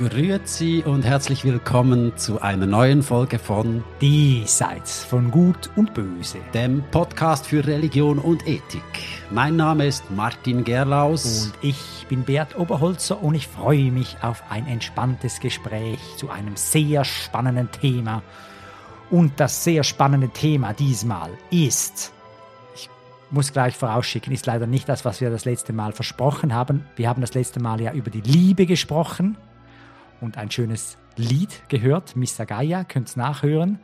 Grüezi 0.00 0.82
und 0.86 1.04
herzlich 1.04 1.44
willkommen 1.44 2.16
zu 2.16 2.40
einer 2.40 2.64
neuen 2.64 3.02
Folge 3.02 3.38
von 3.38 3.84
Diesseits 4.00 5.04
von 5.04 5.30
Gut 5.30 5.68
und 5.76 5.92
Böse, 5.92 6.38
dem 6.54 6.82
Podcast 6.90 7.46
für 7.46 7.66
Religion 7.66 8.18
und 8.18 8.48
Ethik. 8.48 8.80
Mein 9.30 9.56
Name 9.56 9.84
ist 9.86 10.10
Martin 10.10 10.64
Gerlaus. 10.64 11.44
Und 11.44 11.52
ich 11.60 12.06
bin 12.08 12.24
Bert 12.24 12.58
Oberholzer 12.58 13.22
und 13.22 13.34
ich 13.34 13.46
freue 13.46 13.92
mich 13.92 14.16
auf 14.22 14.42
ein 14.48 14.66
entspanntes 14.66 15.38
Gespräch 15.38 16.00
zu 16.16 16.30
einem 16.30 16.56
sehr 16.56 17.04
spannenden 17.04 17.70
Thema. 17.70 18.22
Und 19.10 19.38
das 19.38 19.64
sehr 19.64 19.84
spannende 19.84 20.30
Thema 20.30 20.72
diesmal 20.72 21.28
ist, 21.50 22.10
ich 22.74 22.88
muss 23.30 23.52
gleich 23.52 23.76
vorausschicken, 23.76 24.32
ist 24.32 24.46
leider 24.46 24.66
nicht 24.66 24.88
das, 24.88 25.04
was 25.04 25.20
wir 25.20 25.28
das 25.28 25.44
letzte 25.44 25.74
Mal 25.74 25.92
versprochen 25.92 26.54
haben. 26.54 26.86
Wir 26.96 27.06
haben 27.06 27.20
das 27.20 27.34
letzte 27.34 27.60
Mal 27.60 27.82
ja 27.82 27.92
über 27.92 28.08
die 28.08 28.22
Liebe 28.22 28.64
gesprochen 28.64 29.36
und 30.20 30.36
ein 30.36 30.50
schönes 30.50 30.98
Lied 31.16 31.62
gehört, 31.68 32.16
Missa 32.16 32.44
Gaia, 32.44 32.84
könnt 32.84 33.08
es 33.08 33.16
nachhören. 33.16 33.78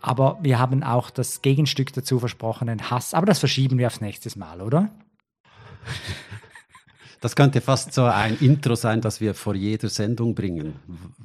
Aber 0.00 0.38
wir 0.42 0.58
haben 0.58 0.82
auch 0.82 1.10
das 1.10 1.42
Gegenstück 1.42 1.92
dazu 1.92 2.18
versprochen, 2.18 2.66
den 2.66 2.90
Hass. 2.90 3.14
Aber 3.14 3.26
das 3.26 3.38
verschieben 3.38 3.78
wir 3.78 3.86
aufs 3.86 4.00
nächste 4.00 4.36
Mal, 4.38 4.60
oder? 4.60 4.90
Das 7.22 7.36
könnte 7.36 7.60
fast 7.60 7.94
so 7.94 8.02
ein 8.02 8.36
Intro 8.40 8.74
sein, 8.74 9.00
das 9.00 9.20
wir 9.20 9.34
vor 9.34 9.54
jeder 9.54 9.88
Sendung 9.88 10.34
bringen. 10.34 10.74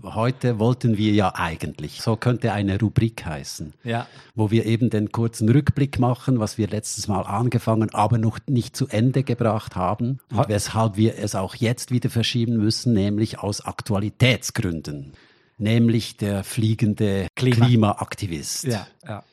Heute 0.03 0.59
wollten 0.59 0.95
wir 0.95 1.11
ja 1.11 1.33
eigentlich, 1.33 2.01
so 2.03 2.15
könnte 2.15 2.53
eine 2.53 2.79
Rubrik 2.79 3.25
heißen, 3.25 3.73
Ja. 3.83 4.05
wo 4.35 4.51
wir 4.51 4.67
eben 4.67 4.91
den 4.91 5.11
kurzen 5.11 5.49
Rückblick 5.49 5.97
machen, 5.97 6.39
was 6.39 6.59
wir 6.59 6.67
letztes 6.67 7.07
Mal 7.07 7.21
angefangen, 7.23 7.89
aber 7.95 8.19
noch 8.19 8.37
nicht 8.47 8.77
zu 8.77 8.87
Ende 8.87 9.23
gebracht 9.23 9.75
haben 9.75 10.19
und 10.31 10.47
weshalb 10.49 10.97
wir 10.97 11.17
es 11.17 11.33
auch 11.33 11.55
jetzt 11.55 11.89
wieder 11.89 12.11
verschieben 12.11 12.57
müssen, 12.57 12.93
nämlich 12.93 13.39
aus 13.39 13.61
Aktualitätsgründen, 13.65 15.13
nämlich 15.57 16.15
der 16.17 16.43
fliegende 16.43 17.27
Klima. 17.35 17.65
Klimaaktivist. 17.65 18.65
Ja, 18.65 18.87
ja. 19.07 19.23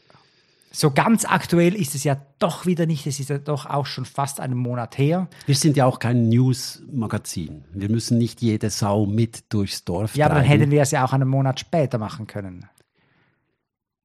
So 0.75 0.91
ganz 0.91 1.25
aktuell 1.25 1.77
ist 1.77 1.95
es 1.95 2.03
ja 2.03 2.21
doch 2.41 2.67
wieder 2.67 2.85
nicht. 2.87 3.07
Es 3.07 3.21
ist 3.21 3.31
ja 3.31 3.39
doch 3.39 3.67
auch 3.67 3.87
schon 3.87 4.05
fast 4.05 4.41
einen 4.41 4.59
Monat 4.59 4.99
her. 4.99 5.29
Wir 5.47 5.55
sind 5.55 5.77
ja 5.77 5.87
auch 5.87 6.01
kein 6.01 6.29
News-Magazin. 6.29 7.65
Wir 7.73 7.89
müssen 7.89 8.19
nicht 8.19 8.43
jede 8.43 8.71
Sau 8.71 9.07
mit 9.07 9.53
durchs 9.53 9.85
Dorf 9.85 10.17
Ja, 10.17 10.27
aber 10.27 10.35
dann 10.35 10.45
treiben. 10.45 10.61
hätten 10.63 10.71
wir 10.73 10.83
es 10.83 10.91
ja 10.91 11.05
auch 11.05 11.13
einen 11.13 11.29
Monat 11.29 11.61
später 11.61 11.99
machen 11.99 12.27
können. 12.27 12.67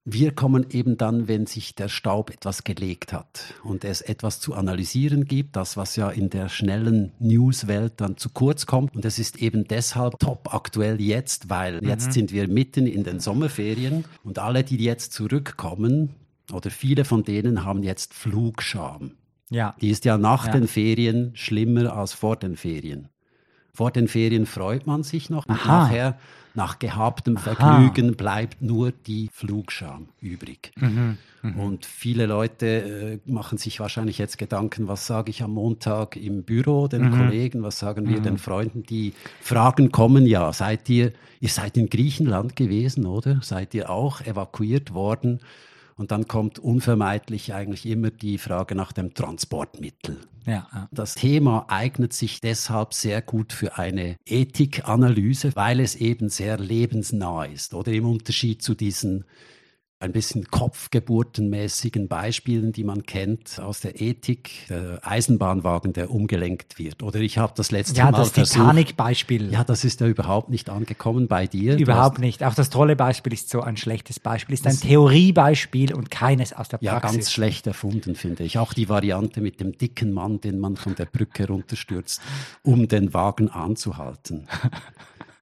Wir 0.06 0.32
kommen 0.36 0.68
eben 0.70 0.96
dann, 0.96 1.28
wenn 1.28 1.48
sich 1.48 1.74
der 1.74 1.88
Staub 1.88 2.30
etwas 2.30 2.64
gelegt 2.64 3.14
hat 3.14 3.56
und 3.64 3.84
es 3.84 4.02
etwas 4.02 4.40
zu 4.40 4.54
analysieren 4.54 5.26
gibt, 5.26 5.56
das, 5.56 5.76
was 5.76 5.96
ja 5.96 6.10
in 6.12 6.30
der 6.30 6.50
schnellen 6.50 7.14
Newswelt 7.18 7.94
dann 7.98 8.18
zu 8.18 8.30
kurz 8.30 8.68
kommt. 8.68 8.96
Und 8.96 9.06
es 9.06 9.18
ist 9.18 9.38
eben 9.38 9.68
deshalb 9.68 10.20
top 10.20 10.54
aktuell 10.54 11.02
jetzt, 11.02 11.50
weil 11.50 11.84
jetzt 11.84 12.14
sind 12.14 12.32
wir 12.32 12.48
mitten 12.48 12.86
in 12.86 13.04
den 13.04 13.20
Sommerferien 13.20 14.06
und 14.24 14.38
alle, 14.38 14.64
die 14.64 14.78
jetzt 14.78 15.14
zurückkommen, 15.14 16.16
oder 16.54 16.70
viele 16.70 17.06
von 17.06 17.24
denen 17.24 17.64
haben 17.66 17.84
jetzt 17.84 18.14
Flugscham. 18.14 19.12
Ja. 19.50 19.76
Die 19.82 19.90
ist 19.90 20.06
ja 20.06 20.18
nach 20.18 20.46
Ja. 20.48 20.52
den 20.54 20.68
Ferien 20.68 21.32
schlimmer 21.34 21.94
als 21.96 22.14
vor 22.14 22.36
den 22.36 22.56
Ferien. 22.56 23.10
Vor 23.74 23.92
den 23.92 24.08
Ferien 24.08 24.46
freut 24.46 24.86
man 24.88 25.04
sich 25.04 25.30
noch 25.30 25.48
Aha. 25.48 25.84
nachher, 25.84 26.20
nach 26.56 26.80
gehabtem 26.80 27.38
Vergnügen, 27.38 28.16
bleibt 28.16 28.62
nur 28.62 28.92
die 28.92 29.30
Flugscham 29.32 30.10
übrig. 30.20 30.72
Mhm, 30.76 31.18
Und 31.58 31.86
viele 31.86 32.26
Leute 32.26 33.20
äh, 33.26 33.32
machen 33.32 33.58
sich 33.58 33.80
wahrscheinlich 33.80 34.18
jetzt 34.18 34.38
Gedanken, 34.38 34.88
was 34.90 35.08
sage 35.08 35.30
ich 35.30 35.42
am 35.42 35.52
Montag 35.54 36.18
im 36.18 36.44
Büro 36.44 36.88
den 36.90 37.04
Mhm. 37.04 37.12
Kollegen, 37.18 37.64
was 37.64 37.80
sagen 37.80 38.10
wir 38.10 38.20
den 38.20 38.38
Freunden, 38.38 38.84
die 38.84 39.14
Fragen 39.42 39.92
kommen 39.92 40.26
ja, 40.26 40.52
seid 40.52 40.90
ihr, 40.90 41.14
ihr 41.40 41.50
seid 41.50 41.78
in 41.78 41.90
Griechenland 41.90 42.56
gewesen, 42.58 43.06
oder? 43.06 43.40
Seid 43.42 43.74
ihr 43.74 43.90
auch 43.90 44.20
evakuiert 44.22 44.94
worden? 44.94 45.40
Und 46.00 46.12
dann 46.12 46.30
kommt 46.30 46.60
unvermeidlich 46.60 47.54
eigentlich 47.54 47.86
immer 47.86 48.10
die 48.10 48.38
Frage 48.38 48.74
nach 48.74 48.94
dem 48.94 49.14
Transportmittel. 49.14 50.18
Ja, 50.46 50.66
ja. 50.74 50.88
Das 50.94 51.14
Thema 51.14 51.66
eignet 51.68 52.14
sich 52.14 52.40
deshalb 52.40 52.94
sehr 52.94 53.22
gut 53.22 53.52
für 53.52 53.78
eine 53.78 54.16
Ethikanalyse, 54.26 55.52
weil 55.56 55.82
es 55.82 55.96
eben 55.96 56.30
sehr 56.30 56.58
lebensnah 56.58 57.44
ist 57.44 57.74
oder 57.74 57.92
im 57.92 58.06
Unterschied 58.06 58.62
zu 58.62 58.76
diesen 58.76 59.26
ein 60.02 60.14
bisschen 60.14 60.46
kopfgeburtenmäßigen 60.46 62.08
Beispielen, 62.08 62.72
die 62.72 62.86
man 62.86 63.04
kennt 63.06 63.60
aus 63.60 63.82
der 63.82 64.00
Ethik, 64.00 64.66
der 64.70 65.00
Eisenbahnwagen, 65.06 65.92
der 65.92 66.10
umgelenkt 66.10 66.80
wird. 66.80 67.04
Oder 67.04 67.20
ich 67.20 67.38
habe 67.38 67.52
das 67.58 67.72
letzte 67.72 67.98
ja 67.98 68.10
Mal 68.10 68.18
das. 68.18 68.32
Titanic-Beispiel. 68.32 69.52
Ja, 69.52 69.66
das 69.66 69.84
ist 69.84 70.00
ja 70.00 70.08
überhaupt 70.08 70.50
nicht 70.50 70.70
angekommen 70.70 71.28
bei 71.28 71.48
dir. 71.48 71.78
Überhaupt 71.78 72.16
hast- 72.18 72.22
nicht. 72.22 72.44
Auch 72.44 72.56
das 72.56 72.70
tolle 72.70 72.96
Beispiel 72.96 73.34
ist 73.34 73.50
so 73.50 73.60
ein 73.62 73.76
schlechtes 73.76 74.22
Beispiel. 74.22 74.54
Ist 74.54 74.66
ein 74.68 74.80
Theoriebeispiel 74.80 75.94
und 75.94 76.10
keines 76.10 76.54
aus 76.54 76.70
der 76.70 76.80
Ja, 76.82 76.94
Praxis. 77.00 77.18
ganz 77.18 77.32
schlecht 77.34 77.68
erfunden, 77.68 78.16
finde 78.16 78.44
ich. 78.46 78.58
Auch 78.58 78.74
die 78.74 78.88
Variante 78.88 79.42
mit 79.42 79.60
dem 79.60 79.78
dicken 79.78 80.14
Mann, 80.14 80.40
den 80.40 80.60
man 80.60 80.78
von 80.78 80.96
der 80.96 81.06
Brücke 81.08 81.48
runterstürzt, 81.48 82.22
um 82.64 82.88
den 82.88 83.14
Wagen 83.14 83.50
anzuhalten. 83.50 84.48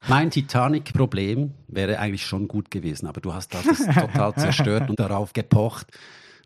Mein 0.07 0.31
Titanic-Problem 0.31 1.53
wäre 1.67 1.99
eigentlich 1.99 2.25
schon 2.25 2.47
gut 2.47 2.71
gewesen, 2.71 3.07
aber 3.07 3.21
du 3.21 3.33
hast 3.33 3.53
das 3.53 3.65
total 3.95 4.35
zerstört 4.35 4.89
und 4.89 4.99
darauf 4.99 5.33
gepocht. 5.33 5.87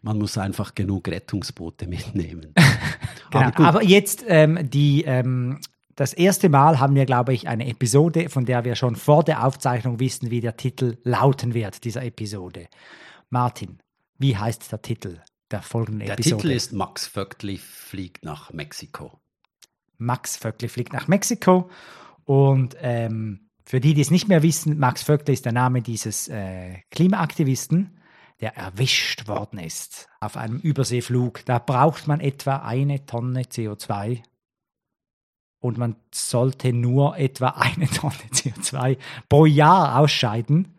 Man 0.02 0.18
muss 0.18 0.38
einfach 0.38 0.74
genug 0.74 1.08
Rettungsboote 1.08 1.88
mitnehmen. 1.88 2.54
Genau. 3.32 3.46
Aber 3.46 3.66
Aber 3.66 3.84
jetzt 3.84 4.26
ähm, 4.28 4.60
die, 4.70 5.06
ähm, 5.06 5.62
das 5.96 6.12
erste 6.12 6.50
Mal 6.50 6.82
haben 6.82 6.96
wir, 6.96 7.06
glaube 7.06 7.34
ich, 7.34 7.48
eine 7.48 7.66
Episode, 7.66 8.28
von 8.28 8.44
der 8.44 8.66
wir 8.66 8.76
schon 8.76 8.98
vor 8.98 9.24
der 9.24 9.46
Aufzeichnung 9.46 10.02
wissen, 10.02 10.32
wie 10.32 10.42
der 10.42 10.58
Titel 10.58 10.98
lauten 11.06 11.54
wird 11.54 11.86
dieser 11.86 12.04
Episode. 12.04 12.68
Martin, 13.30 13.80
wie 14.18 14.36
heißt 14.36 14.70
der 14.70 14.82
Titel 14.82 15.20
der 15.50 15.62
folgenden 15.62 16.08
der 16.08 16.16
Episode? 16.16 16.42
Titel 16.42 16.52
ist 16.52 16.74
Max 16.74 17.08
Vöckli 17.08 17.58
fliegt 17.58 18.26
nach 18.26 18.52
Mexiko. 18.52 19.22
Max 19.98 20.36
Vöckli 20.36 20.68
fliegt 20.68 20.92
nach 20.92 21.08
Mexiko. 21.08 21.70
Und 22.26 22.76
ähm, 22.80 23.50
für 23.66 23.80
die, 23.80 23.94
die 23.94 24.02
es 24.02 24.12
nicht 24.12 24.28
mehr 24.28 24.44
wissen, 24.44 24.78
Max 24.80 25.04
Vöckli 25.04 25.34
ist 25.34 25.46
der 25.46 25.54
Name 25.54 25.82
dieses 25.82 26.28
äh, 26.28 26.80
Klimaaktivisten, 26.92 27.98
der 28.40 28.58
erwischt 28.58 29.28
worden 29.28 29.60
ist 29.60 30.10
auf 30.20 30.36
einem 30.36 30.58
Überseeflug. 30.58 31.46
Da 31.46 31.60
braucht 31.60 32.08
man 32.08 32.20
etwa 32.20 32.58
eine 32.58 33.06
Tonne 33.06 33.44
CO2 33.44 34.24
und 35.62 35.78
man 35.78 35.96
sollte 36.14 36.74
nur 36.74 37.18
etwa 37.18 37.50
eine 37.50 37.88
Tonne 37.90 38.16
CO2 38.34 38.98
pro 39.30 39.46
Jahr 39.46 40.00
ausscheiden. 40.00 40.76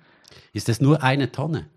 Ist 0.52 0.68
es 0.68 0.80
nur 0.80 1.02
eine 1.02 1.32
Tonne? 1.32 1.70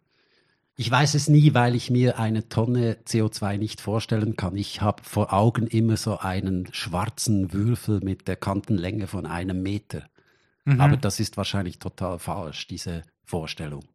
Ich 0.78 0.92
weiß 0.92 1.14
es 1.14 1.30
nie, 1.30 1.54
weil 1.54 1.74
ich 1.76 1.90
mir 1.90 2.20
eine 2.20 2.50
Tonne 2.50 2.98
CO2 3.08 3.58
nicht 3.58 3.80
vorstellen 3.80 4.36
kann. 4.36 4.58
Ich 4.58 4.82
habe 4.82 5.02
vor 5.04 5.32
Augen 5.32 5.68
immer 5.68 5.96
so 5.96 6.18
einen 6.20 6.68
schwarzen 6.74 7.54
Würfel 7.54 8.02
mit 8.04 8.28
der 8.28 8.36
Kantenlänge 8.36 9.08
von 9.08 9.26
einem 9.26 9.62
Meter. 9.64 10.04
Mhm. 10.66 10.82
Aber 10.82 10.98
das 10.98 11.20
ist 11.22 11.38
wahrscheinlich 11.38 11.80
total 11.80 12.20
falsch, 12.20 12.68
diese 12.68 13.04
Vorstellung. 13.24 13.86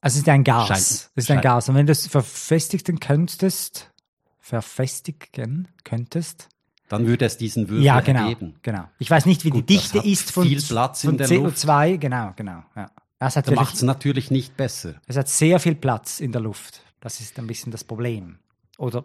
Also 0.00 0.16
es 0.16 0.22
ist 0.22 0.28
ein 0.28 0.44
Gas. 0.44 0.68
Scheint- 0.68 0.78
es 0.80 1.10
ist 1.16 1.30
ein 1.30 1.34
scheint- 1.36 1.42
Gas. 1.42 1.68
Und 1.68 1.74
wenn 1.74 1.86
du 1.86 1.92
es 1.92 2.06
verfestigen 2.06 3.00
könntest, 3.00 3.90
verfestigen 4.38 5.68
könntest, 5.84 6.48
Dann 6.88 7.06
würde 7.06 7.24
es 7.24 7.36
diesen 7.38 7.68
Würfel 7.68 7.84
Ja, 7.84 8.00
genau, 8.00 8.22
ergeben. 8.28 8.54
genau. 8.62 8.84
Ich 8.98 9.08
weiß 9.10 9.24
nicht, 9.26 9.44
wie 9.44 9.50
Gut, 9.50 9.68
die 9.68 9.74
Dichte 9.76 9.98
ist 10.00 10.32
von, 10.32 10.44
viel 10.46 10.60
Platz 10.60 11.04
in 11.04 11.10
von 11.10 11.18
der 11.18 11.28
CO2. 11.28 11.98
Genau, 11.98 12.32
genau. 12.34 12.64
Ja. 12.74 12.90
Es, 13.20 13.36
hat 13.36 13.46
Das 13.46 13.54
macht 13.54 13.74
es 13.74 13.82
natürlich 13.82 14.30
nicht 14.30 14.56
besser. 14.56 14.94
es 15.06 15.16
hat 15.16 15.28
sehr 15.28 15.60
viel 15.60 15.74
Platz 15.74 16.20
in 16.20 16.32
der 16.32 16.40
Luft. 16.40 16.82
Das 17.00 17.20
ist 17.20 17.38
ein 17.38 17.46
bisschen 17.46 17.70
das 17.70 17.84
Problem. 17.84 18.38
Oder 18.78 19.04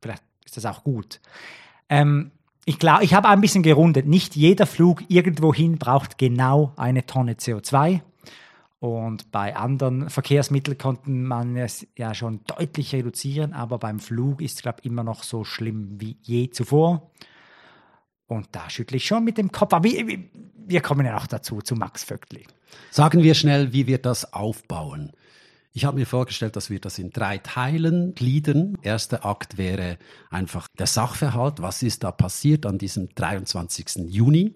vielleicht 0.00 0.22
ist 0.44 0.56
das 0.56 0.66
auch 0.66 0.84
gut. 0.84 1.20
Ähm, 1.88 2.30
ich 2.66 2.78
glaube, 2.78 3.04
ich 3.04 3.14
habe 3.14 3.28
ein 3.28 3.40
bisschen 3.40 3.62
gerundet. 3.62 4.06
Nicht 4.06 4.36
jeder 4.36 4.66
Flug 4.66 5.02
irgendwohin 5.08 5.78
braucht 5.78 6.18
genau 6.18 6.72
eine 6.76 7.06
Tonne 7.06 7.32
CO2. 7.34 8.02
Und 8.80 9.32
bei 9.32 9.56
anderen 9.56 10.08
Verkehrsmitteln 10.10 10.78
konnte 10.78 11.10
man 11.10 11.56
es 11.56 11.86
ja 11.96 12.14
schon 12.14 12.40
deutlich 12.46 12.94
reduzieren, 12.94 13.52
aber 13.54 13.78
beim 13.78 13.98
Flug 13.98 14.40
ist 14.40 14.56
es, 14.56 14.62
glaube 14.62 14.78
ich, 14.80 14.86
immer 14.86 15.02
noch 15.02 15.24
so 15.24 15.42
schlimm 15.42 16.00
wie 16.00 16.16
je 16.22 16.50
zuvor. 16.50 17.10
Und 18.28 18.48
da 18.52 18.70
schüttle 18.70 18.98
ich 18.98 19.06
schon 19.06 19.24
mit 19.24 19.38
dem 19.38 19.50
Kopf. 19.50 19.72
Aber 19.72 19.84
wir, 19.84 20.18
wir 20.66 20.80
kommen 20.80 21.04
ja 21.04 21.14
noch 21.14 21.26
dazu, 21.26 21.60
zu 21.60 21.74
Max 21.74 22.04
Vöckli. 22.04 22.44
Sagen 22.90 23.22
wir 23.22 23.34
schnell, 23.34 23.72
wie 23.72 23.86
wir 23.86 23.98
das 23.98 24.32
aufbauen. 24.32 25.12
Ich 25.72 25.84
habe 25.84 25.98
mir 25.98 26.06
vorgestellt, 26.06 26.56
dass 26.56 26.70
wir 26.70 26.80
das 26.80 26.98
in 26.98 27.10
drei 27.10 27.38
Teilen 27.38 28.14
gliedern. 28.14 28.76
Erster 28.82 29.24
Akt 29.24 29.58
wäre 29.58 29.98
einfach 30.30 30.68
der 30.78 30.86
Sachverhalt. 30.86 31.62
Was 31.62 31.82
ist 31.82 32.04
da 32.04 32.12
passiert 32.12 32.66
an 32.66 32.78
diesem 32.78 33.08
23. 33.14 34.06
Juni? 34.08 34.54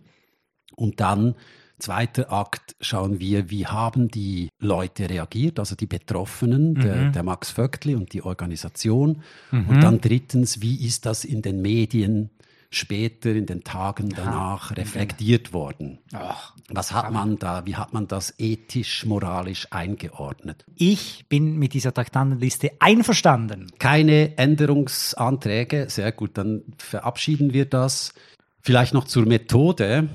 Und 0.77 1.01
dann 1.01 1.35
zweiter 1.79 2.33
Akt 2.33 2.77
schauen 2.81 3.21
wir, 3.21 3.51
wie 3.51 3.67
haben 3.67 4.09
die 4.09 4.49
Leute 4.59 5.09
reagiert, 5.11 5.59
also 5.59 5.75
die 5.75 5.87
Betroffenen, 5.87 6.75
der, 6.75 7.11
der 7.11 7.23
Max 7.23 7.51
Vöckli 7.51 7.95
und 7.95 8.13
die 8.13 8.23
Organisation. 8.23 9.23
Und 9.51 9.81
dann 9.81 10.01
drittens, 10.01 10.61
wie 10.61 10.85
ist 10.87 11.07
das 11.07 11.25
in 11.25 11.43
den 11.43 11.63
Medien 11.63 12.31
später 12.75 13.31
in 13.31 13.47
den 13.47 13.63
Tagen 13.65 14.09
danach 14.11 14.77
reflektiert 14.77 15.53
worden. 15.53 15.99
Ach, 16.13 16.55
Was 16.69 16.93
hat 16.93 17.13
man 17.13 17.39
da, 17.39 17.67
wie 17.67 17.77
hat 17.77 17.93
man 17.93 18.09
das 18.09 18.35
ethisch, 18.39 19.05
moralisch 19.07 19.69
eingeordnet? 19.71 20.65
ich 20.77 21.27
bin 21.29 21.59
mit 21.59 21.75
dieser 21.75 21.93
Traktandenliste 21.95 22.73
einverstanden. 22.81 23.71
Keine 23.79 24.37
Änderungsanträge, 24.39 25.87
sehr 25.89 26.13
gut, 26.13 26.37
dann 26.39 26.63
verabschieden 26.79 27.53
wir 27.53 27.65
das. 27.67 28.15
Vielleicht 28.61 28.95
noch 28.95 29.05
zur 29.05 29.27
Methode. 29.27 30.09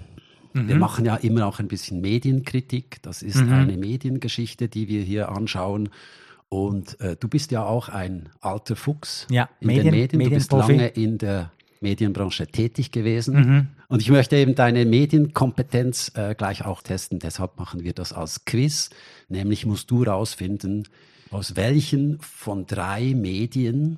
Wir 0.53 0.75
machen 0.77 1.05
ja 1.05 1.15
immer 1.17 1.45
auch 1.45 1.59
ein 1.59 1.67
bisschen 1.67 2.01
Medienkritik. 2.01 2.97
Das 3.03 3.21
ist 3.21 3.37
eine 3.37 3.77
Mediengeschichte, 3.77 4.67
die 4.69 4.87
wir 4.87 5.03
hier 5.03 5.29
anschauen. 5.29 5.89
Und 6.49 6.99
äh, 7.01 7.15
du 7.19 7.27
bist 7.27 7.51
ja 7.51 7.63
auch 7.65 7.89
ein 7.89 8.29
alter 8.41 8.75
Fuchs 8.75 9.27
Ja, 9.29 9.49
in 9.59 9.67
Medien- 9.67 9.83
den 9.83 10.17
Medien. 10.17 10.23
Du 10.23 10.29
bist 10.35 10.51
lange 10.53 10.87
in 10.87 11.17
der 11.17 11.51
Medienbranche 11.81 12.47
tätig 12.47 12.91
gewesen. 12.91 13.35
Und 13.87 14.01
ich 14.01 14.09
möchte 14.09 14.35
eben 14.35 14.55
deine 14.55 14.85
Medienkompetenz 14.85 16.11
äh, 16.15 16.35
gleich 16.35 16.65
auch 16.65 16.81
testen. 16.81 17.19
Deshalb 17.19 17.57
machen 17.57 17.83
wir 17.83 17.93
das 17.93 18.13
als 18.13 18.45
Quiz. 18.45 18.89
Nämlich 19.29 19.65
musst 19.65 19.91
du 19.91 20.03
rausfinden, 20.03 20.87
aus 21.31 21.55
welchen 21.55 22.19
von 22.19 22.65
drei 22.65 23.13
Medien 23.13 23.97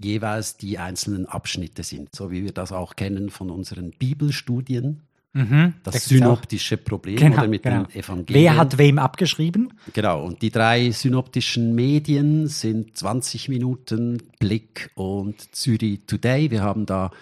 jeweils 0.00 0.56
die 0.56 0.78
einzelnen 0.78 1.26
Abschnitte 1.26 1.82
sind. 1.82 2.14
So 2.14 2.30
wie 2.30 2.44
wir 2.44 2.52
das 2.52 2.72
auch 2.72 2.96
kennen 2.96 3.30
von 3.30 3.50
unseren 3.50 3.90
Bibelstudien. 3.90 5.02
Das 5.32 5.42
Da 5.84 5.90
gibt's 5.92 6.08
synoptische 6.08 6.76
Problem 6.76 7.16
Genau, 7.16 7.38
oder 7.38 7.48
mit 7.48 7.62
genau. 7.62 7.84
den 7.84 8.00
Evangelien. 8.00 8.42
Wer 8.44 8.56
hat 8.56 8.78
wem 8.78 8.98
abgeschrieben? 8.98 9.72
Genau, 9.92 10.24
und 10.24 10.42
die 10.42 10.50
drei 10.50 10.90
synoptischen 10.90 11.74
Medien 11.74 12.48
sind 12.48 12.96
20 12.98 13.48
Minuten, 13.48 14.22
Blick 14.40 14.90
und 14.96 15.54
Zürich 15.54 16.00
Today. 16.06 16.50
Wir 16.50 16.62
haben 16.62 16.84
da 16.84 17.12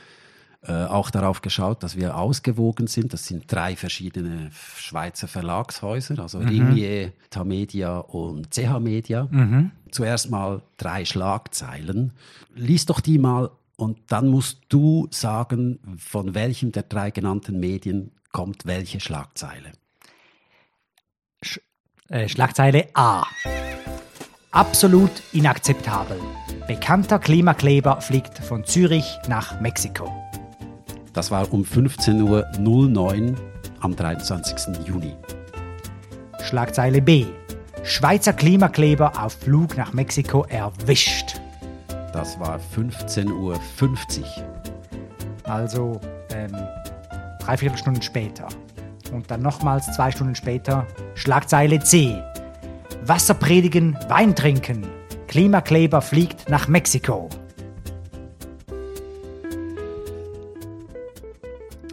äh, 0.63 0.73
auch 0.87 1.11
darauf 1.11 1.43
geschaut, 1.43 1.83
dass 1.83 1.97
wir 1.97 2.17
ausgewogen 2.17 2.87
sind. 2.87 3.13
Das 3.13 3.27
sind 3.27 3.45
drei 3.47 3.77
verschiedene 3.77 4.51
Schweizer 4.77 5.29
Verlagshäuser, 5.29 6.19
also 6.19 6.39
Ringier, 6.39 7.13
Tamedia 7.29 7.99
und 7.99 8.55
CH 8.55 8.81
Media. 8.81 9.29
Zuerst 9.91 10.31
mal 10.31 10.63
drei 10.79 11.05
Schlagzeilen. 11.05 12.13
Lies 12.55 12.87
doch 12.87 13.01
die 13.01 13.19
mal 13.19 13.51
und 13.79 14.11
dann 14.11 14.29
musst 14.29 14.59
du 14.69 15.07
sagen, 15.11 15.79
von 15.99 16.35
welchem 16.35 16.73
der 16.73 16.83
drei 16.83 17.13
genannten 17.13 17.61
Medien 17.61 18.11
kommt 18.33 18.67
welche 18.67 18.99
Schlagzeile. 18.99 19.73
Äh, 22.09 22.29
Schlagzeile 22.29 22.89
A. 22.95 23.25
Absolut 24.51 25.11
inakzeptabel. 25.33 26.19
Bekannter 26.67 27.21
Klimakleber 27.21 28.01
fliegt 28.01 28.39
von 28.39 28.65
Zürich 28.65 29.17
nach 29.29 29.61
Mexiko. 29.61 30.13
Das 31.13 31.31
war 31.31 31.53
um 31.53 31.63
15.09 31.63 33.31
Uhr 33.31 33.37
am 33.81 33.95
23. 33.95 34.87
Juni. 34.87 35.15
Schlagzeile 36.43 37.01
B. 37.01 37.27
Schweizer 37.85 38.33
Klimakleber 38.33 39.23
auf 39.23 39.35
Flug 39.35 39.77
nach 39.77 39.93
Mexiko 39.93 40.45
erwischt. 40.45 41.41
Das 42.13 42.39
war 42.41 42.59
15.50 42.75 43.33
Uhr. 43.33 43.59
Also 45.45 46.01
ähm, 46.31 46.57
dreiviertel 47.41 47.79
Stunden 47.79 48.03
später. 48.03 48.49
Und 49.13 49.31
dann 49.31 49.43
nochmals 49.43 49.87
zwei 49.95 50.11
Stunden 50.11 50.35
später 50.35 50.87
Schlagzeile 51.15 51.81
C. 51.81 52.23
Wasser 53.05 53.35
predigen, 53.35 53.97
Wein 54.09 54.35
trinken. 54.35 54.87
Klimakleber 55.29 56.03
fliegt 56.03 56.49
nach 56.49 56.69
Mexiko. 56.69 57.29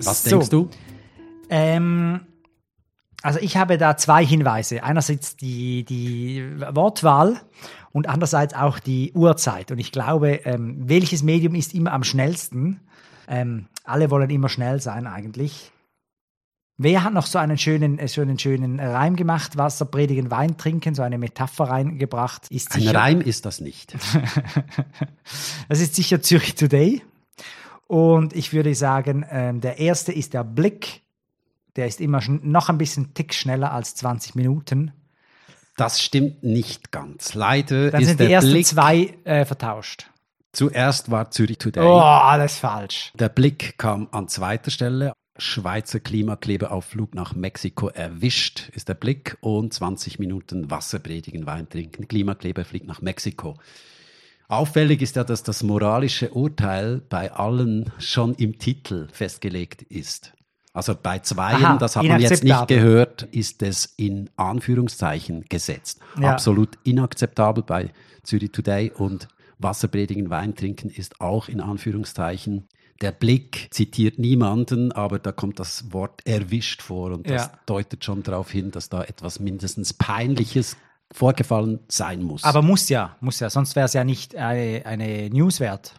Was 0.04 0.24
So. 0.24 0.30
denkst 0.30 0.50
du? 0.50 0.70
Ähm, 1.50 2.22
also 3.22 3.40
ich 3.40 3.58
habe 3.58 3.78
da 3.78 3.98
zwei 3.98 4.26
Hinweise. 4.26 4.84
Einerseits 4.84 5.36
die, 5.36 5.84
die 5.84 6.44
Wortwahl 6.74 7.42
und 7.96 8.10
andererseits 8.10 8.54
auch 8.54 8.80
die 8.80 9.14
Uhrzeit. 9.14 9.72
Und 9.72 9.80
ich 9.80 9.94
glaube, 9.94 10.42
ähm, 10.44 10.76
welches 10.80 11.24
Medium 11.24 11.56
ist 11.56 11.74
immer 11.74 11.94
am 11.94 12.04
schnellsten? 12.04 12.82
Ähm, 13.26 13.68
alle 13.86 14.12
wollen 14.12 14.30
immer 14.30 14.50
schnell 14.50 14.82
sein 14.82 15.08
eigentlich. 15.08 15.72
Wer 16.76 17.06
hat 17.06 17.14
noch 17.14 17.26
so 17.26 17.40
einen 17.40 17.58
schönen, 17.58 17.98
äh, 17.98 18.10
so 18.10 18.20
einen 18.20 18.38
schönen 18.38 18.82
Reim 18.82 19.16
gemacht? 19.16 19.56
Wasser 19.56 19.86
predigen, 19.86 20.30
Wein 20.30 20.58
trinken, 20.58 20.94
so 20.94 21.04
eine 21.04 21.18
Metapher 21.18 21.70
reingebracht. 21.70 22.52
Ist 22.52 22.76
Ein 22.76 22.82
sicher, 22.82 22.96
Reim 22.96 23.22
ist 23.22 23.46
das 23.46 23.62
nicht. 23.62 23.94
das 25.70 25.80
ist 25.80 25.96
sicher 25.96 26.22
Zürich 26.22 26.56
Today. 26.56 27.02
Und 27.88 28.36
ich 28.36 28.52
würde 28.52 28.76
sagen, 28.76 29.26
ähm, 29.30 29.62
der 29.62 29.80
erste 29.80 30.12
ist 30.12 30.34
der 30.34 30.44
Blick. 30.44 31.02
Der 31.78 31.88
ist 31.88 32.02
immer 32.02 32.22
noch 32.28 32.68
ein 32.68 32.78
bisschen 32.78 33.14
Tick 33.14 33.34
schneller 33.34 33.72
als 33.72 33.96
20 33.96 34.36
Minuten. 34.36 34.92
Das 35.78 36.02
stimmt 36.02 36.44
nicht 36.44 36.92
ganz. 36.92 37.34
Leider 37.34 37.92
Dann 37.92 38.02
ist 38.02 38.08
sind 38.08 38.20
die 38.20 38.26
der 38.28 38.36
ersten 38.36 38.52
Blick. 38.52 38.66
zwei 38.66 39.14
äh, 39.26 39.46
vertauscht. 39.46 40.10
Zuerst 40.54 41.12
war 41.12 41.32
Zürich 41.32 41.58
Today. 41.58 41.84
Oh, 41.84 42.00
alles 42.00 42.58
falsch. 42.58 43.12
Der 43.16 43.28
Blick 43.28 43.78
kam 43.78 44.08
an 44.12 44.30
zweiter 44.30 44.72
Stelle. 44.72 45.12
Schweizer 45.38 46.00
Klimakleber 46.00 46.72
auf 46.72 46.86
Flug 46.86 47.14
nach 47.14 47.36
Mexiko 47.36 47.90
erwischt, 47.90 48.70
ist 48.74 48.88
der 48.88 48.94
Blick. 48.94 49.38
Und 49.42 49.74
20 49.74 50.18
Minuten 50.18 50.72
Wasser 50.72 51.00
predigen, 51.00 51.46
Wein 51.46 51.68
trinken. 51.68 52.08
Klimakleber 52.08 52.64
fliegt 52.64 52.88
nach 52.88 53.02
Mexiko. 53.02 53.58
Auffällig 54.48 55.02
ist 55.02 55.18
ja, 55.18 55.26
dass 55.26 55.44
das 55.44 55.62
moralische 55.64 56.30
Urteil 56.30 57.02
bei 57.10 57.34
allen 57.34 57.92
schon 57.98 58.34
im 58.36 58.60
Titel 58.60 59.10
festgelegt 59.12 59.82
ist. 59.82 60.35
Also 60.76 60.94
bei 61.02 61.20
zweien, 61.20 61.64
Aha, 61.64 61.78
das 61.78 61.96
hat 61.96 62.04
man 62.04 62.20
jetzt 62.20 62.44
nicht 62.44 62.68
gehört, 62.68 63.24
ist 63.32 63.64
es 63.64 63.86
in 63.96 64.30
Anführungszeichen 64.36 65.46
gesetzt. 65.48 66.00
Ja. 66.22 66.34
Absolut 66.34 66.78
inakzeptabel 66.84 67.64
bei 67.64 67.92
Zürich 68.24 68.52
Today 68.52 68.92
und 68.92 69.30
Wasser 69.58 69.88
predigen, 69.88 70.30
Wein 70.30 70.54
trinken 70.54 70.90
ist 70.90 71.22
auch 71.22 71.48
in 71.48 71.62
Anführungszeichen. 71.62 72.68
Der 73.02 73.14
Blick 73.14 73.70
zitiert 73.72 74.20
niemanden, 74.20 74.92
aber 74.92 75.18
da 75.18 75.32
kommt 75.32 75.60
das 75.60 75.94
Wort 75.94 76.22
erwischt 76.26 76.82
vor 76.82 77.12
und 77.12 77.30
das 77.30 77.44
Ja. 77.46 77.52
deutet 77.66 78.04
schon 78.04 78.24
darauf 78.24 78.52
hin, 78.52 78.72
dass 78.72 78.90
da 78.90 79.02
etwas 79.02 79.40
mindestens 79.40 79.94
Peinliches 79.94 80.76
vorgefallen 81.12 81.80
sein 81.88 82.22
muss. 82.22 82.44
Aber 82.44 82.62
muss 82.62 82.90
ja, 82.90 83.16
muss 83.22 83.40
ja, 83.40 83.50
sonst 83.50 83.78
wäre 83.78 83.86
es 83.86 83.94
ja 83.94 84.04
nicht 84.04 84.36
eine, 84.36 84.86
eine 84.86 85.30
News 85.30 85.62
wert. 85.62 85.94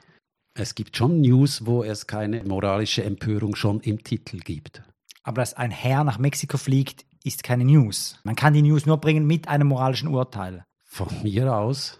Es 0.58 0.74
gibt 0.74 0.96
schon 0.96 1.20
News, 1.20 1.66
wo 1.66 1.82
es 1.82 2.06
keine 2.06 2.42
moralische 2.44 3.04
Empörung 3.04 3.54
schon 3.54 3.80
im 3.80 4.02
Titel 4.02 4.38
gibt. 4.40 4.82
Aber 5.22 5.42
dass 5.42 5.54
ein 5.54 5.70
Herr 5.70 6.04
nach 6.04 6.18
Mexiko 6.18 6.56
fliegt, 6.56 7.04
ist 7.24 7.42
keine 7.42 7.64
News. 7.64 8.20
Man 8.24 8.36
kann 8.36 8.54
die 8.54 8.62
News 8.62 8.86
nur 8.86 8.98
bringen 8.98 9.26
mit 9.26 9.48
einem 9.48 9.68
moralischen 9.68 10.08
Urteil. 10.08 10.64
Von 10.84 11.08
mir 11.22 11.54
aus, 11.54 11.98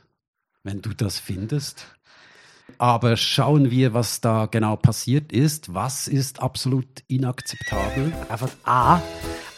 wenn 0.63 0.81
du 0.81 0.91
das 0.95 1.19
findest. 1.19 1.87
Aber 2.79 3.17
schauen 3.17 3.71
wir, 3.71 3.95
was 3.95 4.21
da 4.21 4.47
genau 4.47 4.77
passiert 4.77 5.33
ist. 5.33 5.75
Was 5.75 6.09
ist 6.09 6.41
absolut 6.41 7.03
inakzeptabel? 7.09 8.13
Einfach 8.29 8.51
A. 8.65 9.01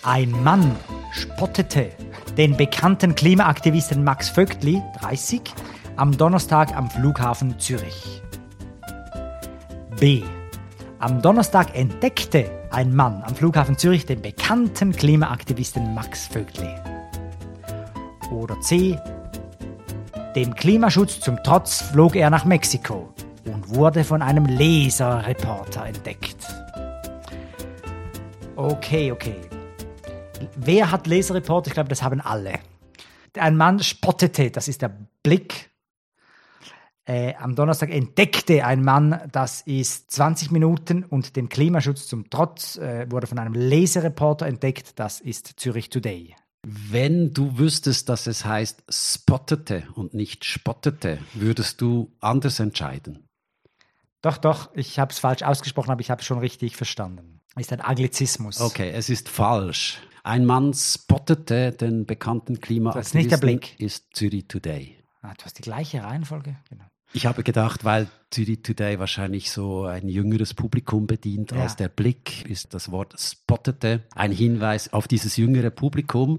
Ein 0.03 0.31
Mann 0.43 0.77
spottete 1.13 1.91
den 2.37 2.57
bekannten 2.57 3.15
Klimaaktivisten 3.15 4.05
Max 4.05 4.29
Vögtli, 4.29 4.83
30, 5.01 5.43
am 5.97 6.17
Donnerstag 6.17 6.75
am 6.77 6.91
Flughafen 6.91 7.59
Zürich. 7.59 8.23
B. 10.01 10.23
Am 11.01 11.21
Donnerstag 11.23 11.75
entdeckte 11.75 12.49
ein 12.71 12.95
Mann 12.95 13.21
am 13.25 13.35
Flughafen 13.35 13.77
Zürich 13.77 14.07
den 14.07 14.23
bekannten 14.23 14.93
Klimaaktivisten 14.93 15.93
Max 15.93 16.29
Vögtli. 16.29 16.73
Oder 18.31 18.61
C. 18.61 18.97
Dem 20.37 20.55
Klimaschutz 20.55 21.19
zum 21.19 21.39
Trotz 21.43 21.81
flog 21.81 22.15
er 22.15 22.31
nach 22.31 22.45
Mexiko 22.45 23.13
und 23.45 23.75
wurde 23.75 24.05
von 24.05 24.23
einem 24.23 24.47
Laserreporter 24.47 25.87
entdeckt. 25.87 26.47
Okay, 28.55 29.11
okay. 29.11 29.37
Wer 30.55 30.93
hat 30.93 31.09
Laserreporter? 31.09 31.69
Ich 31.69 31.75
glaube, 31.75 31.89
das 31.89 32.05
haben 32.05 32.21
alle. 32.21 32.61
Ein 33.37 33.57
Mann 33.57 33.81
spottete, 33.81 34.53
das 34.53 34.69
ist 34.69 34.81
der 34.83 34.93
Blick. 35.25 35.68
Äh, 37.09 37.35
am 37.37 37.55
Donnerstag 37.55 37.89
entdeckte 37.89 38.67
ein 38.67 38.85
Mann, 38.85 39.19
das 39.33 39.63
ist 39.63 40.11
20 40.11 40.51
Minuten 40.51 41.05
und 41.05 41.37
dem 41.37 41.49
Klimaschutz 41.49 42.07
zum 42.07 42.29
Trotz 42.29 42.77
äh, 42.77 43.11
wurde 43.11 43.27
von 43.27 43.39
einem 43.39 43.55
Laserreporter 43.55 44.45
entdeckt, 44.47 44.99
das 44.99 45.19
ist 45.19 45.55
Zürich 45.57 45.89
Today. 45.89 46.37
Wenn 46.67 47.33
du 47.33 47.57
wüsstest, 47.57 48.11
dass 48.11 48.27
es 48.27 48.45
heißt 48.45 48.83
spottete 48.91 49.89
und 49.95 50.13
nicht 50.13 50.45
spottete, 50.45 51.19
würdest 51.33 51.81
du 51.81 52.13
anders 52.21 52.61
entscheiden. 52.61 53.27
Doch, 54.21 54.37
doch, 54.37 54.69
ich 54.75 54.99
habe 54.99 55.11
es 55.11 55.19
falsch 55.19 55.43
ausgesprochen, 55.43 55.91
aber 55.91 56.03
ich 56.03 56.11
habe 56.11 56.21
es 56.21 56.27
schon 56.27 56.41
richtig 56.41 56.77
verstanden. 56.77 57.41
Ist 57.57 57.73
ein 57.73 57.81
Anglizismus. 57.81 58.61
Okay, 58.61 58.91
es 58.91 59.09
ist 59.09 59.31
falsch. 59.31 60.03
Ein 60.25 60.45
Mann 60.45 60.75
spottete 60.75 61.73
den 61.73 62.05
bekannten 62.05 62.57
Das 62.57 62.59
ist 62.59 63.15
nicht 63.15 63.29
Klimaaktivisten, 63.29 63.31
der 63.31 63.39
Blick. 63.39 63.81
ist 63.81 64.09
Zürich 64.13 64.47
Today. 64.47 64.99
Ah, 65.23 65.33
du 65.39 65.45
hast 65.47 65.57
die 65.57 65.63
gleiche 65.63 66.03
Reihenfolge? 66.03 66.57
Genau. 66.69 66.85
Ich 67.15 67.25
habe 67.25 67.43
gedacht, 67.43 67.85
weil 67.85 68.09
Zürich 68.31 68.63
Today 68.63 68.99
wahrscheinlich 68.99 69.51
so 69.51 69.85
ein 69.85 70.09
jüngeres 70.09 70.53
Publikum 70.53 71.07
bedient, 71.07 71.53
ja. 71.53 71.63
als 71.63 71.77
der 71.77 71.89
Blick 71.89 72.45
ist 72.49 72.75
das 72.75 72.91
Wort 72.91 73.15
spottete 73.19 74.03
ein 74.15 74.31
Hinweis 74.31 74.93
auf 74.93 75.09
dieses 75.09 75.39
jüngere 75.39 75.71
Publikum. 75.71 76.39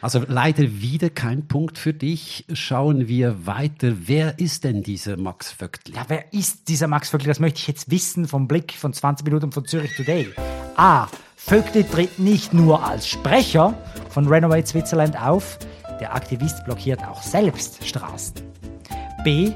Also 0.00 0.24
leider 0.28 0.80
wieder 0.80 1.10
kein 1.10 1.48
Punkt 1.48 1.78
für 1.78 1.92
dich. 1.92 2.44
Schauen 2.52 3.08
wir 3.08 3.46
weiter. 3.46 3.94
Wer 4.06 4.38
ist 4.38 4.62
denn 4.62 4.84
dieser 4.84 5.16
Max 5.16 5.50
Vögtli? 5.50 5.96
Ja, 5.96 6.04
wer 6.06 6.32
ist 6.32 6.68
dieser 6.68 6.86
Max 6.86 7.10
Vögtli? 7.10 7.26
Das 7.26 7.40
möchte 7.40 7.58
ich 7.58 7.66
jetzt 7.66 7.90
wissen 7.90 8.28
vom 8.28 8.46
Blick 8.46 8.74
von 8.74 8.92
20 8.92 9.26
Minuten 9.26 9.50
von 9.50 9.66
Zürich 9.66 9.96
Today. 9.96 10.32
A. 10.76 11.08
Vögtli 11.36 11.82
tritt 11.82 12.20
nicht 12.20 12.54
nur 12.54 12.84
als 12.84 13.08
Sprecher 13.08 13.76
von 14.08 14.28
Renovate 14.28 14.66
Switzerland 14.66 15.20
auf, 15.20 15.58
der 16.00 16.14
Aktivist 16.14 16.64
blockiert 16.64 17.04
auch 17.04 17.22
selbst 17.22 17.84
Straßen. 17.84 18.34
B. 19.24 19.52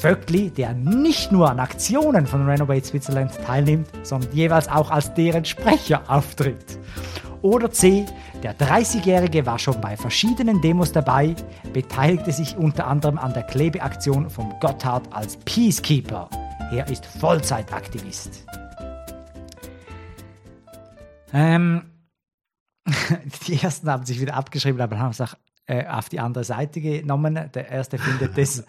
Vöckli, 0.00 0.50
der 0.50 0.74
nicht 0.74 1.32
nur 1.32 1.50
an 1.50 1.60
Aktionen 1.60 2.26
von 2.26 2.48
Renovate 2.48 2.84
Switzerland 2.84 3.32
teilnimmt, 3.46 3.88
sondern 4.02 4.32
jeweils 4.32 4.68
auch 4.68 4.90
als 4.90 5.14
deren 5.14 5.44
Sprecher 5.44 6.02
auftritt. 6.08 6.78
Oder 7.42 7.70
C. 7.70 8.06
Der 8.42 8.56
30-Jährige 8.56 9.44
war 9.46 9.58
schon 9.58 9.80
bei 9.80 9.96
verschiedenen 9.96 10.60
Demos 10.60 10.92
dabei, 10.92 11.34
beteiligte 11.72 12.32
sich 12.32 12.56
unter 12.56 12.86
anderem 12.86 13.18
an 13.18 13.32
der 13.34 13.42
Klebeaktion 13.42 14.30
vom 14.30 14.54
Gotthard 14.60 15.12
als 15.12 15.36
Peacekeeper. 15.38 16.28
Er 16.72 16.88
ist 16.88 17.04
Vollzeitaktivist. 17.04 18.46
Ähm, 21.32 21.82
die 23.46 23.60
ersten 23.60 23.90
haben 23.90 24.06
sich 24.06 24.20
wieder 24.20 24.34
abgeschrieben, 24.34 24.80
aber 24.80 24.98
haben 24.98 25.10
es 25.10 25.20
auch 25.20 25.34
äh, 25.66 25.86
auf 25.86 26.08
die 26.08 26.20
andere 26.20 26.44
Seite 26.44 26.80
genommen. 26.80 27.50
Der 27.54 27.68
erste 27.68 27.98
findet 27.98 28.38
das 28.38 28.64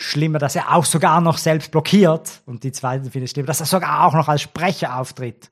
schlimmer, 0.00 0.38
dass 0.38 0.54
er 0.54 0.74
auch 0.74 0.84
sogar 0.84 1.20
noch 1.20 1.38
selbst 1.38 1.72
blockiert. 1.72 2.42
Und 2.46 2.62
die 2.62 2.70
zweite 2.70 3.10
findet 3.10 3.26
es 3.26 3.30
schlimmer, 3.32 3.48
dass 3.48 3.58
er 3.60 3.66
sogar 3.66 4.06
auch 4.06 4.14
noch 4.14 4.28
als 4.28 4.42
Sprecher 4.42 4.96
auftritt. 4.96 5.50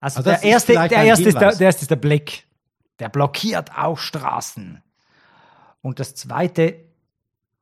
Also, 0.00 0.18
also 0.18 0.30
der, 0.30 0.42
erste, 0.42 0.72
der, 0.72 0.90
erste 0.90 1.28
ist 1.28 1.40
der, 1.40 1.52
der 1.52 1.66
erste 1.66 1.82
ist 1.82 1.90
der 1.90 1.96
Blick. 1.96 2.46
Der 2.98 3.08
blockiert 3.08 3.70
auch 3.78 3.96
Straßen. 3.96 4.82
Und 5.82 6.00
das 6.00 6.16
zweite 6.16 6.80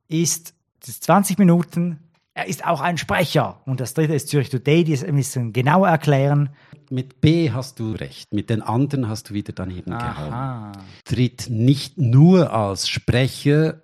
ist, 0.07 0.55
das 0.79 0.89
ist 0.89 1.03
20 1.03 1.37
Minuten, 1.37 1.99
er 2.33 2.47
ist 2.47 2.65
auch 2.65 2.81
ein 2.81 2.97
Sprecher. 2.97 3.61
Und 3.65 3.79
das 3.79 3.93
dritte 3.93 4.15
ist 4.15 4.29
Zürich 4.29 4.49
Today, 4.49 4.83
die 4.83 4.93
es 4.93 5.03
ein 5.03 5.15
bisschen 5.15 5.53
genauer 5.53 5.89
erklären. 5.89 6.49
Mit 6.89 7.21
B 7.21 7.51
hast 7.51 7.79
du 7.79 7.91
recht, 7.91 8.33
mit 8.33 8.49
den 8.49 8.63
anderen 8.63 9.07
hast 9.07 9.29
du 9.29 9.35
wieder 9.35 9.53
daneben 9.53 9.93
Aha. 9.93 10.71
gehauen. 10.71 10.83
Tritt 11.05 11.49
nicht 11.49 11.99
nur 11.99 12.51
als 12.51 12.89
Sprecher 12.89 13.82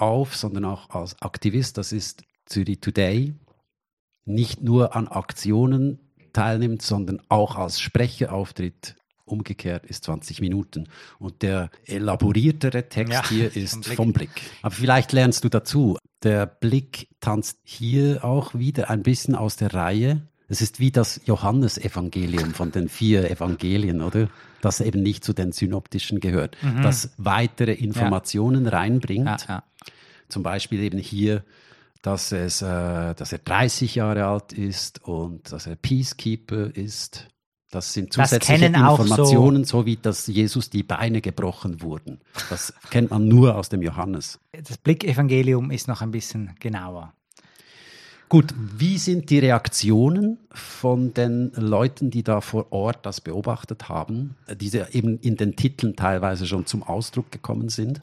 auf, 0.00 0.36
sondern 0.36 0.64
auch 0.64 0.90
als 0.90 1.20
Aktivist. 1.22 1.78
Das 1.78 1.92
ist 1.92 2.22
Zürich 2.46 2.80
Today. 2.80 3.34
Nicht 4.24 4.62
nur 4.62 4.94
an 4.96 5.08
Aktionen 5.08 5.98
teilnimmt, 6.32 6.82
sondern 6.82 7.20
auch 7.28 7.56
als 7.56 7.80
Sprecher 7.80 8.32
auftritt. 8.32 8.96
Umgekehrt 9.24 9.86
ist 9.86 10.04
20 10.04 10.40
Minuten. 10.40 10.88
Und 11.18 11.42
der 11.42 11.70
elaboriertere 11.84 12.88
Text 12.88 13.12
ja, 13.12 13.28
hier 13.28 13.56
ist 13.56 13.72
vom 13.72 13.80
Blick. 13.82 13.96
vom 13.96 14.12
Blick. 14.12 14.42
Aber 14.62 14.74
vielleicht 14.74 15.12
lernst 15.12 15.44
du 15.44 15.48
dazu. 15.48 15.96
Der 16.22 16.46
Blick 16.46 17.08
tanzt 17.20 17.58
hier 17.62 18.24
auch 18.24 18.54
wieder 18.54 18.90
ein 18.90 19.02
bisschen 19.02 19.34
aus 19.34 19.56
der 19.56 19.72
Reihe. 19.72 20.28
Es 20.50 20.60
ist 20.60 20.80
wie 20.80 20.90
das 20.90 21.20
Johannesevangelium 21.26 22.54
von 22.54 22.72
den 22.72 22.88
vier 22.88 23.30
Evangelien, 23.30 24.02
oder? 24.02 24.28
Das 24.60 24.80
eben 24.80 25.00
nicht 25.00 25.22
zu 25.22 25.32
den 25.32 25.52
synoptischen 25.52 26.18
gehört. 26.18 26.56
Mhm. 26.60 26.82
Das 26.82 27.10
weitere 27.18 27.72
Informationen 27.72 28.64
ja. 28.64 28.70
reinbringt. 28.72 29.26
Ja, 29.26 29.38
ja. 29.48 29.62
Zum 30.28 30.42
Beispiel 30.42 30.80
eben 30.80 30.98
hier, 30.98 31.44
dass, 32.02 32.32
es, 32.32 32.62
äh, 32.62 33.14
dass 33.14 33.32
er 33.32 33.38
30 33.38 33.94
Jahre 33.94 34.26
alt 34.26 34.52
ist 34.52 35.04
und 35.04 35.52
dass 35.52 35.68
er 35.68 35.76
Peacekeeper 35.76 36.74
ist. 36.74 37.28
Das 37.70 37.92
sind 37.92 38.12
zusätzliche 38.12 38.72
das 38.72 38.80
Informationen, 38.80 39.64
so, 39.64 39.82
so, 39.82 39.86
wie 39.86 39.96
dass 39.96 40.26
Jesus 40.26 40.68
die 40.68 40.82
Beine 40.82 41.20
gebrochen 41.20 41.80
wurden. 41.80 42.20
Das 42.48 42.74
kennt 42.90 43.12
man 43.12 43.28
nur 43.28 43.54
aus 43.54 43.68
dem 43.68 43.82
Johannes. 43.82 44.40
Das 44.50 44.78
Blickevangelium 44.78 45.70
ist 45.70 45.86
noch 45.86 46.02
ein 46.02 46.10
bisschen 46.10 46.56
genauer. 46.58 47.14
Gut, 48.30 48.54
wie 48.56 48.96
sind 48.96 49.28
die 49.30 49.40
Reaktionen 49.40 50.38
von 50.52 51.12
den 51.12 51.50
Leuten, 51.56 52.12
die 52.12 52.22
da 52.22 52.40
vor 52.40 52.70
Ort 52.70 53.04
das 53.04 53.20
beobachtet 53.20 53.88
haben, 53.88 54.36
die 54.48 54.70
eben 54.92 55.18
in 55.18 55.36
den 55.36 55.56
Titeln 55.56 55.96
teilweise 55.96 56.46
schon 56.46 56.64
zum 56.64 56.84
Ausdruck 56.84 57.32
gekommen 57.32 57.70
sind? 57.70 57.98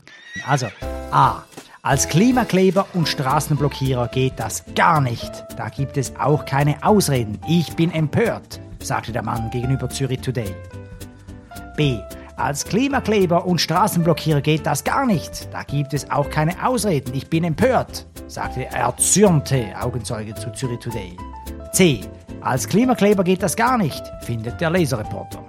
Also, 0.45 0.67
A. 1.11 1.43
Als 1.81 2.09
Klimakleber 2.09 2.87
und 2.93 3.07
Straßenblockierer 3.07 4.09
geht 4.09 4.33
das 4.35 4.65
gar 4.75 4.99
nicht. 4.99 5.31
Da 5.55 5.69
gibt 5.69 5.95
es 5.95 6.13
auch 6.17 6.43
keine 6.43 6.83
Ausreden. 6.83 7.39
Ich 7.47 7.77
bin 7.77 7.89
empört, 7.93 8.59
sagte 8.83 9.13
der 9.13 9.23
Mann 9.23 9.49
gegenüber 9.49 9.89
Zürich 9.89 10.19
Today. 10.19 10.53
B. 11.77 11.99
Als 12.37 12.65
Klimakleber 12.65 13.47
und 13.47 13.59
Straßenblockierer 13.59 14.41
geht 14.41 14.67
das 14.67 14.83
gar 14.83 15.07
nicht. 15.07 15.51
Da 15.51 15.63
gibt 15.63 15.95
es 15.95 16.11
auch 16.11 16.29
keine 16.29 16.63
Ausreden. 16.63 17.15
Ich 17.15 17.27
bin 17.31 17.43
empört, 17.43 18.05
sagte 18.27 18.59
der 18.59 18.73
erzürnte 18.73 19.73
Augenzeuge 19.81 20.35
zu 20.35 20.51
Zürich 20.51 20.77
Today. 20.77 21.17
C. 21.71 22.01
Als 22.41 22.67
Klimakleber 22.67 23.23
geht 23.23 23.41
das 23.41 23.55
gar 23.55 23.79
nicht, 23.79 24.03
findet 24.21 24.61
der 24.61 24.69
Leserreporter. 24.69 25.43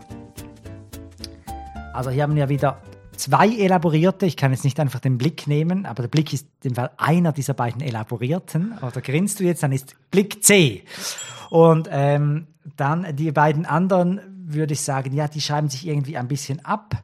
Also 1.93 2.09
hier 2.09 2.23
haben 2.23 2.37
wir 2.37 2.49
wieder 2.49 2.81
zwei 3.15 3.49
elaborierte. 3.49 4.25
Ich 4.25 4.39
kann 4.39 4.53
jetzt 4.53 4.65
nicht 4.65 4.81
einfach 4.81 5.01
den 5.01 5.19
Blick 5.19 5.47
nehmen, 5.47 5.85
aber 5.85 6.05
der 6.05 6.09
Blick 6.09 6.33
ist 6.33 6.49
dem 6.65 6.75
Fall 6.75 6.91
einer 6.97 7.33
dieser 7.33 7.53
beiden 7.53 7.83
elaborierten. 7.83 8.79
Oder 8.81 9.03
grinst 9.03 9.41
du 9.41 9.45
jetzt, 9.45 9.63
dann 9.63 9.73
ist 9.73 9.95
Blick 10.11 10.43
C. 10.43 10.85
Und 11.51 11.87
ähm, 11.93 12.47
dann 12.77 13.15
die 13.15 13.31
beiden 13.31 13.67
anderen 13.67 14.28
würde 14.53 14.75
ich 14.75 14.81
sagen, 14.81 15.15
ja, 15.15 15.29
die 15.29 15.41
schreiben 15.41 15.69
sich 15.69 15.87
irgendwie 15.87 16.17
ein 16.17 16.29
bisschen 16.29 16.65
ab. 16.65 17.03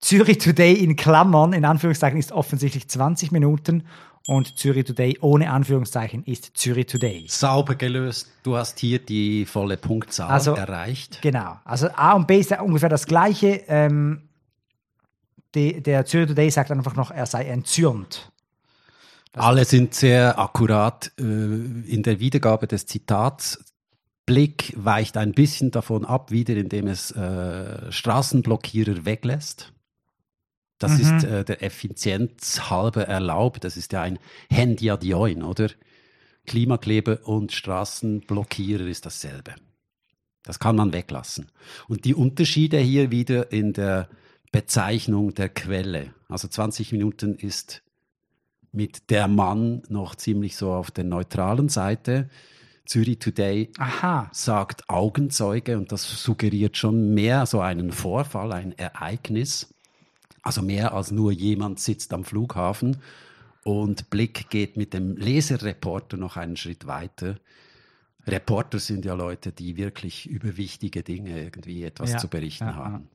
Zürich 0.00 0.38
Today 0.38 0.74
in 0.74 0.96
Klammern, 0.96 1.52
in 1.52 1.64
Anführungszeichen, 1.64 2.18
ist 2.18 2.32
offensichtlich 2.32 2.88
20 2.88 3.32
Minuten 3.32 3.84
und 4.26 4.58
Zürich 4.58 4.84
Today 4.84 5.18
ohne 5.20 5.50
Anführungszeichen 5.50 6.24
ist 6.24 6.56
Zürich 6.56 6.86
Today. 6.86 7.26
Sauber 7.28 7.76
gelöst. 7.76 8.28
Du 8.42 8.56
hast 8.56 8.78
hier 8.78 8.98
die 8.98 9.46
volle 9.46 9.76
Punktzahl 9.76 10.30
also, 10.30 10.52
erreicht. 10.54 11.20
Genau. 11.22 11.58
Also 11.64 11.88
A 11.94 12.14
und 12.14 12.26
B 12.26 12.40
ist 12.40 12.50
ja 12.50 12.60
ungefähr 12.60 12.88
das 12.88 13.06
gleiche. 13.06 13.62
Ähm, 13.68 14.28
die, 15.54 15.80
der 15.80 16.04
Zürich 16.06 16.28
Today 16.28 16.50
sagt 16.50 16.70
einfach 16.70 16.96
noch, 16.96 17.10
er 17.10 17.26
sei 17.26 17.44
entzürnt. 17.44 18.30
Alle 19.34 19.64
sind 19.64 19.94
sehr 19.94 20.38
akkurat 20.38 21.12
äh, 21.18 21.22
in 21.22 22.02
der 22.02 22.20
Wiedergabe 22.20 22.66
des 22.66 22.86
Zitats. 22.86 23.62
Blick 24.26 24.72
weicht 24.76 25.16
ein 25.16 25.32
bisschen 25.32 25.70
davon 25.70 26.04
ab, 26.04 26.32
wieder 26.32 26.56
indem 26.56 26.88
es 26.88 27.12
äh, 27.12 27.90
Straßenblockierer 27.90 29.04
weglässt. 29.04 29.72
Das 30.78 30.92
mhm. 30.92 31.00
ist 31.00 31.24
äh, 31.24 31.44
der 31.44 31.62
Effizienz 31.62 32.68
halber 32.68 33.06
erlaubt. 33.06 33.64
Das 33.64 33.76
ist 33.76 33.92
ja 33.92 34.02
ein 34.02 34.18
Handy 34.50 34.90
adjoin, 34.90 35.42
oder? 35.42 35.70
Klimakleber 36.46 37.20
und 37.26 37.52
Straßenblockierer 37.52 38.86
ist 38.86 39.06
dasselbe. 39.06 39.54
Das 40.42 40.58
kann 40.58 40.76
man 40.76 40.92
weglassen. 40.92 41.50
Und 41.88 42.04
die 42.04 42.14
Unterschiede 42.14 42.78
hier 42.78 43.10
wieder 43.10 43.52
in 43.52 43.72
der 43.72 44.08
Bezeichnung 44.52 45.34
der 45.34 45.48
Quelle. 45.48 46.14
Also 46.28 46.46
20 46.48 46.92
Minuten 46.92 47.34
ist 47.36 47.82
mit 48.70 49.10
der 49.10 49.28
Mann 49.28 49.82
noch 49.88 50.14
ziemlich 50.14 50.56
so 50.56 50.72
auf 50.72 50.90
der 50.90 51.04
neutralen 51.04 51.68
Seite. 51.68 52.28
Zürich 52.86 53.18
Today 53.18 53.70
Aha. 53.78 54.28
sagt 54.32 54.88
Augenzeuge 54.88 55.76
und 55.76 55.92
das 55.92 56.22
suggeriert 56.22 56.76
schon 56.76 57.14
mehr 57.14 57.46
so 57.46 57.60
einen 57.60 57.92
Vorfall, 57.92 58.52
ein 58.52 58.72
Ereignis. 58.78 59.74
Also 60.42 60.62
mehr 60.62 60.94
als 60.94 61.10
nur 61.10 61.32
jemand 61.32 61.80
sitzt 61.80 62.12
am 62.12 62.24
Flughafen. 62.24 62.98
Und 63.64 64.10
Blick 64.10 64.48
geht 64.48 64.76
mit 64.76 64.94
dem 64.94 65.16
Leserreporter 65.16 66.16
noch 66.16 66.36
einen 66.36 66.56
Schritt 66.56 66.86
weiter. 66.86 67.40
Reporter 68.26 68.78
sind 68.78 69.04
ja 69.04 69.14
Leute, 69.14 69.52
die 69.52 69.76
wirklich 69.76 70.28
über 70.28 70.56
wichtige 70.56 71.02
Dinge 71.02 71.42
irgendwie 71.42 71.82
etwas 71.82 72.12
ja, 72.12 72.18
zu 72.18 72.28
berichten 72.28 72.64
ja, 72.64 72.74
haben. 72.74 73.08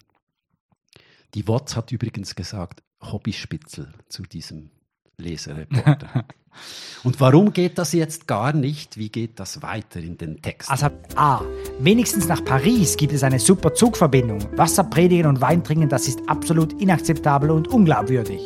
Die 1.34 1.48
WOTS 1.48 1.75
hat 1.75 1.92
übrigens 1.92 2.36
gesagt, 2.36 2.84
Hobbyspitzel 3.01 3.94
zu 4.10 4.24
diesem 4.24 4.70
Lesereporter. 5.18 6.25
Und 7.03 7.20
warum 7.20 7.53
geht 7.53 7.77
das 7.77 7.94
jetzt 7.94 8.27
gar 8.27 8.53
nicht? 8.53 8.98
Wie 8.98 9.10
geht 9.10 9.39
das 9.39 9.62
weiter 9.62 10.00
in 10.00 10.18
den 10.18 10.41
Texten? 10.41 10.72
Also 10.72 10.88
A. 11.15 11.41
Wenigstens 11.80 12.27
nach 12.27 12.44
Paris 12.44 12.96
gibt 12.98 13.13
es 13.13 13.24
eine 13.24 13.39
super 13.39 13.74
Zugverbindung. 13.74 14.39
Wasser 14.58 14.84
predigen 14.84 15.25
und 15.25 15.41
Wein 15.41 15.63
trinken, 15.63 15.89
das 15.89 16.08
ist 16.08 16.20
absolut 16.27 16.80
inakzeptabel 16.80 17.50
und 17.50 17.68
unglaubwürdig. 17.70 18.41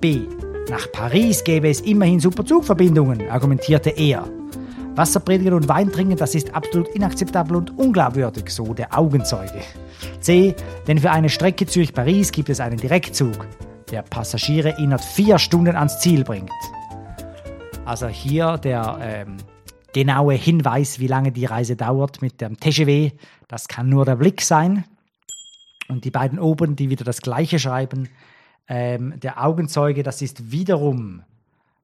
B. 0.00 0.22
Nach 0.68 0.90
Paris 0.90 1.44
gäbe 1.44 1.68
es 1.68 1.80
immerhin 1.82 2.18
super 2.18 2.44
Zugverbindungen, 2.44 3.28
argumentierte 3.28 3.90
er. 3.90 4.28
Wasser 4.96 5.20
predigen 5.20 5.54
und 5.54 5.68
Wein 5.68 5.92
trinken, 5.92 6.16
das 6.16 6.34
ist 6.34 6.54
absolut 6.54 6.88
inakzeptabel 6.88 7.56
und 7.56 7.78
unglaubwürdig, 7.78 8.50
so 8.50 8.74
der 8.74 8.98
Augenzeuge. 8.98 9.62
C. 10.20 10.54
Denn 10.86 10.98
für 10.98 11.10
eine 11.10 11.28
Strecke 11.28 11.66
Zürich-Paris 11.66 12.32
gibt 12.32 12.48
es 12.50 12.60
einen 12.60 12.78
Direktzug, 12.78 13.46
der 13.92 14.02
Passagiere 14.02 14.70
innerhalb 14.78 15.04
vier 15.04 15.38
Stunden 15.38 15.76
ans 15.76 16.00
Ziel 16.00 16.24
bringt. 16.24 16.50
Also 17.84 18.08
hier 18.08 18.58
der 18.58 18.98
ähm, 19.00 19.36
genaue 19.92 20.34
Hinweis, 20.34 20.98
wie 20.98 21.06
lange 21.06 21.30
die 21.30 21.44
Reise 21.44 21.76
dauert 21.76 22.22
mit 22.22 22.40
dem 22.40 22.58
TGW, 22.58 23.12
das 23.48 23.68
kann 23.68 23.88
nur 23.88 24.04
der 24.04 24.16
Blick 24.16 24.40
sein. 24.40 24.84
Und 25.88 26.04
die 26.04 26.10
beiden 26.10 26.38
oben, 26.38 26.74
die 26.74 26.88
wieder 26.88 27.04
das 27.04 27.20
gleiche 27.20 27.58
schreiben, 27.58 28.08
ähm, 28.66 29.20
der 29.20 29.44
Augenzeuge, 29.44 30.02
das 30.02 30.22
ist 30.22 30.50
wiederum, 30.50 31.22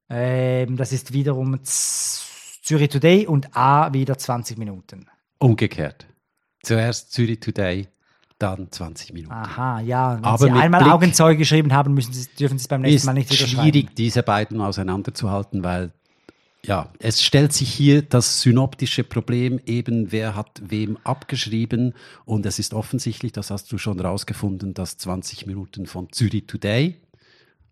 ähm, 0.08 0.76
das 0.76 0.92
ist 0.92 1.12
wiederum 1.12 1.60
Zürich 1.62 2.88
Today 2.88 3.26
und 3.26 3.54
A 3.54 3.92
wieder 3.92 4.16
20 4.16 4.56
Minuten. 4.56 5.06
Umgekehrt. 5.38 6.06
Zuerst 6.62 7.12
Zürich 7.12 7.40
Today, 7.40 7.88
dann 8.38 8.70
20 8.70 9.12
Minuten. 9.12 9.32
Aha, 9.32 9.80
ja. 9.80 10.16
Wenn 10.16 10.24
Aber 10.24 10.38
Sie 10.38 10.50
einmal 10.50 10.82
Blick- 10.82 10.92
Augenzeuge 10.92 11.38
geschrieben 11.38 11.72
haben, 11.72 11.94
müssen 11.94 12.12
Sie, 12.12 12.28
dürfen 12.38 12.58
Sie 12.58 12.62
es 12.62 12.68
beim 12.68 12.82
nächsten 12.82 12.96
ist 12.96 13.04
Mal 13.06 13.12
nicht 13.14 13.30
wieder 13.32 13.46
schwierig, 13.46 13.84
schreiben. 13.86 13.94
diese 13.96 14.22
beiden 14.22 14.60
auseinanderzuhalten, 14.60 15.64
weil 15.64 15.92
ja, 16.64 16.88
es 16.98 17.22
stellt 17.22 17.52
sich 17.52 17.72
hier 17.72 18.02
das 18.02 18.40
synoptische 18.42 19.04
Problem 19.04 19.60
eben, 19.64 20.10
wer 20.12 20.34
hat 20.34 20.60
wem 20.64 20.98
abgeschrieben 21.04 21.94
und 22.24 22.44
es 22.46 22.58
ist 22.58 22.74
offensichtlich, 22.74 23.30
das 23.32 23.50
hast 23.50 23.70
du 23.70 23.78
schon 23.78 24.00
rausgefunden, 24.00 24.74
dass 24.74 24.98
20 24.98 25.46
Minuten 25.46 25.86
von 25.86 26.10
Zürich 26.12 26.46
Today 26.48 26.96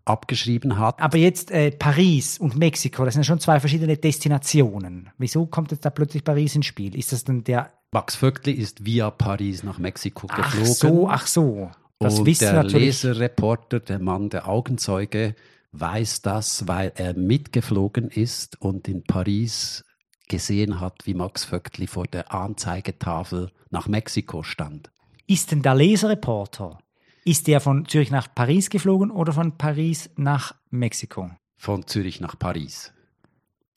abgeschrieben 0.05 0.79
hat. 0.79 1.01
Aber 1.01 1.17
jetzt 1.17 1.51
äh, 1.51 1.71
Paris 1.71 2.37
und 2.37 2.55
Mexiko, 2.55 3.03
das 3.03 3.13
sind 3.15 3.23
ja 3.23 3.25
schon 3.27 3.39
zwei 3.41 3.59
verschiedene 3.59 3.97
Destinationen. 3.97 5.09
Wieso 5.17 5.45
kommt 5.45 5.71
jetzt 5.71 5.83
da 5.83 5.89
plötzlich 5.89 6.23
Paris 6.23 6.55
ins 6.55 6.65
Spiel? 6.65 6.95
Ist 6.95 7.11
das 7.11 7.23
denn 7.25 7.43
der. 7.43 7.71
Max 7.91 8.15
Vöckli 8.15 8.51
ist 8.51 8.85
via 8.85 9.09
Paris 9.09 9.63
nach 9.63 9.79
Mexiko 9.79 10.27
Ach 10.29 10.35
geflogen. 10.35 10.73
so, 10.73 11.09
ach 11.09 11.27
so. 11.27 11.71
Das 11.99 12.19
und 12.19 12.41
der 12.41 12.53
natürlich. 12.53 13.03
Leserreporter, 13.03 13.79
der 13.79 13.99
Mann, 13.99 14.29
der 14.29 14.47
Augenzeuge, 14.47 15.35
weiß 15.71 16.21
das, 16.21 16.67
weil 16.67 16.91
er 16.95 17.15
mitgeflogen 17.15 18.09
ist 18.09 18.61
und 18.61 18.87
in 18.87 19.03
Paris 19.03 19.83
gesehen 20.27 20.79
hat, 20.79 21.05
wie 21.05 21.13
Max 21.13 21.45
Vöckli 21.45 21.87
vor 21.87 22.05
der 22.05 22.33
Anzeigetafel 22.33 23.51
nach 23.69 23.87
Mexiko 23.87 24.43
stand. 24.43 24.91
Ist 25.25 25.51
denn 25.51 25.61
der 25.61 25.75
Leserreporter, 25.75 26.79
ist 27.23 27.47
der 27.47 27.61
von 27.61 27.85
Zürich 27.87 28.11
nach 28.11 28.33
Paris 28.33 28.69
geflogen 28.69 29.11
oder 29.11 29.33
von 29.33 29.57
Paris 29.57 30.09
nach 30.15 30.55
Mexiko? 30.69 31.31
Von 31.57 31.87
Zürich 31.87 32.21
nach 32.21 32.37
Paris. 32.37 32.93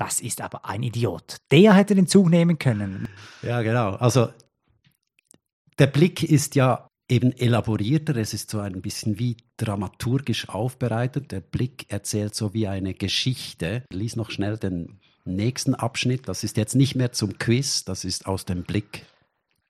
Das 0.00 0.18
ist 0.20 0.40
aber 0.40 0.64
ein 0.64 0.82
Idiot. 0.82 1.36
Der 1.50 1.74
hätte 1.74 1.94
den 1.94 2.06
Zug 2.06 2.30
nehmen 2.30 2.58
können. 2.58 3.06
Ja, 3.42 3.60
genau. 3.60 3.96
Also 3.96 4.32
der 5.78 5.88
Blick 5.88 6.22
ist 6.22 6.54
ja 6.54 6.88
eben 7.06 7.32
elaborierter. 7.32 8.16
Es 8.16 8.32
ist 8.32 8.48
so 8.48 8.60
ein 8.60 8.80
bisschen 8.80 9.18
wie 9.18 9.36
dramaturgisch 9.58 10.48
aufbereitet. 10.48 11.32
Der 11.32 11.40
Blick 11.40 11.84
erzählt 11.92 12.34
so 12.34 12.54
wie 12.54 12.66
eine 12.66 12.94
Geschichte. 12.94 13.84
Lies 13.92 14.16
noch 14.16 14.30
schnell 14.30 14.56
den 14.56 15.00
nächsten 15.26 15.74
Abschnitt. 15.74 16.28
Das 16.28 16.44
ist 16.44 16.56
jetzt 16.56 16.74
nicht 16.74 16.94
mehr 16.94 17.12
zum 17.12 17.36
Quiz, 17.36 17.84
das 17.84 18.06
ist 18.06 18.24
aus 18.24 18.46
dem 18.46 18.62
Blick. 18.62 19.04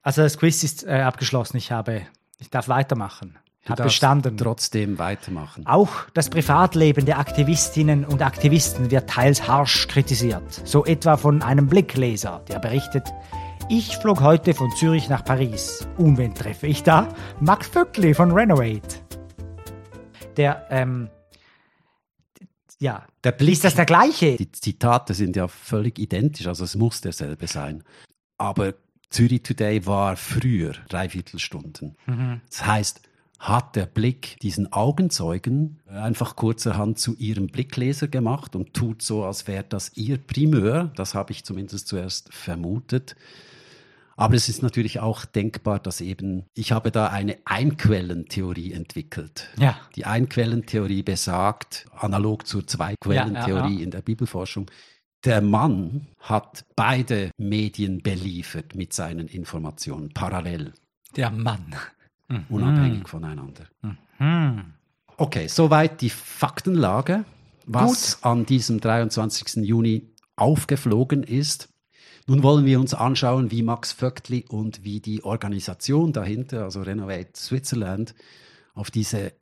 Also 0.02 0.22
das 0.22 0.38
Quiz 0.38 0.62
ist 0.62 0.84
äh, 0.84 1.00
abgeschlossen. 1.00 1.56
Ich 1.56 1.72
habe, 1.72 2.06
ich 2.38 2.50
darf 2.50 2.68
weitermachen. 2.68 3.37
Du 3.67 3.75
darfst 3.75 3.85
bestanden. 3.85 4.37
Trotzdem 4.38 4.99
weitermachen. 4.99 5.67
Auch 5.67 6.09
das 6.14 6.31
Privatleben 6.31 7.05
der 7.05 7.19
Aktivistinnen 7.19 8.05
und 8.05 8.23
Aktivisten 8.23 8.90
wird 8.90 9.11
teils 9.11 9.47
harsch 9.47 9.87
kritisiert. 9.87 10.62
So 10.64 10.85
etwa 10.87 11.17
von 11.17 11.43
einem 11.43 11.67
Blickleser, 11.67 12.43
der 12.49 12.59
berichtet, 12.59 13.09
ich 13.69 13.97
flog 13.99 14.21
heute 14.23 14.55
von 14.55 14.71
Zürich 14.76 15.09
nach 15.09 15.25
Paris. 15.25 15.87
Und 15.99 16.17
wen 16.19 16.35
treffe 16.35 16.67
ich 16.67 16.83
da? 16.83 17.09
Max 17.40 17.69
Vöckli 17.69 18.14
von 18.14 18.33
Renovate. 18.33 18.97
Der, 20.37 20.67
ähm, 20.71 21.11
ja, 22.79 23.05
Der 23.25 23.33
Blick, 23.33 23.52
ist 23.52 23.64
das 23.64 23.75
der 23.75 23.85
gleiche? 23.85 24.37
die 24.37 24.50
Zitate 24.50 25.12
sind 25.12 25.37
ja 25.37 25.46
völlig 25.49 25.99
identisch, 25.99 26.46
also 26.46 26.64
es 26.64 26.75
muss 26.77 27.03
derselbe 27.03 27.46
sein. 27.46 27.85
Aber 28.38 28.73
Zürich 29.11 29.42
Today 29.42 29.85
war 29.87 30.16
früher, 30.16 30.73
dreiviertel 30.88 31.38
Stunden. 31.38 31.94
Das 32.49 32.64
heißt, 32.64 33.03
hat 33.40 33.74
der 33.74 33.87
Blick 33.87 34.38
diesen 34.42 34.70
Augenzeugen 34.70 35.81
einfach 35.87 36.37
kurzerhand 36.37 36.98
zu 36.98 37.16
ihrem 37.16 37.46
Blickleser 37.46 38.07
gemacht 38.07 38.55
und 38.55 38.74
tut 38.74 39.00
so, 39.00 39.24
als 39.24 39.48
wäre 39.48 39.64
das 39.66 39.96
ihr 39.96 40.18
Primeur. 40.18 40.92
Das 40.94 41.14
habe 41.14 41.33
ich 41.33 41.42
zumindest 41.42 41.88
zuerst 41.88 42.33
vermutet. 42.35 43.16
Aber 44.18 44.35
es 44.35 44.50
ist 44.50 44.62
natürlich 44.62 45.00
auch 45.00 45.24
denkbar, 45.24 45.79
dass 45.79 46.03
eben, 46.03 46.44
ich 46.55 46.72
habe 46.72 46.90
da 46.90 47.07
eine 47.07 47.38
Einquellentheorie 47.46 48.74
entwickelt. 48.74 49.48
Ja. 49.59 49.81
Die 49.96 50.05
Einquellentheorie 50.05 51.03
besagt, 51.03 51.87
analog 51.96 52.46
zur 52.46 52.66
Zweiquellentheorie 52.66 53.72
Ja, 53.72 53.79
ja, 53.79 53.85
in 53.85 53.90
der 53.90 54.03
Bibelforschung, 54.03 54.70
der 55.24 55.40
Mann 55.40 56.09
hat 56.18 56.66
beide 56.76 57.31
Medien 57.38 58.03
beliefert 58.03 58.74
mit 58.74 58.92
seinen 58.92 59.29
Informationen, 59.29 60.11
parallel, 60.12 60.74
Der 61.16 61.31
Mann. 61.31 61.74
Unabhängig 62.49 63.09
voneinander. 63.09 63.64
Hm. 64.19 64.75
Okay, 65.16 65.49
soweit 65.49 66.01
die 66.01 66.11
Faktenlage, 66.11 67.25
was 67.66 68.23
an 68.23 68.47
diesem 68.47 68.81
23. 68.81 69.64
Juni 69.64 70.11
aufgeflogen 70.37 71.23
ist. 71.23 71.69
Nun 72.27 72.43
wollen 72.43 72.64
wir 72.64 72.79
uns 72.81 72.95
anschauen, 72.95 73.51
wie 73.51 73.62
Max 73.62 73.93
Vöckli 73.93 74.45
und 74.49 74.85
wie 74.85 75.01
die 75.01 75.25
Organisation 75.25 76.12
dahinter, 76.12 76.64
also 76.64 76.83
Renovate 76.83 77.31
Switzerland, 77.35 78.14
auf 78.75 78.90
diese 78.90 79.33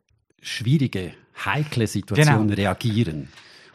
schwierige, 0.41 1.13
heikle 1.45 1.87
Situation 1.87 2.49
Genau. 2.49 2.55
reagieren. 2.55 3.29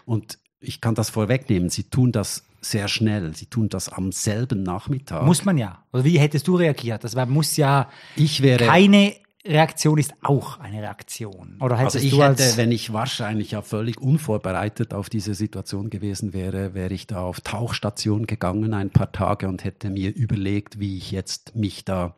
Und 0.05 0.39
ich 0.59 0.81
kann 0.81 0.95
das 0.95 1.09
vorwegnehmen, 1.09 1.69
sie 1.69 1.83
tun 1.83 2.11
das 2.11 2.45
sehr 2.63 2.87
schnell, 2.87 3.35
sie 3.35 3.45
tun 3.45 3.69
das 3.69 3.89
am 3.89 4.11
selben 4.11 4.63
Nachmittag. 4.63 5.25
Muss 5.25 5.45
man 5.45 5.57
ja. 5.57 5.83
Oder 5.91 6.03
wie 6.03 6.19
hättest 6.19 6.47
du 6.47 6.55
reagiert? 6.55 7.03
Das 7.03 7.15
war, 7.15 7.25
muss 7.25 7.57
ja, 7.57 7.89
ich 8.15 8.41
wäre 8.41 8.65
keine 8.65 9.15
Reaktion 9.45 9.97
ist 9.97 10.13
auch 10.21 10.59
eine 10.59 10.81
Reaktion. 10.81 11.57
Oder 11.59 11.77
Also 11.77 11.99
ich 11.99 12.17
hätte, 12.17 12.55
wenn 12.55 12.71
ich 12.71 12.93
wahrscheinlich 12.93 13.51
ja 13.51 13.61
völlig 13.61 13.99
unvorbereitet 13.99 14.93
auf 14.93 15.09
diese 15.09 15.33
Situation 15.33 15.89
gewesen 15.89 16.33
wäre, 16.33 16.73
wäre 16.73 16.93
ich 16.93 17.07
da 17.07 17.21
auf 17.23 17.41
Tauchstation 17.41 18.25
gegangen 18.25 18.73
ein 18.73 18.89
paar 18.89 19.11
Tage 19.11 19.49
und 19.49 19.65
hätte 19.65 19.89
mir 19.89 20.15
überlegt, 20.15 20.79
wie 20.79 20.97
ich 20.97 21.11
jetzt 21.11 21.55
mich 21.55 21.83
da 21.83 22.15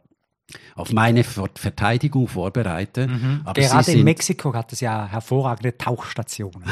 auf 0.76 0.92
meine 0.92 1.24
Ver 1.24 1.50
Verteidigung 1.56 2.28
vorbereite. 2.28 3.10
Aber, 3.44 3.60
gerade 3.60 3.92
in 3.92 4.04
Mexiko 4.04 4.54
hat 4.54 4.72
es 4.72 4.80
ja 4.80 5.08
hervorragende 5.08 5.76
Tauchstationen. 5.76 6.70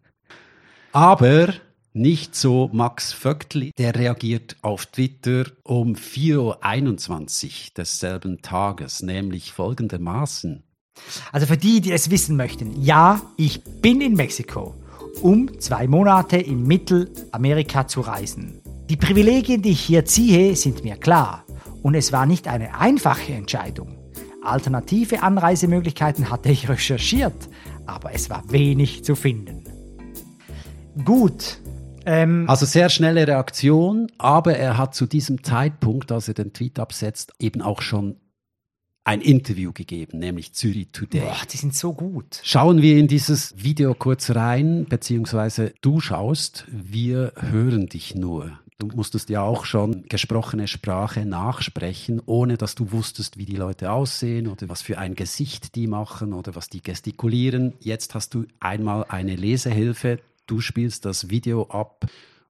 aber 0.92 1.52
nicht 1.96 2.36
so 2.36 2.68
Max 2.72 3.12
Vöckli, 3.12 3.72
der 3.76 3.94
reagiert 3.94 4.56
auf 4.62 4.86
Twitter 4.86 5.46
um 5.62 5.94
4.21 5.94 7.46
Uhr 7.46 7.50
desselben 7.76 8.42
Tages, 8.42 9.02
nämlich 9.02 9.52
folgendermaßen. 9.52 10.62
Also 11.32 11.46
für 11.46 11.56
die, 11.56 11.80
die 11.80 11.92
es 11.92 12.10
wissen 12.10 12.36
möchten, 12.36 12.82
ja, 12.82 13.20
ich 13.36 13.62
bin 13.62 14.00
in 14.00 14.14
Mexiko, 14.14 14.74
um 15.22 15.58
zwei 15.58 15.86
Monate 15.86 16.36
in 16.36 16.66
Mittelamerika 16.66 17.88
zu 17.88 18.02
reisen. 18.02 18.60
Die 18.88 18.96
Privilegien, 18.96 19.62
die 19.62 19.70
ich 19.70 19.80
hier 19.80 20.04
ziehe, 20.04 20.54
sind 20.54 20.84
mir 20.84 20.96
klar. 20.96 21.44
Und 21.82 21.94
es 21.94 22.12
war 22.12 22.26
nicht 22.26 22.46
eine 22.46 22.78
einfache 22.78 23.32
Entscheidung. 23.32 23.96
Alternative 24.42 25.22
Anreisemöglichkeiten 25.22 26.30
hatte 26.30 26.50
ich 26.50 26.68
recherchiert, 26.68 27.48
aber 27.86 28.12
es 28.12 28.30
war 28.30 28.44
wenig 28.50 29.02
zu 29.02 29.16
finden. 29.16 29.64
Gut. 31.04 31.58
Ähm, 32.06 32.48
Also 32.48 32.64
sehr 32.64 32.88
schnelle 32.88 33.26
Reaktion, 33.26 34.10
aber 34.18 34.56
er 34.56 34.78
hat 34.78 34.94
zu 34.94 35.06
diesem 35.06 35.42
Zeitpunkt, 35.42 36.12
als 36.12 36.28
er 36.28 36.34
den 36.34 36.52
Tweet 36.52 36.78
absetzt, 36.78 37.32
eben 37.38 37.60
auch 37.60 37.82
schon 37.82 38.16
ein 39.04 39.20
Interview 39.20 39.72
gegeben, 39.72 40.18
nämlich 40.18 40.52
Zürich 40.54 40.88
Today. 40.90 41.20
boah, 41.20 41.36
die 41.52 41.56
sind 41.56 41.74
so 41.74 41.92
gut. 41.92 42.40
Schauen 42.42 42.82
wir 42.82 42.98
in 42.98 43.06
dieses 43.06 43.54
Video 43.56 43.94
kurz 43.94 44.30
rein, 44.34 44.86
beziehungsweise 44.88 45.72
du 45.80 46.00
schaust, 46.00 46.64
wir 46.68 47.32
hören 47.36 47.86
dich 47.86 48.14
nur. 48.16 48.58
Du 48.78 48.88
musstest 48.88 49.30
ja 49.30 49.42
auch 49.42 49.64
schon 49.64 50.04
gesprochene 50.08 50.66
Sprache 50.66 51.24
nachsprechen, 51.24 52.20
ohne 52.26 52.58
dass 52.58 52.74
du 52.74 52.92
wusstest, 52.92 53.38
wie 53.38 53.46
die 53.46 53.56
Leute 53.56 53.90
aussehen 53.90 54.48
oder 54.48 54.68
was 54.68 54.82
für 54.82 54.98
ein 54.98 55.14
Gesicht 55.14 55.76
die 55.76 55.86
machen 55.86 56.34
oder 56.34 56.54
was 56.56 56.68
die 56.68 56.82
gestikulieren. 56.82 57.74
Jetzt 57.80 58.14
hast 58.14 58.34
du 58.34 58.44
einmal 58.60 59.04
eine 59.08 59.36
Lesehilfe, 59.36 60.18
du 60.46 60.60
spielst 60.60 61.04
das 61.04 61.30
Video 61.30 61.64
ab 61.68 62.06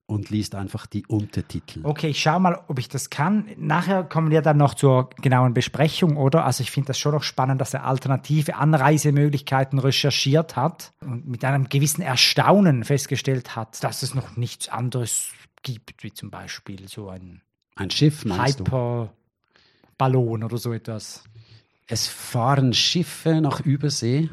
und 0.07 0.31
liest 0.31 0.55
einfach 0.55 0.87
die 0.87 1.05
Untertitel. 1.07 1.81
Okay, 1.83 2.09
ich 2.09 2.21
schau 2.21 2.39
mal, 2.39 2.61
ob 2.69 2.79
ich 2.79 2.89
das 2.89 3.11
kann. 3.11 3.49
Nachher 3.57 4.05
kommen 4.05 4.31
wir 4.31 4.41
dann 4.41 4.57
noch 4.57 4.75
zur 4.75 5.11
genauen 5.21 5.53
Besprechung, 5.53 6.17
oder? 6.17 6.45
Also 6.45 6.63
ich 6.63 6.71
finde 6.71 6.87
das 6.89 6.99
schon 6.99 7.13
noch 7.13 7.25
spannend, 7.25 7.61
dass 7.61 7.75
er 7.75 7.85
alternative 7.85 8.55
Anreisemöglichkeiten 8.55 9.81
recherchiert 9.81 10.55
hat 10.55 10.93
und 11.01 11.27
mit 11.27 11.45
einem 11.45 11.69
gewissen 11.69 12.03
Erstaunen 12.03 12.85
festgestellt 12.85 13.57
hat, 13.57 13.83
dass 13.83 14.05
es 14.05 14.15
noch 14.15 14.37
nichts 14.37 14.69
anderes 14.69 15.33
gibt, 15.63 16.05
wie 16.05 16.13
zum 16.13 16.31
Beispiel 16.31 16.89
so 16.89 17.09
ein 17.09 17.43
Ein 17.75 17.91
Schiff? 17.91 18.25
Hyperballon 18.25 19.11
oder 20.45 20.59
so 20.59 20.73
etwas. 20.73 21.25
Es 21.89 22.07
fahren 22.07 22.75
Schiffe 22.75 23.41
nach 23.41 23.61
Übersee, 23.61 24.31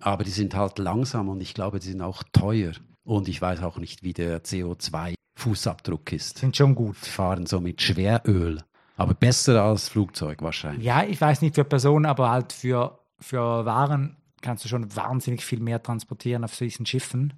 aber 0.00 0.24
die 0.24 0.30
sind 0.30 0.54
halt 0.54 0.78
langsam 0.78 1.28
und 1.28 1.40
ich 1.40 1.54
glaube, 1.54 1.78
die 1.78 1.88
sind 1.88 2.02
auch 2.02 2.22
teuer. 2.32 2.72
Und 3.04 3.28
ich 3.28 3.40
weiß 3.40 3.62
auch 3.62 3.78
nicht, 3.78 4.02
wie 4.02 4.12
der 4.12 4.42
CO2-Fußabdruck 4.44 6.12
ist. 6.12 6.38
Sind 6.38 6.56
schon 6.56 6.74
gut. 6.74 6.96
Die 7.04 7.10
fahren 7.10 7.46
so 7.46 7.60
mit 7.60 7.80
Schweröl. 7.82 8.62
Aber 8.96 9.14
besser 9.14 9.62
als 9.62 9.88
Flugzeug 9.88 10.42
wahrscheinlich. 10.42 10.84
Ja, 10.84 11.04
ich 11.04 11.20
weiß 11.20 11.40
nicht 11.42 11.54
für 11.54 11.64
Personen, 11.64 12.04
aber 12.04 12.30
halt 12.30 12.52
für, 12.52 12.98
für 13.18 13.64
Waren 13.64 14.16
kannst 14.42 14.64
du 14.64 14.68
schon 14.68 14.94
wahnsinnig 14.94 15.44
viel 15.44 15.60
mehr 15.60 15.82
transportieren 15.82 16.44
auf 16.44 16.56
diesen 16.56 16.86
Schiffen. 16.86 17.32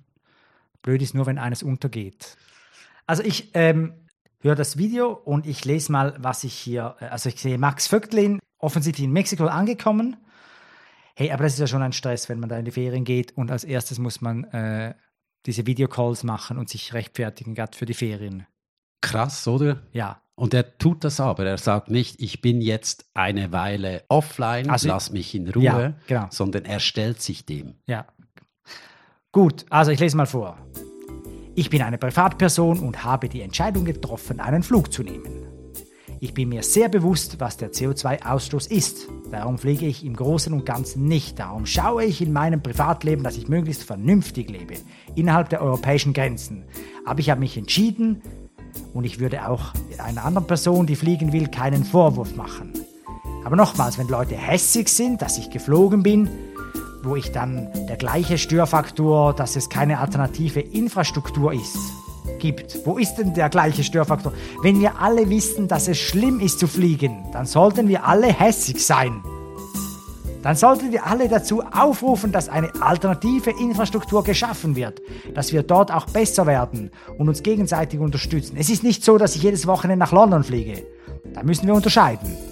Blöd 0.83 1.03
ist 1.03 1.15
nur, 1.15 1.27
wenn 1.27 1.39
eines 1.39 1.63
untergeht. 1.63 2.37
Also 3.07 3.23
ich 3.23 3.51
ähm, 3.55 3.95
höre 4.41 4.57
das 4.57 4.77
Video 4.77 5.13
und 5.13 5.47
ich 5.47 5.65
lese 5.65 5.93
mal, 5.93 6.17
was 6.19 6.45
ich 6.45 6.55
hier, 6.55 6.97
äh, 7.01 7.07
also 7.07 7.29
ich 7.29 7.41
sehe 7.41 7.59
Max 7.59 7.87
Vögtlin, 7.87 8.41
offensichtlich 8.59 9.05
in 9.05 9.13
Mexiko 9.13 9.47
angekommen. 9.47 10.17
Hey, 11.15 11.31
aber 11.31 11.45
das 11.45 11.55
ist 11.55 11.59
ja 11.61 11.67
schon 11.67 11.83
ein 11.83 11.93
Stress, 11.93 12.29
wenn 12.29 12.41
man 12.41 12.49
da 12.49 12.59
in 12.59 12.65
die 12.65 12.71
Ferien 12.71 13.05
geht 13.05 13.37
und 13.37 13.51
als 13.51 13.65
erstes 13.65 13.99
muss 13.99 14.21
man 14.21 14.45
äh, 14.45 14.95
diese 15.47 15.67
Videocalls 15.67 16.25
machen 16.25 16.57
und 16.59 16.69
sich 16.69 16.95
rechtfertigen, 16.95 17.55
gerade 17.55 17.77
für 17.77 17.85
die 17.87 17.95
Ferien. 17.95 18.47
Krass, 19.03 19.47
oder? 19.49 19.83
Ja. 19.93 20.23
Und 20.35 20.55
er 20.55 20.79
tut 20.79 21.05
das 21.05 21.21
aber. 21.21 21.45
Er 21.45 21.59
sagt 21.59 21.91
nicht, 21.91 22.21
ich 22.23 22.41
bin 22.41 22.61
jetzt 22.63 23.05
eine 23.15 23.53
Weile 23.53 24.05
offline, 24.09 24.71
Also- 24.71 24.89
lass 24.89 25.11
mich 25.13 25.35
in 25.35 25.49
Ruhe, 25.51 25.63
Ja, 25.65 25.95
genau. 26.07 26.27
sondern 26.31 26.65
er 26.65 26.81
stellt 26.81 27.21
sich 27.21 27.45
dem. 27.45 27.75
Ja. 27.87 28.07
Gut, 29.33 29.67
also 29.71 29.91
ich 29.91 30.01
lese 30.01 30.17
mal 30.17 30.27
vor. 30.27 30.57
Ich 31.55 31.69
bin 31.69 31.83
eine 31.83 31.99
Privatperson 31.99 32.79
und 32.81 33.05
habe 33.05 33.29
die 33.29 33.43
Entscheidung 33.43 33.85
getroffen, 33.85 34.41
einen 34.41 34.63
Flug 34.63 34.91
zu 34.93 35.03
nehmen. 35.03 35.47
Ich 36.25 36.35
bin 36.35 36.51
mir 36.51 36.63
sehr 36.63 36.89
bewusst, 36.89 37.41
was 37.41 37.57
der 37.57 37.73
CO2-Ausstoß 37.73 38.71
ist. 38.71 39.09
Darum 39.33 39.59
fliege 39.59 39.87
ich 39.87 40.07
im 40.07 40.15
Großen 40.15 40.53
und 40.53 40.65
Ganzen 40.65 41.07
nicht. 41.07 41.41
Darum 41.41 41.67
schaue 41.67 42.05
ich 42.05 42.23
in 42.23 42.33
meinem 42.33 42.63
Privatleben, 42.63 43.25
dass 43.25 43.37
ich 43.37 43.49
möglichst 43.49 43.83
vernünftig 43.83 44.49
lebe, 44.49 44.75
innerhalb 45.17 45.49
der 45.49 45.61
europäischen 45.61 46.13
Grenzen. 46.13 46.63
Aber 47.05 47.19
ich 47.19 47.29
habe 47.29 47.41
mich 47.41 47.57
entschieden 47.57 48.23
und 48.95 49.03
ich 49.03 49.19
würde 49.19 49.49
auch 49.49 49.73
einer 49.99 50.25
anderen 50.25 50.47
Person, 50.47 50.87
die 50.87 50.95
fliegen 50.95 51.33
will, 51.33 51.49
keinen 51.49 51.83
Vorwurf 51.83 52.37
machen. 52.37 52.73
Aber 53.45 53.57
nochmals, 53.57 53.99
wenn 53.99 54.07
Leute 54.07 54.37
hässig 54.37 54.91
sind, 54.91 55.23
dass 55.23 55.39
ich 55.39 55.51
geflogen 55.51 56.05
bin, 56.05 56.31
wo 57.03 57.17
ich 57.17 57.33
dann 57.33 57.69
der 57.89 57.97
gleiche 57.97 58.39
Störfaktor, 58.39 59.35
dass 59.35 59.57
es 59.57 59.69
keine 59.69 59.99
alternative 59.99 60.61
Infrastruktur 60.61 61.53
ist, 61.53 61.77
gibt. 62.43 62.85
Wo 62.85 62.99
ist 62.99 63.15
denn 63.15 63.33
der 63.33 63.49
gleiche 63.49 63.83
Störfaktor? 63.83 64.33
Wenn 64.63 64.81
wir 64.81 65.01
alle 65.01 65.31
wissen, 65.31 65.69
dass 65.69 65.89
es 65.89 65.99
schlimm 65.99 66.41
ist 66.41 66.59
zu 66.59 66.67
fliegen, 66.67 67.25
dann 67.33 67.47
sollten 67.47 67.89
wir 67.89 68.05
alle 68.05 68.27
hässig 68.27 68.85
sein. 68.85 69.23
Dann 70.43 70.57
sollten 70.57 70.91
wir 70.91 71.07
alle 71.07 71.29
dazu 71.29 71.63
aufrufen, 71.63 72.33
dass 72.33 72.49
eine 72.49 72.71
alternative 72.83 73.51
Infrastruktur 73.51 74.25
geschaffen 74.25 74.75
wird, 74.75 75.01
dass 75.35 75.53
wir 75.53 75.63
dort 75.63 75.93
auch 75.93 76.07
besser 76.07 76.47
werden 76.47 76.91
und 77.17 77.29
uns 77.29 77.45
gegenseitig 77.45 78.01
unterstützen. 78.01 78.57
Es 78.59 78.69
ist 78.69 78.83
nicht 78.83 79.05
so, 79.05 79.19
dass 79.19 79.37
ich 79.37 79.43
jedes 79.45 79.69
Wochenende 79.69 80.05
nach 80.05 80.11
London 80.11 80.43
fliege. 80.43 80.83
Da 81.33 81.45
müssen 81.45 81.69
wir 81.69 81.75
unterscheiden. 81.75 82.52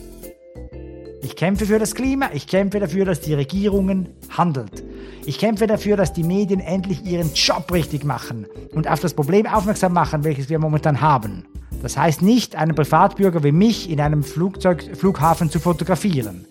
Ich 1.23 1.37
kämpfe 1.37 1.67
für 1.67 1.79
das 1.79 1.95
Klima, 1.95 2.31
ich 2.33 2.47
kämpfe 2.47 2.81
dafür, 2.81 3.05
dass 3.05 3.21
die 3.21 3.35
Regierungen 3.35 4.09
handelt. 4.31 4.83
Ich 5.27 5.39
kämpfe 5.39 5.67
dafür, 5.67 5.97
dass 5.97 6.13
die 6.15 6.23
Medien 6.23 6.61
endlich 6.61 7.05
ihren 7.05 7.33
Job 7.35 7.71
richtig 7.73 8.05
machen 8.05 8.47
und 8.73 8.89
auf 8.89 9.01
das 9.01 9.13
Problem 9.13 9.47
aufmerksam 9.47 9.93
machen, 9.93 10.25
welches 10.25 10.49
wir 10.49 10.59
momentan 10.59 11.01
haben. 11.01 11.45
Das 11.83 11.97
heißt 11.97 12.23
nicht, 12.23 12.57
einen 12.57 12.75
Privatbürger 12.75 13.45
wie 13.45 13.53
mich 13.53 13.91
in 13.91 14.01
einem 14.01 14.23
Flugzeug, 14.23 14.97
Flughafen 14.97 15.51
zu 15.51 15.61
fotografieren, 15.61 16.47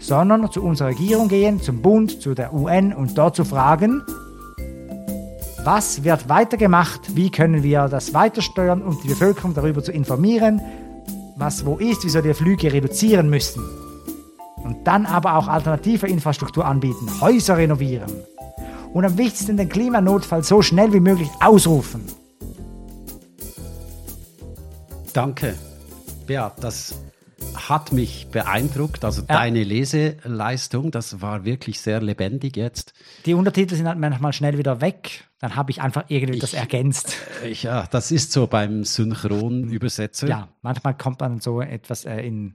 sondern 0.00 0.50
zu 0.50 0.62
unserer 0.62 0.88
Regierung 0.88 1.28
gehen, 1.28 1.60
zum 1.60 1.82
Bund, 1.82 2.20
zu 2.20 2.34
der 2.34 2.52
UN 2.52 2.92
und 2.92 3.16
dort 3.16 3.36
zu 3.36 3.44
fragen, 3.44 4.02
was 5.62 6.04
wird 6.04 6.28
weitergemacht, 6.28 7.16
wie 7.16 7.30
können 7.30 7.62
wir 7.62 7.88
das 7.88 8.14
weiter 8.14 8.40
steuern 8.42 8.82
und 8.82 9.02
die 9.02 9.08
Bevölkerung 9.08 9.54
darüber 9.54 9.82
zu 9.82 9.90
informieren, 9.90 10.60
was 11.36 11.64
wo 11.64 11.76
ist, 11.76 12.04
wieso 12.04 12.24
wir 12.24 12.34
Flüge 12.34 12.72
reduzieren 12.72 13.30
müssen. 13.30 13.62
Und 14.56 14.86
dann 14.86 15.06
aber 15.06 15.36
auch 15.36 15.46
alternative 15.48 16.08
Infrastruktur 16.08 16.64
anbieten, 16.64 17.08
Häuser 17.20 17.56
renovieren. 17.56 18.10
Und 18.92 19.04
am 19.04 19.16
wichtigsten 19.18 19.56
den 19.56 19.68
Klimanotfall 19.68 20.42
so 20.42 20.62
schnell 20.62 20.92
wie 20.92 21.00
möglich 21.00 21.28
ausrufen. 21.40 22.02
Danke. 25.12 25.54
Beat, 26.26 26.52
das 26.60 26.98
hat 27.54 27.92
mich 27.92 28.28
beeindruckt. 28.30 29.04
Also 29.04 29.22
Ja. 29.22 29.38
deine 29.38 29.62
Leseleistung, 29.62 30.90
das 30.90 31.20
war 31.20 31.44
wirklich 31.44 31.80
sehr 31.80 32.00
lebendig 32.02 32.56
jetzt. 32.56 32.92
Die 33.24 33.34
Untertitel 33.34 33.74
sind 33.76 33.86
halt 33.86 33.98
manchmal 33.98 34.32
schnell 34.32 34.58
wieder 34.58 34.80
weg. 34.80 35.25
Dann 35.38 35.54
habe 35.54 35.70
ich 35.70 35.82
einfach 35.82 36.04
irgendwie 36.08 36.38
das 36.38 36.54
ergänzt. 36.54 37.16
Äh, 37.44 37.52
Ja, 37.52 37.86
das 37.86 38.10
ist 38.10 38.32
so 38.32 38.46
beim 38.46 38.84
Synchronübersetzer. 38.84 40.28
Ja, 40.28 40.48
manchmal 40.62 40.96
kommt 40.96 41.20
man 41.20 41.40
so 41.40 41.60
etwas 41.60 42.04
äh, 42.04 42.20
in, 42.20 42.54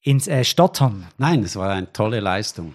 ins 0.00 0.28
äh, 0.28 0.44
Stottern. 0.44 1.06
Nein, 1.18 1.42
es 1.42 1.56
war 1.56 1.70
eine 1.70 1.92
tolle 1.92 2.20
Leistung. 2.20 2.72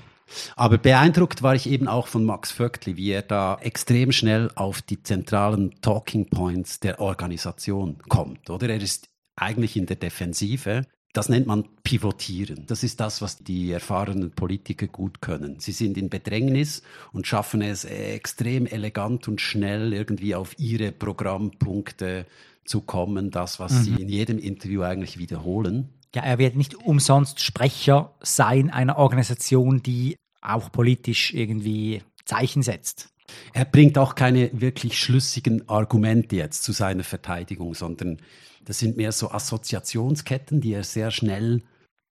Aber 0.56 0.78
beeindruckt 0.78 1.42
war 1.42 1.56
ich 1.56 1.70
eben 1.70 1.88
auch 1.88 2.08
von 2.08 2.26
Max 2.26 2.52
Vöckli, 2.52 2.98
wie 2.98 3.12
er 3.12 3.22
da 3.22 3.58
extrem 3.62 4.12
schnell 4.12 4.52
auf 4.56 4.82
die 4.82 5.02
zentralen 5.02 5.80
Talking 5.82 6.30
Points 6.30 6.80
der 6.80 7.00
Organisation 7.00 7.98
kommt, 8.10 8.50
oder? 8.50 8.70
Er 8.70 8.82
ist 8.82 9.08
eigentlich 9.36 9.78
in 9.78 9.86
der 9.86 9.96
Defensive. 9.96 10.86
Das 11.14 11.30
nennt 11.30 11.48
man 11.48 11.66
Pivotieren. 11.84 12.66
Das 12.68 12.84
ist 12.84 13.00
das, 13.00 13.22
was 13.22 13.38
die 13.38 13.72
erfahrenen 13.72 14.32
Politiker 14.32 14.88
gut 14.88 15.22
können. 15.22 15.60
Sie 15.60 15.72
sind 15.72 15.98
in 15.98 16.10
Bedrängnis 16.10 16.84
und 17.12 17.26
schaffen 17.26 17.62
es 17.62 17.86
extrem 17.86 18.68
elegant 18.68 19.28
und 19.28 19.42
schnell 19.42 19.94
irgendwie 19.94 20.36
auf 20.36 20.60
ihre 20.60 20.92
Programmpunkte 20.92 22.26
zu 22.66 22.82
kommen, 22.82 23.32
das, 23.32 23.60
was 23.60 23.84
sie 23.84 23.96
in 23.96 24.10
jedem 24.10 24.38
Interview 24.38 24.84
eigentlich 24.84 25.18
wiederholen. 25.18 25.90
Ja, 26.14 26.24
er 26.24 26.38
wird 26.38 26.56
nicht 26.56 26.76
umsonst 26.76 27.40
Sprecher 27.40 28.14
sein 28.22 28.70
einer 28.70 28.98
Organisation, 28.98 29.82
die 29.82 30.18
auch 30.42 30.72
politisch 30.72 31.34
irgendwie 31.34 32.02
Zeichen 32.26 32.62
setzt. 32.62 33.10
Er 33.54 33.66
bringt 33.66 33.98
auch 33.98 34.16
keine 34.16 34.50
wirklich 34.54 35.00
schlüssigen 35.00 35.68
Argumente 35.68 36.36
jetzt 36.36 36.64
zu 36.64 36.72
seiner 36.72 37.04
Verteidigung, 37.04 37.74
sondern 37.74 38.22
das 38.68 38.80
sind 38.80 38.98
mehr 38.98 39.14
so 39.14 39.32
Assoziationsketten, 39.32 40.60
die 40.60 40.74
er 40.74 40.84
sehr 40.84 41.10
schnell, 41.10 41.64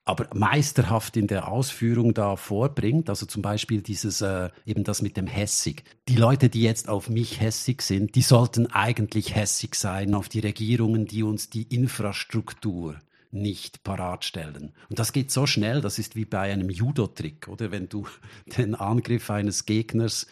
aber 0.07 0.29
meisterhaft 0.33 1.19
in 1.19 1.27
der 1.27 1.49
Ausführung 1.49 2.15
da 2.15 2.37
vorbringt. 2.37 3.11
Also 3.11 3.27
zum 3.27 3.43
Beispiel 3.43 3.83
dieses, 3.83 4.23
äh, 4.23 4.49
eben 4.65 4.83
das 4.83 5.03
mit 5.03 5.19
dem 5.19 5.27
hässig. 5.27 5.85
Die 6.09 6.17
Leute, 6.17 6.49
die 6.49 6.63
jetzt 6.63 6.89
auf 6.89 7.11
mich 7.11 7.43
hässig 7.43 7.83
sind, 7.83 8.15
die 8.15 8.23
sollten 8.23 8.69
eigentlich 8.69 9.35
hässig 9.35 9.75
sein 9.75 10.15
auf 10.15 10.31
die 10.31 10.41
Regierungen, 10.41 11.05
die 11.05 11.23
uns 11.23 11.51
die 11.51 11.65
Infrastruktur 11.65 12.97
nicht 13.41 13.83
parat 13.85 14.25
stellen. 14.25 14.73
Und 14.89 14.99
das 14.99 15.13
geht 15.13 15.31
so 15.31 15.47
schnell, 15.47 15.81
das 15.81 15.99
ist 15.99 16.17
wie 16.17 16.25
bei 16.25 16.53
einem 16.53 16.71
Judo-Trick, 16.71 17.49
oder? 17.49 17.71
Wenn 17.71 17.89
du 17.89 18.07
den 18.57 18.75
Angriff 18.75 19.31
eines 19.31 19.67
Gegners 19.67 20.27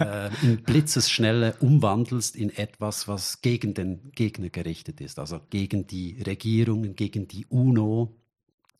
äh, 0.00 0.30
in 0.42 0.62
Blitzesschnelle 0.62 1.56
umwandelst 1.60 2.36
in 2.36 2.50
etwas, 2.50 3.08
was 3.08 3.42
gegen 3.42 3.74
den 3.74 4.12
Gegner 4.12 4.48
gerichtet 4.48 5.00
ist, 5.00 5.18
also 5.18 5.40
gegen 5.50 5.86
die 5.86 6.22
Regierungen, 6.22 6.96
gegen 6.96 7.28
die 7.28 7.46
UNO. 7.46 8.16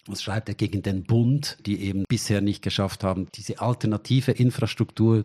Was 0.06 0.22
schreibt 0.22 0.50
er 0.50 0.54
gegen 0.54 0.82
den 0.82 1.04
Bund, 1.04 1.56
die 1.64 1.80
eben 1.80 2.04
bisher 2.06 2.42
nicht 2.42 2.62
geschafft 2.62 3.04
haben, 3.04 3.28
diese 3.34 3.60
alternative 3.60 4.32
Infrastruktur 4.32 5.24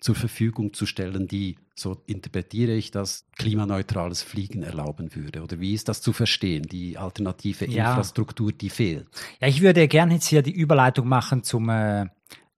zur 0.00 0.14
Verfügung 0.14 0.72
zu 0.72 0.86
stellen, 0.86 1.26
die, 1.26 1.56
so 1.74 2.00
interpretiere 2.06 2.72
ich 2.72 2.90
das, 2.90 3.26
klimaneutrales 3.36 4.22
Fliegen 4.22 4.62
erlauben 4.62 5.14
würde? 5.14 5.42
Oder 5.42 5.58
wie 5.60 5.74
ist 5.74 5.88
das 5.88 6.00
zu 6.02 6.12
verstehen, 6.12 6.62
die 6.62 6.96
alternative 6.96 7.66
Ja. 7.66 7.90
Infrastruktur, 7.90 8.52
die 8.52 8.70
fehlt? 8.70 9.06
Ja, 9.40 9.48
ich 9.48 9.60
würde 9.60 9.88
gerne 9.88 10.14
jetzt 10.14 10.28
hier 10.28 10.42
die 10.42 10.52
Überleitung 10.52 11.08
machen 11.08 11.42
zum 11.42 11.68
äh, 11.68 12.06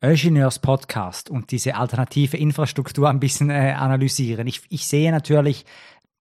Ingenieurs-Podcast 0.03 1.31
und 1.31 1.51
diese 1.51 1.75
alternative 1.77 2.37
Infrastruktur 2.37 3.09
ein 3.09 3.21
bisschen 3.21 3.51
äh, 3.51 3.73
analysieren. 3.77 4.47
Ich, 4.47 4.63
ich 4.69 4.87
sehe 4.87 5.11
natürlich, 5.11 5.65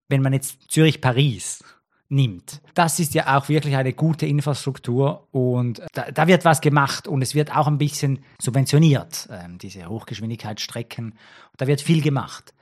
wenn 0.09 0.23
man 0.23 0.33
jetzt 0.33 0.71
Zürich-Paris 0.71 1.63
nimmt, 2.09 2.63
das 2.75 2.99
ist 3.01 3.15
ja 3.15 3.37
auch 3.37 3.49
wirklich 3.49 3.77
eine 3.77 3.93
gute 3.93 4.27
Infrastruktur 4.27 5.29
und 5.31 5.83
da, 5.93 6.11
da 6.11 6.27
wird 6.27 6.45
was 6.45 6.61
gemacht 6.61 7.07
und 7.07 7.23
es 7.23 7.35
wird 7.35 7.55
auch 7.55 7.67
ein 7.67 7.79
bisschen 7.79 8.21
subventioniert, 8.41 9.29
ähm, 9.31 9.59
diese 9.59 9.87
Hochgeschwindigkeitsstrecken. 9.89 11.15
Da 11.57 11.67
wird 11.67 11.81
viel 11.81 12.01
gemacht. 12.01 12.55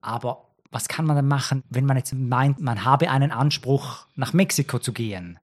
Aber 0.00 0.48
was 0.70 0.88
kann 0.88 1.06
man 1.06 1.16
dann 1.16 1.28
machen, 1.28 1.62
wenn 1.70 1.86
man 1.86 1.96
jetzt 1.96 2.14
meint, 2.14 2.60
man 2.60 2.84
habe 2.84 3.10
einen 3.10 3.30
Anspruch, 3.30 4.06
nach 4.16 4.32
Mexiko 4.32 4.78
zu 4.78 4.92
gehen? 4.92 5.38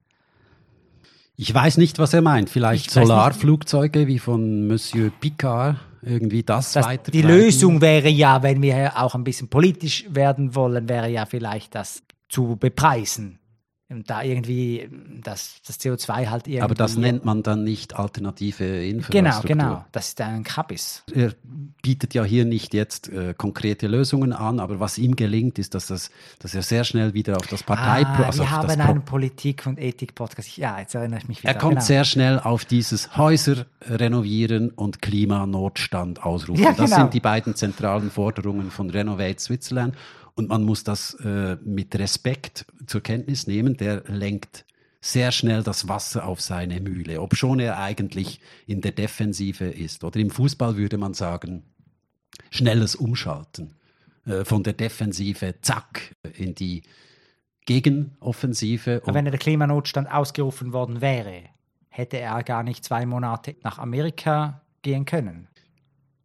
Ich 1.38 1.54
weiß 1.54 1.78
nicht, 1.78 2.00
was 2.00 2.14
er 2.14 2.22
meint. 2.22 2.50
Vielleicht. 2.50 2.92
Solarflugzeuge 2.92 4.08
wie 4.08 4.20
von 4.20 4.68
Monsieur 4.68 5.12
Picard, 5.12 5.78
irgendwie 6.02 6.44
das, 6.44 6.72
Das, 6.74 6.86
weiter. 6.86 7.12
die 7.12 7.22
Lösung 7.22 7.82
wäre 7.82 8.08
ja, 8.08 8.42
wenn 8.44 8.62
wir 8.62 8.94
auch 8.96 9.16
ein 9.16 9.24
bisschen 9.24 9.50
politisch 9.50 10.06
werden 10.10 10.56
wollen, 10.56 10.88
wäre 10.88 11.10
ja 11.10 11.26
vielleicht 11.26 11.76
das 11.76 12.04
zu 12.30 12.56
bepreisen. 12.56 13.40
Da 13.88 14.24
irgendwie 14.24 14.90
das, 15.24 15.58
das 15.66 15.80
CO2 15.80 16.28
halt 16.30 16.48
irgendwie. 16.48 16.62
Aber 16.64 16.74
das 16.74 16.98
nennt 16.98 17.24
man 17.24 17.44
dann 17.44 17.64
nicht 17.64 17.96
alternative 17.96 18.64
Genau, 18.66 18.98
Infrastruktur. 18.98 19.48
genau. 19.48 19.86
Das 19.92 20.08
ist 20.08 20.22
ein 20.22 20.44
Kappis. 20.44 21.04
Er 21.14 21.34
bietet 21.84 22.16
ja 22.16 22.24
hier 22.24 22.46
nicht 22.46 22.74
jetzt 22.74 23.10
äh, 23.10 23.36
konkrete 23.38 23.86
Lösungen 23.86 24.34
an, 24.34 24.60
aber 24.60 24.80
was 24.80 24.98
ihm 24.98 25.16
gelingt, 25.16 25.60
ist, 25.60 25.76
dass, 25.76 25.86
das, 25.88 26.10
dass 26.40 26.56
er 26.56 26.64
sehr 26.64 26.84
schnell 26.84 27.14
wieder 27.14 27.38
auf 27.38 27.46
das 27.46 27.62
Partei... 27.62 28.04
Ah, 28.08 28.24
also 28.24 28.42
wir 28.42 28.50
haben 28.50 28.68
das 28.68 28.80
einen 28.80 29.06
Politik- 29.06 29.68
und 29.68 29.80
Ethik-Podcast. 29.80 30.58
Ja, 30.58 30.80
jetzt 30.80 30.96
erinnere 30.96 31.20
ich 31.20 31.28
mich 31.28 31.44
wieder. 31.44 31.54
Er 31.54 31.58
kommt 31.60 31.74
genau. 31.76 31.86
sehr 31.86 32.06
schnell 32.06 32.40
auf 32.40 32.66
dieses 32.66 33.16
Häuser 33.18 33.68
renovieren 33.88 34.72
und 34.72 35.04
Klimanotstand 35.04 36.24
ausrufen. 36.24 36.64
Ja, 36.64 36.72
Das 36.74 36.90
genau. 36.90 37.02
sind 37.04 37.14
die 37.14 37.20
beiden 37.20 37.54
zentralen 37.56 38.10
Forderungen 38.10 38.72
von 38.72 38.90
Renovate 38.90 39.40
Switzerland. 39.40 39.96
Und 40.36 40.50
man 40.50 40.64
muss 40.64 40.84
das 40.84 41.14
äh, 41.16 41.58
mit 41.64 41.96
Respekt 41.96 42.66
zur 42.88 43.02
Kenntnis 43.02 43.48
nehmen. 43.48 43.78
Der 43.78 44.04
lenkt 44.08 44.66
sehr 45.02 45.32
schnell 45.32 45.64
das 45.64 45.88
Wasser 45.88 46.26
auf 46.26 46.42
seine 46.42 46.82
Mühle, 46.82 47.22
obschon 47.22 47.60
er 47.60 47.78
eigentlich 47.78 48.42
in 48.66 48.82
der 48.82 48.92
Defensive 48.92 49.66
ist. 49.66 50.04
Oder 50.04 50.20
im 50.20 50.32
Fußball 50.32 50.78
würde 50.78 50.98
man 50.98 51.14
sagen, 51.14 51.64
schnelles 52.50 52.96
Umschalten 52.96 53.76
äh, 54.26 54.44
von 54.44 54.64
der 54.64 54.74
Defensive, 54.74 55.56
zack, 55.62 56.16
in 56.34 56.56
die 56.56 56.82
Gegenoffensive. 57.66 59.02
Aber 59.04 59.14
wenn 59.14 59.26
der 59.26 59.38
Klimanotstand 59.38 60.12
ausgerufen 60.12 60.74
worden 60.74 61.02
wäre, 61.02 61.44
hätte 61.90 62.18
er 62.18 62.44
gar 62.44 62.64
nicht 62.64 62.84
zwei 62.84 63.06
Monate 63.06 63.56
nach 63.64 63.78
Amerika 63.78 64.62
gehen 64.82 65.06
können. 65.06 65.48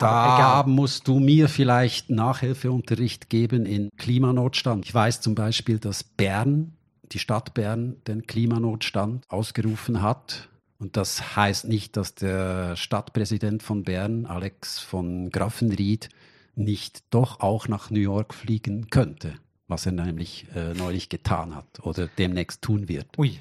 Da 0.00 0.64
musst 0.66 1.08
du 1.08 1.18
mir 1.18 1.48
vielleicht 1.48 2.08
Nachhilfeunterricht 2.08 3.28
geben 3.28 3.66
in 3.66 3.90
Klimanotstand. 3.98 4.86
Ich 4.86 4.94
weiß 4.94 5.20
zum 5.20 5.34
Beispiel, 5.34 5.78
dass 5.78 6.04
Bern, 6.04 6.72
die 7.12 7.18
Stadt 7.18 7.52
Bern, 7.52 7.96
den 8.06 8.26
Klimanotstand 8.26 9.24
ausgerufen 9.28 10.00
hat. 10.00 10.48
Und 10.78 10.96
das 10.96 11.36
heißt 11.36 11.68
nicht, 11.68 11.98
dass 11.98 12.14
der 12.14 12.76
Stadtpräsident 12.76 13.62
von 13.62 13.84
Bern, 13.84 14.24
Alex 14.24 14.78
von 14.78 15.28
Graffenried, 15.28 16.08
nicht 16.54 17.04
doch 17.10 17.40
auch 17.40 17.68
nach 17.68 17.90
New 17.90 18.00
York 18.00 18.32
fliegen 18.32 18.88
könnte, 18.88 19.34
was 19.68 19.84
er 19.84 19.92
nämlich 19.92 20.46
äh, 20.54 20.72
neulich 20.72 21.10
getan 21.10 21.54
hat 21.54 21.80
oder 21.82 22.08
demnächst 22.08 22.62
tun 22.62 22.88
wird. 22.88 23.06
Ui. 23.18 23.40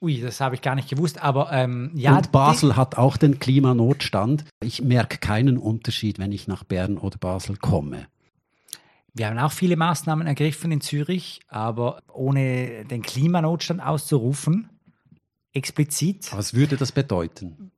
Ui, 0.00 0.20
das 0.20 0.40
habe 0.40 0.54
ich 0.54 0.62
gar 0.62 0.76
nicht 0.76 0.88
gewusst, 0.88 1.20
aber 1.20 1.50
ähm, 1.52 1.90
ja. 1.94 2.16
und 2.16 2.30
Basel 2.30 2.76
hat 2.76 2.96
auch 2.96 3.16
den 3.16 3.40
Klimanotstand. 3.40 4.44
Ich 4.62 4.82
merke 4.82 5.18
keinen 5.18 5.58
Unterschied, 5.58 6.18
wenn 6.18 6.30
ich 6.30 6.46
nach 6.46 6.62
Bern 6.62 6.98
oder 6.98 7.18
Basel 7.18 7.56
komme. 7.56 8.06
Wir 9.12 9.28
haben 9.28 9.38
auch 9.38 9.50
viele 9.50 9.76
Maßnahmen 9.76 10.28
ergriffen 10.28 10.70
in 10.70 10.80
Zürich, 10.80 11.40
aber 11.48 12.02
ohne 12.12 12.84
den 12.84 13.02
Klimanotstand 13.02 13.82
auszurufen, 13.82 14.68
explizit, 15.52 16.30
Was 16.32 16.54
würde 16.54 16.76
das 16.76 16.92
bedeuten? 16.92 17.72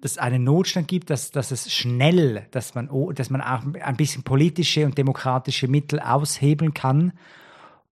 dass 0.00 0.12
es 0.12 0.18
einen 0.18 0.44
Notstand 0.44 0.88
gibt, 0.88 1.10
dass, 1.10 1.30
dass 1.30 1.50
es 1.50 1.72
schnell, 1.72 2.46
dass 2.52 2.74
man, 2.74 2.88
dass 3.14 3.30
man 3.30 3.42
auch 3.42 3.62
ein 3.80 3.96
bisschen 3.96 4.22
politische 4.22 4.86
und 4.86 4.96
demokratische 4.96 5.68
Mittel 5.68 6.00
aushebeln 6.00 6.72
kann, 6.72 7.12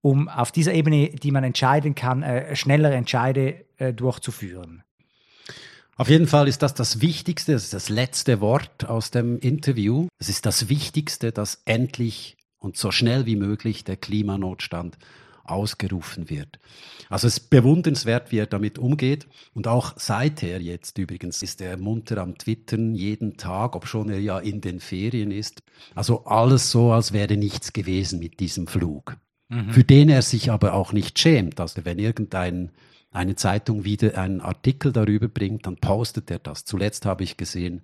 um 0.07 0.29
auf 0.29 0.53
dieser 0.53 0.73
Ebene, 0.73 1.09
die 1.09 1.33
man 1.33 1.43
entscheiden 1.43 1.97
kann, 1.97 2.23
äh, 2.23 2.55
schnellere 2.55 2.95
Entscheide 2.95 3.65
äh, 3.79 3.93
durchzuführen. 3.93 4.85
Auf 5.97 6.09
jeden 6.09 6.29
Fall 6.29 6.47
ist 6.47 6.63
das 6.63 6.75
das 6.75 7.01
Wichtigste, 7.01 7.55
das 7.55 7.65
ist 7.65 7.75
das 7.75 7.89
letzte 7.89 8.41
Wort 8.41 8.85
aus 8.89 9.11
dem 9.11 9.41
Interview. 9.41 10.07
Es 10.21 10.29
ist 10.29 10.47
das 10.47 10.69
Wichtigste, 10.69 11.33
dass 11.33 11.61
endlich 11.65 12.37
und 12.59 12.77
so 12.77 12.93
schnell 12.93 13.27
wie 13.27 13.35
möglich 13.35 13.83
der 13.83 13.97
Klimanotstand 13.97 14.97
ausgerufen 15.43 16.31
wird. 16.31 16.61
Also 17.09 17.27
es 17.27 17.39
ist 17.39 17.51
bewundernswert, 17.51 18.31
wie 18.31 18.39
er 18.39 18.47
damit 18.47 18.79
umgeht. 18.79 19.27
Und 19.55 19.67
auch 19.67 19.95
seither 19.97 20.61
jetzt 20.61 20.99
übrigens 20.99 21.43
ist 21.43 21.61
er 21.61 21.79
munter 21.79 22.19
am 22.19 22.39
Twittern 22.39 22.95
jeden 22.95 23.39
Tag, 23.39 23.75
obschon 23.75 24.11
er 24.11 24.21
ja 24.21 24.39
in 24.39 24.61
den 24.61 24.79
Ferien 24.79 25.33
ist. 25.33 25.63
Also 25.97 26.27
alles 26.27 26.71
so, 26.71 26.93
als 26.93 27.13
wäre 27.13 27.37
nichts 27.37 27.73
gewesen 27.73 28.21
mit 28.21 28.39
diesem 28.39 28.69
Flug. 28.69 29.17
Für 29.71 29.85
den 29.85 30.09
er 30.09 30.23
sich 30.23 30.51
aber 30.51 30.75
auch 30.75 30.93
nicht 30.93 31.19
schämt. 31.19 31.61
Also 31.61 31.85
wenn 31.85 31.99
irgendein 31.99 32.73
eine 33.13 33.37
Zeitung 33.37 33.85
wieder 33.85 34.19
einen 34.19 34.41
Artikel 34.41 34.93
darüber 34.93 35.29
bringt, 35.29 35.67
dann 35.67 35.77
postet 35.77 36.31
er 36.31 36.39
das. 36.39 36.65
Zuletzt 36.65 37.07
habe 37.07 37.23
ich 37.25 37.37
gesehen, 37.37 37.83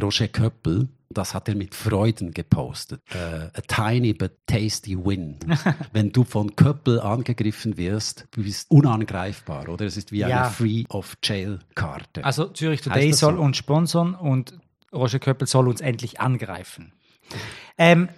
Roger 0.00 0.28
Köppel, 0.28 0.88
das 1.08 1.32
hat 1.32 1.48
er 1.48 1.54
mit 1.54 1.74
Freuden 1.74 2.32
gepostet. 2.34 3.00
Äh, 3.14 3.48
a 3.56 3.60
tiny 3.66 4.12
but 4.12 4.32
tasty 4.46 4.96
win. 5.02 5.38
Wenn 5.94 6.12
du 6.12 6.24
von 6.24 6.54
Köppel 6.54 7.00
angegriffen 7.00 7.78
wirst, 7.78 8.26
du 8.32 8.42
bist 8.42 8.70
unangreifbar, 8.70 9.68
oder? 9.70 9.86
Es 9.86 9.96
ist 9.96 10.12
wie 10.12 10.18
Ja. 10.18 10.42
eine 10.42 10.50
Free 10.50 10.84
of 10.90 11.16
Jail 11.24 11.58
Karte. 11.74 12.22
Also 12.24 12.44
Zürich 12.48 12.82
Today 12.82 13.12
soll 13.14 13.36
so? 13.36 13.40
uns 13.40 13.56
sponsern 13.56 14.14
und 14.14 14.58
Roger 14.92 15.18
Köppel 15.18 15.48
soll 15.48 15.68
uns 15.68 15.80
endlich 15.80 16.20
angreifen. 16.20 16.92
Ähm, 17.78 18.08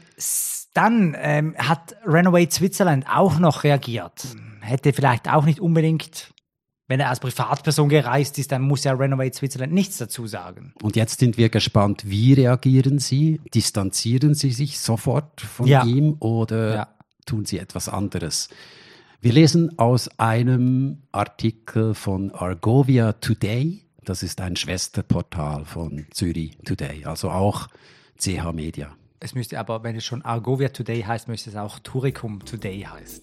dann 0.74 1.16
ähm, 1.18 1.54
hat 1.58 1.96
Renovate 2.06 2.50
Switzerland 2.52 3.06
auch 3.08 3.38
noch 3.38 3.64
reagiert. 3.64 4.24
Hätte 4.60 4.92
vielleicht 4.92 5.28
auch 5.28 5.44
nicht 5.44 5.60
unbedingt, 5.60 6.32
wenn 6.86 7.00
er 7.00 7.08
als 7.08 7.20
Privatperson 7.20 7.88
gereist 7.88 8.38
ist, 8.38 8.52
dann 8.52 8.62
muss 8.62 8.84
ja 8.84 8.92
Renovate 8.92 9.36
Switzerland 9.36 9.72
nichts 9.72 9.98
dazu 9.98 10.26
sagen. 10.26 10.72
Und 10.82 10.96
jetzt 10.96 11.20
sind 11.20 11.38
wir 11.38 11.48
gespannt, 11.48 12.02
wie 12.06 12.32
reagieren 12.34 12.98
Sie? 12.98 13.40
Distanzieren 13.54 14.34
Sie 14.34 14.50
sich 14.52 14.78
sofort 14.80 15.40
von 15.40 15.66
Ja. 15.66 15.84
ihm 15.84 16.16
oder 16.20 16.74
Ja. 16.74 16.88
tun 17.26 17.44
Sie 17.46 17.58
etwas 17.58 17.88
anderes? 17.88 18.48
Wir 19.20 19.32
lesen 19.32 19.78
aus 19.78 20.08
einem 20.18 21.02
Artikel 21.12 21.94
von 21.94 22.30
Argovia 22.32 23.12
Today. 23.14 23.82
Das 24.04 24.22
ist 24.22 24.40
ein 24.40 24.56
Schwesterportal 24.56 25.64
von 25.66 26.06
Zürich 26.10 26.56
Today, 26.64 27.04
also 27.04 27.30
auch 27.30 27.68
CH 28.18 28.52
Media. 28.52 28.96
Es 29.22 29.34
müsste 29.34 29.58
aber, 29.58 29.82
wenn 29.82 29.96
es 29.96 30.04
schon 30.04 30.22
Argovia 30.22 30.70
Today 30.70 31.02
heißt, 31.02 31.28
müsste 31.28 31.50
es 31.50 31.56
auch 31.56 31.78
Turicum 31.80 32.42
Today 32.42 32.80
heißen. 32.90 33.22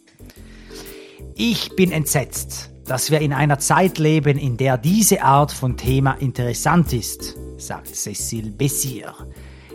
Ich 1.34 1.76
bin 1.76 1.92
entsetzt, 1.92 2.70
dass 2.86 3.10
wir 3.10 3.20
in 3.20 3.34
einer 3.34 3.58
Zeit 3.58 3.98
leben, 3.98 4.38
in 4.38 4.58
der 4.58 4.78
diese 4.78 5.24
Art 5.24 5.52
von 5.52 5.76
Thema 5.76 6.12
interessant 6.14 6.94
ist, 6.94 7.36
sagt 7.58 7.88
Cécile 7.88 8.52
Bessier, 8.52 9.12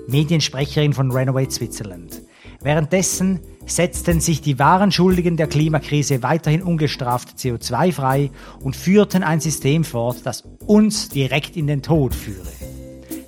Mediensprecherin 0.07 0.93
von 0.93 1.11
Renovate 1.11 1.51
Switzerland. 1.51 2.23
Währenddessen 2.61 3.41
setzten 3.67 4.21
sich 4.21 4.41
die 4.41 4.61
wahren 4.61 4.93
Schuldigen 4.93 5.37
der 5.37 5.49
Klimakrise 5.49 6.23
weiterhin 6.23 6.63
ungestraft 6.63 7.31
CO2 7.37 7.93
frei 7.93 8.31
und 8.61 8.77
führten 8.77 9.25
ein 9.25 9.41
System 9.41 9.83
fort, 9.83 10.19
das 10.23 10.45
uns 10.67 11.09
direkt 11.09 11.57
in 11.57 11.67
den 11.67 11.83
Tod 11.83 12.15
führe. 12.15 12.62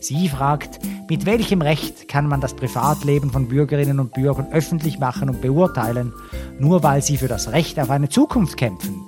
Sie 0.05 0.29
fragt, 0.29 0.81
mit 1.09 1.25
welchem 1.25 1.63
Recht 1.63 2.09
kann 2.09 2.29
man 2.29 2.43
das 2.43 2.53
Privatleben 2.53 3.31
von 3.31 3.49
Bürgerinnen 3.49 3.99
und 4.01 4.13
Bürgern 4.13 4.49
öffentlich 4.53 4.99
machen 4.99 5.31
und 5.31 5.41
beurteilen, 5.41 6.13
nur 6.59 6.83
weil 6.83 7.01
sie 7.01 7.17
für 7.17 7.27
das 7.27 7.53
Recht 7.53 7.81
auf 7.81 7.89
eine 7.89 8.11
Zukunft 8.11 8.59
kämpfen? 8.59 9.01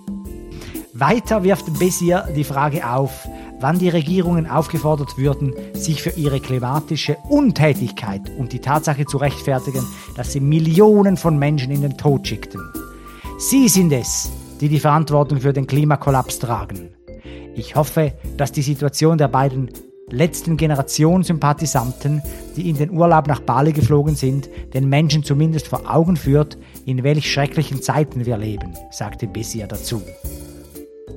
Weiter 0.95 1.43
wirft 1.43 1.79
Bessier 1.79 2.27
die 2.35 2.45
Frage 2.45 2.89
auf, 2.89 3.29
wann 3.61 3.79
die 3.79 3.91
Regierungen 3.91 4.47
aufgefordert 4.47 5.19
würden, 5.19 5.53
sich 5.75 6.03
für 6.03 6.19
ihre 6.19 6.41
klimatische 6.41 7.19
Untätigkeit 7.29 8.23
und 8.39 8.55
die 8.55 8.61
Tatsache 8.61 9.05
zu 9.05 9.19
rechtfertigen, 9.19 9.85
dass 10.17 10.33
sie 10.33 10.41
Millionen 10.41 11.19
von 11.19 11.39
Menschen 11.39 11.73
in 11.73 11.83
den 11.83 11.99
Tod 11.99 12.27
schickten. 12.27 12.63
Sie 13.37 13.69
sind 13.69 13.93
es, 13.93 14.33
die 14.63 14.71
die 14.71 14.81
Verantwortung 14.81 15.43
für 15.43 15.53
den 15.53 15.67
Klimakollaps 15.67 16.39
tragen. 16.39 16.89
Ich 17.55 17.77
hoffe, 17.77 18.15
dass 18.39 18.51
die 18.51 18.63
Situation 18.63 19.19
der 19.19 19.29
beiden 19.29 19.69
letzten 20.11 20.57
Generation 20.57 21.25
Sympathisanten, 21.25 22.23
die 22.57 22.69
in 22.69 22.77
den 22.77 22.91
Urlaub 22.91 23.27
nach 23.27 23.41
Bali 23.41 23.73
geflogen 23.73 24.15
sind, 24.15 24.49
den 24.73 24.89
Menschen 24.89 25.25
zumindest 25.25 25.67
vor 25.69 25.93
Augen 25.93 26.17
führt, 26.17 26.57
in 26.85 27.03
welch 27.03 27.31
schrecklichen 27.31 27.83
Zeiten 27.83 28.25
wir 28.25 28.37
leben, 28.37 28.73
sagte 28.91 29.27
Bessier 29.27 29.67
dazu. 29.67 30.03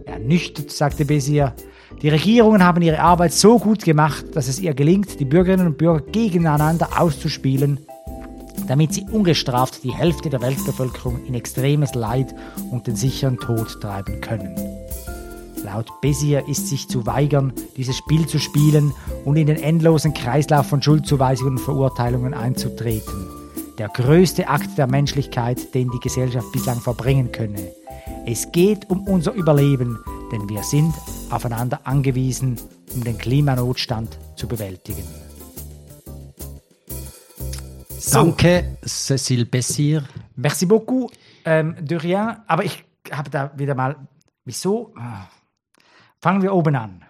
Ernüchtert, 0.05 0.71
sagte 0.71 1.05
Bessier, 1.05 1.53
die 2.01 2.09
Regierungen 2.09 2.63
haben 2.63 2.81
ihre 2.81 2.99
Arbeit 2.99 3.33
so 3.33 3.59
gut 3.59 3.83
gemacht, 3.83 4.25
dass 4.33 4.47
es 4.47 4.59
ihr 4.59 4.73
gelingt, 4.73 5.19
die 5.19 5.25
Bürgerinnen 5.25 5.67
und 5.67 5.77
Bürger 5.77 6.01
gegeneinander 6.01 6.89
auszuspielen, 6.97 7.79
damit 8.67 8.93
sie 8.93 9.05
ungestraft 9.11 9.83
die 9.83 9.93
Hälfte 9.93 10.29
der 10.29 10.41
Weltbevölkerung 10.41 11.25
in 11.25 11.33
extremes 11.35 11.93
Leid 11.95 12.33
und 12.71 12.87
den 12.87 12.95
sicheren 12.95 13.37
Tod 13.37 13.81
treiben 13.81 14.21
können. 14.21 14.78
Laut 15.71 16.01
Bessier 16.01 16.47
ist 16.47 16.67
sich 16.67 16.87
zu 16.87 17.05
weigern, 17.05 17.53
dieses 17.77 17.95
Spiel 17.95 18.25
zu 18.25 18.39
spielen 18.39 18.91
und 19.23 19.35
in 19.35 19.45
den 19.45 19.61
endlosen 19.61 20.15
Kreislauf 20.15 20.65
von 20.65 20.81
Schuldzuweisungen 20.81 21.57
und 21.57 21.63
Verurteilungen 21.63 22.33
einzutreten. 22.33 23.27
Der 23.77 23.87
größte 23.87 24.47
Akt 24.47 24.79
der 24.79 24.87
Menschlichkeit, 24.87 25.75
den 25.75 25.91
die 25.91 25.99
Gesellschaft 25.99 26.51
bislang 26.51 26.79
verbringen 26.81 27.31
könne. 27.31 27.71
Es 28.25 28.51
geht 28.51 28.89
um 28.89 29.05
unser 29.07 29.33
Überleben, 29.33 29.99
denn 30.31 30.49
wir 30.49 30.63
sind 30.63 30.95
aufeinander 31.29 31.81
angewiesen, 31.83 32.59
um 32.95 33.03
den 33.03 33.19
Klimanotstand 33.19 34.17
zu 34.37 34.47
bewältigen. 34.47 35.03
So. 37.99 38.23
Danke, 38.23 38.77
Cécile 38.83 39.45
Bessier. 39.45 40.03
Merci 40.35 40.65
beaucoup, 40.65 41.11
ähm, 41.45 41.75
de 41.79 41.95
rien. 41.99 42.37
Aber 42.47 42.65
ich 42.65 42.83
habe 43.11 43.29
da 43.29 43.51
wieder 43.55 43.75
mal, 43.75 43.95
wieso? 44.45 44.95
Fangen 46.21 46.41
wir 46.41 46.53
oben 46.53 46.75
an. 46.75 47.03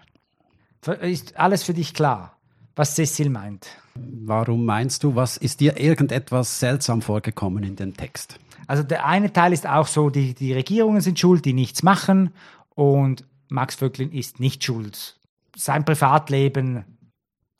Ist 1.00 1.36
alles 1.36 1.62
für 1.62 1.74
dich 1.74 1.94
klar, 1.94 2.36
was 2.76 2.94
Cecil 2.94 3.28
meint? 3.28 3.66
Warum 3.94 4.64
meinst 4.64 5.02
du, 5.02 5.16
was 5.16 5.36
ist 5.36 5.60
dir 5.60 5.78
irgendetwas 5.78 6.60
seltsam 6.60 7.02
vorgekommen 7.02 7.64
in 7.64 7.76
dem 7.76 7.96
Text? 7.96 8.38
Also 8.66 8.84
der 8.84 9.04
eine 9.04 9.32
Teil 9.32 9.52
ist 9.52 9.66
auch 9.66 9.88
so, 9.88 10.10
die, 10.10 10.32
die 10.34 10.52
Regierungen 10.52 11.00
sind 11.00 11.18
schuld, 11.18 11.44
die 11.44 11.52
nichts 11.52 11.82
machen 11.82 12.32
und 12.74 13.24
Max 13.48 13.74
Vöcklin 13.74 14.12
ist 14.12 14.38
nicht 14.38 14.62
schuld. 14.62 15.18
Sein 15.56 15.84
Privatleben 15.84 16.84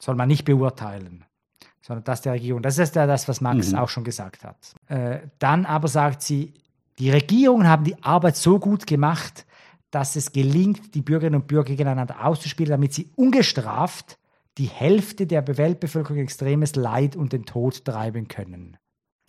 soll 0.01 0.15
man 0.15 0.29
nicht 0.29 0.45
beurteilen, 0.45 1.25
sondern 1.83 2.05
das 2.05 2.23
der 2.23 2.35
Regierung. 2.35 2.63
Das 2.63 2.79
ist 2.79 2.95
ja 2.95 3.09
das, 3.09 3.27
was 3.27 3.41
Max 3.41 3.73
mhm. 3.73 3.79
auch 3.79 3.89
schon 3.89 4.05
gesagt 4.05 4.45
hat. 4.45 4.57
Äh, 4.87 5.19
dann 5.41 5.67
aber 5.67 5.89
sagt 5.89 6.23
sie, 6.23 6.55
die 7.01 7.11
Regierungen 7.11 7.67
haben 7.67 7.83
die 7.85 8.01
Arbeit 8.05 8.37
so 8.37 8.61
gut 8.61 8.87
gemacht, 8.87 9.45
dass 9.91 10.17
es 10.17 10.33
gelingt, 10.33 10.95
die 10.95 11.03
Bürgerinnen 11.03 11.41
und 11.41 11.47
Bürger 11.47 11.71
gegeneinander 11.71 12.25
auszuspielen, 12.25 12.71
damit 12.71 12.93
sie 12.95 13.11
ungestraft 13.17 14.19
die 14.59 14.67
Hälfte 14.67 15.27
der 15.27 15.47
Weltbevölkerung 15.47 16.19
extremes 16.19 16.77
Leid 16.77 17.17
und 17.17 17.33
den 17.33 17.45
Tod 17.47 17.85
treiben 17.85 18.29
können. 18.29 18.77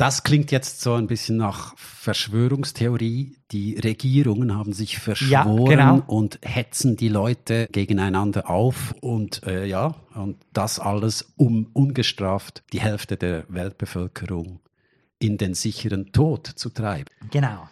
Das 0.02 0.24
klingt 0.24 0.52
jetzt 0.52 0.82
so 0.82 0.96
ein 0.96 1.06
bisschen 1.06 1.38
nach 1.38 1.78
Verschwörungstheorie. 1.78 3.38
Die 3.52 3.76
Regierungen 3.76 4.58
haben 4.58 4.74
sich 4.74 4.98
verschworen 4.98 5.78
ja, 5.78 5.92
genau. 5.92 6.04
und 6.08 6.40
hetzen 6.42 6.98
die 6.98 7.10
Leute 7.10 7.68
gegeneinander 7.72 8.50
auf 8.50 8.96
und 9.02 9.44
äh, 9.46 9.66
ja, 9.66 9.94
und 10.16 10.38
das 10.54 10.80
alles, 10.80 11.34
um 11.38 11.68
ungestraft 11.74 12.64
die 12.74 12.82
Hälfte 12.82 13.16
der 13.16 13.44
Weltbevölkerung 13.48 14.60
in 15.20 15.38
den 15.38 15.54
sicheren 15.54 16.12
Tod 16.12 16.48
zu 16.48 16.70
treiben. 16.70 17.06
Genau. 17.30 17.70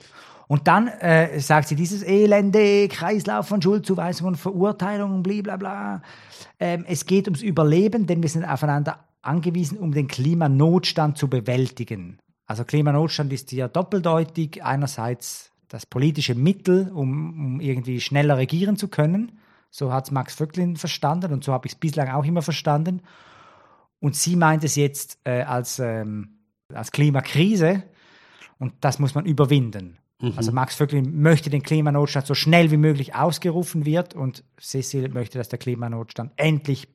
Und 0.49 0.67
dann 0.67 0.87
äh, 0.87 1.39
sagt 1.39 1.67
sie, 1.67 1.75
dieses 1.75 2.01
elende 2.01 2.87
Kreislauf 2.87 3.47
von 3.47 3.61
Schuldzuweisungen, 3.61 4.33
Verurteilungen, 4.33 5.21
blablabla. 5.21 6.01
Ähm, 6.59 6.85
es 6.87 7.05
geht 7.05 7.27
ums 7.27 7.43
Überleben, 7.43 8.07
denn 8.07 8.23
wir 8.23 8.29
sind 8.29 8.45
aufeinander 8.45 9.05
angewiesen, 9.21 9.77
um 9.77 9.91
den 9.91 10.07
Klimanotstand 10.07 11.19
zu 11.19 11.27
bewältigen. 11.27 12.17
Also 12.47 12.63
Klimanotstand 12.63 13.31
ist 13.31 13.51
ja 13.51 13.67
doppeldeutig. 13.67 14.63
Einerseits 14.63 15.51
das 15.67 15.85
politische 15.85 16.33
Mittel, 16.33 16.89
um, 16.95 17.55
um 17.55 17.59
irgendwie 17.59 18.01
schneller 18.01 18.37
regieren 18.37 18.75
zu 18.75 18.87
können. 18.87 19.33
So 19.69 19.93
hat 19.93 20.05
es 20.05 20.11
Max 20.11 20.33
Vöcklin 20.33 20.77
verstanden 20.77 21.31
und 21.31 21.43
so 21.43 21.53
habe 21.53 21.67
ich 21.67 21.73
es 21.73 21.79
bislang 21.79 22.09
auch 22.09 22.25
immer 22.25 22.41
verstanden. 22.41 23.03
Und 23.99 24.15
sie 24.15 24.35
meint 24.35 24.63
es 24.63 24.75
jetzt 24.75 25.19
äh, 25.25 25.43
als, 25.43 25.77
ähm, 25.77 26.39
als 26.73 26.91
Klimakrise 26.91 27.83
und 28.57 28.73
das 28.81 28.97
muss 28.97 29.13
man 29.13 29.25
überwinden. 29.25 29.98
Mhm. 30.21 30.33
Also 30.35 30.51
Max 30.51 30.75
Vöcklin 30.75 31.21
möchte 31.21 31.49
den 31.49 31.63
Klimanotstand 31.63 32.27
so 32.27 32.35
schnell 32.35 32.71
wie 32.71 32.77
möglich 32.77 33.15
ausgerufen 33.15 33.85
wird 33.85 34.13
und 34.13 34.43
Cecil 34.59 35.09
möchte, 35.09 35.37
dass 35.37 35.49
der 35.49 35.59
Klimanotstand 35.59 36.31
endlich 36.35 36.87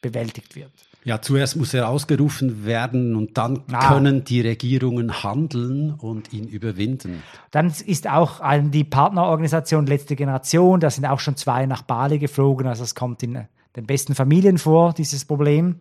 bewältigt 0.00 0.56
wird. 0.56 0.72
Ja, 1.04 1.20
zuerst 1.20 1.56
muss 1.56 1.74
er 1.74 1.88
ausgerufen 1.88 2.64
werden 2.64 3.16
und 3.16 3.36
dann 3.36 3.64
ah. 3.72 3.88
können 3.88 4.24
die 4.24 4.40
Regierungen 4.40 5.22
handeln 5.24 5.92
und 5.94 6.32
ihn 6.32 6.46
überwinden. 6.46 7.22
Dann 7.50 7.72
ist 7.86 8.08
auch 8.08 8.40
die 8.70 8.84
Partnerorganisation 8.84 9.86
Letzte 9.86 10.14
Generation, 10.14 10.78
da 10.78 10.90
sind 10.90 11.06
auch 11.06 11.18
schon 11.18 11.36
zwei 11.36 11.66
nach 11.66 11.82
Bali 11.82 12.18
geflogen, 12.18 12.68
also 12.68 12.84
es 12.84 12.94
kommt 12.94 13.22
in 13.22 13.46
den 13.74 13.86
besten 13.86 14.14
Familien 14.14 14.58
vor, 14.58 14.92
dieses 14.92 15.24
Problem. 15.24 15.80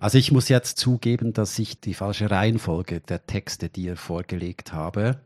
Also 0.00 0.18
ich 0.18 0.32
muss 0.32 0.48
jetzt 0.48 0.78
zugeben, 0.78 1.32
dass 1.32 1.58
ich 1.58 1.80
die 1.80 1.94
falsche 1.94 2.30
Reihenfolge 2.30 3.00
der 3.00 3.26
Texte 3.26 3.68
dir 3.68 3.96
vorgelegt 3.96 4.72
habe. 4.72 5.20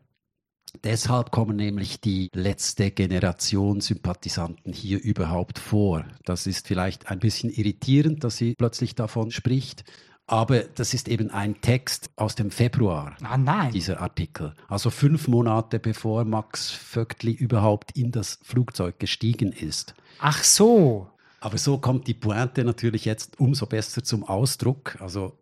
Deshalb 0.85 1.30
kommen 1.30 1.56
nämlich 1.56 2.00
die 2.00 2.30
letzte 2.35 2.90
Generation 2.90 3.80
Sympathisanten 3.80 4.72
hier 4.72 5.02
überhaupt 5.02 5.59
vor. 5.59 6.04
Das 6.24 6.46
ist 6.46 6.66
vielleicht 6.66 7.11
ein 7.11 7.18
bisschen 7.18 7.50
irritierend, 7.50 8.24
dass 8.24 8.37
sie 8.37 8.54
plötzlich 8.54 8.94
davon 8.94 9.30
spricht. 9.30 9.85
Aber 10.26 10.61
das 10.61 10.94
ist 10.94 11.09
eben 11.09 11.30
ein 11.33 11.61
Text 11.61 12.11
aus 12.14 12.37
dem 12.37 12.52
Februar, 12.52 13.16
ah, 13.24 13.68
dieser 13.70 14.00
Artikel. 14.00 14.54
Also 14.68 14.90
fünf 14.90 15.26
Monate 15.26 15.80
bevor 15.80 16.24
Max 16.24 16.70
Vögtli 16.70 17.33
überhaupt 17.33 17.96
in 17.96 18.12
das 18.12 18.38
Flugzeug 18.44 19.00
gestiegen 19.00 19.50
ist. 19.50 19.94
Ach 20.20 20.44
so. 20.44 21.09
Aber 21.40 21.59
so 21.59 21.78
kommt 21.78 22.06
die 22.06 22.14
Pointe 22.14 22.62
natürlich 22.62 23.06
jetzt 23.06 23.40
umso 23.40 23.66
besser 23.66 24.04
zum 24.04 24.22
Ausdruck. 24.22 24.98
Also 25.00 25.39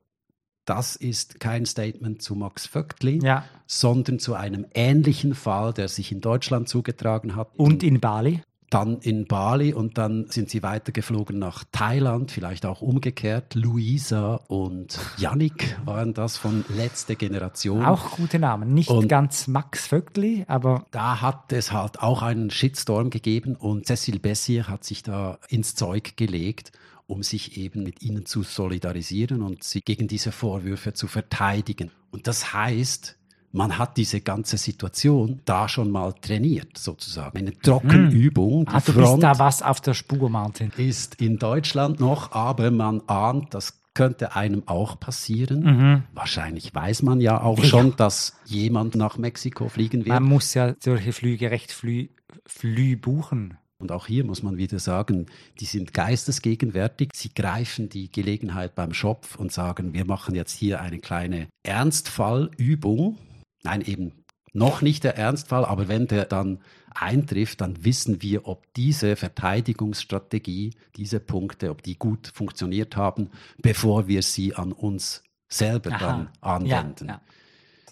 das 0.68 0.96
ist 0.96 1.40
kein 1.40 1.64
Statement 1.64 2.20
zu 2.20 2.34
Max 2.34 2.66
Vögtli, 2.66 3.20
ja. 3.22 3.44
sondern 3.66 4.18
zu 4.18 4.34
einem 4.34 4.66
ähnlichen 4.74 5.34
Fall, 5.34 5.72
der 5.72 5.88
sich 5.88 6.12
in 6.12 6.20
Deutschland 6.20 6.68
zugetragen 6.68 7.36
hat. 7.36 7.48
Und 7.56 7.82
in 7.82 8.00
Bali? 8.00 8.42
Dann 8.70 8.98
in 8.98 9.26
Bali 9.26 9.72
und 9.72 9.96
dann 9.96 10.26
sind 10.28 10.50
sie 10.50 10.62
weitergeflogen 10.62 11.38
nach 11.38 11.64
Thailand, 11.72 12.30
vielleicht 12.30 12.66
auch 12.66 12.82
umgekehrt. 12.82 13.54
Luisa 13.54 14.40
und 14.46 14.98
Yannick 15.16 15.78
waren 15.86 16.12
das 16.12 16.36
von 16.36 16.66
letzter 16.76 17.14
Generation. 17.14 17.82
Auch 17.86 18.10
gute 18.10 18.38
Namen, 18.38 18.74
nicht 18.74 18.90
und 18.90 19.08
ganz 19.08 19.48
Max 19.48 19.86
Vögtli, 19.86 20.44
aber. 20.48 20.84
Da 20.90 21.22
hat 21.22 21.50
es 21.50 21.72
halt 21.72 22.02
auch 22.02 22.20
einen 22.20 22.50
Shitstorm 22.50 23.08
gegeben 23.08 23.56
und 23.56 23.86
Cecil 23.86 24.18
Bessier 24.18 24.68
hat 24.68 24.84
sich 24.84 25.02
da 25.02 25.38
ins 25.48 25.74
Zeug 25.74 26.18
gelegt 26.18 26.72
um 27.08 27.22
sich 27.22 27.56
eben 27.56 27.82
mit 27.82 28.02
ihnen 28.02 28.26
zu 28.26 28.42
solidarisieren 28.42 29.42
und 29.42 29.64
sie 29.64 29.80
gegen 29.80 30.06
diese 30.06 30.30
Vorwürfe 30.30 30.92
zu 30.92 31.08
verteidigen. 31.08 31.90
Und 32.10 32.26
das 32.26 32.52
heißt, 32.52 33.16
man 33.50 33.78
hat 33.78 33.96
diese 33.96 34.20
ganze 34.20 34.58
Situation 34.58 35.40
da 35.46 35.68
schon 35.68 35.90
mal 35.90 36.12
trainiert, 36.12 36.76
sozusagen. 36.76 37.38
Eine 37.38 37.58
Trockenübung. 37.58 38.66
Hm. 38.70 38.82
Du 38.84 38.92
Front 38.92 38.96
bist 38.96 39.22
da 39.22 39.38
was 39.38 39.62
auf 39.62 39.80
der 39.80 39.94
Spur, 39.94 40.28
Martin. 40.28 40.70
Ist 40.76 41.20
in 41.20 41.38
Deutschland 41.38 41.98
noch, 41.98 42.32
aber 42.32 42.70
man 42.70 43.02
ahnt, 43.06 43.54
das 43.54 43.80
könnte 43.94 44.36
einem 44.36 44.62
auch 44.66 45.00
passieren. 45.00 45.62
Mhm. 45.62 46.02
Wahrscheinlich 46.12 46.72
weiß 46.72 47.02
man 47.02 47.20
ja 47.20 47.40
auch 47.40 47.58
ja. 47.58 47.64
schon, 47.64 47.96
dass 47.96 48.36
jemand 48.44 48.94
nach 48.94 49.16
Mexiko 49.16 49.68
fliegen 49.68 50.04
wird. 50.04 50.08
Man 50.08 50.22
muss 50.24 50.52
ja 50.54 50.74
solche 50.78 51.12
Flüge 51.12 51.50
recht 51.50 51.72
früh, 51.72 52.08
früh 52.46 52.96
buchen. 52.96 53.56
Und 53.80 53.92
auch 53.92 54.06
hier 54.06 54.24
muss 54.24 54.42
man 54.42 54.56
wieder 54.56 54.80
sagen, 54.80 55.26
die 55.60 55.64
sind 55.64 55.94
geistesgegenwärtig. 55.94 57.10
Sie 57.14 57.32
greifen 57.32 57.88
die 57.88 58.10
Gelegenheit 58.10 58.74
beim 58.74 58.92
Schopf 58.92 59.36
und 59.36 59.52
sagen, 59.52 59.94
wir 59.94 60.04
machen 60.04 60.34
jetzt 60.34 60.52
hier 60.52 60.80
eine 60.80 60.98
kleine 60.98 61.48
Ernstfallübung. 61.62 63.18
Nein, 63.62 63.82
eben 63.82 64.24
noch 64.52 64.82
nicht 64.82 65.04
der 65.04 65.16
Ernstfall, 65.16 65.64
aber 65.64 65.86
wenn 65.86 66.08
der 66.08 66.24
dann 66.24 66.58
eintrifft, 66.92 67.60
dann 67.60 67.84
wissen 67.84 68.20
wir, 68.20 68.48
ob 68.48 68.72
diese 68.74 69.14
Verteidigungsstrategie, 69.14 70.74
diese 70.96 71.20
Punkte, 71.20 71.70
ob 71.70 71.82
die 71.82 71.96
gut 71.96 72.32
funktioniert 72.34 72.96
haben, 72.96 73.30
bevor 73.62 74.08
wir 74.08 74.22
sie 74.22 74.56
an 74.56 74.72
uns 74.72 75.22
selber 75.48 75.92
Aha. 75.92 75.98
dann 75.98 76.28
anwenden. 76.40 77.08
Ja, 77.08 77.14
ja. 77.14 77.20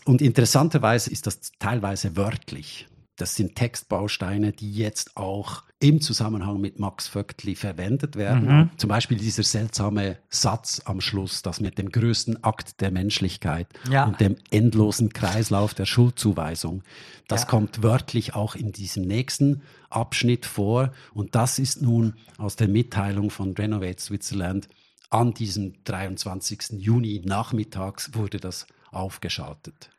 Und 0.05 0.21
interessanterweise 0.21 1.11
ist 1.11 1.27
das 1.27 1.53
teilweise 1.59 2.17
wörtlich. 2.17 2.89
Das 3.17 3.35
sind 3.35 3.55
Textbausteine, 3.55 4.53
die 4.53 4.73
jetzt 4.73 5.17
auch 5.17 5.63
im 5.79 6.01
Zusammenhang 6.01 6.61
mit 6.61 6.79
Max 6.79 7.07
Vögtli 7.09 7.55
verwendet 7.55 8.17
werden. 8.17 8.47
Mhm. 8.47 8.71
Zum 8.79 8.89
Beispiel 8.89 9.19
dieser 9.19 9.43
seltsame 9.43 10.17
Satz 10.31 10.81
am 10.85 11.01
Schluss, 11.01 11.43
das 11.43 11.61
mit 11.61 11.77
dem 11.77 11.91
größten 11.91 12.43
Akt 12.45 12.81
der 12.81 12.91
Menschlichkeit 12.91 13.69
ja. 13.91 14.05
und 14.05 14.21
dem 14.21 14.37
endlosen 14.51 15.13
Kreislauf 15.13 15.75
der 15.75 15.85
Schuldzuweisung. 15.85 16.83
Das 17.29 17.43
ja. 17.43 17.49
kommt 17.49 17.83
wörtlich 17.83 18.35
auch 18.35 18.55
in 18.55 18.73
diesem 18.73 19.05
nächsten 19.05 19.63
Abschnitt 19.91 20.47
vor. 20.47 20.93
Und 21.13 21.35
das 21.35 21.59
ist 21.59 21.83
nun 21.83 22.15
aus 22.39 22.57
der 22.57 22.69
Mitteilung 22.69 23.31
von 23.31 23.53
Renovate 23.53 24.01
Switzerland 24.01 24.69
an 25.11 25.35
diesem 25.35 25.75
23. 25.85 26.73
Juni 26.79 27.23
nachmittags 27.25 28.15
wurde 28.15 28.39
das 28.39 28.67
aufgeschaltet. 28.91 29.91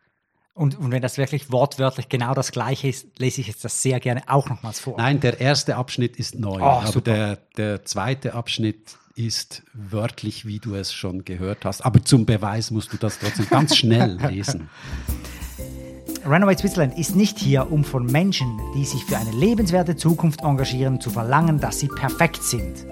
Und, 0.58 0.80
und 0.80 0.92
wenn 0.92 1.04
das 1.04 1.20
wirklich 1.20 1.52
wortwörtlich 1.52 2.10
genau 2.10 2.34
das 2.34 2.52
gleiche 2.52 2.88
ist, 2.88 3.20
lese 3.20 3.42
ich 3.42 3.48
jetzt 3.48 3.64
das 3.64 3.84
sehr 3.84 4.00
gerne 4.00 4.24
auch 4.26 4.50
nochmals 4.50 4.80
vor. 4.80 4.98
Nein, 4.98 5.20
der 5.20 5.40
erste 5.40 5.76
Abschnitt 5.76 6.18
ist 6.18 6.34
neu, 6.40 6.60
oh, 6.60 6.82
aber 6.84 7.02
der, 7.02 7.38
der 7.58 7.86
zweite 7.86 8.34
Abschnitt 8.34 8.98
ist 9.14 9.62
wörtlich, 9.74 10.48
wie 10.48 10.58
du 10.58 10.74
es 10.74 10.94
schon 10.94 11.26
gehört 11.26 11.64
hast. 11.64 11.86
Aber 11.86 12.04
zum 12.04 12.26
Beweis 12.26 12.72
musst 12.72 12.92
du 12.92 12.98
das 12.98 13.20
trotzdem 13.20 13.48
ganz 13.50 13.76
schnell 13.76 14.18
lesen. 14.30 14.70
Runaway 16.26 16.58
Switzerland 16.58 16.98
ist 16.98 17.16
nicht 17.16 17.38
hier, 17.38 17.72
um 17.72 17.84
von 17.84 18.08
Menschen, 18.08 18.60
die 18.76 18.84
sich 18.84 19.04
für 19.06 19.18
eine 19.18 19.32
lebenswerte 19.32 19.96
Zukunft 19.96 20.42
engagieren, 20.42 21.00
zu 21.00 21.12
verlangen, 21.12 21.60
dass 21.60 21.80
sie 21.80 21.88
perfekt 21.88 22.42
sind. 22.42 22.84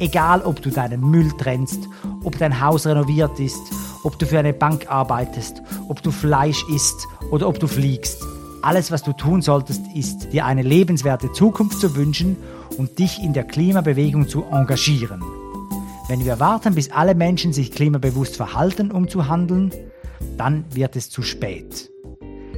Egal, 0.00 0.40
ob 0.40 0.62
du 0.62 0.70
deinen 0.70 1.02
Müll 1.02 1.30
trennst, 1.36 1.86
ob 2.24 2.38
dein 2.38 2.58
Haus 2.58 2.86
renoviert 2.86 3.38
ist, 3.38 3.60
ob 4.02 4.18
du 4.18 4.24
für 4.24 4.38
eine 4.38 4.54
Bank 4.54 4.90
arbeitest, 4.90 5.60
ob 5.88 6.02
du 6.02 6.10
Fleisch 6.10 6.64
isst 6.74 7.06
oder 7.30 7.46
ob 7.46 7.60
du 7.60 7.66
fliegst. 7.66 8.24
Alles, 8.62 8.90
was 8.90 9.02
du 9.02 9.12
tun 9.12 9.42
solltest, 9.42 9.82
ist, 9.94 10.32
dir 10.32 10.46
eine 10.46 10.62
lebenswerte 10.62 11.32
Zukunft 11.32 11.80
zu 11.80 11.96
wünschen 11.96 12.38
und 12.78 12.98
dich 12.98 13.22
in 13.22 13.34
der 13.34 13.44
Klimabewegung 13.44 14.26
zu 14.26 14.44
engagieren. 14.50 15.22
Wenn 16.08 16.24
wir 16.24 16.40
warten, 16.40 16.74
bis 16.74 16.90
alle 16.90 17.14
Menschen 17.14 17.52
sich 17.52 17.70
klimabewusst 17.70 18.36
verhalten, 18.36 18.90
um 18.92 19.06
zu 19.06 19.28
handeln, 19.28 19.70
dann 20.38 20.64
wird 20.72 20.96
es 20.96 21.10
zu 21.10 21.20
spät. 21.20 21.90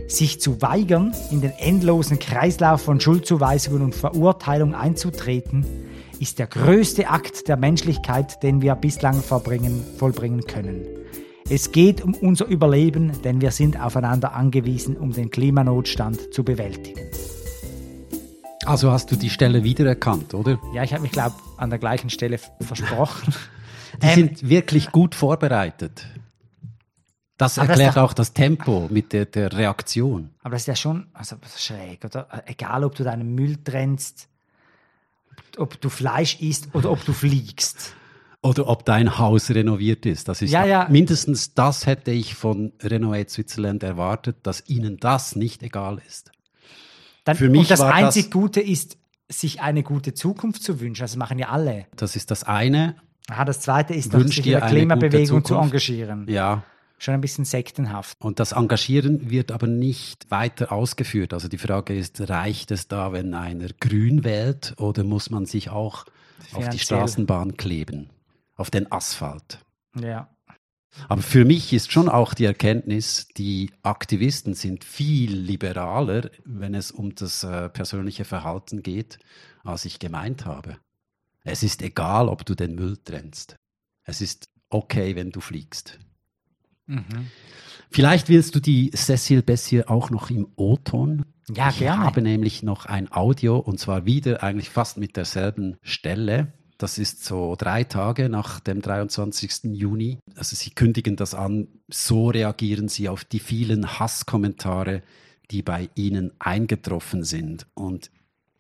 Sich 0.07 0.41
zu 0.41 0.63
weigern, 0.63 1.13
in 1.33 1.41
den 1.41 1.53
endlosen 1.59 2.21
Kreislauf 2.21 2.83
von 2.83 3.01
Schuldzuweisungen 3.01 3.83
und 3.83 3.97
Verurteilung 3.97 4.77
einzutreten, 4.77 5.67
ist 6.23 6.39
der 6.39 6.47
größte 6.47 7.11
Akt 7.11 7.49
der 7.49 7.57
Menschlichkeit, 7.57 8.45
den 8.45 8.63
wir 8.63 8.77
bislang 8.77 9.21
vollbringen 9.25 10.47
können. 10.47 10.87
Es 11.51 11.73
geht 11.73 12.01
um 12.01 12.15
unser 12.15 12.47
Überleben, 12.47 13.21
denn 13.23 13.41
wir 13.41 13.51
sind 13.51 13.81
aufeinander 13.81 14.33
angewiesen, 14.33 14.97
um 14.97 15.13
den 15.13 15.33
Klimanotstand 15.33 16.33
zu 16.33 16.45
bewältigen. 16.45 17.01
Also 18.65 18.93
hast 18.93 19.11
du 19.11 19.17
die 19.17 19.31
Stelle 19.31 19.65
wiedererkannt, 19.65 20.33
oder? 20.33 20.61
Ja, 20.73 20.85
ich 20.85 20.93
habe 20.93 21.03
mich, 21.03 21.11
glaube 21.11 21.35
an 21.57 21.71
der 21.71 21.81
gleichen 21.81 22.09
Stelle 22.09 22.39
versprochen. 22.61 23.35
Die 24.01 24.07
ähm, 24.07 24.15
sind 24.15 24.49
wirklich 24.49 24.93
gut 24.93 25.17
vorbereitet. 25.17 26.07
Das 27.37 27.59
erklärt 27.59 27.97
das 27.97 27.97
auch 27.97 28.13
das 28.13 28.33
Tempo 28.33 28.87
mit 28.91 29.13
der, 29.13 29.27
der, 29.27 29.53
Reaktion. 29.53 30.31
Aber 30.43 30.53
das 30.53 30.63
ist 30.63 30.69
ja 30.69 30.77
schon 30.77 31.09
also 31.13 31.37
schräg, 31.59 32.05
oder? 32.05 32.29
Egal, 32.47 32.85
ob 32.85 32.95
du 32.95 33.03
deinen 33.03 33.35
Müll 33.35 33.57
trennst, 33.63 34.29
ob 35.59 35.81
du 35.81 35.89
Fleisch 35.89 36.41
isst 36.41 36.75
oder 36.75 36.91
ob 36.91 37.05
du 37.05 37.13
fliegst. 37.13 37.95
Oder 38.43 38.67
ob 38.67 38.85
dein 38.85 39.19
Haus 39.19 39.51
renoviert 39.51 40.05
ist. 40.05 40.29
Das 40.29 40.43
ist 40.43 40.51
ja, 40.51 40.65
ja. 40.65 40.89
mindestens 40.91 41.55
das 41.55 41.87
hätte 41.87 42.11
ich 42.11 42.35
von 42.35 42.73
Renovate 42.83 43.31
Switzerland 43.31 43.85
erwartet, 43.85 44.39
dass 44.43 44.69
ihnen 44.69 44.97
das 44.97 45.37
nicht 45.37 45.63
egal 45.63 46.03
ist. 46.09 46.33
Dann, 47.25 47.37
Für 47.37 47.49
mich 47.49 47.61
und 47.61 47.71
das 47.71 47.81
einzig 47.81 48.25
das, 48.25 48.33
Gute 48.33 48.61
ist, 48.61 48.99
sich 49.29 49.61
eine 49.61 49.85
gute 49.85 50.13
Zukunft 50.13 50.63
zu 50.63 50.81
wünschen. 50.81 51.03
Das 51.03 51.15
machen 51.17 51.39
ja 51.39 51.51
alle. 51.51 51.87
Das 51.95 52.17
ist 52.17 52.33
das 52.33 52.43
eine. 52.43 52.97
Aha, 53.31 53.45
das 53.45 53.61
zweite 53.61 53.95
ist, 53.95 54.11
sich 54.11 54.45
in 54.45 54.53
der 54.53 54.63
Klimabewegung 54.63 55.45
zu 55.45 55.55
engagieren. 55.55 56.27
Ja. 56.29 56.65
Schon 57.03 57.15
ein 57.15 57.21
bisschen 57.21 57.45
sektenhaft. 57.45 58.17
Und 58.21 58.39
das 58.39 58.53
Engagieren 58.53 59.29
wird 59.29 59.51
aber 59.51 59.67
nicht 59.67 60.31
weiter 60.31 60.71
ausgeführt. 60.71 61.33
Also 61.33 61.49
die 61.49 61.59
Frage 61.59 61.99
ist, 61.99 62.21
reicht 62.29 62.71
es 62.71 62.87
da, 62.87 63.13
wenn 63.13 63.35
einer 63.35 63.67
grün 63.81 64.23
wählt 64.23 64.75
oder 64.79 65.03
muss 65.03 65.29
man 65.29 65.45
sich 65.45 65.71
auch 65.71 66.05
Finanziell. 66.39 66.63
auf 66.63 66.69
die 66.69 66.79
Straßenbahn 66.79 67.57
kleben, 67.57 68.11
auf 68.55 68.71
den 68.71 68.93
Asphalt? 68.93 69.59
Ja. 69.99 70.29
Aber 71.09 71.23
für 71.23 71.45
mich 71.45 71.73
ist 71.73 71.91
schon 71.91 72.09
auch 72.09 72.35
die 72.35 72.45
Erkenntnis, 72.45 73.27
die 73.37 73.73
Aktivisten 73.83 74.55
sind 74.55 74.85
viel 74.85 75.35
liberaler, 75.35 76.31
wenn 76.45 76.77
es 76.77 76.93
um 76.93 77.17
das 77.17 77.43
äh, 77.43 77.69
persönliche 77.69 78.25
Verhalten 78.25 78.85
geht, 78.85 79.19
als 79.65 79.87
ich 79.87 79.99
gemeint 79.99 80.45
habe. 80.45 80.77
Es 81.43 81.65
ist 81.65 81.83
egal, 81.83 82.29
ob 82.29 82.47
du 82.47 82.55
den 82.55 82.77
Müll 82.77 82.97
trennst. 82.97 83.57
Es 84.05 84.21
ist 84.21 84.51
okay, 84.69 85.17
wenn 85.17 85.33
du 85.33 85.41
fliegst. 85.41 85.99
Mhm. 86.87 87.27
Vielleicht 87.91 88.29
willst 88.29 88.55
du 88.55 88.61
die 88.61 88.91
Cecil 88.91 89.43
Bessier 89.43 89.91
auch 89.91 90.11
noch 90.11 90.31
im 90.31 90.49
O-Ton? 90.57 91.25
Ja, 91.55 91.69
ich 91.69 91.79
gerne. 91.79 92.01
Ich 92.01 92.07
habe 92.07 92.23
nämlich 92.23 92.63
noch 92.63 92.87
ein 92.87 93.13
Audio 93.13 93.59
und 93.59 93.79
zwar 93.79 94.07
wieder 94.07 94.43
eigentlich 94.43 94.71
fast 94.71 94.97
mit 94.97 95.17
derselben 95.17 95.77
Stelle. 95.83 96.53
Das 96.79 96.99
ist 96.99 97.25
so 97.25 97.55
drei 97.57 97.85
Tage 97.85 98.29
nach 98.29 98.61
dem 98.61 98.81
23. 98.81 99.73
Juni. 99.75 100.19
Also 100.37 100.57
sie 100.57 100.71
kündigen 100.71 101.17
das 101.17 101.35
an. 101.35 101.69
So 101.89 102.31
reagieren 102.31 102.89
sie 102.89 103.09
auf 103.09 103.25
die 103.25 103.39
vielen 103.39 104.01
Hasskommentare, 104.01 105.03
die 105.51 105.63
bei 105.63 105.91
ihnen 105.95 106.33
eingetroffen 106.39 107.25
sind. 107.25 107.67
Und 107.75 108.11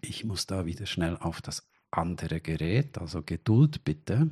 ich 0.00 0.24
muss 0.24 0.46
da 0.46 0.66
wieder 0.66 0.86
schnell 0.86 1.16
auf 1.16 1.40
das 1.40 1.68
andere 1.90 2.40
Gerät. 2.40 2.98
Also 2.98 3.22
Geduld 3.22 3.82
bitte. 3.84 4.28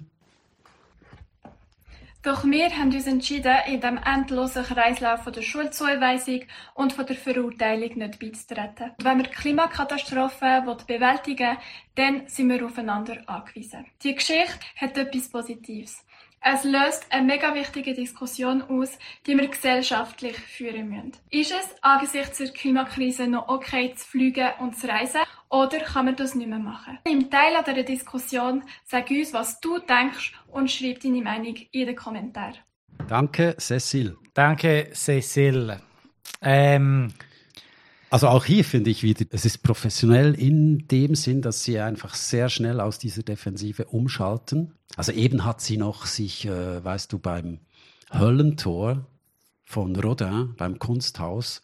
Doch 2.23 2.45
wir 2.45 2.77
haben 2.77 2.93
uns 2.93 3.07
entschieden, 3.07 3.57
in 3.67 3.81
dem 3.81 3.97
endlosen 3.97 4.63
Kreislauf 4.63 5.25
von 5.25 5.33
der 5.33 5.41
Schuldzuweisung 5.41 6.43
und 6.75 6.93
von 6.93 7.07
der 7.07 7.17
Verurteilung 7.17 7.97
nicht 7.97 8.19
beizutreten. 8.19 8.93
Wenn 8.99 9.19
wir 9.19 9.25
die 9.25 9.31
Klimakatastrophe 9.31 10.63
bewältigen 10.87 11.57
dann 11.95 12.29
sind 12.29 12.51
wir 12.51 12.65
aufeinander 12.65 13.23
angewiesen. 13.27 13.87
Die 14.03 14.15
Geschichte 14.15 14.53
hat 14.77 14.99
etwas 14.99 15.31
Positives. 15.31 16.05
Es 16.43 16.65
löst 16.65 17.07
eine 17.11 17.27
mega 17.27 17.55
wichtige 17.55 17.95
Diskussion 17.95 18.63
aus, 18.63 18.99
die 19.27 19.37
wir 19.37 19.49
gesellschaftlich 19.49 20.37
führen 20.39 20.89
müssen. 20.89 21.13
Ist 21.31 21.53
es 21.53 21.75
angesichts 21.83 22.39
der 22.39 22.49
Klimakrise 22.49 23.27
noch 23.29 23.49
okay 23.49 23.95
zu 23.95 24.07
fliegen 24.07 24.49
und 24.59 24.79
zu 24.79 24.89
reisen 24.89 25.21
oder 25.51 25.81
kann 25.81 26.07
man 26.07 26.17
das 26.17 26.35
nicht 26.35 26.49
mehr 26.49 26.59
machen? 26.59 26.99
Im 27.05 27.29
Teil 27.29 27.57
an 27.57 27.65
dieser 27.67 27.83
Diskussion 27.83 28.63
sag 28.85 29.11
uns, 29.11 29.33
was 29.33 29.61
du 29.61 29.79
denkst 29.79 30.33
und 30.49 30.71
schreib 30.71 31.01
deine 31.01 31.23
Meinung 31.23 31.57
in 31.73 31.87
den 31.87 31.97
Kommentaren. 31.97 32.59
Danke, 33.09 33.57
Cecil. 33.59 34.17
Danke, 34.33 34.91
Cecil. 34.95 35.81
Ähm, 36.41 37.13
also 38.11 38.29
auch 38.29 38.45
hier 38.45 38.65
finde 38.65 38.91
ich 38.91 39.03
wieder, 39.03 39.25
es 39.31 39.45
ist 39.45 39.63
professionell 39.63 40.35
in 40.35 40.87
dem 40.89 41.15
Sinn, 41.15 41.43
dass 41.43 41.65
sie 41.65 41.79
einfach 41.79 42.15
sehr 42.15 42.49
schnell 42.49 42.81
aus 42.81 42.99
dieser 42.99 43.23
Defensive 43.23 43.87
umschalten. 43.87 44.75
Also 44.97 45.13
eben 45.13 45.45
hat 45.45 45.61
sie 45.61 45.77
noch 45.77 46.07
sich, 46.07 46.47
äh, 46.47 46.85
weißt 46.85 47.13
du, 47.13 47.19
beim 47.19 47.61
Höllentor 48.13 49.07
von 49.65 49.95
Rodin, 49.97 50.55
beim 50.57 50.79
Kunsthaus, 50.79 51.63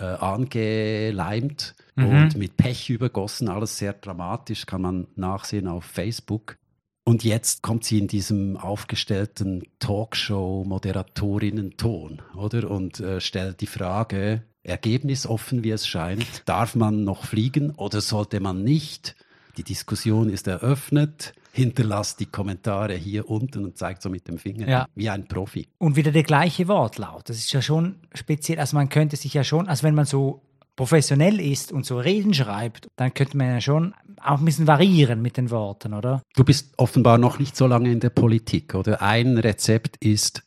äh, 0.00 0.04
angeleimt 0.04 1.74
mhm. 1.96 2.06
und 2.06 2.36
mit 2.36 2.56
Pech 2.56 2.88
übergossen. 2.90 3.48
Alles 3.48 3.78
sehr 3.78 3.92
dramatisch, 3.92 4.66
kann 4.66 4.82
man 4.82 5.06
nachsehen 5.16 5.66
auf 5.68 5.84
Facebook. 5.84 6.56
Und 7.04 7.24
jetzt 7.24 7.62
kommt 7.62 7.84
sie 7.84 7.98
in 7.98 8.08
diesem 8.08 8.56
aufgestellten 8.56 9.62
Talkshow-Moderatorinnen-Ton, 9.78 12.22
oder? 12.36 12.70
Und 12.70 13.00
äh, 13.00 13.20
stellt 13.20 13.60
die 13.60 13.66
Frage, 13.66 14.44
ergebnisoffen, 14.62 15.64
wie 15.64 15.70
es 15.70 15.86
scheint. 15.86 16.42
Darf 16.44 16.74
man 16.74 17.04
noch 17.04 17.24
fliegen 17.24 17.70
oder 17.72 18.00
sollte 18.00 18.40
man 18.40 18.62
nicht? 18.62 19.16
Die 19.56 19.64
Diskussion 19.64 20.30
ist 20.30 20.46
eröffnet. 20.46 21.34
Hinterlasst 21.52 22.20
die 22.20 22.26
Kommentare 22.26 22.94
hier 22.94 23.28
unten 23.28 23.64
und 23.64 23.76
zeigt 23.76 24.02
so 24.02 24.08
mit 24.08 24.28
dem 24.28 24.38
Finger 24.38 24.68
ja. 24.68 24.86
wie 24.94 25.10
ein 25.10 25.26
Profi. 25.26 25.68
Und 25.78 25.96
wieder 25.96 26.12
der 26.12 26.22
gleiche 26.22 26.68
Wortlaut. 26.68 27.28
Das 27.28 27.38
ist 27.38 27.52
ja 27.52 27.60
schon 27.60 27.96
speziell. 28.14 28.60
Also 28.60 28.76
man 28.76 28.88
könnte 28.88 29.16
sich 29.16 29.34
ja 29.34 29.42
schon, 29.42 29.68
also 29.68 29.82
wenn 29.82 29.94
man 29.94 30.04
so 30.04 30.42
professionell 30.76 31.40
ist 31.40 31.72
und 31.72 31.84
so 31.84 31.98
Reden 31.98 32.32
schreibt, 32.32 32.88
dann 32.96 33.12
könnte 33.12 33.36
man 33.36 33.48
ja 33.48 33.60
schon 33.60 33.94
auch 34.22 34.38
ein 34.38 34.44
bisschen 34.44 34.66
variieren 34.66 35.20
mit 35.20 35.36
den 35.36 35.50
Worten, 35.50 35.92
oder? 35.92 36.22
Du 36.34 36.44
bist 36.44 36.72
offenbar 36.76 37.18
noch 37.18 37.38
nicht 37.38 37.56
so 37.56 37.66
lange 37.66 37.90
in 37.90 38.00
der 38.00 38.10
Politik, 38.10 38.74
oder? 38.74 39.02
Ein 39.02 39.36
Rezept 39.36 39.96
ist, 39.98 40.42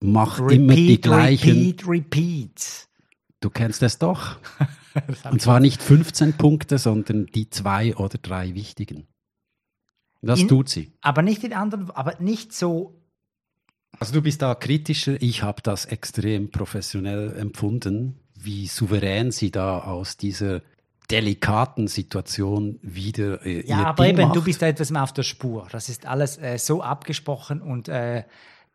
mach 0.00 0.38
repeat, 0.38 0.52
immer 0.56 0.74
die 0.74 1.00
gleichen. 1.00 1.58
Repeat, 1.58 1.88
repeat. 1.88 2.88
Du 3.40 3.50
kennst 3.50 3.82
es 3.82 3.98
doch. 3.98 4.36
Und 5.30 5.40
zwar 5.40 5.60
nicht 5.60 5.82
15 5.82 6.34
Punkte, 6.34 6.78
sondern 6.78 7.26
die 7.26 7.48
zwei 7.48 7.96
oder 7.96 8.18
drei 8.18 8.54
wichtigen. 8.54 9.06
Das 10.22 10.40
in, 10.40 10.48
tut 10.48 10.68
sie. 10.68 10.92
Aber 11.00 11.22
nicht 11.22 11.44
in 11.44 11.52
anderen, 11.52 11.90
aber 11.90 12.16
nicht 12.20 12.52
so. 12.52 13.00
Also 13.98 14.12
du 14.12 14.22
bist 14.22 14.42
da 14.42 14.54
kritischer. 14.54 15.20
Ich 15.20 15.42
habe 15.42 15.62
das 15.62 15.86
extrem 15.86 16.50
professionell 16.50 17.34
empfunden, 17.36 18.20
wie 18.34 18.66
souverän 18.66 19.30
sie 19.32 19.50
da 19.50 19.80
aus 19.80 20.16
dieser 20.16 20.62
delikaten 21.10 21.88
Situation 21.88 22.78
wieder 22.82 23.44
äh, 23.44 23.66
Ja, 23.66 23.86
aber 23.86 24.04
Ding 24.04 24.14
eben, 24.14 24.28
macht. 24.28 24.36
du 24.36 24.44
bist 24.44 24.62
da 24.62 24.66
etwas 24.68 24.90
mehr 24.90 25.02
auf 25.02 25.12
der 25.12 25.24
Spur. 25.24 25.66
Das 25.72 25.88
ist 25.88 26.06
alles 26.06 26.38
äh, 26.38 26.58
so 26.58 26.82
abgesprochen 26.82 27.60
und 27.60 27.88
äh, 27.88 28.24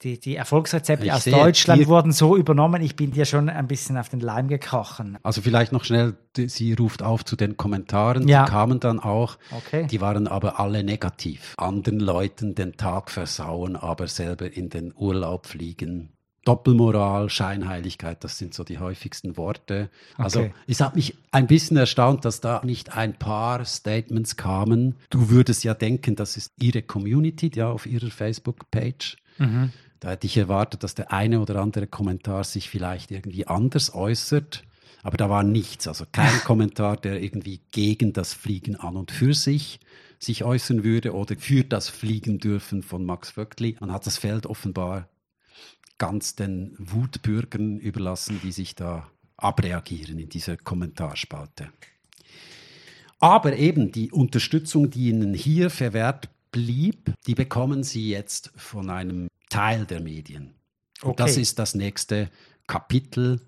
die, 0.02 0.20
die 0.20 0.36
Erfolgsrezepte 0.36 1.06
ich 1.06 1.12
aus 1.12 1.24
Deutschland 1.24 1.88
wurden 1.88 2.12
so 2.12 2.36
übernommen. 2.36 2.82
Ich 2.82 2.96
bin 2.96 3.12
dir 3.12 3.26
schon 3.26 3.50
ein 3.50 3.68
bisschen 3.68 3.98
auf 3.98 4.10
den 4.10 4.20
Leim 4.20 4.48
gekrochen. 4.48 5.18
Also 5.24 5.42
vielleicht 5.42 5.72
noch 5.72 5.84
schnell, 5.86 6.18
sie 6.36 6.74
ruft 6.74 7.02
auf 7.02 7.24
zu 7.24 7.36
den 7.36 7.56
Kommentaren. 7.58 8.28
Ja. 8.28 8.46
Die 8.46 8.52
kamen 8.52 8.80
dann 8.80 9.00
auch. 9.00 9.38
Okay. 9.52 9.88
Die 9.88 10.02
waren 10.02 10.28
aber 10.28 10.60
alle 10.60 10.84
negativ. 10.84 11.54
Anderen 11.58 12.00
Leuten 12.00 12.56
den 12.56 12.78
Tag 12.78 13.10
versauen, 13.10 13.76
aber 13.76 14.08
selber 14.08 14.52
in 14.52 14.70
den 14.70 14.94
Urlaub 14.96 15.48
fliegen. 15.48 16.10
Doppelmoral, 16.44 17.32
Scheinheiligkeit, 17.32 18.24
das 18.24 18.38
sind 18.38 18.54
so 18.54 18.64
die 18.64 18.78
häufigsten 18.78 19.36
Worte. 19.36 19.90
Also 20.16 20.42
okay. 20.42 20.54
es 20.68 20.80
hat 20.80 20.96
mich 20.96 21.16
ein 21.32 21.48
bisschen 21.48 21.76
erstaunt, 21.76 22.24
dass 22.24 22.40
da 22.40 22.62
nicht 22.64 22.96
ein 22.96 23.18
paar 23.18 23.66
Statements 23.66 24.36
kamen. 24.36 24.96
Du 25.10 25.32
würdest 25.32 25.64
ja 25.64 25.74
denken, 25.74 26.16
das 26.16 26.38
ist 26.38 26.54
ihre 26.62 26.84
Community, 26.84 27.50
ja, 27.56 27.72
auf 27.72 27.88
ihrer 27.88 28.12
Facebook-Page. 28.12 29.18
Mhm. 29.40 29.72
Da 30.06 30.12
hätte 30.12 30.28
ich 30.28 30.38
erwartet, 30.38 30.84
dass 30.84 30.94
der 30.94 31.12
eine 31.12 31.40
oder 31.40 31.56
andere 31.56 31.88
Kommentar 31.88 32.44
sich 32.44 32.70
vielleicht 32.70 33.10
irgendwie 33.10 33.48
anders 33.48 33.96
äußert. 33.96 34.64
Aber 35.02 35.18
da 35.18 35.32
war 35.32 35.42
nichts, 35.42 35.88
also 35.88 36.06
kein 36.12 36.40
Kommentar, 36.44 36.96
der 36.96 37.24
irgendwie 37.24 37.62
gegen 37.72 38.14
das 38.14 38.32
Fliegen 38.32 38.76
an 38.76 38.98
und 38.98 39.10
für 39.10 39.34
sich 39.34 39.80
sich 40.20 40.44
äußern 40.44 40.84
würde 40.84 41.16
oder 41.16 41.36
für 41.38 41.64
das 41.64 41.90
Fliegen 41.90 42.38
dürfen 42.38 42.84
von 42.84 43.04
Max 43.04 43.32
Vöckli. 43.32 43.78
Man 43.80 43.92
hat 43.92 44.06
das 44.06 44.20
Feld 44.20 44.46
offenbar 44.46 45.10
ganz 45.98 46.36
den 46.36 46.76
Wutbürgern 46.78 47.80
überlassen, 47.80 48.40
die 48.44 48.52
sich 48.52 48.76
da 48.76 49.10
abreagieren 49.38 50.20
in 50.20 50.30
dieser 50.30 50.56
Kommentarspalte. 50.56 51.70
Aber 53.20 53.58
eben 53.58 53.92
die 53.92 54.12
Unterstützung, 54.12 54.92
die 54.92 55.10
Ihnen 55.10 55.34
hier 55.34 55.72
verwehrt 55.72 56.30
blieb, 56.52 57.12
die 57.26 57.34
bekommen 57.34 57.82
Sie 57.82 58.12
jetzt 58.12 58.52
von 58.56 58.92
einem 58.92 59.30
Teil 59.56 59.86
der 59.86 60.02
Medien. 60.02 60.56
Okay. 61.02 61.16
Das 61.18 61.38
ist 61.38 61.60
das 61.60 61.76
nächste 61.76 62.30
Kapitel 62.68 63.42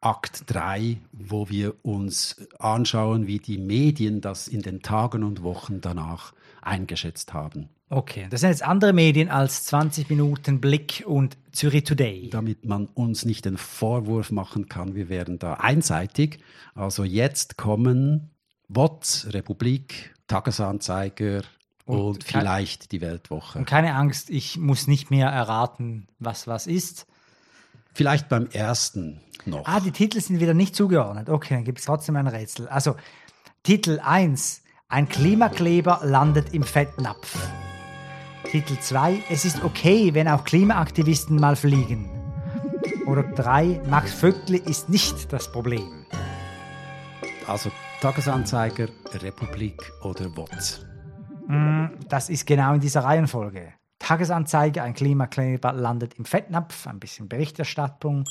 Akt 0.00 0.44
3, 0.48 0.98
wo 1.12 1.48
wir 1.48 1.74
uns 1.82 2.36
anschauen, 2.58 3.26
wie 3.26 3.38
die 3.38 3.56
Medien 3.56 4.20
das 4.20 4.48
in 4.48 4.60
den 4.60 4.82
Tagen 4.82 5.24
und 5.24 5.42
Wochen 5.42 5.80
danach 5.80 6.34
eingeschätzt 6.60 7.32
haben. 7.32 7.70
Okay, 7.88 8.26
das 8.28 8.40
sind 8.40 8.50
jetzt 8.50 8.62
andere 8.62 8.92
Medien 8.92 9.28
als 9.28 9.64
20 9.66 10.10
Minuten 10.10 10.60
Blick 10.60 11.04
und 11.06 11.36
Zürich 11.52 11.84
Today. 11.84 12.28
Damit 12.30 12.64
man 12.64 12.86
uns 12.86 13.24
nicht 13.24 13.44
den 13.44 13.56
Vorwurf 13.56 14.30
machen 14.30 14.68
kann, 14.68 14.94
wir 14.94 15.08
wären 15.08 15.38
da 15.38 15.54
einseitig. 15.54 16.38
Also 16.74 17.04
jetzt 17.04 17.56
kommen 17.56 18.30
WOTS, 18.68 19.28
Republik, 19.30 20.14
Tagesanzeiger 20.26 21.42
und, 21.86 22.00
und 22.00 22.24
vielleicht 22.24 22.92
die 22.92 23.00
Weltwoche. 23.00 23.58
Und 23.58 23.66
keine 23.66 23.94
Angst, 23.94 24.30
ich 24.30 24.56
muss 24.56 24.86
nicht 24.86 25.10
mehr 25.10 25.28
erraten, 25.28 26.08
was 26.18 26.46
was 26.46 26.66
ist. 26.66 27.06
Vielleicht 27.92 28.28
beim 28.28 28.48
ersten 28.48 29.20
noch. 29.46 29.66
Ah, 29.66 29.80
die 29.80 29.92
Titel 29.92 30.20
sind 30.20 30.40
wieder 30.40 30.54
nicht 30.54 30.74
zugeordnet. 30.74 31.28
Okay, 31.28 31.54
dann 31.54 31.64
gibt 31.64 31.78
es 31.78 31.84
trotzdem 31.84 32.16
ein 32.16 32.26
Rätsel. 32.26 32.68
Also, 32.68 32.96
Titel 33.62 34.00
1. 34.02 34.62
Ein 34.88 35.08
Klimakleber 35.08 36.00
landet 36.04 36.52
im 36.54 36.62
Fettnapf. 36.62 37.36
Titel 38.50 38.76
2. 38.78 39.22
Es 39.30 39.44
ist 39.44 39.64
okay, 39.64 40.14
wenn 40.14 40.28
auch 40.28 40.44
Klimaaktivisten 40.44 41.36
mal 41.36 41.56
fliegen. 41.56 42.10
Oder 43.06 43.22
3. 43.22 43.82
Max 43.88 44.12
Vöckli 44.12 44.58
ist 44.58 44.88
nicht 44.88 45.32
das 45.32 45.50
Problem. 45.50 46.06
Also 47.46 47.70
Tagesanzeiger, 48.00 48.88
Republik 49.14 49.92
oder 50.02 50.36
WOTS? 50.36 50.84
Mm, 51.46 51.86
das 52.08 52.28
ist 52.28 52.46
genau 52.46 52.74
in 52.74 52.80
dieser 52.80 53.04
Reihenfolge. 53.04 53.72
Tagesanzeige, 53.98 54.82
ein 54.82 54.94
Klimakleber 54.94 55.72
landet 55.72 56.14
im 56.14 56.24
Fettnapf, 56.24 56.86
ein 56.86 57.00
bisschen 57.00 57.28
Berichterstattung. 57.28 58.24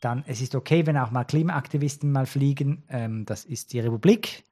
Dann, 0.00 0.24
es 0.26 0.40
ist 0.40 0.54
okay, 0.54 0.86
wenn 0.86 0.96
auch 0.96 1.10
mal 1.10 1.24
Klimaaktivisten 1.24 2.10
mal 2.10 2.26
fliegen. 2.26 2.84
Ähm, 2.88 3.26
das 3.26 3.44
ist 3.44 3.72
die 3.72 3.80
Republik, 3.80 4.44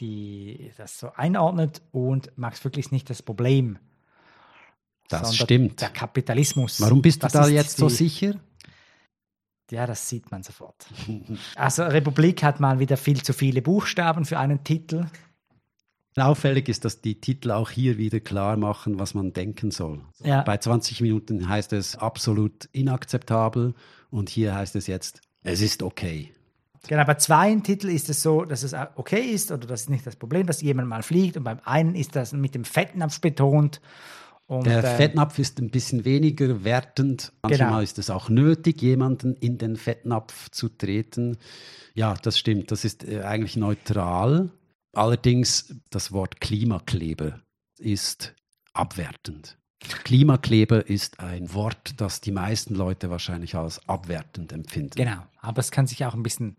die 0.00 0.72
das 0.76 0.98
so 0.98 1.12
einordnet. 1.14 1.80
Und 1.92 2.36
Max 2.36 2.64
wirklich 2.64 2.86
ist 2.86 2.92
nicht 2.92 3.08
das 3.08 3.22
Problem. 3.22 3.78
Das 5.08 5.36
stimmt. 5.36 5.80
Der 5.80 5.90
Kapitalismus. 5.90 6.80
Warum 6.80 7.02
bist 7.02 7.22
du 7.22 7.28
da 7.28 7.46
jetzt 7.46 7.78
die, 7.78 7.80
so 7.80 7.88
sicher? 7.88 8.34
Ja, 9.70 9.86
das 9.86 10.08
sieht 10.08 10.30
man 10.30 10.42
sofort. 10.42 10.86
Also 11.54 11.84
Republik 11.84 12.42
hat 12.42 12.58
mal 12.58 12.80
wieder 12.80 12.96
viel 12.96 13.22
zu 13.22 13.32
viele 13.32 13.62
Buchstaben 13.62 14.24
für 14.24 14.38
einen 14.38 14.64
Titel. 14.64 15.06
Auffällig 16.16 16.68
ist, 16.68 16.84
dass 16.84 17.00
die 17.00 17.20
Titel 17.20 17.52
auch 17.52 17.70
hier 17.70 17.96
wieder 17.96 18.20
klar 18.20 18.56
machen, 18.56 18.98
was 18.98 19.14
man 19.14 19.32
denken 19.32 19.70
soll. 19.70 20.00
Ja. 20.24 20.42
Bei 20.42 20.56
20 20.56 21.00
Minuten 21.00 21.48
heißt 21.48 21.72
es 21.72 21.96
absolut 21.96 22.68
inakzeptabel 22.72 23.74
und 24.10 24.28
hier 24.28 24.54
heißt 24.54 24.74
es 24.76 24.86
jetzt, 24.88 25.20
es 25.42 25.60
ist 25.60 25.82
okay. 25.82 26.32
Genau, 26.88 27.04
bei 27.04 27.14
zwei 27.14 27.54
Titeln 27.56 27.94
ist 27.94 28.08
es 28.08 28.22
so, 28.22 28.44
dass 28.44 28.62
es 28.62 28.74
okay 28.96 29.20
ist 29.20 29.52
oder 29.52 29.66
das 29.66 29.82
ist 29.82 29.90
nicht 29.90 30.06
das 30.06 30.16
Problem, 30.16 30.46
dass 30.46 30.62
jemand 30.62 30.88
mal 30.88 31.02
fliegt 31.02 31.36
und 31.36 31.44
beim 31.44 31.60
einen 31.64 31.94
ist 31.94 32.16
das 32.16 32.32
mit 32.32 32.54
dem 32.54 32.64
Fettnapf 32.64 33.20
betont. 33.20 33.80
Und, 34.46 34.66
der 34.66 34.82
äh, 34.82 34.96
Fettnapf 34.96 35.38
ist 35.38 35.60
ein 35.60 35.70
bisschen 35.70 36.04
weniger 36.04 36.64
wertend. 36.64 37.32
Manchmal 37.42 37.68
genau. 37.68 37.80
ist 37.80 38.00
es 38.00 38.10
auch 38.10 38.28
nötig, 38.28 38.82
jemanden 38.82 39.36
in 39.36 39.58
den 39.58 39.76
Fettnapf 39.76 40.50
zu 40.50 40.68
treten. 40.68 41.36
Ja, 41.94 42.14
das 42.20 42.36
stimmt. 42.36 42.72
Das 42.72 42.84
ist 42.84 43.06
äh, 43.06 43.20
eigentlich 43.20 43.56
neutral. 43.56 44.50
Allerdings 44.92 45.74
das 45.90 46.12
Wort 46.12 46.40
Klimakleber 46.40 47.40
ist 47.78 48.34
abwertend. 48.72 49.56
Klimakleber 50.04 50.86
ist 50.88 51.20
ein 51.20 51.54
Wort, 51.54 52.00
das 52.00 52.20
die 52.20 52.32
meisten 52.32 52.74
Leute 52.74 53.08
wahrscheinlich 53.08 53.54
als 53.54 53.86
abwertend 53.88 54.52
empfinden. 54.52 54.94
Genau, 54.96 55.22
aber 55.40 55.60
es 55.60 55.70
kann 55.70 55.86
sich 55.86 56.04
auch 56.04 56.12
ein 56.14 56.22
bisschen, 56.22 56.56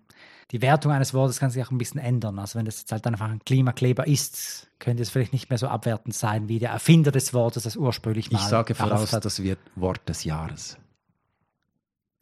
die 0.51 0.61
Wertung 0.61 0.91
eines 0.91 1.13
Wortes 1.13 1.39
kann 1.39 1.51
sich 1.51 1.63
auch 1.63 1.69
ein 1.69 1.77
bisschen 1.77 2.01
ändern. 2.01 2.39
Also 2.39 2.57
wenn 2.57 2.65
das 2.65 2.79
jetzt 2.79 2.91
halt 2.91 3.05
einfach 3.05 3.29
ein 3.29 3.39
Klimakleber 3.45 4.07
ist, 4.07 4.67
könnte 4.79 5.03
es 5.03 5.11
vielleicht 5.11 5.34
nicht 5.34 5.49
mehr 5.49 5.59
so 5.59 5.67
abwertend 5.67 6.15
sein, 6.15 6.47
wie 6.49 6.57
der 6.57 6.71
Erfinder 6.71 7.11
des 7.11 7.32
Wortes 7.34 7.63
das 7.63 7.75
ursprünglich 7.75 8.32
mal 8.32 8.39
Ich 8.39 8.45
sage 8.45 8.73
voraus, 8.73 9.13
hat. 9.13 9.23
das 9.23 9.43
wird 9.43 9.59
Wort 9.75 10.07
des 10.09 10.23
Jahres. 10.23 10.77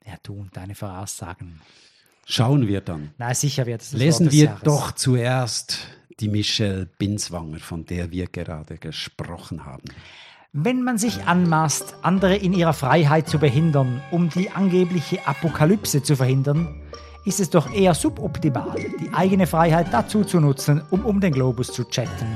Ja, 0.05 0.16
du 0.24 0.34
und 0.34 0.57
deine 0.57 0.76
Voraussagen. 0.76 1.62
Schauen 2.26 2.68
wir 2.68 2.82
dann. 2.82 3.14
Na, 3.18 3.34
sicher 3.34 3.66
wird 3.66 3.82
es. 3.82 3.93
Lesen 3.93 4.32
wir 4.32 4.45
Jahres. 4.45 4.64
doch 4.64 4.91
zuerst 4.91 5.80
die 6.20 6.28
Michelle 6.28 6.88
Binswanger, 6.97 7.59
von 7.59 7.86
der 7.86 8.11
wir 8.11 8.28
gerade 8.28 8.78
gesprochen 8.78 9.65
haben. 9.65 9.84
Wenn 10.51 10.84
man 10.84 10.97
sich 10.97 11.26
anmaßt, 11.26 11.97
andere 12.01 12.36
in 12.36 12.53
ihrer 12.53 12.74
Freiheit 12.74 13.28
zu 13.28 13.38
behindern, 13.38 14.01
um 14.11 14.30
die 14.30 14.49
angebliche 14.49 15.28
Apokalypse 15.28 16.01
zu 16.01 16.15
verhindern, 16.15 16.82
ist 17.26 17.39
es 17.39 17.49
doch 17.49 17.72
eher 17.72 17.93
suboptimal, 17.93 18.76
die 18.99 19.13
eigene 19.13 19.45
Freiheit 19.45 19.88
dazu 19.91 20.24
zu 20.24 20.39
nutzen, 20.39 20.82
um 20.89 21.05
um 21.05 21.20
den 21.20 21.34
Globus 21.34 21.67
zu 21.72 21.84
chatten 21.84 22.36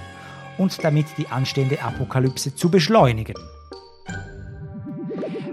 und 0.57 0.83
damit 0.83 1.07
die 1.17 1.27
anstehende 1.27 1.81
Apokalypse 1.81 2.53
zu 2.53 2.69
beschleunigen. 2.69 3.35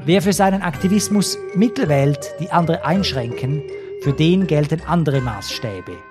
Wer 0.05 0.20
für 0.20 0.33
seinen 0.33 0.62
Aktivismus 0.62 1.39
Mittel 1.55 1.89
wählt, 1.89 2.35
die 2.41 2.51
andere 2.51 2.85
einschränken, 2.85 3.62
für 4.03 4.12
den 4.12 4.47
gelten 4.47 4.83
andere 4.87 5.20
Maßstäbe. 5.20 6.10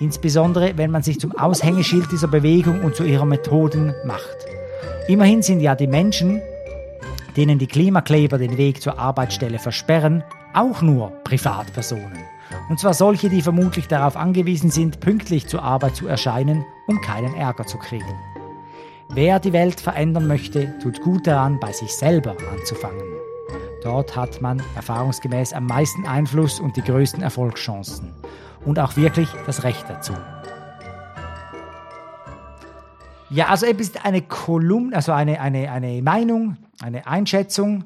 Insbesondere, 0.00 0.78
wenn 0.78 0.90
man 0.90 1.02
sich 1.02 1.20
zum 1.20 1.36
Aushängeschild 1.36 2.10
dieser 2.10 2.28
Bewegung 2.28 2.82
und 2.82 2.96
zu 2.96 3.04
ihrer 3.04 3.26
Methoden 3.26 3.94
macht. 4.06 4.36
Immerhin 5.08 5.42
sind 5.42 5.60
ja 5.60 5.74
die 5.74 5.86
Menschen, 5.86 6.40
denen 7.36 7.58
die 7.58 7.66
Klimakleber 7.66 8.38
den 8.38 8.56
Weg 8.56 8.80
zur 8.80 8.98
Arbeitsstelle 8.98 9.58
versperren, 9.58 10.24
auch 10.54 10.80
nur 10.80 11.10
Privatpersonen. 11.24 12.18
Und 12.70 12.80
zwar 12.80 12.94
solche, 12.94 13.28
die 13.28 13.42
vermutlich 13.42 13.88
darauf 13.88 14.16
angewiesen 14.16 14.70
sind, 14.70 15.00
pünktlich 15.00 15.46
zur 15.46 15.62
Arbeit 15.62 15.96
zu 15.96 16.08
erscheinen, 16.08 16.64
um 16.86 17.02
keinen 17.02 17.34
Ärger 17.34 17.66
zu 17.66 17.76
kriegen. 17.76 18.18
Wer 19.10 19.38
die 19.38 19.52
Welt 19.52 19.80
verändern 19.80 20.26
möchte, 20.26 20.78
tut 20.82 21.02
gut 21.02 21.26
daran, 21.26 21.60
bei 21.60 21.72
sich 21.72 21.94
selber 21.94 22.36
anzufangen. 22.52 23.04
Dort 23.82 24.16
hat 24.16 24.40
man 24.40 24.62
erfahrungsgemäß 24.76 25.52
am 25.52 25.66
meisten 25.66 26.06
Einfluss 26.06 26.58
und 26.58 26.76
die 26.76 26.82
größten 26.82 27.22
Erfolgschancen 27.22 28.14
und 28.64 28.78
auch 28.78 28.96
wirklich 28.96 29.28
das 29.46 29.64
Recht 29.64 29.84
dazu. 29.88 30.14
Ja, 33.30 33.46
also 33.46 33.66
es 33.66 33.78
ist 33.78 34.04
eine 34.04 34.22
Kolumne, 34.22 34.96
also 34.96 35.12
eine, 35.12 35.40
eine, 35.40 35.70
eine 35.70 36.02
Meinung, 36.02 36.56
eine 36.82 37.06
Einschätzung, 37.06 37.84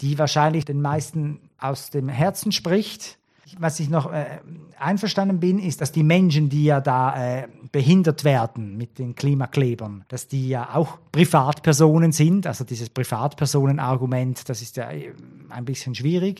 die 0.00 0.18
wahrscheinlich 0.18 0.64
den 0.64 0.82
meisten 0.82 1.38
aus 1.58 1.90
dem 1.90 2.08
Herzen 2.08 2.50
spricht. 2.50 3.18
Was 3.58 3.78
ich 3.78 3.90
noch 3.90 4.12
äh, 4.12 4.40
einverstanden 4.78 5.38
bin, 5.38 5.58
ist, 5.58 5.82
dass 5.82 5.92
die 5.92 6.02
Menschen, 6.02 6.48
die 6.48 6.64
ja 6.64 6.80
da 6.80 7.42
äh, 7.42 7.48
behindert 7.70 8.24
werden 8.24 8.76
mit 8.76 8.98
den 8.98 9.14
Klimaklebern, 9.14 10.04
dass 10.08 10.26
die 10.26 10.48
ja 10.48 10.74
auch 10.74 10.98
Privatpersonen 11.12 12.12
sind. 12.12 12.46
Also 12.46 12.64
dieses 12.64 12.88
Privatpersonenargument, 12.88 14.48
das 14.48 14.62
ist 14.62 14.78
ja 14.78 14.90
äh, 14.90 15.12
ein 15.50 15.64
bisschen 15.64 15.94
schwierig. 15.94 16.38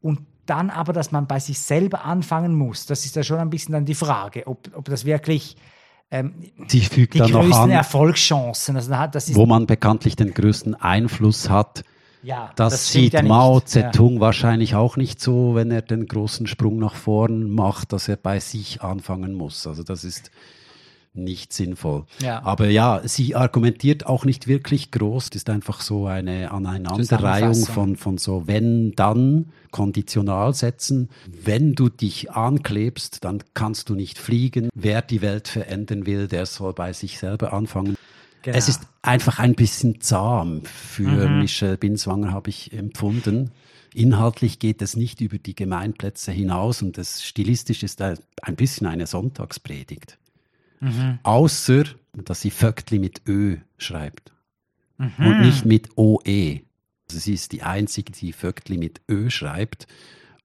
Und 0.00 0.20
dann 0.48 0.70
aber, 0.70 0.92
dass 0.92 1.12
man 1.12 1.26
bei 1.26 1.40
sich 1.40 1.58
selber 1.58 2.04
anfangen 2.04 2.54
muss, 2.54 2.86
das 2.86 3.04
ist 3.04 3.16
ja 3.16 3.22
schon 3.22 3.38
ein 3.38 3.50
bisschen 3.50 3.72
dann 3.72 3.84
die 3.84 3.94
Frage, 3.94 4.46
ob, 4.46 4.70
ob 4.74 4.86
das 4.86 5.04
wirklich 5.04 5.56
ähm, 6.10 6.34
Sie 6.68 6.80
fügt 6.80 7.14
die 7.14 7.18
dann 7.18 7.32
größten 7.32 7.50
noch 7.50 7.58
an, 7.58 7.70
Erfolgschancen. 7.70 8.76
Also 8.76 8.94
das 9.12 9.28
ist, 9.28 9.36
wo 9.36 9.44
man 9.44 9.66
bekanntlich 9.66 10.16
den 10.16 10.32
größten 10.32 10.74
Einfluss 10.74 11.50
hat. 11.50 11.84
Ja, 12.22 12.50
das, 12.56 12.72
das 12.72 12.92
sieht 12.92 13.12
ja 13.12 13.22
Mao 13.22 13.60
Zedong 13.60 14.14
ja. 14.14 14.20
wahrscheinlich 14.20 14.74
auch 14.74 14.96
nicht 14.96 15.20
so, 15.20 15.54
wenn 15.54 15.70
er 15.70 15.82
den 15.82 16.06
großen 16.06 16.46
Sprung 16.46 16.78
nach 16.78 16.94
vorn 16.94 17.50
macht, 17.50 17.92
dass 17.92 18.08
er 18.08 18.16
bei 18.16 18.40
sich 18.40 18.82
anfangen 18.82 19.34
muss. 19.34 19.66
Also 19.66 19.82
das 19.82 20.02
ist 20.02 20.30
nicht 21.24 21.52
sinnvoll. 21.52 22.04
Ja. 22.20 22.42
Aber 22.42 22.68
ja, 22.68 23.00
sie 23.04 23.34
argumentiert 23.34 24.06
auch 24.06 24.24
nicht 24.24 24.46
wirklich 24.46 24.90
groß. 24.90 25.30
Das 25.30 25.42
ist 25.42 25.50
einfach 25.50 25.80
so 25.80 26.06
eine 26.06 26.50
Aneinanderreihung 26.50 27.54
von, 27.66 27.96
von 27.96 28.18
so 28.18 28.46
wenn, 28.46 28.92
dann, 28.92 29.52
Konditionalsätzen. 29.70 31.10
Wenn 31.26 31.74
du 31.74 31.88
dich 31.88 32.30
anklebst, 32.30 33.24
dann 33.24 33.42
kannst 33.54 33.88
du 33.88 33.94
nicht 33.94 34.18
fliegen. 34.18 34.70
Wer 34.74 35.02
die 35.02 35.20
Welt 35.22 35.48
verändern 35.48 36.06
will, 36.06 36.28
der 36.28 36.46
soll 36.46 36.72
bei 36.72 36.92
sich 36.92 37.18
selber 37.18 37.52
anfangen. 37.52 37.96
Genau. 38.42 38.56
Es 38.56 38.68
ist 38.68 38.82
einfach 39.02 39.38
ein 39.38 39.54
bisschen 39.54 40.00
zahm 40.00 40.62
für 40.64 41.28
mhm. 41.28 41.40
Michelle 41.40 41.76
Binswanger, 41.76 42.32
habe 42.32 42.50
ich 42.50 42.72
empfunden. 42.72 43.50
Inhaltlich 43.94 44.58
geht 44.58 44.80
es 44.82 44.96
nicht 44.96 45.20
über 45.20 45.38
die 45.38 45.54
Gemeinplätze 45.54 46.30
hinaus 46.30 46.82
und 46.82 46.98
es 46.98 47.24
stilistisch 47.24 47.82
ist 47.82 48.00
ein 48.00 48.56
bisschen 48.56 48.86
eine 48.86 49.06
Sonntagspredigt. 49.06 50.18
Mhm. 50.80 51.18
Außer, 51.22 51.84
dass 52.12 52.40
sie 52.40 52.50
Vöckli 52.50 52.98
mit 52.98 53.22
Ö 53.26 53.58
schreibt. 53.76 54.32
Mhm. 54.98 55.26
Und 55.26 55.40
nicht 55.40 55.64
mit 55.64 55.96
OE. 55.96 56.60
Also 57.08 57.20
sie 57.20 57.34
ist 57.34 57.52
die 57.52 57.62
einzige, 57.62 58.12
die 58.12 58.32
Vöckli 58.32 58.76
mit 58.76 59.00
Ö 59.08 59.30
schreibt. 59.30 59.86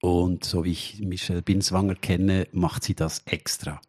Und 0.02 0.44
so 0.44 0.66
wie 0.66 0.72
ich 0.72 1.00
Michelle 1.00 1.42
Binswanger 1.42 1.96
kenne, 1.96 2.48
macht 2.52 2.84
sie 2.84 2.96
das 2.96 3.24
extra. 3.26 3.82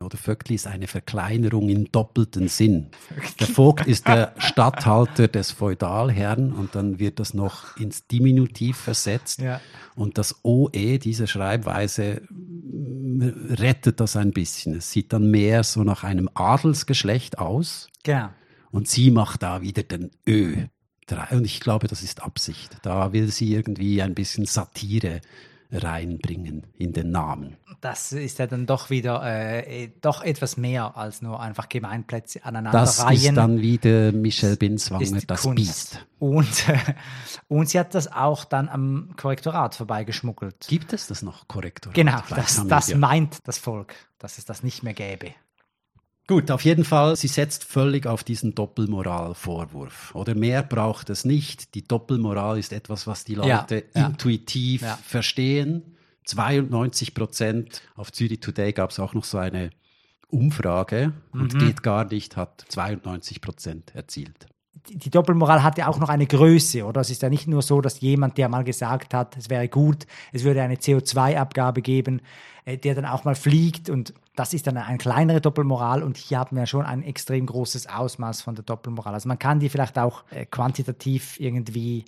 Oder 0.00 0.16
Vöckli 0.16 0.54
ist 0.54 0.66
eine 0.66 0.86
Verkleinerung 0.86 1.68
im 1.68 1.90
doppelten 1.90 2.48
Sinn. 2.48 2.90
Der 3.40 3.46
Vogt 3.46 3.86
ist 3.86 4.08
der 4.08 4.34
Statthalter 4.38 5.28
des 5.28 5.52
Feudalherrn 5.52 6.52
und 6.52 6.74
dann 6.74 6.98
wird 6.98 7.20
das 7.20 7.34
noch 7.34 7.76
ins 7.76 8.06
Diminutiv 8.06 8.76
versetzt. 8.76 9.40
Ja. 9.40 9.60
Und 9.94 10.18
das 10.18 10.44
OE, 10.44 10.98
diese 10.98 11.26
Schreibweise, 11.26 12.22
rettet 13.50 14.00
das 14.00 14.16
ein 14.16 14.32
bisschen. 14.32 14.76
Es 14.76 14.90
sieht 14.90 15.12
dann 15.12 15.30
mehr 15.30 15.62
so 15.64 15.84
nach 15.84 16.04
einem 16.04 16.28
Adelsgeschlecht 16.34 17.38
aus. 17.38 17.88
Genau. 18.02 18.30
Und 18.70 18.88
sie 18.88 19.10
macht 19.10 19.42
da 19.42 19.60
wieder 19.60 19.82
den 19.82 20.10
Ö. 20.26 20.56
Und 21.30 21.44
ich 21.44 21.60
glaube, 21.60 21.88
das 21.88 22.02
ist 22.02 22.22
Absicht. 22.22 22.78
Da 22.82 23.12
will 23.12 23.30
sie 23.30 23.52
irgendwie 23.52 24.00
ein 24.00 24.14
bisschen 24.14 24.46
Satire 24.46 25.20
reinbringen 25.72 26.66
in 26.78 26.92
den 26.92 27.10
Namen. 27.10 27.56
Das 27.80 28.12
ist 28.12 28.38
ja 28.38 28.46
dann 28.46 28.66
doch 28.66 28.90
wieder 28.90 29.22
äh, 29.24 29.90
doch 30.00 30.22
etwas 30.22 30.56
mehr 30.56 30.96
als 30.96 31.22
nur 31.22 31.40
einfach 31.40 31.68
Gemeinplätze 31.68 32.44
aneinander 32.44 32.78
Das 32.78 33.04
reihen. 33.04 33.16
ist 33.16 33.34
dann 33.36 33.60
wieder 33.60 34.12
Michel 34.12 34.56
Binswanger, 34.56 35.20
das 35.26 35.42
Kunst. 35.42 35.56
Biest. 35.56 36.06
Und, 36.18 36.68
äh, 36.68 36.78
und 37.48 37.68
sie 37.68 37.78
hat 37.78 37.94
das 37.94 38.12
auch 38.12 38.44
dann 38.44 38.68
am 38.68 39.14
Korrektorat 39.16 39.74
vorbeigeschmuggelt. 39.74 40.66
Gibt 40.68 40.92
es 40.92 41.06
das 41.06 41.22
noch, 41.22 41.48
Korrektor? 41.48 41.92
Genau, 41.92 42.20
Vielleicht 42.26 42.58
das, 42.58 42.66
das 42.68 42.94
meint 42.94 43.38
das 43.44 43.58
Volk, 43.58 43.94
dass 44.18 44.38
es 44.38 44.44
das 44.44 44.62
nicht 44.62 44.82
mehr 44.82 44.94
gäbe. 44.94 45.34
Gut, 46.32 46.50
auf 46.50 46.64
jeden 46.64 46.84
Fall, 46.84 47.14
sie 47.16 47.28
setzt 47.28 47.62
völlig 47.64 48.06
auf 48.06 48.24
diesen 48.24 48.54
Doppelmoral-Vorwurf. 48.54 50.14
Oder 50.14 50.34
mehr 50.34 50.62
braucht 50.62 51.10
es 51.10 51.26
nicht. 51.26 51.74
Die 51.74 51.86
Doppelmoral 51.86 52.58
ist 52.58 52.72
etwas, 52.72 53.06
was 53.06 53.24
die 53.24 53.34
Ja, 53.34 53.58
Leute 53.60 53.84
ja. 53.94 54.06
intuitiv 54.06 54.80
Ja. 54.80 54.98
verstehen. 55.04 55.96
92 56.24 57.12
Prozent. 57.14 57.82
Auf 57.96 58.12
Zürich 58.12 58.40
Today 58.40 58.72
gab 58.72 58.90
es 58.92 58.98
auch 58.98 59.12
noch 59.12 59.24
so 59.24 59.36
eine 59.36 59.70
Umfrage 60.28 61.12
und 61.32 61.52
Mhm. 61.54 61.58
geht 61.58 61.82
gar 61.82 62.06
nicht, 62.06 62.36
hat 62.38 62.64
92 62.68 63.42
Prozent 63.42 63.94
erzielt. 63.94 64.46
Die, 64.88 65.10
Doppelmoral 65.10 65.62
hat 65.62 65.78
ja 65.78 65.86
auch 65.86 65.98
noch 65.98 66.08
eine 66.08 66.26
Größe, 66.26 66.84
oder? 66.84 67.02
Es 67.02 67.10
ist 67.10 67.22
ja 67.22 67.28
nicht 67.28 67.46
nur 67.46 67.62
so, 67.62 67.80
dass 67.80 68.00
jemand, 68.00 68.36
der 68.36 68.48
mal 68.48 68.64
gesagt 68.64 69.14
hat, 69.14 69.36
es 69.36 69.48
wäre 69.48 69.68
gut, 69.68 70.06
es 70.32 70.44
würde 70.44 70.62
eine 70.62 70.74
CO2-Abgabe 70.74 71.82
geben, 71.82 72.20
äh, 72.64 72.78
der 72.78 72.94
dann 72.94 73.04
auch 73.04 73.24
mal 73.24 73.34
fliegt 73.34 73.90
und 73.90 74.14
das 74.34 74.54
ist 74.54 74.66
dann 74.66 74.76
eine 74.78 74.98
kleinere 74.98 75.40
Doppelmoral 75.40 76.02
und 76.02 76.16
hier 76.16 76.38
haben 76.38 76.56
wir 76.56 76.66
schon 76.66 76.84
ein 76.84 77.02
extrem 77.02 77.46
großes 77.46 77.86
Ausmaß 77.86 78.42
von 78.42 78.54
der 78.54 78.64
Doppelmoral. 78.64 79.14
Also 79.14 79.28
man 79.28 79.38
kann 79.38 79.60
die 79.60 79.68
vielleicht 79.68 79.98
auch 79.98 80.24
äh, 80.30 80.46
quantitativ 80.46 81.38
irgendwie 81.38 82.04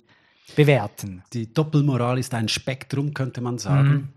bewerten. 0.55 1.23
Die 1.33 1.53
Doppelmoral 1.53 2.17
ist 2.17 2.33
ein 2.33 2.47
Spektrum, 2.47 3.13
könnte 3.13 3.41
man 3.41 3.57
sagen. 3.57 4.13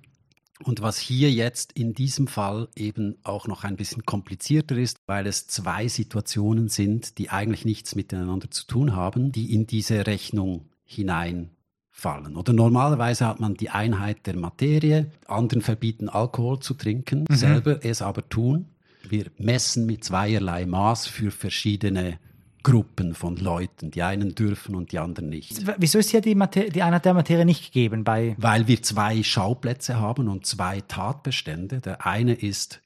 Und 0.65 0.83
was 0.83 0.99
hier 0.99 1.31
jetzt 1.31 1.73
in 1.73 1.95
diesem 1.95 2.27
Fall 2.27 2.69
eben 2.75 3.17
auch 3.23 3.47
noch 3.47 3.65
ein 3.65 3.77
bisschen 3.77 4.05
komplizierter 4.05 4.77
ist, 4.77 4.99
weil 5.07 5.27
es 5.27 5.47
zwei 5.47 5.87
Situationen 5.87 6.69
sind, 6.69 7.19
die 7.19 7.31
eigentlich 7.31 7.65
nichts 7.65 7.95
miteinander 7.95 8.51
zu 8.51 8.67
tun 8.67 8.97
haben, 8.97 9.31
die 9.31 9.55
in 9.55 9.67
diese 9.67 10.07
Rechnung 10.07 10.69
hineinfallen. 10.85 12.37
Oder 12.37 12.53
normalerweise 12.53 13.27
hat 13.27 13.39
man 13.41 13.55
die 13.55 13.71
Einheit 13.71 14.27
der 14.27 14.37
Materie, 14.37 15.13
anderen 15.27 15.63
verbieten 15.63 16.09
Alkohol 16.09 16.59
zu 16.59 16.75
trinken, 16.75 17.25
selber 17.31 17.85
es 17.85 18.03
aber 18.03 18.29
tun. 18.29 18.67
Wir 19.09 19.27
messen 19.39 19.87
mit 19.87 20.05
zweierlei 20.05 20.67
Maß 20.67 21.07
für 21.07 21.31
verschiedene 21.31 22.19
Gruppen 22.63 23.15
von 23.15 23.37
Leuten. 23.37 23.91
Die 23.91 24.03
einen 24.03 24.35
dürfen 24.35 24.75
und 24.75 24.93
die 24.93 24.99
anderen 24.99 25.29
nicht. 25.29 25.63
Wieso 25.79 25.99
ist 25.99 26.11
hier 26.11 26.21
die, 26.21 26.35
Mater 26.35 26.65
die 26.65 26.83
Einheit 26.83 27.05
der 27.05 27.15
Materie 27.15 27.45
nicht 27.45 27.73
gegeben 27.73 28.05
bei 28.05 28.35
Weil 28.39 28.69
wir 28.69 28.83
zwei 28.83 29.23
Schauplätze 29.23 29.99
haben 29.99 30.29
und 30.29 30.47
zwei 30.47 30.81
Tatbestände. 30.81 31.81
Der 31.81 32.07
eine 32.07 32.35
ist 32.35 32.81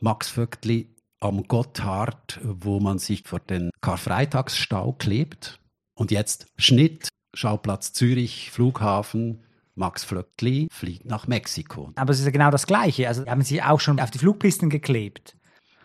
Max 0.00 0.28
Vöckli 0.28 0.88
am 1.20 1.44
Gotthard, 1.44 2.40
wo 2.42 2.80
man 2.80 2.98
sich 2.98 3.22
vor 3.24 3.40
den 3.40 3.70
Karfreitagsstau 3.80 4.92
klebt. 4.92 5.60
Und 5.94 6.10
jetzt 6.10 6.46
Schnitt, 6.56 7.08
Schauplatz 7.34 7.92
Zürich, 7.92 8.50
Flughafen. 8.50 9.44
Max 9.74 10.04
Vöckli 10.04 10.68
fliegt 10.70 11.06
nach 11.06 11.26
Mexiko. 11.26 11.92
Aber 11.94 12.12
es 12.12 12.18
ist 12.18 12.26
ja 12.26 12.30
genau 12.30 12.50
das 12.50 12.66
Gleiche. 12.66 13.08
Also 13.08 13.24
haben 13.24 13.42
sie 13.42 13.62
auch 13.62 13.80
schon 13.80 14.00
auf 14.00 14.10
die 14.10 14.18
Flugpisten 14.18 14.68
geklebt. 14.68 15.34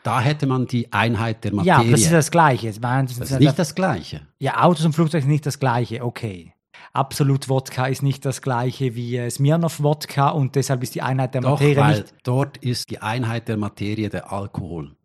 Da 0.07 0.21
hätte 0.21 0.47
man 0.47 0.67
die 0.67 0.91
Einheit 0.93 1.43
der 1.43 1.51
Ja, 1.51 1.55
Materie. 1.57 1.79
aber 1.81 1.91
das 1.91 2.01
ist 2.01 2.13
das 2.13 2.31
Gleiche. 2.31 2.71
Meine, 2.81 3.07
Das 3.09 3.17
ist 3.31 3.39
nicht 3.39 3.59
das 3.59 3.75
Gleiche. 3.75 4.21
ja, 4.39 4.63
Autos 4.63 4.85
und 4.85 4.93
Flugzeuge 4.93 5.23
sind 5.23 5.31
nicht 5.31 5.45
das 5.45 5.59
Gleiche. 5.59 6.03
Okay. 6.03 6.53
Absolut 6.93 7.49
Wodka 7.49 7.87
ist 7.87 8.03
nicht 8.03 8.23
das 8.23 8.41
Gleiche 8.41 8.95
wie 8.95 9.17
äh, 9.17 9.29
Smirnoff 9.29 9.83
Wodka 9.83 10.29
und 10.29 10.55
deshalb 10.55 10.81
ist 10.83 10.95
die 10.95 11.01
Einheit 11.01 11.33
der 11.33 11.41
Doch, 11.41 11.59
Materie 11.59 11.75
weil 11.75 11.97
nicht. 11.99 12.13
dort 12.23 12.55
ist 12.57 12.89
die 12.89 13.01
Einheit 13.01 13.49
der 13.49 13.57
Materie 13.57 14.07
der 14.09 14.31
Alkohol. 14.31 14.95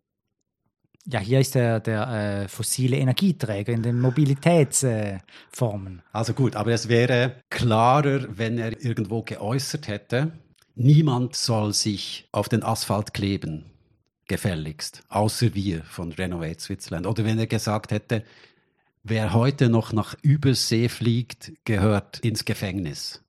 Ja, 1.05 1.19
hier 1.19 1.41
ist 1.41 1.55
der, 1.55 1.81
der 1.81 2.43
äh, 2.43 2.47
fossile 2.47 2.95
Energieträger 2.95 3.73
in 3.73 3.83
den 3.83 3.99
Mobilitätsformen. 3.99 5.99
Äh. 5.99 6.01
Also 6.13 6.33
gut, 6.33 6.55
aber 6.55 6.71
es 6.71 6.87
wäre 6.87 7.41
klarer, 7.49 8.21
wenn 8.37 8.57
er 8.57 8.81
irgendwo 8.81 9.21
geäußert 9.21 9.89
hätte, 9.89 10.31
niemand 10.75 11.35
soll 11.35 11.73
sich 11.73 12.29
auf 12.31 12.47
den 12.47 12.63
Asphalt 12.63 13.13
kleben, 13.13 13.65
gefälligst, 14.27 15.03
außer 15.09 15.53
wir 15.53 15.83
von 15.83 16.11
Renovate 16.11 16.59
Switzerland. 16.59 17.07
Oder 17.07 17.25
wenn 17.25 17.39
er 17.39 17.47
gesagt 17.47 17.91
hätte, 17.91 18.23
wer 19.03 19.33
heute 19.33 19.69
noch 19.69 19.93
nach 19.93 20.15
Übersee 20.21 20.89
fliegt, 20.89 21.51
gehört 21.65 22.19
ins 22.19 22.45
Gefängnis. 22.45 23.23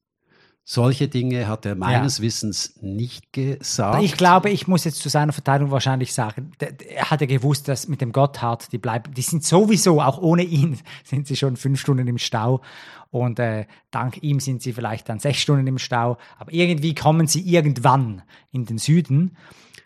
Solche 0.66 1.09
Dinge 1.09 1.47
hat 1.47 1.66
er 1.66 1.74
meines 1.74 2.22
Wissens 2.22 2.78
nicht 2.80 3.34
gesagt. 3.34 4.03
Ich 4.03 4.16
glaube, 4.16 4.49
ich 4.49 4.66
muss 4.66 4.84
jetzt 4.84 5.03
zu 5.03 5.11
seiner 5.11 5.34
Verteidigung 5.34 5.70
wahrscheinlich 5.70 6.14
sagen, 6.14 6.53
er 6.88 7.11
hat 7.11 7.20
ja 7.20 7.26
gewusst, 7.26 7.68
dass 7.68 7.86
mit 7.86 8.01
dem 8.01 8.12
Gotthard, 8.12 8.72
die 8.72 8.78
bleiben, 8.78 9.12
die 9.12 9.20
sind 9.20 9.45
sowieso, 9.45 10.01
auch 10.01 10.16
ohne 10.16 10.42
ihn, 10.42 10.78
sind 11.05 11.26
sie 11.26 11.36
schon 11.36 11.59
fünf 11.59 11.80
Stunden 11.80 12.09
im 12.09 12.16
Stau. 12.16 12.62
Und 13.11 13.38
äh, 13.40 13.66
dank 13.90 14.22
ihm 14.22 14.40
sind 14.40 14.62
sie 14.62 14.72
vielleicht 14.72 15.11
dann 15.11 15.18
sechs 15.18 15.40
Stunden 15.40 15.66
im 15.66 15.78
Stau. 15.78 16.16
Aber 16.38 16.51
irgendwie 16.51 16.95
kommen 16.95 17.26
sie 17.26 17.42
irgendwann 17.42 18.22
in 18.51 18.64
den 18.64 18.78
Süden. 18.78 19.36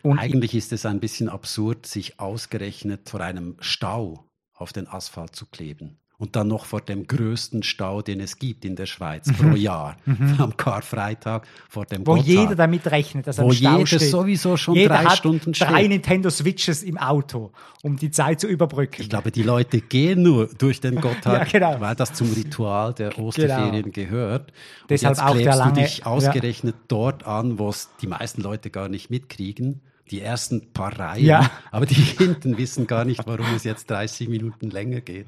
Und 0.01 0.17
Eigentlich 0.19 0.55
ist 0.55 0.71
es 0.71 0.85
ein 0.85 0.99
bisschen 0.99 1.29
absurd, 1.29 1.85
sich 1.85 2.19
ausgerechnet 2.19 3.09
vor 3.09 3.21
einem 3.21 3.55
Stau 3.59 4.25
auf 4.53 4.71
den 4.73 4.87
Asphalt 4.87 5.35
zu 5.35 5.45
kleben. 5.45 5.97
Und 6.17 6.35
dann 6.35 6.49
noch 6.49 6.65
vor 6.65 6.81
dem 6.81 7.07
größten 7.07 7.63
Stau, 7.63 8.01
den 8.01 8.19
es 8.19 8.39
gibt 8.39 8.65
in 8.65 8.75
der 8.75 8.87
Schweiz 8.87 9.31
pro 9.31 9.55
Jahr. 9.55 9.95
Am 10.37 10.57
Karfreitag 10.57 11.47
vor 11.69 11.85
dem 11.85 12.01
Mhm. 12.01 12.07
wo 12.07 12.11
Gotthard. 12.15 12.27
jeder 12.27 12.55
damit 12.55 12.87
rechnet, 12.91 13.25
dass 13.25 13.37
Wo 13.37 13.43
im 13.47 13.53
Stau 13.53 13.71
jeder 13.77 13.87
steht. 13.87 14.01
sowieso 14.01 14.57
schon 14.57 14.75
jeder 14.75 14.95
drei 14.95 15.03
hat 15.05 15.17
Stunden 15.17 15.53
drei 15.53 15.77
steht. 15.79 15.89
Nintendo 15.89 16.29
Switches 16.29 16.83
im 16.83 16.97
Auto, 16.97 17.53
um 17.83 17.95
die 17.95 18.11
Zeit 18.11 18.41
zu 18.41 18.47
überbrücken. 18.47 19.01
Ich 19.01 19.09
glaube, 19.09 19.31
die 19.31 19.43
Leute 19.43 19.79
gehen 19.79 20.21
nur 20.23 20.47
durch 20.47 20.81
den 20.81 20.95
Gotthard, 21.01 21.53
Ja, 21.53 21.59
genau. 21.69 21.79
weil 21.79 21.95
das 21.95 22.11
zum 22.11 22.29
Ritual 22.33 22.93
der 22.93 23.17
Osterferien 23.17 23.93
gehört. 23.93 24.51
Und 24.81 24.89
Deshalb 24.89 25.15
jetzt 25.15 25.23
auch 25.23 25.31
der 25.35 25.41
klebst 25.43 25.57
lange- 25.59 25.73
du 25.75 25.81
dich 25.83 26.05
ausgerechnet 26.05 26.75
dort 26.89 27.25
an, 27.25 27.59
wo 27.59 27.69
es 27.69 27.87
die 28.01 28.07
meisten 28.07 28.41
Leute 28.41 28.69
gar 28.71 28.89
nicht 28.89 29.09
mitkriegen. 29.09 29.79
Die 30.11 30.21
ersten 30.21 30.71
paar 30.73 30.97
Reihen, 30.97 31.25
Ja. 31.25 31.51
aber 31.71 31.85
die 31.85 31.93
hinten 32.17 32.57
wissen 32.57 32.87
gar 32.87 33.05
nicht, 33.05 33.25
warum 33.27 33.53
es 33.55 33.63
jetzt 33.63 33.89
30 33.89 34.27
Minuten 34.29 34.69
länger 34.69 35.01
geht. 35.01 35.27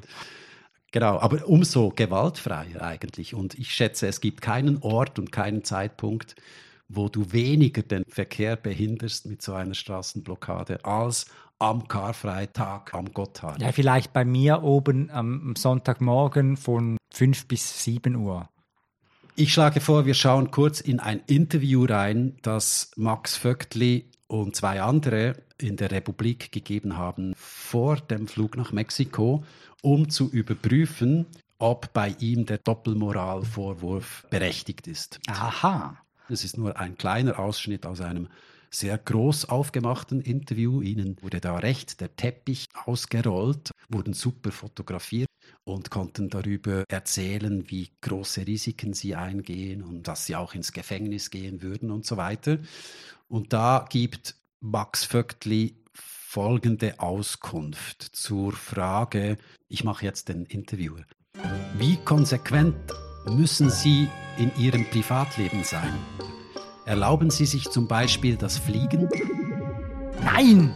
Genau, 0.91 1.19
aber 1.19 1.47
umso 1.47 1.89
gewaltfreier 1.89 2.81
eigentlich. 2.81 3.33
Und 3.33 3.57
ich 3.57 3.73
schätze, 3.73 4.07
es 4.07 4.19
gibt 4.19 4.41
keinen 4.41 4.79
Ort 4.81 5.19
und 5.19 5.31
keinen 5.31 5.63
Zeitpunkt, 5.63 6.35
wo 6.89 7.07
du 7.07 7.31
weniger 7.31 7.81
den 7.81 8.03
Verkehr 8.09 8.57
behinderst 8.57 9.25
mit 9.25 9.41
so 9.41 9.53
einer 9.53 9.73
Straßenblockade 9.73 10.83
als 10.83 11.27
am 11.59 11.87
Karfreitag 11.87 12.93
am 12.93 13.13
Gotthard. 13.13 13.61
Ja, 13.61 13.71
vielleicht 13.71 14.11
bei 14.11 14.25
mir 14.25 14.63
oben 14.63 15.09
am 15.11 15.55
Sonntagmorgen 15.55 16.57
von 16.57 16.97
5 17.13 17.47
bis 17.47 17.83
7 17.85 18.15
Uhr. 18.15 18.49
Ich 19.35 19.53
schlage 19.53 19.79
vor, 19.79 20.05
wir 20.05 20.13
schauen 20.13 20.51
kurz 20.51 20.81
in 20.81 20.99
ein 20.99 21.21
Interview 21.27 21.85
rein, 21.85 22.35
das 22.41 22.91
Max 22.97 23.37
Vöckli 23.37 24.10
und 24.31 24.55
zwei 24.55 24.81
andere 24.81 25.35
in 25.57 25.75
der 25.75 25.91
Republik 25.91 26.53
gegeben 26.53 26.97
haben 26.97 27.33
vor 27.35 27.97
dem 27.97 28.27
Flug 28.27 28.55
nach 28.55 28.71
Mexiko, 28.71 29.43
um 29.81 30.09
zu 30.09 30.31
überprüfen, 30.31 31.25
ob 31.57 31.91
bei 31.91 32.15
ihm 32.19 32.45
der 32.45 32.57
Doppelmoralvorwurf 32.59 34.25
berechtigt 34.29 34.87
ist. 34.87 35.19
Aha. 35.27 35.97
Es 36.29 36.45
ist 36.45 36.57
nur 36.57 36.79
ein 36.79 36.97
kleiner 36.97 37.39
Ausschnitt 37.39 37.85
aus 37.85 37.99
einem 37.99 38.29
sehr 38.69 38.97
groß 38.97 39.49
aufgemachten 39.49 40.21
Interview. 40.21 40.81
Ihnen 40.81 41.17
wurde 41.21 41.41
da 41.41 41.57
recht 41.57 41.99
der 41.99 42.15
Teppich 42.15 42.67
ausgerollt, 42.85 43.71
wurden 43.89 44.13
super 44.13 44.53
fotografiert 44.53 45.27
und 45.65 45.91
konnten 45.91 46.29
darüber 46.29 46.85
erzählen, 46.87 47.69
wie 47.69 47.89
große 47.99 48.47
Risiken 48.47 48.93
sie 48.93 49.15
eingehen 49.15 49.83
und 49.83 50.07
dass 50.07 50.25
sie 50.25 50.37
auch 50.37 50.53
ins 50.53 50.71
Gefängnis 50.71 51.31
gehen 51.31 51.61
würden 51.61 51.91
und 51.91 52.05
so 52.05 52.15
weiter. 52.15 52.59
Und 53.31 53.53
da 53.53 53.85
gibt 53.87 54.35
Max 54.59 55.05
Vöckli 55.05 55.77
folgende 55.93 56.99
Auskunft 56.99 58.01
zur 58.01 58.51
Frage, 58.51 59.37
ich 59.69 59.85
mache 59.85 60.03
jetzt 60.03 60.27
den 60.27 60.43
Interviewer. 60.43 61.05
Wie 61.77 61.95
konsequent 62.03 62.75
müssen 63.25 63.69
Sie 63.69 64.09
in 64.37 64.51
Ihrem 64.57 64.83
Privatleben 64.83 65.63
sein? 65.63 65.93
Erlauben 66.85 67.29
Sie 67.29 67.45
sich 67.45 67.69
zum 67.69 67.87
Beispiel 67.87 68.35
das 68.35 68.57
Fliegen? 68.57 69.07
Nein! 70.25 70.75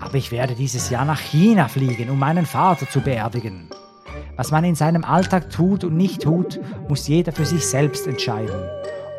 Aber 0.00 0.14
ich 0.14 0.32
werde 0.32 0.54
dieses 0.54 0.88
Jahr 0.88 1.04
nach 1.04 1.20
China 1.20 1.68
fliegen, 1.68 2.08
um 2.08 2.18
meinen 2.18 2.46
Vater 2.46 2.88
zu 2.88 3.02
beerdigen. 3.02 3.68
Was 4.36 4.50
man 4.50 4.64
in 4.64 4.74
seinem 4.74 5.04
Alltag 5.04 5.50
tut 5.50 5.84
und 5.84 5.98
nicht 5.98 6.22
tut, 6.22 6.58
muss 6.88 7.08
jeder 7.08 7.32
für 7.32 7.44
sich 7.44 7.66
selbst 7.66 8.06
entscheiden. 8.06 8.58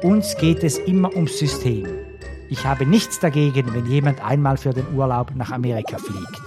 Uns 0.02 0.36
geht 0.36 0.64
es 0.64 0.80
immer 0.80 1.14
ums 1.14 1.38
System. 1.38 2.09
Ich 2.52 2.66
habe 2.66 2.86
nichts 2.86 3.20
dagegen, 3.20 3.74
wenn 3.74 3.86
jemand 3.86 4.22
einmal 4.22 4.58
für 4.58 4.74
den 4.74 4.96
Urlaub 4.96 5.36
nach 5.36 5.52
Amerika 5.52 6.00
fliegt. 6.00 6.42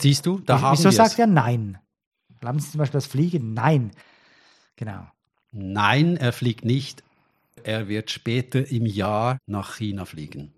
Siehst 0.00 0.24
du, 0.24 0.38
da 0.38 0.62
haben 0.62 0.78
Wieso 0.78 0.90
sagt 0.90 1.18
er 1.18 1.26
Nein? 1.26 1.78
Glauben 2.40 2.58
Sie 2.58 2.70
zum 2.70 2.78
Beispiel 2.78 2.98
das 2.98 3.06
Fliegen? 3.06 3.52
Nein. 3.52 3.90
Genau. 4.76 5.06
Nein, 5.52 6.16
er 6.16 6.32
fliegt 6.32 6.64
nicht. 6.64 7.04
Er 7.64 7.88
wird 7.88 8.10
später 8.10 8.70
im 8.70 8.86
Jahr 8.86 9.38
nach 9.46 9.76
China 9.76 10.06
fliegen. 10.06 10.54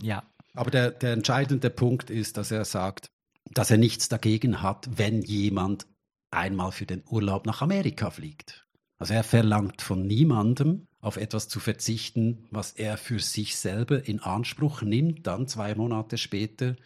Ja. 0.00 0.22
Aber 0.52 0.70
der, 0.70 0.90
der 0.90 1.14
entscheidende 1.14 1.70
Punkt 1.70 2.10
ist, 2.10 2.36
dass 2.36 2.50
er 2.50 2.64
sagt, 2.64 3.06
dass 3.52 3.70
er 3.70 3.78
nichts 3.78 4.08
dagegen 4.08 4.60
hat, 4.60 4.88
wenn 4.98 5.22
jemand 5.22 5.86
einmal 6.30 6.72
für 6.72 6.86
den 6.86 7.02
Urlaub 7.08 7.46
nach 7.46 7.62
Amerika 7.62 8.10
fliegt. 8.10 8.66
Also 8.98 9.14
er 9.14 9.24
verlangt 9.24 9.82
von 9.82 10.06
niemandem, 10.06 10.86
auf 11.04 11.16
etwas 11.18 11.48
zu 11.48 11.60
verzichten, 11.60 12.44
was 12.50 12.72
er 12.72 12.96
für 12.96 13.18
sich 13.18 13.56
selber 13.56 14.06
in 14.08 14.20
Anspruch 14.20 14.82
nimmt, 14.82 15.26
dann 15.26 15.46
zwei 15.46 15.74
Monate 15.74 16.16
später. 16.16 16.76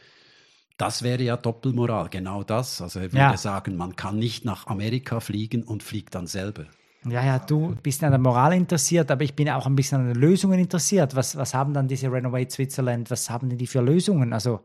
Das 0.77 1.03
wäre 1.03 1.23
ja 1.23 1.37
Doppelmoral, 1.37 2.09
genau 2.09 2.43
das. 2.43 2.81
Also 2.83 2.99
er 2.99 3.07
würde 3.13 3.19
Ja. 3.19 3.37
sagen, 3.37 3.77
man 3.77 3.97
kann 3.97 4.19
nicht 4.19 4.45
nach 4.45 4.67
Amerika 4.67 5.21
fliegen 5.21 5.63
und 5.63 5.83
fliegt 5.83 6.15
dann 6.15 6.27
selber. 6.27 6.67
Ja, 7.09 7.25
ja, 7.25 7.39
du 7.39 7.77
bist 7.83 8.03
an 8.03 8.11
der 8.11 8.19
Moral 8.19 8.55
interessiert, 8.55 9.11
aber 9.11 9.23
ich 9.23 9.35
bin 9.35 9.49
auch 9.49 9.67
ein 9.67 9.77
bisschen 9.77 10.01
an 10.01 10.07
den 10.09 10.17
Lösungen 10.17 10.59
interessiert. 10.59 11.15
Was, 11.15 11.37
was 11.37 11.55
haben 11.55 11.73
dann 11.73 11.87
diese 11.87 12.11
Renovate 12.11 12.51
Switzerland, 12.51 13.11
was 13.11 13.31
haben 13.31 13.49
denn 13.49 13.59
die 13.59 13.69
für 13.69 13.81
Lösungen? 13.81 14.33
Also 14.33 14.61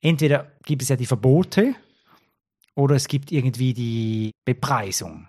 entweder 0.00 0.50
gibt 0.64 0.82
es 0.82 0.88
ja 0.88 0.96
die 0.96 1.06
Verbote 1.06 1.74
oder 2.74 2.96
es 2.96 3.06
gibt 3.06 3.30
irgendwie 3.30 3.72
die 3.72 4.32
Bepreisung. 4.44 5.28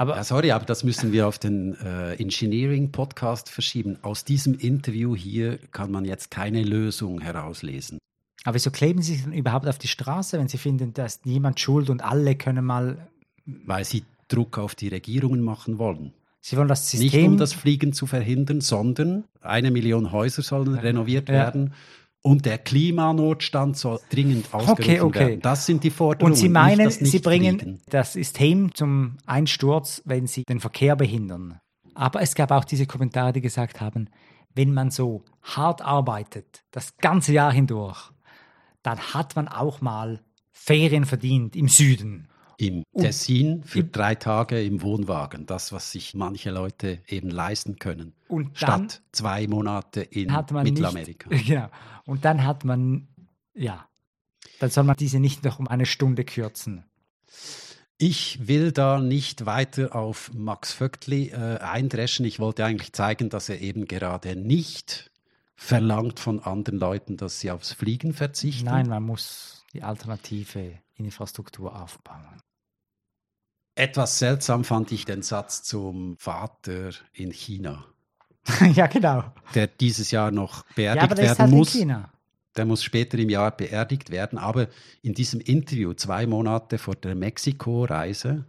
Aber 0.00 0.16
Ja, 0.16 0.22
sorry, 0.24 0.52
aber 0.52 0.64
das 0.64 0.84
müssen 0.84 1.12
wir 1.12 1.26
auf 1.26 1.38
den 1.38 1.74
äh, 1.74 2.14
Engineering-Podcast 2.14 3.50
verschieben. 3.50 3.98
Aus 4.02 4.24
diesem 4.24 4.54
Interview 4.54 5.16
hier 5.16 5.58
kann 5.72 5.90
man 5.90 6.04
jetzt 6.04 6.30
keine 6.30 6.62
Lösung 6.62 7.20
herauslesen. 7.20 7.98
Aber 8.44 8.54
wieso 8.54 8.70
kleben 8.70 9.02
Sie 9.02 9.14
sich 9.14 9.24
dann 9.24 9.32
überhaupt 9.32 9.66
auf 9.66 9.78
die 9.78 9.88
Straße, 9.88 10.38
wenn 10.38 10.48
Sie 10.48 10.58
finden, 10.58 10.94
dass 10.94 11.24
niemand 11.24 11.58
schuld 11.60 11.90
und 11.90 12.02
alle 12.02 12.36
können 12.36 12.64
mal. 12.64 13.08
weil 13.44 13.84
sie 13.84 14.04
Druck 14.28 14.58
auf 14.58 14.74
die 14.74 14.88
Regierungen 14.88 15.40
machen 15.42 15.78
wollen. 15.78 16.12
Sie 16.40 16.56
wollen 16.56 16.68
das 16.68 16.92
Nicht 16.92 17.12
System. 17.12 17.32
um 17.32 17.36
das 17.38 17.52
Fliegen 17.54 17.92
zu 17.94 18.06
verhindern, 18.06 18.60
sondern 18.60 19.24
eine 19.40 19.70
Million 19.70 20.12
Häuser 20.12 20.42
sollen 20.42 20.74
renoviert 20.74 21.28
Ja. 21.28 21.34
werden 21.34 21.72
und 22.22 22.44
der 22.46 22.58
Klimanotstand 22.58 23.76
soll 23.76 24.00
dringend 24.10 24.52
ausgerufen 24.52 25.00
okay. 25.02 25.20
werden. 25.20 25.40
Das 25.40 25.66
sind 25.66 25.84
die 25.84 25.90
Forderungen. 25.90 26.32
und 26.32 26.36
Sie 26.36 26.48
meinen, 26.48 26.86
nicht 26.86 27.06
Sie 27.06 27.18
bringen 27.20 27.56
Nichtfliegen. 27.56 27.82
das 27.90 28.12
System 28.14 28.74
zum 28.74 29.18
Einsturz, 29.26 30.02
wenn 30.04 30.26
Sie 30.26 30.44
den 30.44 30.60
Verkehr 30.60 30.96
behindern. 30.96 31.60
Aber 31.94 32.20
es 32.20 32.34
gab 32.34 32.50
auch 32.50 32.64
diese 32.64 32.86
Kommentare, 32.86 33.32
die 33.32 33.40
gesagt 33.40 33.80
haben, 33.80 34.08
wenn 34.54 34.72
man 34.72 34.90
so 34.90 35.24
hart 35.42 35.82
arbeitet, 35.82 36.64
das 36.70 36.96
ganze 36.96 37.32
Jahr 37.32 37.52
hindurch, 37.52 38.10
dann 38.82 38.98
hat 38.98 39.36
man 39.36 39.48
auch 39.48 39.80
mal 39.80 40.20
Ferien 40.52 41.04
verdient 41.04 41.56
im 41.56 41.68
Süden. 41.68 42.28
Im 42.60 42.82
Tessin 42.96 43.62
für 43.62 43.84
drei 43.84 44.16
Tage 44.16 44.62
im 44.62 44.82
Wohnwagen. 44.82 45.46
Das, 45.46 45.72
was 45.72 45.92
sich 45.92 46.14
manche 46.14 46.50
Leute 46.50 47.00
eben 47.06 47.30
leisten 47.30 47.78
können. 47.78 48.14
Und 48.26 48.60
dann 48.60 48.88
Statt 48.88 49.02
zwei 49.12 49.46
Monate 49.46 50.00
in 50.00 50.32
Mittelamerika. 50.52 51.28
Nicht, 51.30 51.46
genau. 51.46 51.68
Und 52.04 52.24
dann 52.24 52.44
hat 52.44 52.64
man, 52.64 53.06
ja, 53.54 53.86
dann 54.58 54.70
soll 54.70 54.84
man 54.84 54.96
diese 54.96 55.20
nicht 55.20 55.44
noch 55.44 55.60
um 55.60 55.68
eine 55.68 55.86
Stunde 55.86 56.24
kürzen. 56.24 56.84
Ich 57.96 58.46
will 58.46 58.72
da 58.72 59.00
nicht 59.00 59.46
weiter 59.46 59.94
auf 59.94 60.32
Max 60.32 60.72
Vöckli 60.72 61.28
äh, 61.28 61.58
eindreschen. 61.58 62.24
Ich 62.26 62.38
wollte 62.38 62.64
eigentlich 62.64 62.92
zeigen, 62.92 63.28
dass 63.28 63.48
er 63.48 63.60
eben 63.60 63.86
gerade 63.86 64.36
nicht 64.36 65.10
verlangt 65.56 66.20
von 66.20 66.40
anderen 66.40 66.78
Leuten, 66.78 67.16
dass 67.16 67.40
sie 67.40 67.50
aufs 67.50 67.72
Fliegen 67.72 68.14
verzichten. 68.14 68.66
Nein, 68.66 68.88
man 68.88 69.02
muss 69.02 69.64
die 69.72 69.82
alternative 69.82 70.78
Infrastruktur 70.94 71.80
aufbauen. 71.80 72.40
Etwas 73.78 74.18
seltsam 74.18 74.64
fand 74.64 74.90
ich 74.92 75.04
den 75.04 75.22
Satz 75.22 75.62
zum 75.62 76.16
Vater 76.18 76.90
in 77.12 77.30
China, 77.30 77.84
ja, 78.74 78.86
genau. 78.88 79.24
der 79.54 79.66
dieses 79.68 80.10
Jahr 80.10 80.30
noch 80.30 80.64
Ja, 80.70 80.72
beerdigt 80.74 81.02
aber 81.04 81.14
der 81.14 81.24
ist 81.24 81.30
werden 81.38 81.38
halt 81.42 81.50
muss. 81.52 81.74
in 81.74 81.80
China. 81.82 82.12
Der 82.56 82.64
muss 82.64 82.82
später 82.82 83.18
im 83.18 83.28
Jahr 83.28 83.56
beerdigt 83.56 84.10
werden. 84.10 84.36
Aber 84.38 84.66
in 85.02 85.14
diesem 85.14 85.40
Interview, 85.40 85.92
zwei 85.92 86.26
Monate 86.26 86.78
vor 86.78 86.96
der 86.96 87.14
Mexiko-Reise, 87.14 88.46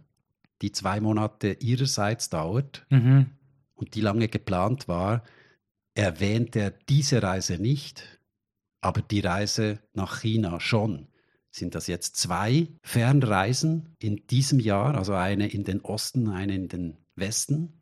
die 0.62 0.72
zwei 0.72 1.00
Monate 1.00 1.52
ihrerseits 1.60 2.28
dauert, 2.28 2.84
Mhm. 2.90 3.26
und 3.74 3.94
die 3.94 4.00
lange 4.00 4.26
geplant 4.28 4.88
war, 4.88 5.22
erwähnt 5.94 6.56
er 6.56 6.70
diese 6.70 7.22
Reise 7.22 7.58
nicht, 7.58 8.18
aber 8.80 9.00
die 9.02 9.20
Reise 9.20 9.78
nach 9.94 10.22
China 10.22 10.58
schon. 10.58 11.06
Sind 11.50 11.74
das 11.74 11.86
jetzt 11.88 12.16
zwei 12.16 12.68
Fernreisen 12.82 13.96
in 13.98 14.26
diesem 14.28 14.60
Jahr, 14.60 14.94
also 14.94 15.14
eine 15.14 15.48
in 15.48 15.64
den 15.64 15.80
Osten, 15.80 16.28
eine 16.28 16.54
in 16.54 16.68
den 16.68 16.96
Westen? 17.16 17.72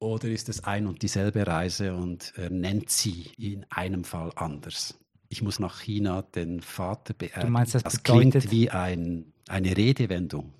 Oder 0.00 0.28
ist 0.28 0.48
es 0.48 0.64
ein 0.64 0.86
und 0.86 1.02
dieselbe 1.02 1.46
Reise 1.46 1.94
und 1.94 2.32
er 2.36 2.50
nennt 2.50 2.90
sie 2.90 3.30
in 3.36 3.66
einem 3.70 4.04
Fall 4.04 4.32
anders? 4.34 4.98
Ich 5.28 5.42
muss 5.42 5.60
nach 5.60 5.80
China 5.80 6.22
den 6.22 6.60
Vater 6.60 7.14
beerdigen. 7.14 7.52
meinst, 7.52 7.74
das 7.74 7.84
das 7.84 8.02
klingt 8.02 8.50
wie 8.50 8.70
ein, 8.70 9.32
eine 9.46 9.76
Redewendung. 9.76 10.52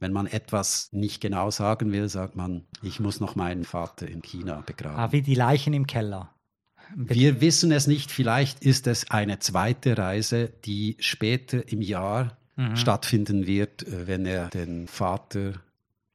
Wenn 0.00 0.12
man 0.12 0.26
etwas 0.26 0.90
nicht 0.92 1.20
genau 1.20 1.50
sagen 1.50 1.92
will, 1.92 2.08
sagt 2.08 2.36
man, 2.36 2.66
ich 2.82 3.00
muss 3.00 3.20
noch 3.20 3.34
meinen 3.36 3.64
Vater 3.64 4.06
in 4.06 4.22
China 4.22 4.62
begraben. 4.66 4.98
Ah, 4.98 5.12
wie 5.12 5.22
die 5.22 5.34
Leichen 5.34 5.72
im 5.72 5.86
Keller. 5.86 6.34
Wir 6.96 7.40
wissen 7.40 7.70
es 7.72 7.86
nicht, 7.86 8.10
vielleicht 8.10 8.64
ist 8.64 8.86
es 8.86 9.10
eine 9.10 9.38
zweite 9.38 9.96
Reise, 9.98 10.52
die 10.64 10.96
später 11.00 11.68
im 11.70 11.82
Jahr 11.82 12.36
Mhm. 12.56 12.74
stattfinden 12.76 13.46
wird, 13.46 13.86
äh, 13.86 14.06
wenn 14.08 14.26
er 14.26 14.48
den 14.48 14.88
Vater 14.88 15.60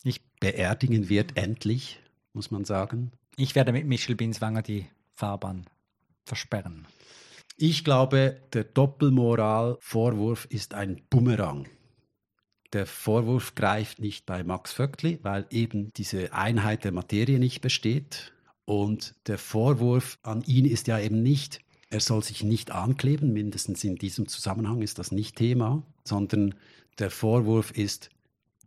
Ich, 0.03 0.19
beerdigen 0.41 1.07
wird, 1.07 1.37
endlich, 1.37 2.01
muss 2.33 2.51
man 2.51 2.65
sagen. 2.65 3.11
ich 3.37 3.55
werde 3.55 3.71
mit 3.71 3.85
Michel 3.87 4.15
Binswanger 4.15 4.61
die 4.61 4.85
Fahrbahn 5.15 5.65
versperren. 6.25 6.85
Ich 7.55 7.85
glaube, 7.85 8.41
der 8.51 8.65
Doppelmoral-Vorwurf 8.65 10.45
ist 10.49 10.73
ein 10.73 11.01
Bumerang. 11.09 11.67
Der 12.73 12.85
Vorwurf 12.87 13.55
greift 13.55 13.99
nicht 13.99 14.25
bei 14.25 14.43
Max 14.43 14.73
Vöckli, 14.73 15.19
weil 15.21 15.45
eben 15.49 15.93
diese 15.93 16.33
Einheit 16.33 16.83
der 16.83 16.91
Materie 16.91 17.39
nicht 17.39 17.61
besteht. 17.61 18.32
Und 18.65 19.15
der 19.27 19.37
Vorwurf 19.37 20.19
an 20.23 20.43
ihn 20.43 20.65
ist 20.65 20.87
ja 20.87 20.99
eben 20.99 21.21
nicht, 21.21 21.59
er 21.89 21.99
soll 21.99 22.23
sich 22.23 22.43
nicht 22.43 22.71
ankleben, 22.71 23.33
mindestens 23.33 23.83
in 23.83 23.97
diesem 23.97 24.27
Zusammenhang 24.27 24.81
ist 24.81 24.99
das 24.99 25.11
nicht 25.11 25.35
Thema, 25.35 25.83
sondern 26.03 26.55
der 26.97 27.11
Vorwurf 27.11 27.71
ist, 27.71 28.09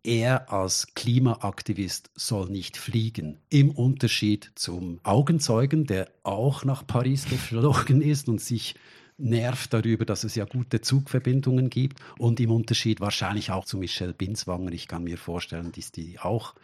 er 0.04 0.52
als 0.52 0.94
Klimaaktivist 0.94 2.10
soll 2.14 2.48
nicht 2.48 2.76
fliegen. 2.76 3.38
Im 3.48 3.72
Unterschied 3.72 4.52
zum 4.54 5.00
Augenzeugen, 5.02 5.86
der 5.86 6.08
auch 6.22 6.64
nach 6.64 6.86
Paris 6.86 7.24
geflogen 7.28 8.00
ist 8.00 8.28
und 8.28 8.40
sich 8.40 8.76
nervt 9.18 9.72
darüber, 9.72 10.04
dass 10.04 10.24
es 10.24 10.34
ja 10.34 10.44
gute 10.44 10.80
Zugverbindungen 10.80 11.70
gibt. 11.70 12.00
Und 12.18 12.38
im 12.38 12.50
Unterschied 12.52 13.00
wahrscheinlich 13.00 13.50
auch 13.50 13.64
zu 13.64 13.78
Michelle 13.78 14.12
Binswanger. 14.12 14.72
Ich 14.72 14.88
kann 14.88 15.04
mir 15.04 15.18
vorstellen, 15.18 15.72
dass 15.72 15.90
die 15.90 16.18
auch 16.18 16.54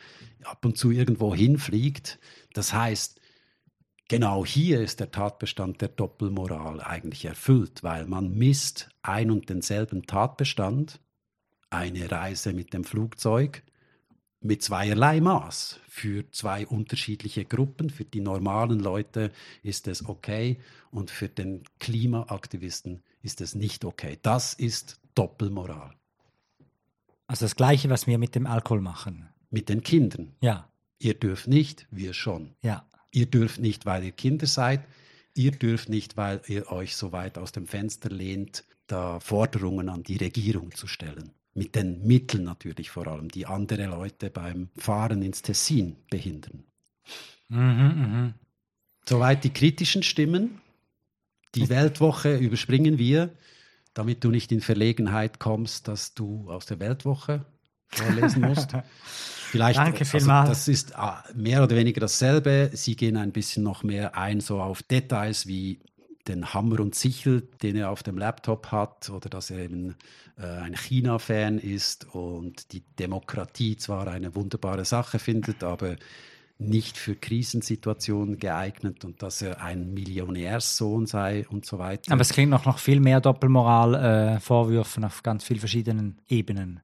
ab 0.44 0.64
und 0.64 0.78
zu 0.78 0.90
irgendwo 0.90 1.34
hinfliegt. 1.34 2.18
Das 2.52 2.72
heißt, 2.72 3.20
Genau 4.08 4.44
hier 4.44 4.80
ist 4.80 5.00
der 5.00 5.10
Tatbestand 5.10 5.80
der 5.80 5.88
Doppelmoral 5.88 6.80
eigentlich 6.80 7.24
erfüllt, 7.24 7.82
weil 7.82 8.06
man 8.06 8.34
misst 8.34 8.90
ein 9.02 9.30
und 9.30 9.48
denselben 9.48 10.06
Tatbestand, 10.06 11.00
eine 11.70 12.10
Reise 12.10 12.52
mit 12.52 12.74
dem 12.74 12.84
Flugzeug, 12.84 13.62
mit 14.40 14.62
zweierlei 14.62 15.20
Maß. 15.20 15.80
Für 15.88 16.30
zwei 16.32 16.66
unterschiedliche 16.66 17.44
Gruppen. 17.44 17.90
Für 17.90 18.04
die 18.04 18.20
normalen 18.20 18.80
Leute 18.80 19.30
ist 19.62 19.86
es 19.88 20.06
okay 20.06 20.58
und 20.90 21.10
für 21.10 21.28
den 21.28 21.62
Klimaaktivisten 21.78 23.02
ist 23.22 23.40
es 23.40 23.54
nicht 23.54 23.84
okay. 23.84 24.18
Das 24.22 24.52
ist 24.52 25.00
Doppelmoral. 25.14 25.94
Also 27.26 27.44
das 27.44 27.56
Gleiche, 27.56 27.88
was 27.88 28.06
wir 28.06 28.18
mit 28.18 28.34
dem 28.34 28.46
Alkohol 28.46 28.80
machen. 28.80 29.28
Mit 29.50 29.68
den 29.68 29.82
Kindern. 29.82 30.34
Ja, 30.40 30.68
Ihr 30.98 31.14
dürft 31.14 31.48
nicht, 31.48 31.86
wir 31.90 32.12
schon. 32.12 32.54
ja. 32.62 32.86
Ihr 33.12 33.26
dürft 33.26 33.60
nicht, 33.60 33.86
weil 33.86 34.04
ihr 34.04 34.12
Kinder 34.12 34.46
seid. 34.46 34.80
Ihr 35.34 35.52
dürft 35.52 35.88
nicht, 35.88 36.16
weil 36.16 36.40
ihr 36.48 36.72
euch 36.72 36.96
so 36.96 37.12
weit 37.12 37.38
aus 37.38 37.52
dem 37.52 37.66
Fenster 37.66 38.10
lehnt, 38.10 38.64
da 38.86 39.20
Forderungen 39.20 39.88
an 39.88 40.02
die 40.02 40.16
Regierung 40.16 40.74
zu 40.74 40.86
stellen. 40.86 41.30
Mit 41.54 41.74
den 41.74 42.06
Mitteln 42.06 42.44
natürlich 42.44 42.90
vor 42.90 43.06
allem, 43.06 43.28
die 43.28 43.46
andere 43.46 43.86
Leute 43.86 44.30
beim 44.30 44.70
Fahren 44.76 45.22
ins 45.22 45.42
Tessin 45.42 45.96
behindern. 46.10 46.64
Mhm, 47.48 47.58
mhm. 47.58 48.34
Soweit 49.06 49.44
die 49.44 49.52
kritischen 49.52 50.02
Stimmen. 50.02 50.60
Die 51.54 51.68
Weltwoche 51.68 52.36
überspringen 52.38 52.96
wir, 52.96 53.30
damit 53.92 54.24
du 54.24 54.30
nicht 54.30 54.50
in 54.52 54.62
Verlegenheit 54.62 55.38
kommst, 55.38 55.86
dass 55.88 56.14
du 56.14 56.50
aus 56.50 56.64
der 56.64 56.80
Weltwoche 56.80 57.44
vorlesen 57.92 58.42
musst. 58.42 58.70
Vielleicht, 59.52 59.78
Danke 59.78 60.00
also 60.00 60.18
vielmals. 60.18 60.48
das 60.48 60.68
ist 60.68 60.96
ah, 60.96 61.22
mehr 61.34 61.62
oder 61.62 61.76
weniger 61.76 62.00
dasselbe. 62.00 62.70
Sie 62.72 62.96
gehen 62.96 63.18
ein 63.18 63.32
bisschen 63.32 63.62
noch 63.62 63.82
mehr 63.82 64.16
ein, 64.16 64.40
so 64.40 64.62
auf 64.62 64.82
Details 64.82 65.46
wie 65.46 65.80
den 66.26 66.54
Hammer 66.54 66.80
und 66.80 66.94
Sichel, 66.94 67.42
den 67.62 67.76
er 67.76 67.90
auf 67.90 68.02
dem 68.02 68.16
Laptop 68.16 68.72
hat, 68.72 69.10
oder 69.10 69.28
dass 69.28 69.50
er 69.50 69.58
eben 69.58 69.96
äh, 70.38 70.46
ein 70.46 70.74
China-Fan 70.74 71.58
ist 71.58 72.06
und 72.14 72.72
die 72.72 72.80
Demokratie 72.98 73.76
zwar 73.76 74.08
eine 74.08 74.34
wunderbare 74.34 74.86
Sache 74.86 75.18
findet, 75.18 75.62
aber 75.62 75.96
nicht 76.58 76.96
für 76.96 77.16
Krisensituationen 77.16 78.38
geeignet 78.38 79.04
und 79.04 79.22
dass 79.22 79.42
er 79.42 79.60
ein 79.60 79.92
Millionärssohn 79.92 81.06
sei 81.06 81.46
und 81.48 81.66
so 81.66 81.78
weiter. 81.78 82.12
Aber 82.12 82.22
es 82.22 82.30
klingt 82.30 82.50
noch 82.50 82.64
nach 82.64 82.78
viel 82.78 83.00
mehr 83.00 83.20
Doppelmoral, 83.20 84.40
äh, 84.40 84.78
auf 84.78 85.22
ganz 85.22 85.44
vielen 85.44 85.60
verschiedenen 85.60 86.20
Ebenen. 86.28 86.80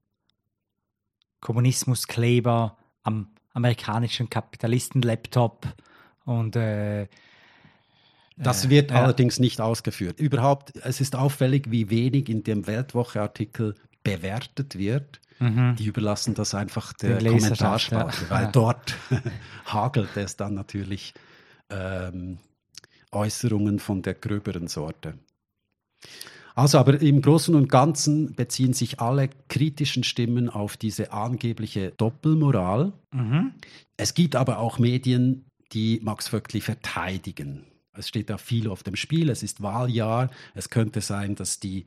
Kommunismuskleber 1.41 2.77
am 3.03 3.29
amerikanischen 3.53 4.29
Kapitalisten-Laptop 4.31 5.67
und 6.25 6.57
äh, 6.57 7.07
Das 8.37 8.69
wird 8.69 8.91
Äh, 8.91 8.95
allerdings 8.95 9.39
nicht 9.41 9.61
ausgeführt. 9.61 10.21
Überhaupt, 10.21 10.77
es 10.77 11.01
ist 11.01 11.17
auffällig, 11.17 11.71
wie 11.71 11.91
wenig 11.91 12.29
in 12.29 12.45
dem 12.45 12.67
Weltwoche-Artikel 12.67 13.75
bewertet 14.05 14.79
wird. 14.79 15.21
Die 15.41 15.87
überlassen 15.87 16.35
das 16.35 16.53
einfach 16.53 16.93
der 16.95 17.19
Kommentarspalte, 17.19 18.25
ja. 18.25 18.31
weil 18.31 18.45
Ja. 18.47 18.51
dort 18.51 18.97
hagelt 19.67 20.17
es 20.17 20.37
dann 20.37 20.55
natürlich 20.55 21.15
ähm, 21.71 22.39
Äußerungen 23.13 23.79
von 23.79 24.03
der 24.03 24.15
gröberen 24.15 24.67
Sorte. 24.67 25.17
Also, 26.59 26.79
aber 26.79 27.01
im 27.01 27.23
Großen 27.23 27.55
und 27.55 27.69
Ganzen 27.69 28.35
beziehen 28.35 28.73
sich 28.73 28.99
alle 28.99 29.31
kritischen 29.49 30.03
Stimmen 30.03 30.49
auf 30.49 30.77
diese 30.77 31.13
angebliche 31.13 31.93
Doppelmoral. 31.93 32.93
mhm. 33.13 33.53
Es 33.97 34.13
gibt 34.13 34.35
aber 34.35 34.59
auch 34.59 34.81
Medien, 34.81 35.45
die 35.73 36.01
Max 36.03 36.27
Vöckli 36.27 36.61
verteidigen. 36.61 37.63
Es 37.93 38.09
steht 38.09 38.29
da 38.29 38.39
viel 38.39 38.69
auf 38.69 38.83
dem 38.83 38.97
Spiel, 38.97 39.31
es 39.31 39.45
ist 39.45 39.63
Wahljahr. 39.63 40.31
Es 40.57 40.69
könnte 40.69 41.01
sein, 41.01 41.37
dass 41.37 41.61
die 41.61 41.85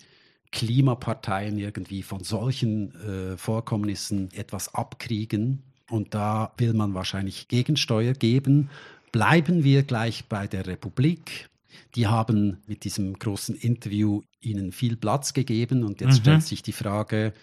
Klimaparteien 0.54 1.58
irgendwie 1.58 2.02
von 2.02 2.24
solchen 2.24 2.96
äh, 2.96 3.38
Vorkommnissen 3.38 4.30
etwas 4.32 4.74
abkriegen. 4.74 5.64
Und 5.90 6.14
da 6.14 6.54
will 6.56 6.74
man 6.74 6.94
wahrscheinlich 6.94 7.50
Gegensteuer 7.50 8.14
geben. 8.14 8.70
Bleiben 9.12 9.66
wir 9.66 9.84
gleich 9.84 10.26
bei 10.30 10.48
der 10.48 10.66
Republik. 10.66 11.50
Die 11.96 12.08
haben 12.08 12.62
mit 12.68 12.84
diesem 12.84 13.18
großen 13.18 13.56
Interview 13.56 14.22
ihnen 14.40 14.72
viel 14.72 14.98
Platz 14.98 15.34
gegeben. 15.34 15.84
Und 15.84 16.02
jetzt 16.02 16.18
Mhm. 16.18 16.22
stellt 16.22 16.44
sich 16.44 16.64
die 16.64 16.74
Frage, 16.74 17.34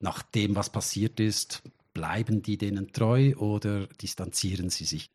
nach 0.00 0.22
dem, 0.22 0.56
was 0.56 0.70
passiert 0.70 1.20
ist, 1.20 1.62
bleiben 1.92 2.42
die 2.42 2.56
denen 2.56 2.92
treu 2.92 3.34
oder 3.36 3.86
distanzieren 3.86 4.70
sie 4.70 4.84
sich? 4.84 5.10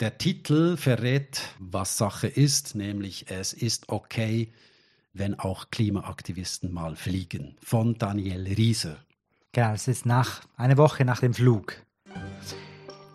Der 0.00 0.16
Titel 0.16 0.76
verrät, 0.76 1.42
was 1.58 1.98
Sache 1.98 2.26
ist, 2.26 2.74
nämlich 2.74 3.30
es 3.30 3.52
ist 3.52 3.88
okay, 3.90 4.52
wenn 5.12 5.38
auch 5.38 5.70
Klimaaktivisten 5.70 6.72
mal 6.72 6.96
fliegen. 6.96 7.56
Von 7.62 7.98
Daniel 7.98 8.46
Rieser. 8.46 8.96
Genau, 9.52 9.72
es 9.74 9.88
ist 9.88 10.06
nach, 10.06 10.42
eine 10.56 10.76
Woche 10.78 11.04
nach 11.04 11.20
dem 11.20 11.34
Flug. 11.34 11.74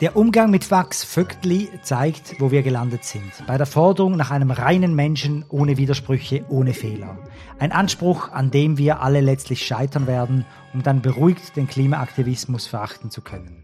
Der 0.01 0.17
Umgang 0.17 0.51
mit 0.51 0.69
Max 0.69 1.05
Vögtli 1.05 1.69
zeigt, 1.81 2.41
wo 2.41 2.51
wir 2.51 2.63
gelandet 2.63 3.05
sind. 3.05 3.31
Bei 3.47 3.57
der 3.57 3.65
Forderung 3.65 4.17
nach 4.17 4.29
einem 4.29 4.51
reinen 4.51 4.93
Menschen 4.93 5.45
ohne 5.47 5.77
Widersprüche, 5.77 6.43
ohne 6.49 6.73
Fehler. 6.73 7.17
Ein 7.59 7.71
Anspruch, 7.71 8.29
an 8.33 8.51
dem 8.51 8.77
wir 8.77 8.99
alle 8.99 9.21
letztlich 9.21 9.65
scheitern 9.65 10.05
werden, 10.05 10.45
um 10.73 10.83
dann 10.83 11.01
beruhigt 11.01 11.55
den 11.55 11.67
Klimaaktivismus 11.67 12.67
verachten 12.67 13.09
zu 13.09 13.21
können. 13.21 13.61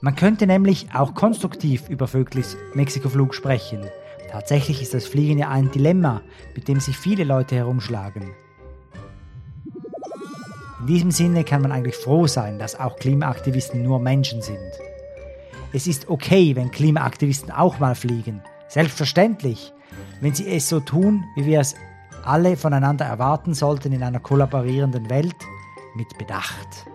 Man 0.00 0.14
könnte 0.14 0.46
nämlich 0.46 0.94
auch 0.94 1.12
konstruktiv 1.12 1.88
über 1.88 2.06
Vögtlis 2.06 2.56
Mexikoflug 2.74 3.34
sprechen. 3.34 3.80
Tatsächlich 4.30 4.80
ist 4.80 4.94
das 4.94 5.08
Fliegen 5.08 5.40
ja 5.40 5.48
ein 5.48 5.72
Dilemma, 5.72 6.22
mit 6.54 6.68
dem 6.68 6.78
sich 6.78 6.96
viele 6.96 7.24
Leute 7.24 7.56
herumschlagen. 7.56 8.30
In 10.78 10.86
diesem 10.86 11.10
Sinne 11.10 11.42
kann 11.42 11.62
man 11.62 11.72
eigentlich 11.72 11.96
froh 11.96 12.28
sein, 12.28 12.60
dass 12.60 12.78
auch 12.78 12.94
Klimaaktivisten 12.94 13.82
nur 13.82 13.98
Menschen 13.98 14.40
sind. 14.40 14.60
Es 15.74 15.88
ist 15.88 16.08
okay, 16.08 16.54
wenn 16.54 16.70
Klimaaktivisten 16.70 17.50
auch 17.50 17.80
mal 17.80 17.96
fliegen. 17.96 18.40
Selbstverständlich, 18.68 19.72
wenn 20.20 20.32
sie 20.32 20.46
es 20.46 20.68
so 20.68 20.78
tun, 20.78 21.24
wie 21.34 21.46
wir 21.46 21.58
es 21.58 21.74
alle 22.24 22.56
voneinander 22.56 23.04
erwarten 23.04 23.54
sollten 23.54 23.90
in 23.90 24.04
einer 24.04 24.20
kollaborierenden 24.20 25.10
Welt, 25.10 25.34
mit 25.96 26.16
Bedacht. 26.16 26.86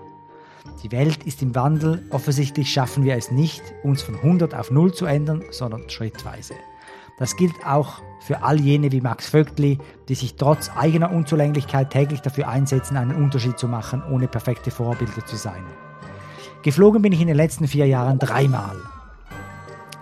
Die 0.82 0.94
Welt 0.94 1.24
ist 1.24 1.42
im 1.42 1.56
Wandel, 1.56 2.06
offensichtlich 2.10 2.72
schaffen 2.72 3.04
wir 3.04 3.18
es 3.18 3.32
nicht, 3.32 3.62
uns 3.84 4.02
von 4.02 4.16
100 4.16 4.56
auf 4.56 4.72
0 4.72 4.94
zu 4.94 5.06
ändern, 5.06 5.44
sondern 5.52 5.90
schrittweise. 5.90 6.54
Das 7.18 7.36
gilt 7.36 7.66
auch 7.66 8.02
für 8.22 8.44
all 8.44 8.62
jene 8.62 8.94
wie 8.94 9.02
Max 9.02 9.28
Vögtli, 9.28 9.78
die 10.08 10.16
sich 10.16 10.36
trotz 10.36 10.72
eigener 10.74 11.12
Unzulänglichkeit 11.12 11.90
täglich 11.90 12.22
dafür 12.22 12.48
einsetzen, 12.48 12.96
einen 12.96 13.22
Unterschied 13.22 13.60
zu 13.60 13.68
machen, 13.68 14.02
ohne 14.10 14.30
perfekte 14.30 14.72
Vorbilder 14.72 15.26
zu 15.26 15.36
sein. 15.36 15.66
Geflogen 16.62 17.02
bin 17.02 17.14
ich 17.14 17.22
in 17.22 17.28
den 17.28 17.38
letzten 17.38 17.68
vier 17.68 17.88
Jahren 17.88 18.20
dreimal. 18.20 18.76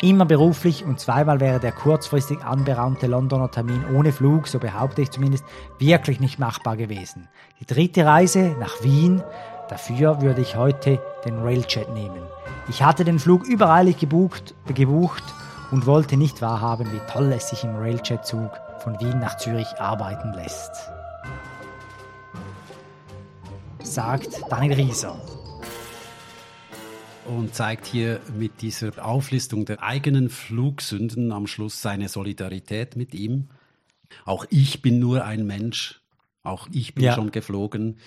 Immer 0.01 0.25
beruflich 0.25 0.83
und 0.85 0.99
zweimal 0.99 1.39
wäre 1.39 1.59
der 1.59 1.71
kurzfristig 1.71 2.43
anberaumte 2.43 3.05
Londoner 3.05 3.51
Termin 3.51 3.83
ohne 3.95 4.11
Flug, 4.11 4.47
so 4.47 4.57
behaupte 4.57 5.03
ich 5.03 5.11
zumindest, 5.11 5.43
wirklich 5.77 6.19
nicht 6.19 6.39
machbar 6.39 6.75
gewesen. 6.75 7.27
Die 7.59 7.65
dritte 7.65 8.05
Reise 8.05 8.55
nach 8.59 8.83
Wien, 8.83 9.23
dafür 9.69 10.21
würde 10.21 10.41
ich 10.41 10.55
heute 10.55 10.99
den 11.25 11.39
Railjet 11.39 11.93
nehmen. 11.93 12.21
Ich 12.69 12.83
hatte 12.83 13.05
den 13.05 13.19
Flug 13.19 13.45
übereilig 13.47 13.97
gebucht, 13.97 14.55
gebucht 14.73 15.23
und 15.71 15.85
wollte 15.85 16.17
nicht 16.17 16.41
wahrhaben, 16.41 16.91
wie 16.91 17.11
toll 17.11 17.31
es 17.31 17.49
sich 17.49 17.63
im 17.63 17.75
Railjet-Zug 17.75 18.51
von 18.79 18.99
Wien 18.99 19.19
nach 19.19 19.37
Zürich 19.37 19.67
arbeiten 19.79 20.33
lässt. 20.33 20.71
Sagt 23.83 24.41
Daniel 24.49 24.73
Rieser. 24.73 25.15
Und 27.27 27.53
zeigt 27.53 27.85
hier 27.85 28.21
mit 28.37 28.61
dieser 28.61 29.03
Auflistung 29.05 29.65
der 29.65 29.83
eigenen 29.83 30.29
Flugsünden 30.29 31.31
am 31.31 31.45
Schluss 31.47 31.81
seine 31.81 32.07
Solidarität 32.07 32.95
mit 32.95 33.13
ihm. 33.13 33.49
Auch 34.25 34.45
ich 34.49 34.81
bin 34.81 34.99
nur 34.99 35.25
ein 35.25 35.45
Mensch, 35.45 36.01
auch 36.43 36.67
ich 36.71 36.95
bin 36.95 37.03
Ja. 37.03 37.13
schon 37.15 37.31
geflogen. 37.31 37.97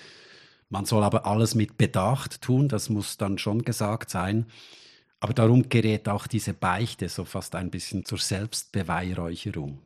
Man 0.69 0.85
soll 0.85 1.03
aber 1.03 1.25
alles 1.25 1.53
mit 1.53 1.77
Bedacht 1.77 2.41
tun, 2.41 2.67
das 2.67 2.89
muss 2.89 3.17
dann 3.17 3.37
schon 3.37 3.63
gesagt 3.63 4.09
sein. 4.09 4.47
Aber 5.19 5.33
darum 5.33 5.69
gerät 5.69 6.09
auch 6.09 6.25
diese 6.25 6.53
Beichte 6.53 7.07
so 7.07 7.25
fast 7.25 7.55
ein 7.55 7.69
bisschen 7.69 8.05
zur 8.05 8.17
Selbstbeweihräucherung. 8.17 9.79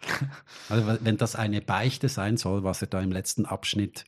Also 0.68 0.98
wenn 1.02 1.16
das 1.16 1.36
eine 1.36 1.60
Beichte 1.60 2.08
sein 2.08 2.36
soll, 2.36 2.64
was 2.64 2.82
er 2.82 2.88
da 2.88 3.00
im 3.00 3.12
letzten 3.12 3.46
Abschnitt 3.46 4.04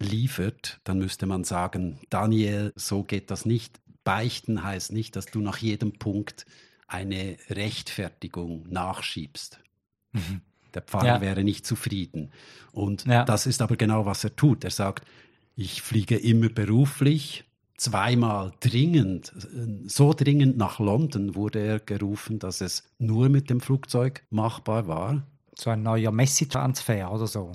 liefert, 0.00 0.80
dann 0.84 0.98
müsste 0.98 1.26
man 1.26 1.44
sagen, 1.44 1.98
Daniel, 2.08 2.72
so 2.76 3.02
geht 3.02 3.30
das 3.30 3.44
nicht. 3.44 3.80
Beichten 4.04 4.62
heißt 4.62 4.92
nicht, 4.92 5.16
dass 5.16 5.26
du 5.26 5.40
nach 5.40 5.58
jedem 5.58 5.92
Punkt 5.92 6.46
eine 6.86 7.36
Rechtfertigung 7.50 8.66
nachschiebst. 8.68 9.58
Der 10.74 10.82
Pfarrer 10.82 11.06
Ja. 11.06 11.20
wäre 11.20 11.42
nicht 11.44 11.66
zufrieden. 11.66 12.30
Und 12.72 13.06
Ja. 13.06 13.24
das 13.24 13.46
ist 13.46 13.62
aber 13.62 13.76
genau, 13.76 14.06
was 14.06 14.22
er 14.24 14.36
tut. 14.36 14.64
Er 14.64 14.70
sagt, 14.70 15.04
ich 15.56 15.82
fliege 15.82 16.16
immer 16.16 16.48
beruflich, 16.48 17.44
zweimal 17.76 18.52
dringend, 18.60 19.32
so 19.86 20.12
dringend 20.12 20.56
nach 20.56 20.78
London 20.78 21.34
wurde 21.34 21.60
er 21.60 21.80
gerufen, 21.80 22.38
dass 22.38 22.60
es 22.60 22.84
nur 22.98 23.28
mit 23.28 23.50
dem 23.50 23.60
Flugzeug 23.60 24.22
machbar 24.30 24.86
war. 24.86 25.26
So 25.56 25.70
ein 25.70 25.82
neuer 25.82 26.10
Messi-Transfer 26.12 27.10
oder 27.12 27.26
so. 27.26 27.52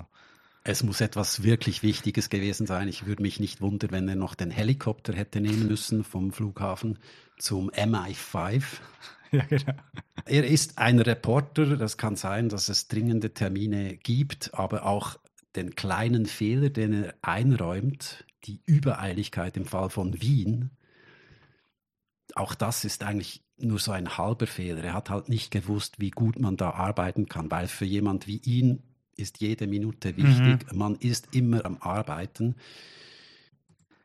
Es 0.62 0.82
muss 0.82 1.00
etwas 1.00 1.42
wirklich 1.42 1.82
Wichtiges 1.82 2.28
gewesen 2.28 2.66
sein. 2.66 2.88
Ich 2.88 3.06
würde 3.06 3.22
mich 3.22 3.40
nicht 3.40 3.60
wundern, 3.60 3.92
wenn 3.92 4.08
er 4.08 4.16
noch 4.16 4.34
den 4.34 4.50
Helikopter 4.50 5.14
hätte 5.14 5.40
nehmen 5.40 5.66
müssen 5.66 6.04
vom 6.04 6.32
Flughafen 6.32 6.98
zum 7.38 7.70
MI5. 7.70 8.64
Ja, 9.32 9.44
genau. 9.44 9.74
Er 10.24 10.44
ist 10.44 10.78
ein 10.78 10.98
Reporter. 10.98 11.76
Das 11.76 11.96
kann 11.96 12.16
sein, 12.16 12.48
dass 12.48 12.68
es 12.68 12.88
dringende 12.88 13.32
Termine 13.32 13.96
gibt, 13.96 14.54
aber 14.54 14.86
auch 14.86 15.20
den 15.54 15.76
kleinen 15.76 16.26
Fehler, 16.26 16.68
den 16.68 17.04
er 17.04 17.14
einräumt, 17.22 18.24
die 18.46 18.60
Übereiligkeit 18.66 19.56
im 19.56 19.66
Fall 19.66 19.88
von 19.88 20.20
Wien, 20.20 20.72
auch 22.34 22.54
das 22.54 22.84
ist 22.84 23.02
eigentlich 23.02 23.42
nur 23.56 23.78
so 23.78 23.92
ein 23.92 24.16
halber 24.16 24.46
Fehler. 24.46 24.82
Er 24.82 24.94
hat 24.94 25.10
halt 25.10 25.28
nicht 25.28 25.50
gewusst, 25.50 26.00
wie 26.00 26.10
gut 26.10 26.38
man 26.38 26.56
da 26.56 26.70
arbeiten 26.70 27.28
kann, 27.28 27.50
weil 27.50 27.68
für 27.68 27.84
jemand 27.84 28.26
wie 28.26 28.38
ihn 28.38 28.82
ist 29.20 29.40
jede 29.40 29.66
Minute 29.66 30.16
wichtig. 30.16 30.72
Man 30.72 30.96
ist 30.96 31.34
immer 31.34 31.64
am 31.64 31.76
Arbeiten. 31.80 32.56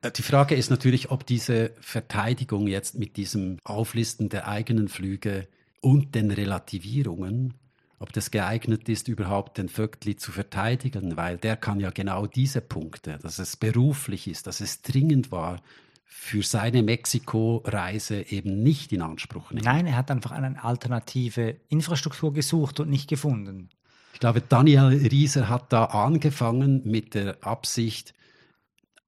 Äh, 0.01 0.11
Die 0.11 0.21
Frage 0.21 0.55
ist 0.55 0.69
natürlich, 0.69 1.11
ob 1.11 1.25
diese 1.25 1.71
Verteidigung 1.79 2.67
jetzt 2.67 2.97
mit 2.97 3.17
diesem 3.17 3.57
Auflisten 3.63 4.29
der 4.29 4.47
eigenen 4.47 4.87
Flüge 4.87 5.47
und 5.81 6.15
den 6.15 6.31
Relativierungen, 6.31 7.53
ob 7.99 8.11
das 8.13 8.31
geeignet 8.31 8.89
ist, 8.89 9.07
überhaupt 9.07 9.57
den 9.57 9.69
Vöckli 9.69 10.15
zu 10.15 10.31
verteidigen, 10.31 11.15
weil 11.15 11.37
der 11.37 11.55
kann 11.55 11.79
ja 11.79 11.91
genau 11.91 12.27
diese 12.27 12.61
Punkte, 12.61 13.17
dass 13.21 13.39
es 13.39 13.55
beruflich 13.55 14.27
ist, 14.27 14.47
dass 14.47 14.61
es 14.61 14.81
dringend 14.81 15.31
war, 15.31 15.61
für 16.07 16.43
seine 16.43 16.81
Mexiko-Reise 16.81 18.31
eben 18.31 18.63
nicht 18.63 18.91
in 18.93 19.01
Anspruch 19.01 19.51
nehmen. 19.51 19.65
Nein, 19.65 19.85
er 19.85 19.97
hat 19.97 20.09
einfach 20.11 20.31
eine 20.31 20.63
alternative 20.63 21.57
Infrastruktur 21.67 22.33
gesucht 22.33 22.79
und 22.79 22.89
nicht 22.89 23.09
gefunden. 23.09 23.69
Ich 24.15 24.21
glaube, 24.21 24.39
Daniel 24.39 24.85
Rieser 24.85 25.49
hat 25.49 25.73
da 25.73 25.83
angefangen 25.83 26.81
mit 26.85 27.15
der 27.15 27.43
Absicht, 27.45 28.13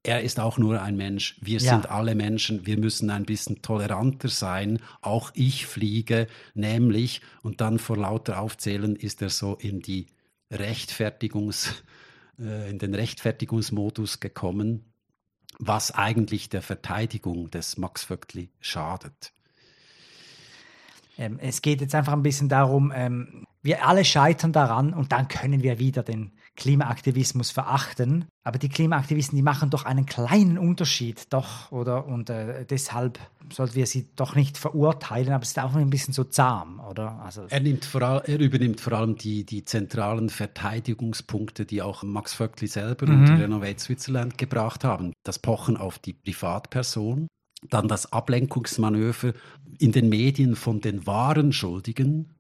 er 0.04 0.22
ist 0.22 0.38
auch 0.38 0.58
nur 0.58 0.82
ein 0.82 0.98
Mensch, 0.98 1.38
wir 1.40 1.60
ja. 1.60 1.72
sind 1.72 1.90
alle 1.90 2.14
Menschen, 2.14 2.66
wir 2.66 2.78
müssen 2.78 3.10
ein 3.10 3.24
bisschen 3.24 3.62
toleranter 3.62 4.28
sein, 4.28 4.82
auch 5.00 5.32
ich 5.34 5.66
fliege, 5.66 6.28
nämlich, 6.56 7.22
und 7.42 7.62
dann 7.62 7.80
vor 7.80 7.96
lauter 7.96 8.42
Aufzählen 8.42 8.98
ist 8.98 9.22
er 9.22 9.30
so 9.30 9.56
in 9.56 9.80
die 9.80 10.08
Rechtfertigungs, 10.52 11.84
äh, 12.38 12.70
in 12.70 12.78
den 12.78 12.94
Rechtfertigungsmodus 12.94 14.20
gekommen, 14.20 14.92
was 15.58 15.92
eigentlich 15.92 16.50
der 16.50 16.62
Verteidigung 16.62 17.50
des 17.50 17.78
Max 17.78 18.04
Vöckli 18.04 18.50
schadet. 18.60 19.32
Ähm, 21.18 21.40
es 21.40 21.62
geht 21.62 21.82
jetzt 21.82 21.96
einfach 21.96 22.14
ein 22.14 22.24
bisschen 22.24 22.50
darum, 22.50 22.92
ähm, 22.96 23.46
wir 23.64 23.86
alle 23.86 24.06
scheitern 24.06 24.54
daran 24.54 24.94
und 24.94 25.12
dann 25.12 25.28
können 25.28 25.62
wir 25.62 25.80
wieder 25.80 26.04
den 26.04 26.32
Klimaaktivismus 26.56 27.52
verachten. 27.52 28.26
Aber 28.44 28.58
die 28.60 28.70
Klimaaktivisten, 28.70 29.36
die 29.36 29.42
machen 29.42 29.70
doch 29.70 29.86
einen 29.86 30.06
kleinen 30.06 30.58
Unterschied, 30.58 31.32
doch, 31.32 31.72
oder? 31.72 32.08
Und 32.08 32.30
äh, 32.30 32.66
deshalb 32.66 33.20
sollten 33.52 33.76
wir 33.76 33.86
sie 33.86 34.08
doch 34.16 34.36
nicht 34.36 34.58
verurteilen, 34.58 35.34
aber 35.34 35.44
es 35.44 35.50
ist 35.50 35.60
auch 35.60 35.76
ein 35.76 35.90
bisschen 35.90 36.14
so 36.14 36.24
zahm, 36.24 36.80
oder? 36.80 37.20
Also 37.24 37.44
er, 37.50 37.60
nimmt 37.60 37.86
vor 37.86 38.02
allem, 38.02 38.22
er 38.26 38.40
übernimmt 38.40 38.80
vor 38.80 38.94
allem 38.94 39.16
die, 39.16 39.46
die 39.46 39.66
zentralen 39.66 40.30
Verteidigungspunkte, 40.30 41.66
die 41.66 41.82
auch 41.82 42.04
Max 42.04 42.34
Vöckli 42.34 42.68
selber 42.68 43.06
mhm. 43.06 43.22
und 43.22 43.42
Renovate 43.42 43.80
Switzerland 43.80 44.38
gebracht 44.38 44.84
haben. 44.84 45.14
Das 45.24 45.40
Pochen 45.40 45.78
auf 45.78 46.00
die 46.00 46.14
Privatperson, 46.14 47.28
dann 47.70 47.88
das 47.88 48.12
Ablenkungsmanöver 48.12 49.34
in 49.80 49.92
den 49.92 50.10
Medien 50.10 50.56
von 50.56 50.82
den 50.82 51.06
wahren 51.06 51.54
Schuldigen, 51.54 52.34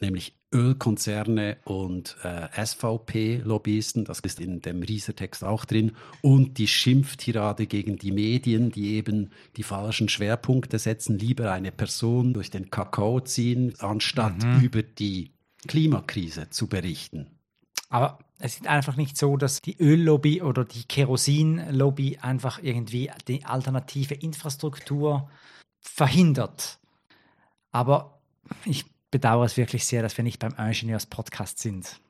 nämlich 0.00 0.36
Ölkonzerne 0.52 1.56
und 1.64 2.16
äh, 2.22 2.64
SVP-Lobbyisten, 2.64 4.04
das 4.04 4.20
ist 4.20 4.38
in 4.38 4.60
dem 4.60 4.82
Rieser-Text 4.82 5.42
auch 5.42 5.64
drin, 5.64 5.92
und 6.22 6.58
die 6.58 6.68
Schimpftirade 6.68 7.66
gegen 7.66 7.96
die 7.96 8.12
Medien, 8.12 8.70
die 8.70 8.94
eben 8.94 9.30
die 9.56 9.64
falschen 9.64 10.08
Schwerpunkte 10.08 10.78
setzen, 10.78 11.18
lieber 11.18 11.50
eine 11.50 11.72
Person 11.72 12.32
durch 12.34 12.50
den 12.50 12.70
Kakao 12.70 13.20
ziehen, 13.20 13.74
anstatt 13.78 14.44
mhm. 14.44 14.60
über 14.60 14.82
die 14.82 15.32
Klimakrise 15.66 16.50
zu 16.50 16.68
berichten. 16.68 17.26
Aber 17.88 18.18
es 18.38 18.56
ist 18.56 18.66
einfach 18.66 18.96
nicht 18.96 19.16
so, 19.16 19.36
dass 19.36 19.62
die 19.62 19.80
Öllobby 19.80 20.42
oder 20.42 20.64
die 20.64 20.84
Kerosin-Lobby 20.84 22.18
einfach 22.20 22.58
irgendwie 22.62 23.10
die 23.28 23.44
alternative 23.44 24.14
Infrastruktur 24.14 25.28
verhindert. 25.80 26.78
Aber 27.70 28.18
ich 28.64 28.84
bedauere 29.10 29.46
es 29.46 29.56
wirklich 29.56 29.86
sehr, 29.86 30.02
dass 30.02 30.16
wir 30.16 30.24
nicht 30.24 30.40
beim 30.40 30.54
Ingenieurs-Podcast 30.58 31.58
sind. 31.58 32.00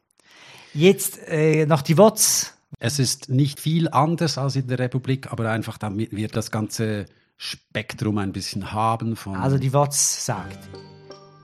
Jetzt 0.72 1.18
äh, 1.29 1.66
noch 1.66 1.83
die 1.83 1.99
WOTS. 1.99 2.55
Es 2.81 2.99
ist 2.99 3.29
nicht 3.29 3.61
viel 3.61 3.89
anders 3.89 4.39
als 4.39 4.57
in 4.57 4.66
der 4.66 4.79
Republik, 4.79 5.31
aber 5.31 5.49
einfach 5.51 5.79
damit 5.79 6.11
wir 6.12 6.29
das 6.29 6.51
ganze 6.51 7.07
Spektrum 7.37 8.18
ein 8.18 8.33
bisschen 8.33 8.72
haben. 8.72 9.16
also 9.35 9.59
die 9.59 9.72
WOTS 9.72 10.27
sagt, 10.27 10.59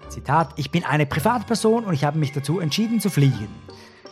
Zitat, 0.09 0.53
ich 0.57 0.71
bin 0.71 0.85
eine 0.85 1.07
Privatperson 1.07 1.85
und 1.85 1.95
ich 1.95 2.05
habe 2.05 2.19
mich 2.19 2.33
dazu 2.33 2.59
entschieden 2.59 3.01
zu 3.01 3.11
fliegen. 3.11 3.49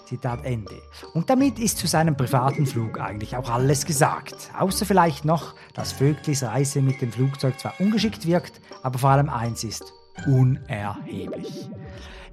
Zitat 0.09 0.45
Ende. 0.45 0.81
Und 1.13 1.29
damit 1.29 1.59
ist 1.59 1.77
zu 1.77 1.87
seinem 1.87 2.17
privaten 2.17 2.67
Flug 2.67 2.99
eigentlich 2.99 3.37
auch 3.37 3.51
alles 3.51 3.85
gesagt. 3.85 4.51
Außer 4.59 4.87
vielleicht 4.87 5.27
noch, 5.27 5.55
dass 5.75 5.93
Vöglis 5.93 6.43
Reise 6.43 6.81
mit 6.81 7.03
dem 7.03 7.13
Flugzeug 7.13 7.61
zwar 7.61 7.75
ungeschickt 7.79 8.27
wirkt, 8.27 8.61
aber 8.83 8.99
vor 8.99 9.11
allem 9.11 9.29
eins 9.29 9.65
ist, 9.65 9.93
unerheblich. 10.27 11.69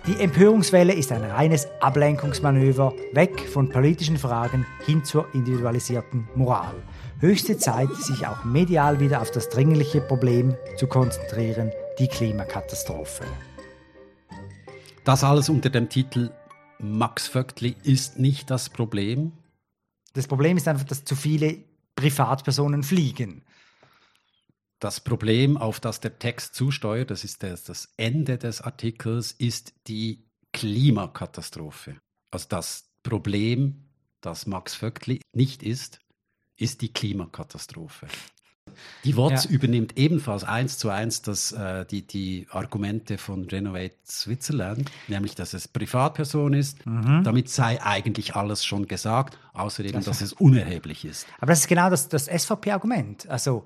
Die 0.07 0.19
Empörungswelle 0.21 0.93
ist 0.93 1.11
ein 1.11 1.23
reines 1.23 1.67
Ablenkungsmanöver 1.81 2.93
weg 3.13 3.41
von 3.49 3.69
politischen 3.69 4.17
Fragen 4.17 4.65
hin 4.85 5.03
zur 5.03 5.27
individualisierten 5.33 6.29
Moral. 6.35 6.75
Höchste 7.19 7.57
Zeit, 7.57 7.89
sich 7.95 8.25
auch 8.25 8.43
medial 8.45 8.99
wieder 8.99 9.21
auf 9.21 9.31
das 9.31 9.49
dringliche 9.49 10.01
Problem 10.01 10.55
zu 10.77 10.87
konzentrieren, 10.87 11.71
die 11.99 12.07
Klimakatastrophe. 12.07 13.23
Das 15.03 15.23
alles 15.23 15.49
unter 15.49 15.69
dem 15.69 15.89
Titel 15.89 16.29
Max 16.79 17.27
Vöckli 17.27 17.75
ist 17.83 18.19
nicht 18.19 18.49
das 18.49 18.69
Problem. 18.69 19.31
Das 20.13 20.27
Problem 20.27 20.57
ist 20.57 20.67
einfach, 20.67 20.85
dass 20.85 21.05
zu 21.05 21.15
viele 21.15 21.63
Privatpersonen 21.95 22.83
fliegen. 22.83 23.43
Das 24.79 24.99
Problem, 24.99 25.57
auf 25.57 25.79
das 25.79 25.99
der 25.99 26.19
Text 26.19 26.53
zusteuert, 26.55 27.09
das 27.09 27.23
ist 27.23 27.43
das, 27.43 27.63
das 27.63 27.93
Ende 27.97 28.37
des 28.37 28.61
Artikels, 28.61 29.31
ist 29.31 29.73
die 29.87 30.25
Klimakatastrophe. 30.51 31.97
Also 32.31 32.47
das 32.49 32.89
Problem, 33.01 33.85
das 34.21 34.45
Max 34.45 34.75
Vöckli 34.75 35.21
nicht 35.33 35.63
ist, 35.63 35.99
ist 36.57 36.81
die 36.81 36.91
Klimakatastrophe. 36.91 38.07
Die 39.03 39.15
WOTS 39.15 39.45
ja. 39.45 39.51
übernimmt 39.51 39.97
ebenfalls 39.97 40.43
eins 40.43 40.79
zu 40.79 40.89
eins 40.89 41.21
das, 41.21 41.51
äh, 41.51 41.85
die, 41.85 42.01
die 42.01 42.47
Argumente 42.49 43.19
von 43.19 43.45
Renovate 43.45 43.93
Switzerland, 44.05 44.91
nämlich 45.07 45.35
dass 45.35 45.53
es 45.53 45.67
Privatperson 45.67 46.53
ist. 46.53 46.85
Mhm. 46.85 47.23
Damit 47.23 47.49
sei 47.49 47.81
eigentlich 47.81 48.35
alles 48.35 48.65
schon 48.65 48.87
gesagt, 48.87 49.37
außer 49.53 49.83
eben, 49.83 49.93
das 49.93 50.05
dass 50.05 50.21
es 50.21 50.33
unerheblich 50.33 51.05
ist. 51.05 51.27
Aber 51.37 51.51
das 51.51 51.59
ist 51.59 51.67
genau 51.67 51.89
das, 51.89 52.09
das 52.09 52.25
SVP-Argument. 52.25 53.29
Also 53.29 53.65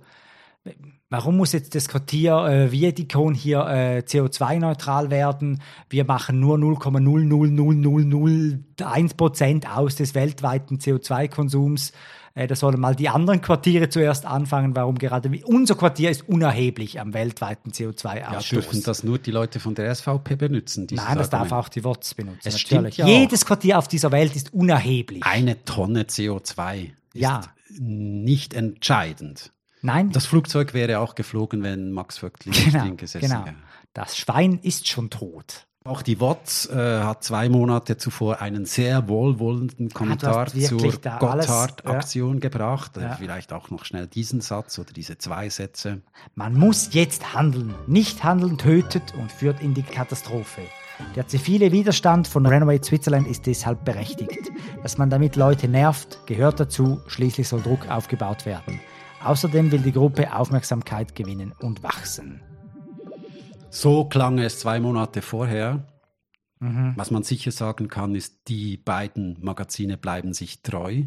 Warum 1.11 1.37
muss 1.37 1.53
jetzt 1.53 1.73
das 1.73 1.87
Quartier 1.87 2.45
äh, 2.45 2.71
Viedikon 2.71 3.33
hier 3.33 3.65
äh, 3.65 4.03
CO2-neutral 4.05 5.09
werden? 5.09 5.59
Wir 5.89 6.05
machen 6.05 6.39
nur 6.39 6.57
0,00001 6.57 9.17
Prozent 9.17 9.67
aus 9.67 9.95
des 9.95 10.13
weltweiten 10.13 10.77
CO2-Konsums. 10.77 11.93
Äh, 12.39 12.47
da 12.47 12.55
sollen 12.55 12.79
mal 12.79 12.95
die 12.95 13.09
anderen 13.09 13.41
Quartiere 13.41 13.89
zuerst 13.89 14.25
anfangen. 14.25 14.73
Warum 14.73 14.97
gerade 14.97 15.29
unser 15.43 15.75
Quartier 15.75 16.09
ist 16.09 16.29
unerheblich 16.29 17.01
am 17.01 17.13
weltweiten 17.13 17.71
CO2-Ausstoß? 17.71 18.31
Ja, 18.31 18.39
dürfen 18.61 18.81
das 18.81 19.03
nur 19.03 19.19
die 19.19 19.31
Leute 19.31 19.59
von 19.59 19.75
der 19.75 19.93
SVP 19.93 20.37
benutzen? 20.37 20.87
Nein, 20.89 21.17
das 21.17 21.29
darf 21.29 21.51
auch 21.51 21.67
die 21.67 21.83
WOTS 21.83 22.13
benutzen. 22.13 22.39
Es 22.45 22.53
natürlich. 22.53 22.95
Ja 22.95 23.07
Jedes 23.07 23.45
Quartier 23.45 23.77
auf 23.77 23.89
dieser 23.89 24.13
Welt 24.13 24.37
ist 24.37 24.53
unerheblich. 24.53 25.21
Eine 25.25 25.65
Tonne 25.65 26.03
CO2 26.03 26.83
ist 26.85 26.91
ja. 27.13 27.41
nicht 27.77 28.53
entscheidend. 28.53 29.51
Nein. 29.81 30.11
Das 30.11 30.25
Flugzeug 30.25 30.73
wäre 30.73 30.99
auch 30.99 31.15
geflogen, 31.15 31.61
wenn 31.61 31.91
Max 31.91 32.19
Vöckli 32.19 32.51
genau, 32.51 32.85
nicht 32.85 32.99
gesessen 32.99 33.27
genau. 33.27 33.45
wäre. 33.47 33.55
Das 33.91 34.17
Schwein 34.17 34.59
ist 34.59 34.87
schon 34.87 35.09
tot. 35.09 35.67
Auch 35.85 36.01
die 36.01 36.19
WOTS 36.19 36.67
äh, 36.67 36.99
hat 36.99 37.23
zwei 37.23 37.47
Monate 37.47 37.95
zuvor 37.97 38.41
einen 38.41 38.65
sehr 38.65 39.07
wohlwollenden 39.07 39.89
Kommentar 39.89 40.47
zur 40.47 40.77
Gotthard-Aktion 40.79 42.33
ja. 42.35 42.39
gebracht. 42.39 42.97
Äh, 42.97 43.03
ja. 43.03 43.15
Vielleicht 43.15 43.53
auch 43.53 43.69
noch 43.69 43.85
schnell 43.85 44.05
diesen 44.07 44.41
Satz 44.41 44.77
oder 44.77 44.91
diese 44.91 45.17
zwei 45.17 45.49
Sätze. 45.49 46.01
Man 46.35 46.53
muss 46.53 46.93
jetzt 46.93 47.33
handeln. 47.33 47.73
Nicht 47.87 48.25
handeln 48.25 48.57
tötet 48.57 49.13
und 49.17 49.31
führt 49.31 49.61
in 49.61 49.73
die 49.73 49.83
Katastrophe. 49.83 50.61
Der 51.15 51.27
zivile 51.27 51.71
Widerstand 51.71 52.27
von 52.27 52.45
Renovate 52.45 52.83
Switzerland 52.83 53.25
ist 53.25 53.47
deshalb 53.47 53.85
berechtigt. 53.85 54.51
Dass 54.83 54.97
man 54.97 55.09
damit 55.09 55.37
Leute 55.37 55.69
nervt, 55.69 56.19
gehört 56.25 56.59
dazu. 56.59 56.99
Schließlich 57.07 57.47
soll 57.47 57.61
Druck 57.61 57.89
aufgebaut 57.89 58.45
werden. 58.45 58.81
Außerdem 59.23 59.71
will 59.71 59.79
die 59.79 59.93
Gruppe 59.93 60.35
Aufmerksamkeit 60.35 61.15
gewinnen 61.15 61.53
und 61.59 61.83
wachsen. 61.83 62.41
So 63.69 64.05
klang 64.05 64.39
es 64.39 64.59
zwei 64.59 64.79
Monate 64.79 65.21
vorher. 65.21 65.85
Mhm. 66.59 66.93
Was 66.95 67.11
man 67.11 67.23
sicher 67.23 67.51
sagen 67.51 67.87
kann, 67.87 68.15
ist, 68.15 68.47
die 68.47 68.77
beiden 68.77 69.37
Magazine 69.41 69.97
bleiben 69.97 70.33
sich 70.33 70.61
treu. 70.61 71.03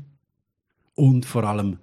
Und 0.95 1.25
vor 1.27 1.45
allem, 1.45 1.79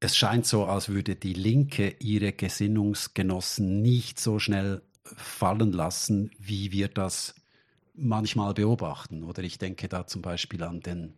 es 0.00 0.16
scheint 0.16 0.46
so, 0.46 0.64
als 0.66 0.88
würde 0.88 1.16
die 1.16 1.34
Linke 1.34 1.96
ihre 2.00 2.32
Gesinnungsgenossen 2.32 3.82
nicht 3.82 4.18
so 4.18 4.38
schnell 4.38 4.80
fallen 5.04 5.72
lassen, 5.72 6.30
wie 6.38 6.72
wir 6.72 6.88
das 6.88 7.34
manchmal 7.94 8.54
beobachten. 8.54 9.22
Oder 9.22 9.42
ich 9.42 9.58
denke 9.58 9.88
da 9.88 10.06
zum 10.06 10.22
Beispiel 10.22 10.62
an 10.62 10.80
den 10.80 11.12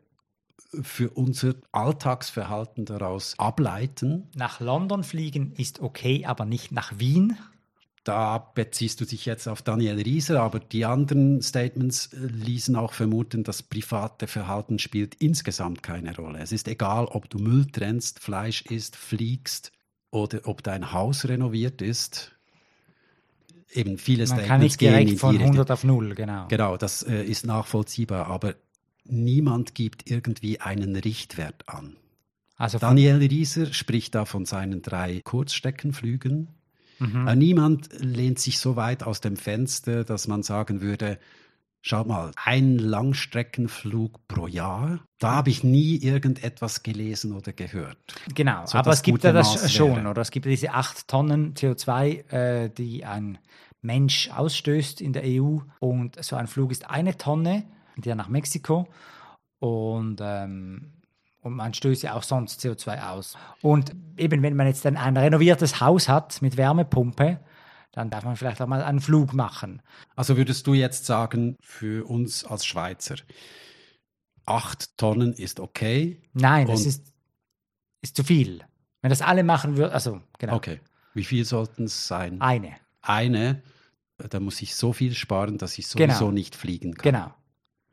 für 0.82 1.08
unser 1.08 1.54
Alltagsverhalten 1.72 2.84
daraus 2.84 3.38
ableiten? 3.38 4.28
Nach 4.34 4.60
London 4.60 5.04
fliegen 5.04 5.52
ist 5.52 5.80
okay, 5.80 6.26
aber 6.26 6.44
nicht 6.44 6.70
nach 6.70 6.98
Wien. 6.98 7.38
Da 8.04 8.38
beziehst 8.38 9.00
du 9.00 9.06
dich 9.06 9.24
jetzt 9.24 9.48
auf 9.48 9.62
Daniel 9.62 10.00
Rieser, 10.00 10.42
aber 10.42 10.60
die 10.60 10.84
anderen 10.84 11.40
Statements 11.40 12.12
äh, 12.12 12.18
ließen 12.18 12.76
auch 12.76 12.92
vermuten, 12.92 13.42
das 13.42 13.62
private 13.62 14.26
Verhalten 14.26 14.78
spielt 14.78 15.14
insgesamt 15.16 15.82
keine 15.82 16.14
Rolle. 16.14 16.40
Es 16.40 16.52
ist 16.52 16.68
egal, 16.68 17.06
ob 17.06 17.28
du 17.28 17.38
Müll 17.38 17.66
trennst, 17.66 18.20
Fleisch 18.20 18.62
isst, 18.62 18.96
fliegst 18.96 19.72
oder 20.10 20.40
ob 20.44 20.62
dein 20.62 20.92
Haus 20.92 21.26
renoviert 21.26 21.82
ist. 21.82 22.37
Eben 23.72 23.98
viele 23.98 24.20
Man 24.20 24.26
Statements 24.26 24.48
kann 24.48 24.60
nicht 24.60 24.80
direkt 24.80 25.18
von 25.18 25.30
die 25.32 25.36
Richtung. 25.36 25.52
100 25.56 25.70
auf 25.70 25.84
0, 25.84 26.14
genau. 26.14 26.46
Genau, 26.48 26.76
das 26.76 27.02
äh, 27.02 27.22
ist 27.22 27.46
nachvollziehbar, 27.46 28.26
aber 28.26 28.54
niemand 29.04 29.74
gibt 29.74 30.10
irgendwie 30.10 30.60
einen 30.60 30.96
Richtwert 30.96 31.68
an. 31.68 31.96
Also 32.56 32.78
Daniel 32.78 33.16
Rieser 33.16 33.72
spricht 33.72 34.14
da 34.14 34.24
von 34.24 34.44
seinen 34.44 34.82
drei 34.82 35.20
Kurzstreckenflügen. 35.22 36.48
Mhm. 36.98 37.28
Äh, 37.28 37.36
niemand 37.36 37.90
lehnt 37.98 38.38
sich 38.38 38.58
so 38.58 38.74
weit 38.74 39.04
aus 39.04 39.20
dem 39.20 39.36
Fenster, 39.36 40.04
dass 40.04 40.26
man 40.26 40.42
sagen 40.42 40.80
würde, 40.80 41.18
schau 41.82 42.04
mal, 42.04 42.32
ein 42.44 42.78
Langstreckenflug 42.78 44.26
pro 44.28 44.46
Jahr, 44.46 45.00
da 45.18 45.32
habe 45.32 45.50
ich 45.50 45.64
nie 45.64 45.96
irgendetwas 45.96 46.82
gelesen 46.82 47.32
oder 47.34 47.52
gehört. 47.52 47.96
Genau, 48.34 48.66
So 48.66 48.78
aber 48.78 48.92
es 48.92 49.02
gibt 49.02 49.24
ja 49.24 49.32
das 49.32 49.62
Maß 49.62 49.72
schon, 49.72 49.96
wäre. 49.96 50.08
oder? 50.10 50.22
Es 50.22 50.30
gibt 50.30 50.46
ja 50.46 50.50
diese 50.50 50.72
8 50.72 51.08
Tonnen 51.08 51.54
CO2, 51.54 52.30
äh, 52.32 52.68
die 52.70 53.04
ein 53.04 53.38
Mensch 53.80 54.30
ausstößt 54.30 55.00
in 55.00 55.12
der 55.12 55.22
EU. 55.24 55.58
Und 55.80 56.22
so 56.22 56.36
ein 56.36 56.46
Flug 56.46 56.72
ist 56.72 56.88
eine 56.90 57.16
Tonne, 57.16 57.64
der 57.96 58.14
nach 58.14 58.28
Mexiko. 58.28 58.88
Und, 59.60 60.20
ähm, 60.22 60.92
und 61.40 61.54
man 61.54 61.74
stößt 61.74 62.02
ja 62.02 62.14
auch 62.14 62.22
sonst 62.22 62.60
CO2 62.60 63.08
aus. 63.08 63.36
Und 63.62 63.94
eben, 64.16 64.42
wenn 64.42 64.56
man 64.56 64.66
jetzt 64.66 64.84
dann 64.84 64.96
ein 64.96 65.16
renoviertes 65.16 65.80
Haus 65.80 66.08
hat 66.08 66.42
mit 66.42 66.56
Wärmepumpe, 66.56 67.38
dann 67.98 68.10
darf 68.10 68.24
man 68.24 68.36
vielleicht 68.36 68.62
auch 68.62 68.68
mal 68.68 68.82
einen 68.82 69.00
Flug 69.00 69.32
machen. 69.34 69.82
Also 70.14 70.36
würdest 70.36 70.66
du 70.68 70.74
jetzt 70.74 71.04
sagen, 71.04 71.56
für 71.60 72.08
uns 72.08 72.44
als 72.44 72.64
Schweizer, 72.64 73.16
acht 74.46 74.96
Tonnen 74.96 75.32
ist 75.32 75.60
okay? 75.60 76.22
Nein, 76.32 76.68
das 76.68 76.86
ist, 76.86 77.12
ist 78.00 78.16
zu 78.16 78.22
viel. 78.24 78.60
Wenn 79.02 79.10
das 79.10 79.20
alle 79.22 79.42
machen 79.44 79.76
würden, 79.76 79.92
also 79.92 80.20
genau, 80.38 80.54
Okay. 80.56 80.80
Wie 81.14 81.24
viel 81.24 81.44
sollten 81.44 81.84
es 81.84 82.06
sein? 82.06 82.40
eine. 82.40 82.76
Eine, 83.02 83.62
da 84.18 84.38
muss 84.38 84.62
ich 84.62 84.76
so 84.76 84.92
viel 84.92 85.14
sparen, 85.14 85.58
dass 85.58 85.76
ich 85.78 85.88
sowieso 85.88 86.18
Genau. 86.26 86.30
nicht 86.30 86.54
fliegen 86.54 86.94
kann. 86.94 87.12
Genau. 87.12 87.34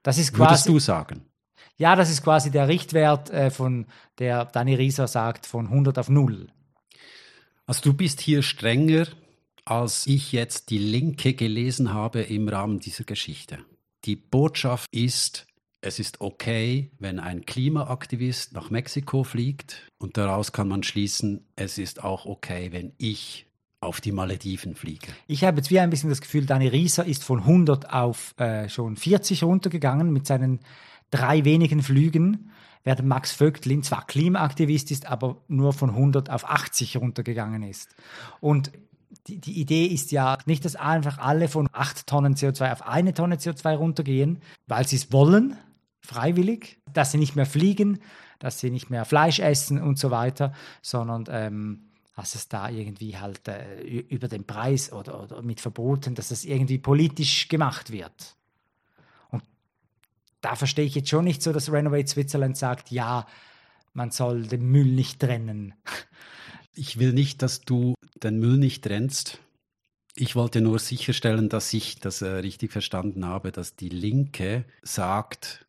Das 0.03 0.17
ist 0.19 0.37
Würdest 0.37 0.65
quasi. 0.65 0.71
du 0.71 0.79
sagen? 0.79 1.21
Ja, 1.77 1.95
das 1.95 2.11
ist 2.11 2.23
quasi 2.23 2.51
der 2.51 2.67
Richtwert, 2.67 3.31
äh, 3.31 3.49
von 3.49 3.87
der 4.19 4.45
Dani 4.45 4.75
Rieser 4.75 5.07
sagt, 5.07 5.47
von 5.47 5.67
100 5.67 5.97
auf 5.97 6.09
0. 6.09 6.47
Also 7.65 7.81
du 7.81 7.93
bist 7.93 8.21
hier 8.21 8.43
strenger, 8.43 9.07
als 9.65 10.05
ich 10.07 10.31
jetzt 10.31 10.69
die 10.69 10.77
Linke 10.77 11.33
gelesen 11.33 11.93
habe 11.93 12.21
im 12.21 12.47
Rahmen 12.47 12.79
dieser 12.79 13.03
Geschichte. 13.03 13.59
Die 14.05 14.15
Botschaft 14.15 14.87
ist, 14.91 15.47
es 15.81 15.99
ist 15.99 16.21
okay, 16.21 16.91
wenn 16.99 17.19
ein 17.19 17.45
Klimaaktivist 17.45 18.53
nach 18.53 18.69
Mexiko 18.69 19.23
fliegt 19.23 19.89
und 19.97 20.17
daraus 20.17 20.51
kann 20.51 20.67
man 20.67 20.83
schließen, 20.83 21.47
es 21.55 21.79
ist 21.79 22.03
auch 22.03 22.25
okay, 22.25 22.71
wenn 22.71 22.93
ich 22.97 23.47
auf 23.81 24.01
die 24.01 24.11
Malediven 24.11 24.75
fliege. 24.75 25.07
Ich 25.27 25.43
habe 25.43 25.57
jetzt 25.57 25.69
wie 25.69 25.79
ein 25.79 25.89
bisschen 25.89 26.09
das 26.09 26.21
Gefühl, 26.21 26.45
Dani 26.45 26.67
Rieser 26.67 27.05
ist 27.05 27.23
von 27.23 27.39
100 27.39 27.91
auf 27.91 28.33
äh, 28.37 28.69
schon 28.69 28.95
40 28.95 29.43
runtergegangen 29.43 30.11
mit 30.11 30.25
seinen 30.27 30.59
drei 31.11 31.45
wenigen 31.45 31.81
Flügen, 31.81 32.51
während 32.83 33.07
Max 33.07 33.31
Vögtlin 33.31 33.83
zwar 33.83 34.05
Klimaaktivist 34.05 34.91
ist, 34.91 35.07
aber 35.07 35.43
nur 35.47 35.73
von 35.73 35.89
100 35.89 36.29
auf 36.29 36.49
80 36.49 36.97
runtergegangen 36.97 37.63
ist. 37.63 37.95
Und 38.39 38.71
die, 39.27 39.39
die 39.39 39.59
Idee 39.59 39.85
ist 39.85 40.11
ja 40.11 40.37
nicht, 40.45 40.65
dass 40.65 40.75
einfach 40.75 41.17
alle 41.17 41.47
von 41.47 41.67
8 41.71 42.05
Tonnen 42.07 42.35
CO2 42.35 42.71
auf 42.71 42.81
eine 42.83 43.13
Tonne 43.13 43.37
CO2 43.37 43.75
runtergehen, 43.75 44.41
weil 44.67 44.87
sie 44.87 44.97
es 44.97 45.11
wollen, 45.11 45.57
freiwillig, 46.01 46.79
dass 46.93 47.11
sie 47.11 47.17
nicht 47.17 47.35
mehr 47.35 47.47
fliegen, 47.47 47.99
dass 48.39 48.59
sie 48.59 48.69
nicht 48.69 48.89
mehr 48.89 49.05
Fleisch 49.05 49.39
essen 49.39 49.81
und 49.81 49.97
so 49.97 50.11
weiter, 50.11 50.53
sondern 50.81 51.25
ähm, 51.29 51.89
dass 52.15 52.35
es 52.35 52.47
da 52.47 52.69
irgendwie 52.69 53.17
halt 53.17 53.47
äh, 53.47 53.81
über 53.83 54.27
den 54.27 54.45
Preis 54.45 54.93
oder, 54.93 55.23
oder 55.23 55.41
mit 55.41 55.59
Verboten, 55.59 56.15
dass 56.15 56.29
das 56.29 56.45
irgendwie 56.45 56.77
politisch 56.77 57.47
gemacht 57.47 57.91
wird. 57.91 58.35
Und 59.31 59.43
da 60.41 60.55
verstehe 60.55 60.85
ich 60.85 60.95
jetzt 60.95 61.09
schon 61.09 61.25
nicht 61.25 61.41
so, 61.41 61.51
dass 61.51 61.71
Renovate 61.71 62.07
Switzerland 62.07 62.57
sagt, 62.57 62.91
ja, 62.91 63.25
man 63.93 64.11
soll 64.11 64.47
den 64.47 64.65
Müll 64.65 64.91
nicht 64.91 65.19
trennen. 65.19 65.73
Ich 66.75 66.99
will 66.99 67.13
nicht, 67.13 67.41
dass 67.41 67.61
du 67.61 67.95
den 68.21 68.37
Müll 68.39 68.57
nicht 68.57 68.83
trennst. 68.83 69.39
Ich 70.15 70.35
wollte 70.35 70.61
nur 70.61 70.79
sicherstellen, 70.79 71.49
dass 71.49 71.73
ich 71.73 71.99
das 71.99 72.21
äh, 72.21 72.27
richtig 72.27 72.71
verstanden 72.71 73.25
habe, 73.25 73.51
dass 73.51 73.75
die 73.75 73.89
Linke 73.89 74.65
sagt, 74.81 75.65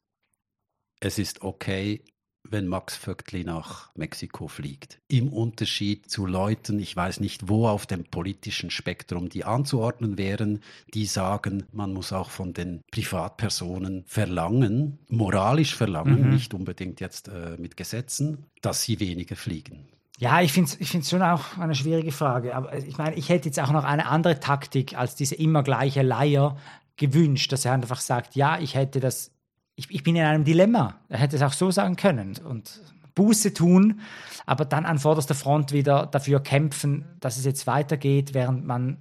es 1.01 1.19
ist 1.19 1.43
okay, 1.43 2.03
wenn 2.49 2.69
Max 2.69 2.95
Vögtli 2.97 3.43
nach 3.43 3.93
Mexiko 3.97 4.47
fliegt. 4.47 5.01
Im 5.09 5.33
Unterschied 5.33 6.09
zu 6.09 6.27
Leuten, 6.27 6.79
ich 6.79 6.95
weiß 6.95 7.19
nicht, 7.19 7.49
wo 7.49 7.67
auf 7.67 7.87
dem 7.87 8.05
politischen 8.05 8.71
Spektrum 8.71 9.29
die 9.29 9.45
anzuordnen 9.45 10.17
wären, 10.17 10.61
die 10.95 11.07
sagen, 11.07 11.65
man 11.73 11.93
muss 11.93 12.13
auch 12.13 12.31
von 12.31 12.53
den 12.53 12.83
Privatpersonen 12.93 14.05
verlangen, 14.07 15.01
moralisch 15.09 15.75
verlangen, 15.75 16.23
Mhm. 16.23 16.31
nicht 16.31 16.55
unbedingt 16.55 17.01
jetzt 17.01 17.27
äh, 17.27 17.57
mit 17.59 17.77
Gesetzen, 17.77 18.47
dass 18.63 18.83
sie 18.85 19.01
weniger 19.01 19.35
fliegen. 19.35 19.89
Ja, 20.19 20.41
ich 20.41 20.53
finde 20.53 20.71
es 20.71 20.81
ich 20.81 20.91
find's 20.91 21.11
schon 21.11 21.23
auch 21.23 21.59
eine 21.59 21.75
schwierige 21.75 22.13
Frage. 22.13 22.55
Aber 22.55 22.75
ich 22.77 22.97
meine, 22.97 23.17
ich 23.17 23.29
hätte 23.29 23.47
jetzt 23.47 23.61
auch 23.61 23.73
noch 23.73 23.85
eine 23.85 24.07
andere 24.07 24.41
Taktik 24.41 24.97
als 24.97 25.15
diese 25.15 25.35
immer 25.35 25.63
gleiche 25.63 26.03
Leier 26.03 26.57
gewünscht, 26.97 27.53
dass 27.53 27.65
er 27.65 27.73
einfach 27.73 28.01
sagt, 28.01 28.35
ja, 28.35 28.59
ich 28.59 28.75
hätte 28.75 29.01
das, 29.01 29.31
ich, 29.75 29.91
ich 29.91 30.03
bin 30.03 30.17
in 30.17 30.25
einem 30.25 30.45
Dilemma. 30.45 30.95
Er 31.09 31.19
hätte 31.19 31.37
es 31.37 31.43
auch 31.43 31.53
so 31.53 31.71
sagen 31.71 31.97
können 31.97 32.37
und 32.43 32.81
Buße 33.15 33.53
tun, 33.53 34.01
aber 34.47 34.65
dann 34.65 34.87
an 34.87 34.99
vorderster 34.99 35.35
Front 35.35 35.73
wieder 35.73 36.07
dafür 36.07 36.41
kämpfen, 36.41 37.05
dass 37.21 37.37
es 37.37 37.45
jetzt 37.45 37.67
weitergeht, 37.67 38.33
während 38.33 38.65
man 38.67 38.99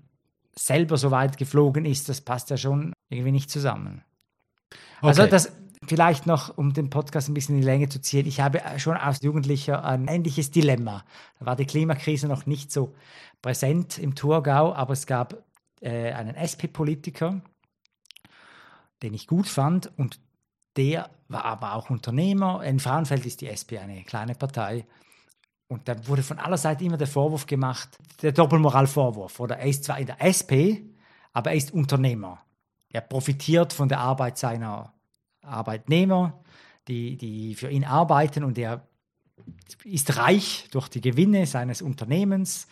selber 0.57 0.97
so 0.97 1.11
weit 1.11 1.38
geflogen 1.38 1.86
ist. 1.86 2.09
Das 2.09 2.22
passt 2.22 2.49
ja 2.49 2.57
schon 2.57 2.93
irgendwie 3.09 3.32
nicht 3.32 3.49
zusammen. 3.49 4.03
Also 5.01 5.24
Okay. 5.24 5.32
das 5.32 5.51
vielleicht 5.88 6.25
noch, 6.25 6.57
um 6.57 6.74
den 6.74 6.89
Podcast 6.89 7.29
ein 7.29 7.33
bisschen 7.33 7.55
in 7.55 7.62
die 7.62 7.67
Länge 7.67 7.89
zu 7.89 8.01
ziehen. 8.01 8.25
Ich 8.28 8.39
habe 8.39 8.62
schon 8.78 8.97
als 8.97 9.21
Jugendlicher 9.21 9.83
ein 9.83 10.07
ähnliches 10.07 10.51
Dilemma. 10.51 11.03
Da 11.39 11.45
war 11.45 11.55
die 11.55 11.66
Klimakrise 11.66 12.28
noch 12.28 12.45
nicht 12.45 12.71
so 12.71 12.93
präsent 13.41 13.97
im 13.97 14.16
Thurgau, 14.16 14.74
aber 14.74 14.93
es 14.93 15.05
gab 15.05 15.43
äh, 15.82 16.12
einen 16.13 16.36
SP-Politiker, 16.36 17.41
den 19.03 19.13
ich 19.13 19.28
gut 19.28 19.47
fand 19.47 19.91
und 19.97 20.20
der 20.78 21.09
war 21.28 21.45
aber 21.45 21.74
auch 21.74 21.89
Unternehmer. 21.89 22.63
In 22.63 22.79
Frauenfeld 22.79 23.25
ist 23.25 23.41
die 23.41 23.47
SP 23.47 23.79
eine 23.79 24.03
kleine 24.03 24.36
Partei. 24.36 24.86
Und 25.67 25.87
da 25.87 26.07
wurde 26.07 26.21
von 26.21 26.39
aller 26.39 26.57
Seite 26.57 26.83
immer 26.83 26.97
der 26.97 27.07
Vorwurf 27.07 27.45
gemacht, 27.47 27.97
der 28.21 28.32
Doppelmoralvorwurf. 28.32 29.39
Oder 29.39 29.57
er 29.57 29.67
ist 29.67 29.86
zwar 29.86 29.99
in 29.99 30.05
der 30.05 30.21
SP, 30.21 30.86
aber 31.33 31.51
er 31.51 31.57
ist 31.57 31.74
Unternehmer. 31.74 32.41
Er 32.89 33.01
profitiert 33.01 33.74
von 33.74 33.89
der 33.89 33.99
Arbeit 33.99 34.37
seiner 34.37 34.95
Arbeitnehmer, 35.46 36.43
die, 36.88 37.17
die 37.17 37.55
für 37.55 37.70
ihn 37.70 37.84
arbeiten 37.84 38.43
und 38.43 38.58
er 38.58 38.88
ist 39.84 40.17
reich 40.17 40.67
durch 40.72 40.89
die 40.89 41.01
Gewinne 41.01 41.46
seines 41.46 41.82
Unternehmens 41.82 42.67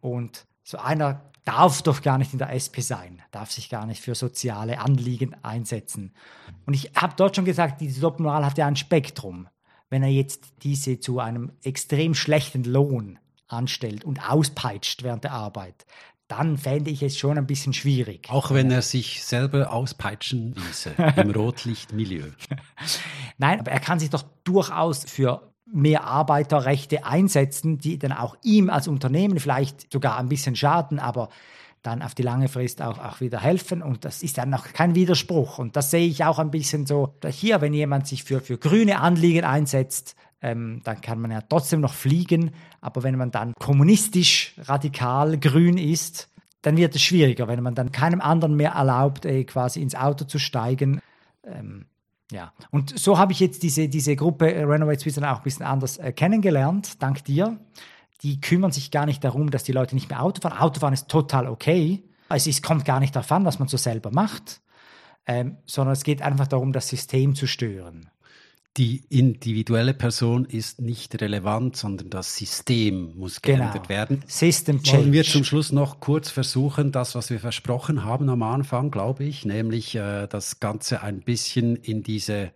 und 0.00 0.46
so 0.62 0.78
einer 0.78 1.32
darf 1.44 1.82
doch 1.82 2.02
gar 2.02 2.18
nicht 2.18 2.32
in 2.32 2.38
der 2.38 2.52
SP 2.54 2.80
sein, 2.82 3.22
darf 3.30 3.50
sich 3.50 3.68
gar 3.68 3.86
nicht 3.86 4.00
für 4.00 4.14
soziale 4.14 4.78
Anliegen 4.78 5.34
einsetzen. 5.42 6.12
Und 6.66 6.74
ich 6.74 6.92
habe 6.94 7.14
dort 7.16 7.34
schon 7.34 7.44
gesagt, 7.44 7.80
diese 7.80 8.00
Doppelmoral 8.00 8.46
hat 8.46 8.58
ja 8.58 8.66
ein 8.66 8.76
Spektrum. 8.76 9.48
Wenn 9.90 10.02
er 10.02 10.10
jetzt 10.10 10.44
diese 10.62 11.00
zu 11.00 11.18
einem 11.18 11.52
extrem 11.62 12.14
schlechten 12.14 12.64
Lohn 12.64 13.18
anstellt 13.48 14.04
und 14.04 14.30
auspeitscht 14.30 15.02
während 15.02 15.24
der 15.24 15.32
Arbeit, 15.32 15.84
dann 16.32 16.56
fände 16.56 16.90
ich 16.90 17.02
es 17.02 17.18
schon 17.18 17.36
ein 17.36 17.46
bisschen 17.46 17.74
schwierig. 17.74 18.28
Auch 18.30 18.52
wenn 18.52 18.70
er 18.70 18.80
sich 18.80 19.22
selber 19.22 19.70
auspeitschen 19.70 20.54
ließe 20.54 20.94
im 21.16 21.30
Rotlichtmilieu. 21.36 22.24
Nein, 23.36 23.60
aber 23.60 23.70
er 23.70 23.80
kann 23.80 23.98
sich 23.98 24.08
doch 24.08 24.24
durchaus 24.42 25.04
für 25.04 25.52
mehr 25.70 26.04
Arbeiterrechte 26.04 27.04
einsetzen, 27.04 27.78
die 27.78 27.98
dann 27.98 28.12
auch 28.12 28.36
ihm 28.42 28.70
als 28.70 28.88
Unternehmen 28.88 29.40
vielleicht 29.40 29.92
sogar 29.92 30.16
ein 30.16 30.30
bisschen 30.30 30.56
schaden, 30.56 30.98
aber 30.98 31.28
dann 31.82 32.00
auf 32.00 32.14
die 32.14 32.22
lange 32.22 32.48
Frist 32.48 32.80
auch, 32.80 32.98
auch 32.98 33.20
wieder 33.20 33.40
helfen. 33.40 33.82
Und 33.82 34.06
das 34.06 34.22
ist 34.22 34.38
dann 34.38 34.48
noch 34.48 34.72
kein 34.72 34.94
Widerspruch. 34.94 35.58
Und 35.58 35.76
das 35.76 35.90
sehe 35.90 36.06
ich 36.06 36.24
auch 36.24 36.38
ein 36.38 36.50
bisschen 36.50 36.86
so 36.86 37.14
hier, 37.28 37.60
wenn 37.60 37.74
jemand 37.74 38.06
sich 38.06 38.24
für, 38.24 38.40
für 38.40 38.56
grüne 38.56 39.00
Anliegen 39.00 39.44
einsetzt, 39.44 40.16
ähm, 40.42 40.80
dann 40.84 41.00
kann 41.00 41.20
man 41.20 41.30
ja 41.30 41.40
trotzdem 41.40 41.80
noch 41.80 41.94
fliegen. 41.94 42.50
Aber 42.80 43.02
wenn 43.04 43.16
man 43.16 43.30
dann 43.30 43.54
kommunistisch 43.54 44.54
radikal 44.58 45.38
grün 45.38 45.78
ist, 45.78 46.28
dann 46.62 46.76
wird 46.76 46.94
es 46.94 47.02
schwieriger, 47.02 47.48
wenn 47.48 47.62
man 47.62 47.74
dann 47.74 47.92
keinem 47.92 48.20
anderen 48.20 48.56
mehr 48.56 48.72
erlaubt, 48.72 49.24
ey, 49.24 49.44
quasi 49.44 49.80
ins 49.80 49.94
Auto 49.94 50.24
zu 50.24 50.38
steigen. 50.38 51.00
Ähm, 51.44 51.86
ja, 52.30 52.52
und 52.70 52.98
so 52.98 53.18
habe 53.18 53.32
ich 53.32 53.40
jetzt 53.40 53.62
diese, 53.62 53.88
diese 53.88 54.16
Gruppe 54.16 54.46
Renovate 54.46 55.00
Switzerland 55.00 55.34
auch 55.34 55.40
ein 55.40 55.44
bisschen 55.44 55.66
anders 55.66 55.98
äh, 55.98 56.12
kennengelernt, 56.12 57.02
dank 57.02 57.24
dir. 57.24 57.58
Die 58.22 58.40
kümmern 58.40 58.70
sich 58.70 58.90
gar 58.90 59.06
nicht 59.06 59.22
darum, 59.24 59.50
dass 59.50 59.64
die 59.64 59.72
Leute 59.72 59.96
nicht 59.96 60.08
mehr 60.08 60.22
Auto 60.22 60.40
fahren. 60.40 60.56
Autofahren 60.58 60.94
ist 60.94 61.08
total 61.08 61.48
okay. 61.48 62.04
Also 62.28 62.48
es 62.48 62.62
kommt 62.62 62.84
gar 62.84 63.00
nicht 63.00 63.14
darauf 63.14 63.30
an, 63.32 63.44
was 63.44 63.58
man 63.58 63.66
so 63.66 63.76
selber 63.76 64.10
macht, 64.12 64.60
ähm, 65.26 65.58
sondern 65.66 65.92
es 65.92 66.04
geht 66.04 66.22
einfach 66.22 66.46
darum, 66.46 66.72
das 66.72 66.88
System 66.88 67.34
zu 67.34 67.46
stören 67.46 68.11
die 68.78 69.04
individuelle 69.10 69.92
Person 69.92 70.46
ist 70.46 70.80
nicht 70.80 71.20
relevant, 71.20 71.76
sondern 71.76 72.08
das 72.08 72.36
System 72.36 73.14
muss 73.16 73.42
genau. 73.42 73.58
geändert 73.58 73.88
werden. 73.90 74.22
System 74.26 74.82
Change. 74.82 75.02
Wollen 75.02 75.12
wir 75.12 75.24
zum 75.24 75.44
Schluss 75.44 75.72
noch 75.72 76.00
kurz 76.00 76.30
versuchen, 76.30 76.90
das, 76.90 77.14
was 77.14 77.28
wir 77.28 77.38
versprochen 77.38 78.04
haben 78.04 78.30
am 78.30 78.42
Anfang, 78.42 78.90
glaube 78.90 79.24
ich, 79.24 79.44
nämlich 79.44 79.94
äh, 79.94 80.26
das 80.26 80.58
Ganze 80.58 81.02
ein 81.02 81.20
bisschen 81.20 81.76
in 81.76 82.02
diese 82.02 82.52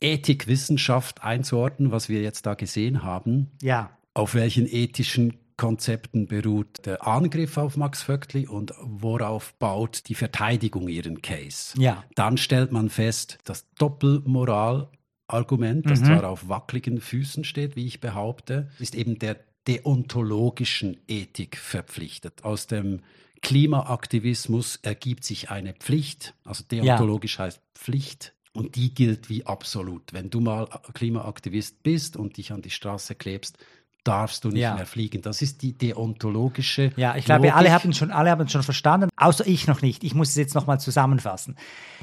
Ethikwissenschaft 0.00 1.22
einzuordnen, 1.22 1.92
was 1.92 2.08
wir 2.08 2.22
jetzt 2.22 2.46
da 2.46 2.54
gesehen 2.54 3.02
haben. 3.02 3.50
Ja. 3.60 3.90
Auf 4.14 4.34
welchen 4.34 4.66
ethischen 4.66 5.38
Konzepten 5.58 6.26
beruht 6.26 6.86
der 6.86 7.06
Angriff 7.06 7.58
auf 7.58 7.76
Max 7.76 8.02
Vöckli 8.02 8.46
und 8.46 8.72
worauf 8.80 9.52
baut 9.54 10.08
die 10.08 10.14
Verteidigung 10.14 10.88
ihren 10.88 11.20
Case? 11.22 11.80
Ja. 11.80 12.04
Dann 12.14 12.38
stellt 12.38 12.72
man 12.72 12.88
fest, 12.88 13.38
dass 13.44 13.66
Doppelmoral 13.74 14.88
Argument, 15.32 15.88
das 15.88 16.00
mhm. 16.00 16.06
zwar 16.06 16.28
auf 16.28 16.48
wackeligen 16.48 17.00
Füßen 17.00 17.44
steht, 17.44 17.76
wie 17.76 17.86
ich 17.86 18.00
behaupte, 18.00 18.70
ist 18.78 18.94
eben 18.94 19.18
der 19.18 19.38
deontologischen 19.66 20.98
Ethik 21.08 21.56
verpflichtet. 21.56 22.44
Aus 22.44 22.66
dem 22.66 23.00
Klimaaktivismus 23.42 24.76
ergibt 24.82 25.24
sich 25.24 25.50
eine 25.50 25.72
Pflicht, 25.74 26.34
also 26.44 26.64
deontologisch 26.70 27.38
ja. 27.38 27.46
heißt 27.46 27.60
Pflicht, 27.74 28.34
und 28.52 28.76
die 28.76 28.94
gilt 28.94 29.28
wie 29.30 29.46
absolut. 29.46 30.12
Wenn 30.12 30.30
du 30.30 30.40
mal 30.40 30.68
Klimaaktivist 30.92 31.82
bist 31.82 32.16
und 32.16 32.36
dich 32.36 32.52
an 32.52 32.62
die 32.62 32.70
Straße 32.70 33.14
klebst, 33.14 33.58
darfst 34.04 34.44
du 34.44 34.48
nicht 34.48 34.62
ja. 34.62 34.74
mehr 34.74 34.86
fliegen. 34.86 35.22
Das 35.22 35.42
ist 35.42 35.62
die 35.62 35.72
deontologische. 35.76 36.92
Ja, 36.96 37.16
ich 37.16 37.24
glaube, 37.24 37.46
Logik. 37.46 37.56
alle 37.56 37.72
haben 37.72 37.92
schon, 37.92 38.10
alle 38.10 38.30
haben 38.30 38.48
schon 38.48 38.62
verstanden, 38.62 39.08
außer 39.16 39.46
ich 39.46 39.66
noch 39.66 39.82
nicht. 39.82 40.02
Ich 40.02 40.14
muss 40.14 40.30
es 40.30 40.36
jetzt 40.36 40.54
nochmal 40.54 40.80
zusammenfassen. 40.80 41.56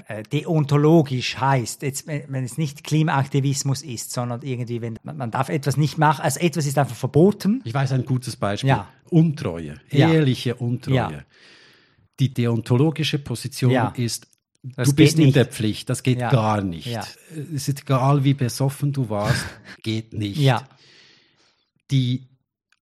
Äh, 0.07 0.23
deontologisch 0.23 1.37
heißt, 1.37 1.81
jetzt, 1.81 2.07
wenn 2.07 2.43
es 2.43 2.57
nicht 2.57 2.83
Klimaaktivismus 2.83 3.81
ist, 3.81 4.11
sondern 4.11 4.41
irgendwie, 4.43 4.81
wenn 4.81 4.97
man, 5.03 5.17
man, 5.17 5.31
darf 5.31 5.49
etwas 5.49 5.77
nicht 5.77 5.97
machen, 5.97 6.21
also 6.21 6.39
etwas 6.39 6.65
ist 6.65 6.77
einfach 6.77 6.95
verboten. 6.95 7.61
Ich 7.65 7.73
weiß 7.73 7.91
ein 7.91 8.05
gutes 8.05 8.35
Beispiel. 8.37 8.69
Ja. 8.69 8.87
Untreue, 9.09 9.75
ehrliche 9.89 10.55
Untreue. 10.55 10.95
Ja. 10.95 11.11
Die 12.19 12.33
deontologische 12.33 13.19
Position 13.19 13.91
ist, 13.95 14.27
das 14.61 14.89
du 14.89 14.95
bist 14.95 15.17
in 15.17 15.31
der 15.31 15.45
Pflicht, 15.45 15.89
das 15.89 16.03
geht 16.03 16.19
gar 16.19 16.61
nicht. 16.61 16.87
Es 16.87 17.67
ist 17.69 17.81
egal, 17.81 18.23
wie 18.25 18.33
besoffen 18.33 18.91
du 18.91 19.09
warst, 19.09 19.45
geht 19.83 20.13
nicht. 20.13 20.37
Ja 20.37 20.67
die 21.91 22.29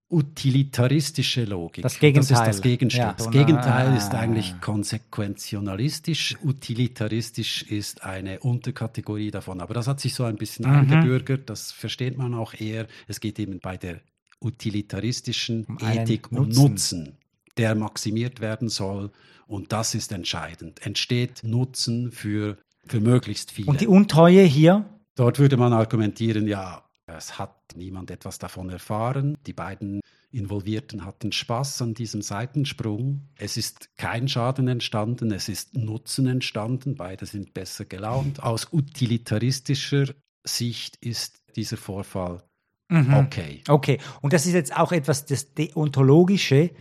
utilitaristische 0.10 1.44
Logik. 1.44 1.84
Das 1.84 2.00
Gegenteil. 2.00 2.30
Das 2.30 2.40
ist 2.40 2.48
das 2.48 2.62
Gegenstück. 2.62 3.00
Ja, 3.00 3.14
das 3.14 3.30
Gegenteil 3.30 3.96
ist 3.96 4.14
eigentlich 4.14 4.60
konsequentionalistisch. 4.62 6.38
Utilitaristisch 6.44 7.64
ist 7.64 8.04
eine 8.04 8.40
Unterkategorie 8.40 9.32
davon. 9.32 9.60
Aber 9.60 9.74
das 9.74 9.88
hat 9.88 10.00
sich 10.00 10.14
so 10.14 10.24
ein 10.24 10.38
bisschen 10.38 10.66
mhm. 10.66 10.76
eingebürgert. 10.78 11.50
Das 11.50 11.72
versteht 11.72 12.18
man 12.18 12.34
auch 12.34 12.54
eher. 12.54 12.88
Es 13.08 13.20
geht 13.20 13.38
eben 13.40 13.60
bei 13.60 13.76
der 13.76 14.00
utilitaristischen 14.42 15.66
um 15.66 15.78
Ethik 15.80 16.32
um 16.32 16.48
Nutzen. 16.48 16.64
Nutzen, 16.64 17.18
der 17.58 17.76
maximiert 17.76 18.40
werden 18.40 18.70
soll. 18.70 19.12
Und 19.46 19.74
das 19.74 19.94
ist 19.94 20.14
entscheidend. 20.14 20.86
Entsteht 20.86 21.42
Nutzen 21.44 22.12
für, 22.12 22.58
für 22.86 23.02
möglichst 23.02 23.52
viele. 23.52 23.68
Und 23.68 23.82
die 23.82 23.88
Untreue 23.88 24.44
hier? 24.44 24.86
Dort 25.16 25.40
würde 25.40 25.58
man 25.58 25.74
argumentieren, 25.74 26.48
ja, 26.48 26.87
es 27.08 27.40
hat 27.40 27.56
niemand 27.76 28.12
etwas 28.12 28.38
davon 28.38 28.70
erfahren. 28.70 29.38
Die 29.48 29.54
beiden 29.54 30.02
Involvierten 30.30 31.06
hatten 31.06 31.32
Spaß 31.32 31.82
an 31.82 31.94
diesem 31.94 32.22
Seitensprung. 32.22 33.30
Es 33.38 33.56
ist 33.56 33.96
kein 33.98 34.28
Schaden 34.28 34.68
entstanden, 34.68 35.32
es 35.32 35.48
ist 35.48 35.78
Nutzen 35.78 36.28
entstanden. 36.28 36.96
Beide 36.96 37.26
sind 37.26 37.54
besser 37.54 37.86
gelaunt. 37.86 38.44
Aus 38.44 38.68
utilitaristischer 38.74 40.14
Sicht 40.44 40.98
ist 40.98 41.42
dieser 41.56 41.78
Vorfall 41.78 42.44
mhm. 42.90 43.14
okay. 43.14 43.64
Okay, 43.68 44.00
und 44.22 44.34
das 44.34 44.46
ist 44.46 44.54
jetzt 44.54 44.76
auch 44.76 44.92
etwas, 44.92 45.26
das 45.26 45.54
Deontologische 45.54 46.72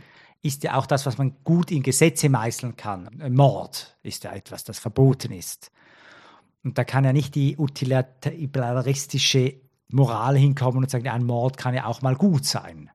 ist 0.42 0.64
ja 0.64 0.74
auch 0.74 0.86
das, 0.86 1.06
was 1.06 1.18
man 1.18 1.36
gut 1.44 1.70
in 1.70 1.82
Gesetze 1.82 2.28
meißeln 2.28 2.76
kann. 2.76 3.08
Mord 3.30 3.96
ist 4.02 4.24
ja 4.24 4.32
etwas, 4.32 4.64
das 4.64 4.78
verboten 4.78 5.32
ist. 5.32 5.70
Und 6.62 6.78
da 6.78 6.84
kann 6.84 7.04
ja 7.04 7.12
nicht 7.12 7.34
die 7.36 7.56
utilitaristische 7.56 9.65
Moral 9.88 10.36
hinkommen 10.36 10.84
und 10.84 10.90
sagen, 10.90 11.08
ein 11.08 11.24
Mord 11.24 11.56
kann 11.56 11.74
ja 11.74 11.86
auch 11.86 12.02
mal 12.02 12.16
gut 12.16 12.44
sein. 12.44 12.90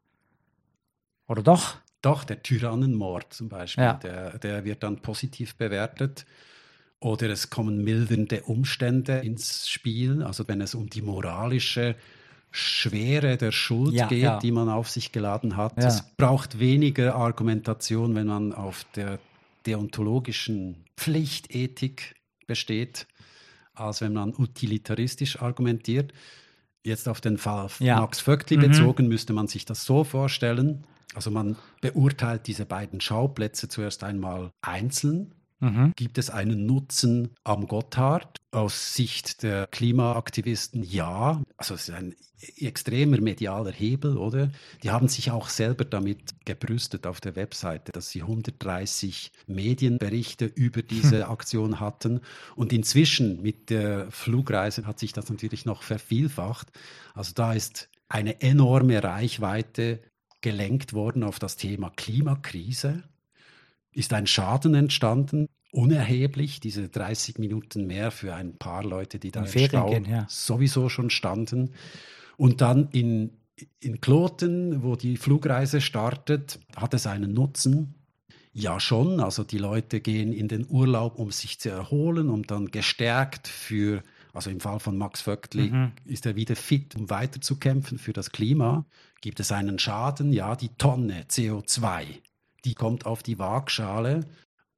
Oder 1.27 1.43
doch? 1.43 1.77
Doch, 2.01 2.23
der 2.23 2.41
Tyrannenmord 2.41 3.34
zum 3.34 3.47
Beispiel, 3.47 3.84
ja. 3.84 3.93
der, 3.93 4.39
der 4.39 4.65
wird 4.65 4.84
dann 4.84 5.01
positiv 5.01 5.55
bewertet. 5.55 6.26
Oder 6.99 7.30
es 7.30 7.49
kommen 7.49 7.84
mildernde 7.84 8.43
Umstände 8.43 9.19
ins 9.19 9.69
Spiel, 9.69 10.22
also 10.22 10.47
wenn 10.47 10.61
es 10.61 10.76
um 10.76 10.89
die 10.89 11.01
moralische 11.01 11.95
Schwere 12.51 13.38
der 13.38 13.51
Schuld 13.51 13.93
ja, 13.93 14.07
geht, 14.07 14.23
ja. 14.23 14.39
die 14.39 14.51
man 14.51 14.68
auf 14.68 14.89
sich 14.89 15.11
geladen 15.11 15.55
hat. 15.55 15.77
Es 15.77 16.03
braucht 16.18 16.59
weniger 16.59 17.15
Argumentation, 17.15 18.13
wenn 18.13 18.27
man 18.27 18.53
auf 18.53 18.85
der 18.95 19.19
deontologischen 19.65 20.84
Pflichtethik 20.97 22.15
besteht, 22.45 23.07
als 23.73 24.01
wenn 24.01 24.13
man 24.13 24.34
utilitaristisch 24.35 25.41
argumentiert. 25.41 26.13
Jetzt 26.83 27.07
auf 27.07 27.21
den 27.21 27.37
Fall 27.37 27.69
ja. 27.79 27.99
Max 27.99 28.19
Vöckli 28.19 28.57
mhm. 28.57 28.61
bezogen, 28.61 29.07
müsste 29.07 29.33
man 29.33 29.47
sich 29.47 29.65
das 29.65 29.85
so 29.85 30.03
vorstellen. 30.03 30.83
Also 31.13 31.29
man 31.29 31.57
beurteilt 31.81 32.47
diese 32.47 32.65
beiden 32.65 33.01
Schauplätze 33.01 33.67
zuerst 33.67 34.03
einmal 34.03 34.51
einzeln. 34.61 35.33
Mhm. 35.61 35.93
Gibt 35.95 36.17
es 36.17 36.29
einen 36.29 36.65
Nutzen 36.65 37.29
am 37.43 37.67
Gotthard? 37.67 38.39
Aus 38.51 38.95
Sicht 38.95 39.43
der 39.43 39.67
Klimaaktivisten 39.67 40.83
ja. 40.83 41.41
Also 41.55 41.75
es 41.75 41.88
ist 41.88 41.95
ein 41.95 42.15
extremer 42.57 43.21
medialer 43.21 43.71
Hebel, 43.71 44.17
oder? 44.17 44.49
Die 44.83 44.89
haben 44.89 45.07
sich 45.07 45.31
auch 45.31 45.49
selber 45.49 45.85
damit 45.85 46.45
gebrüstet 46.45 47.05
auf 47.05 47.21
der 47.21 47.35
Webseite, 47.35 47.91
dass 47.91 48.09
sie 48.09 48.21
130 48.23 49.31
Medienberichte 49.47 50.45
über 50.45 50.81
diese 50.81 51.27
Aktion 51.29 51.79
hatten. 51.79 52.21
Und 52.55 52.73
inzwischen 52.73 53.41
mit 53.41 53.69
der 53.69 54.09
Flugreise 54.11 54.85
hat 54.85 54.99
sich 54.99 55.13
das 55.13 55.29
natürlich 55.29 55.65
noch 55.65 55.83
vervielfacht. 55.83 56.71
Also 57.13 57.33
da 57.35 57.53
ist 57.53 57.89
eine 58.09 58.41
enorme 58.41 59.03
Reichweite 59.03 60.01
gelenkt 60.41 60.93
worden 60.93 61.23
auf 61.23 61.38
das 61.38 61.55
Thema 61.55 61.91
Klimakrise. 61.91 63.03
Ist 63.93 64.13
ein 64.13 64.27
Schaden 64.27 64.73
entstanden, 64.73 65.47
unerheblich, 65.72 66.59
diese 66.59 66.89
30 66.89 67.38
Minuten 67.39 67.88
mehr 67.88 68.11
für 68.11 68.35
ein 68.35 68.57
paar 68.57 68.84
Leute, 68.84 69.19
die 69.19 69.31
da 69.31 69.41
im 69.41 69.47
Stau 69.47 69.93
ja. 69.93 70.26
sowieso 70.30 70.89
schon 70.89 71.09
standen. 71.09 71.72
Und 72.38 72.61
dann 72.61 72.89
in, 72.91 73.38
in 73.80 74.01
Kloten, 74.01 74.84
wo 74.84 74.95
die 74.95 75.18
Flugreise 75.18 75.81
startet, 75.81 76.59
hat 76.76 76.93
es 76.93 77.07
einen 77.07 77.34
Nutzen. 77.34 77.95
Ja, 78.53 78.80
schon. 78.81 79.22
Also 79.22 79.43
die 79.43 79.57
Leute 79.57 80.01
gehen 80.01 80.34
in 80.34 80.49
den 80.49 80.65
Urlaub, 80.68 81.18
um 81.18 81.31
sich 81.31 81.59
zu 81.59 81.69
erholen, 81.69 82.30
um 82.30 82.43
dann 82.43 82.68
gestärkt 82.68 83.47
für, 83.47 84.03
also 84.34 84.49
im 84.49 84.59
Fall 84.59 84.80
von 84.80 84.97
Max 84.97 85.22
Vöckli, 85.22 85.69
mhm. 85.69 85.91
ist 86.03 86.26
er 86.26 86.35
wieder 86.35 86.57
fit, 86.57 86.95
um 86.95 87.09
weiterzukämpfen 87.09 87.97
für 87.97 88.11
das 88.11 88.31
Klima. 88.31 88.85
Gibt 89.22 89.39
es 89.39 89.53
einen 89.53 89.80
Schaden? 89.80 90.34
Ja, 90.34 90.57
die 90.57 90.69
Tonne 90.77 91.23
CO2, 91.30 92.03
die 92.65 92.75
kommt 92.75 93.05
auf 93.05 93.23
die 93.23 93.39
Waagschale. 93.39 94.21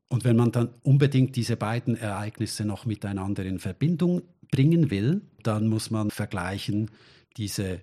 Und 0.09 0.23
wenn 0.23 0.35
man 0.35 0.51
dann 0.51 0.69
unbedingt 0.83 1.35
diese 1.35 1.57
beiden 1.57 1.95
Ereignisse 1.95 2.65
noch 2.65 2.85
miteinander 2.85 3.45
in 3.45 3.59
Verbindung 3.59 4.21
bringen 4.51 4.91
will, 4.91 5.21
dann 5.41 5.67
muss 5.67 5.89
man 5.89 6.11
vergleichen, 6.11 6.91
diese 7.37 7.81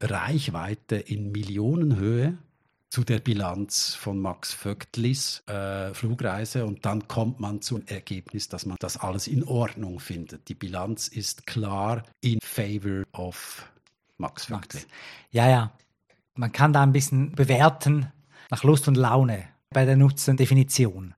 Reichweite 0.00 0.96
in 0.96 1.32
Millionenhöhe 1.32 2.36
zu 2.90 3.02
der 3.02 3.18
Bilanz 3.18 3.94
von 3.94 4.20
Max 4.20 4.52
Vögtlis 4.52 5.42
äh, 5.48 5.92
Flugreise 5.94 6.64
und 6.64 6.84
dann 6.86 7.08
kommt 7.08 7.40
man 7.40 7.60
zum 7.60 7.84
Ergebnis, 7.86 8.48
dass 8.48 8.66
man 8.66 8.76
das 8.78 8.96
alles 8.96 9.26
in 9.26 9.42
Ordnung 9.42 9.98
findet. 9.98 10.48
Die 10.48 10.54
Bilanz 10.54 11.08
ist 11.08 11.46
klar 11.46 12.04
in 12.20 12.38
favor 12.40 13.02
of 13.12 13.68
Max 14.18 14.44
Vögtli. 14.44 14.82
Ja, 15.32 15.48
ja. 15.48 15.72
Man 16.36 16.52
kann 16.52 16.72
da 16.72 16.82
ein 16.82 16.92
bisschen 16.92 17.32
bewerten 17.32 18.12
nach 18.50 18.64
Lust 18.64 18.88
und 18.88 18.96
Laune. 18.96 19.48
bei 19.70 19.84
der 19.84 19.96
Nutzendefinition. 19.96 21.14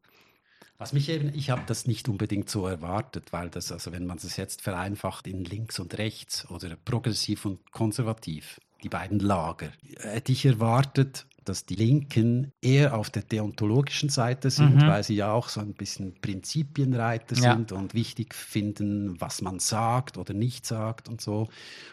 Was 0.79 0.93
mich 0.93 1.09
eben, 1.09 1.33
ich 1.35 1.51
habe 1.51 1.63
das 1.67 1.87
nicht 1.87 2.09
unbedingt 2.09 2.51
so 2.51 2.67
erwartet, 2.67 3.33
weil 3.33 3.49
das, 3.49 3.73
also 3.73 3.93
wenn 3.93 4.07
man 4.07 4.19
das 4.19 4.37
jetzt 4.37 4.61
vereinfacht 4.61 5.27
in 5.27 5.45
links 5.45 5.79
und 5.79 5.97
rechts 5.97 6.49
oder 6.51 6.77
progressiv 6.77 7.47
und 7.47 7.73
konservativ, 7.73 8.61
die 8.83 8.91
beiden 8.91 9.19
Lager, 9.19 9.73
hätte 10.01 10.33
ich 10.33 10.45
erwartet, 10.45 11.27
dass 11.45 11.65
die 11.65 11.77
Linken 11.77 12.53
eher 12.61 12.99
auf 12.99 13.09
der 13.09 13.23
deontologischen 13.23 14.09
Seite 14.09 14.51
sind, 14.51 14.77
mhm. 14.77 14.89
weil 14.89 15.03
sie 15.03 15.15
ja 15.15 15.33
auch 15.33 15.49
so 15.49 15.61
ein 15.61 15.75
bisschen 15.75 16.15
Prinzipienreiter 16.21 17.37
ja. 17.37 17.55
sind 17.55 17.73
und 17.73 17.95
wichtig 17.95 18.35
finden, 18.35 19.19
was 19.21 19.41
man 19.41 19.61
sagt 19.61 20.19
oder 20.19 20.35
nicht 20.35 20.67
sagt 20.67 21.09
und 21.09 21.21
so. 21.21 21.49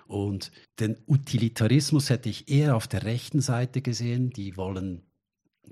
Und 0.07 0.51
den 0.79 0.97
Utilitarismus 1.07 2.09
hätte 2.09 2.29
ich 2.29 2.49
eher 2.49 2.75
auf 2.75 2.87
der 2.87 3.03
rechten 3.03 3.41
Seite 3.41 3.81
gesehen. 3.81 4.31
Die 4.31 4.57
wollen 4.57 5.03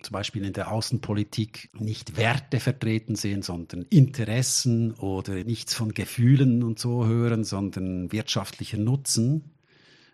zum 0.03 0.13
Beispiel 0.13 0.45
in 0.45 0.53
der 0.53 0.71
Außenpolitik 0.71 1.69
nicht 1.73 2.17
Werte 2.17 2.59
vertreten 2.59 3.15
sehen, 3.15 3.41
sondern 3.41 3.83
Interessen 3.89 4.93
oder 4.93 5.43
nichts 5.43 5.73
von 5.73 5.93
Gefühlen 5.93 6.63
und 6.63 6.79
so 6.79 7.05
hören, 7.05 7.43
sondern 7.43 8.11
wirtschaftlicher 8.11 8.77
Nutzen. 8.77 9.51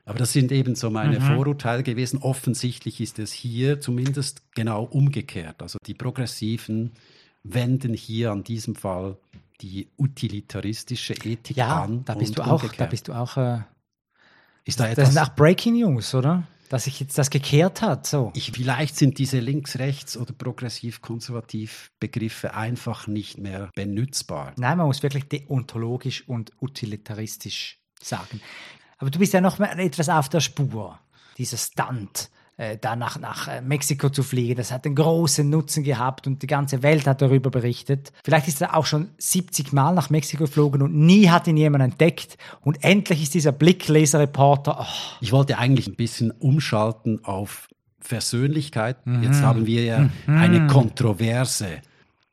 Aber 0.06 0.20
das 0.20 0.32
sind 0.32 0.54
eben 0.54 0.76
so 0.76 0.90
meine 0.90 1.20
mhm. 1.20 1.36
Vorurteile 1.36 1.84
gewesen. 1.84 2.20
Offensichtlich 2.22 3.02
ist 3.02 3.20
es 3.20 3.34
hier 3.34 3.82
zumindest 3.82 4.42
genau 4.56 4.84
umgekehrt. 4.84 5.62
Also 5.62 5.78
die 5.86 5.94
Progressiven 5.94 6.94
wenden 7.44 7.94
hier 7.94 8.32
an 8.32 8.44
diesem 8.44 8.76
Fall 8.76 9.18
die 9.62 9.90
utilitaristische 9.98 11.14
Ethik 11.14 11.58
ja, 11.58 11.84
an. 11.84 12.06
Da 12.06 12.14
bist 12.14 12.38
du 12.38 12.44
auch, 12.44 12.64
da 12.74 12.86
bist 12.86 13.08
du 13.08 13.14
auch. 13.14 13.38
Äh, 13.38 13.60
ist 14.64 14.80
da 14.80 14.86
etwas? 14.88 15.06
Das 15.06 15.14
sind 15.14 15.24
auch 15.24 15.36
Breaking 15.36 15.80
News, 15.80 16.14
oder? 16.14 16.44
Dass 16.70 16.84
sich 16.84 17.00
jetzt 17.00 17.18
das 17.18 17.30
gekehrt 17.30 17.82
hat. 17.82 18.06
So. 18.08 18.32
Ich, 18.36 18.52
vielleicht 18.52 18.98
sind 18.98 19.18
diese 19.20 19.40
links-rechts 19.40 20.18
oder 20.18 20.34
progressiv-konservativ 20.34 21.92
Begriffe 22.00 22.54
einfach 22.54 23.08
nicht 23.08 23.38
mehr 23.38 23.70
benützbar. 23.76 24.54
Nein, 24.58 24.78
man 24.78 24.88
muss 24.88 25.04
wirklich 25.04 25.26
deontologisch 25.26 26.28
und 26.28 26.52
utilitaristisch 26.62 27.80
sagen. 28.02 28.42
Aber 28.98 29.10
du 29.10 29.20
bist 29.20 29.34
ja 29.34 29.42
noch 29.42 29.60
etwas 29.60 30.10
auf 30.10 30.30
der 30.30 30.40
Spur, 30.40 31.00
dieser 31.38 31.58
Stunt 31.58 32.30
äh, 32.58 32.78
da 32.78 32.96
nach, 32.96 33.20
nach 33.20 33.48
äh, 33.48 33.62
Mexiko 33.62 34.10
zu 34.10 34.24
fliegen. 34.24 34.56
Das 34.56 34.72
hat 34.72 34.86
einen 34.86 34.96
großen 34.96 35.48
Nutzen 35.48 35.84
gehabt 35.84 36.26
und 36.26 36.42
die 36.42 36.48
ganze 36.48 36.82
Welt 36.84 37.06
hat 37.06 37.22
darüber 37.22 37.52
berichtet. 37.52 38.12
Vielleicht 38.24 38.48
ist 38.48 38.62
er 38.62 38.76
auch 38.76 38.86
schon 38.86 39.10
70 39.20 39.74
Mal 39.74 39.94
nach 39.94 40.10
Mexiko 40.10 40.46
geflogen 40.46 40.82
und 40.82 40.96
nie 40.96 41.30
hat 41.30 41.48
ihn 41.48 41.58
jemand 41.58 41.84
entdeckt. 41.84 42.38
Und 42.62 42.84
endlich 42.84 43.22
ist 43.22 43.36
dieser 43.36 43.52
Blickleser-Reporter. 43.52 44.80
Oh. 44.82 45.18
Ich 45.22 45.32
wollte 45.32 45.58
eigentlich 45.60 45.88
ein 45.88 45.96
bisschen 45.96 46.32
umschalten 46.32 47.24
auf 47.24 47.68
Versöhnlichkeit. 48.00 49.06
Mhm. 49.06 49.24
Jetzt 49.24 49.42
haben 49.42 49.68
wir 49.68 49.84
ja 49.84 50.00
mhm. 50.00 50.12
eine 50.38 50.68
Kontroverse 50.68 51.82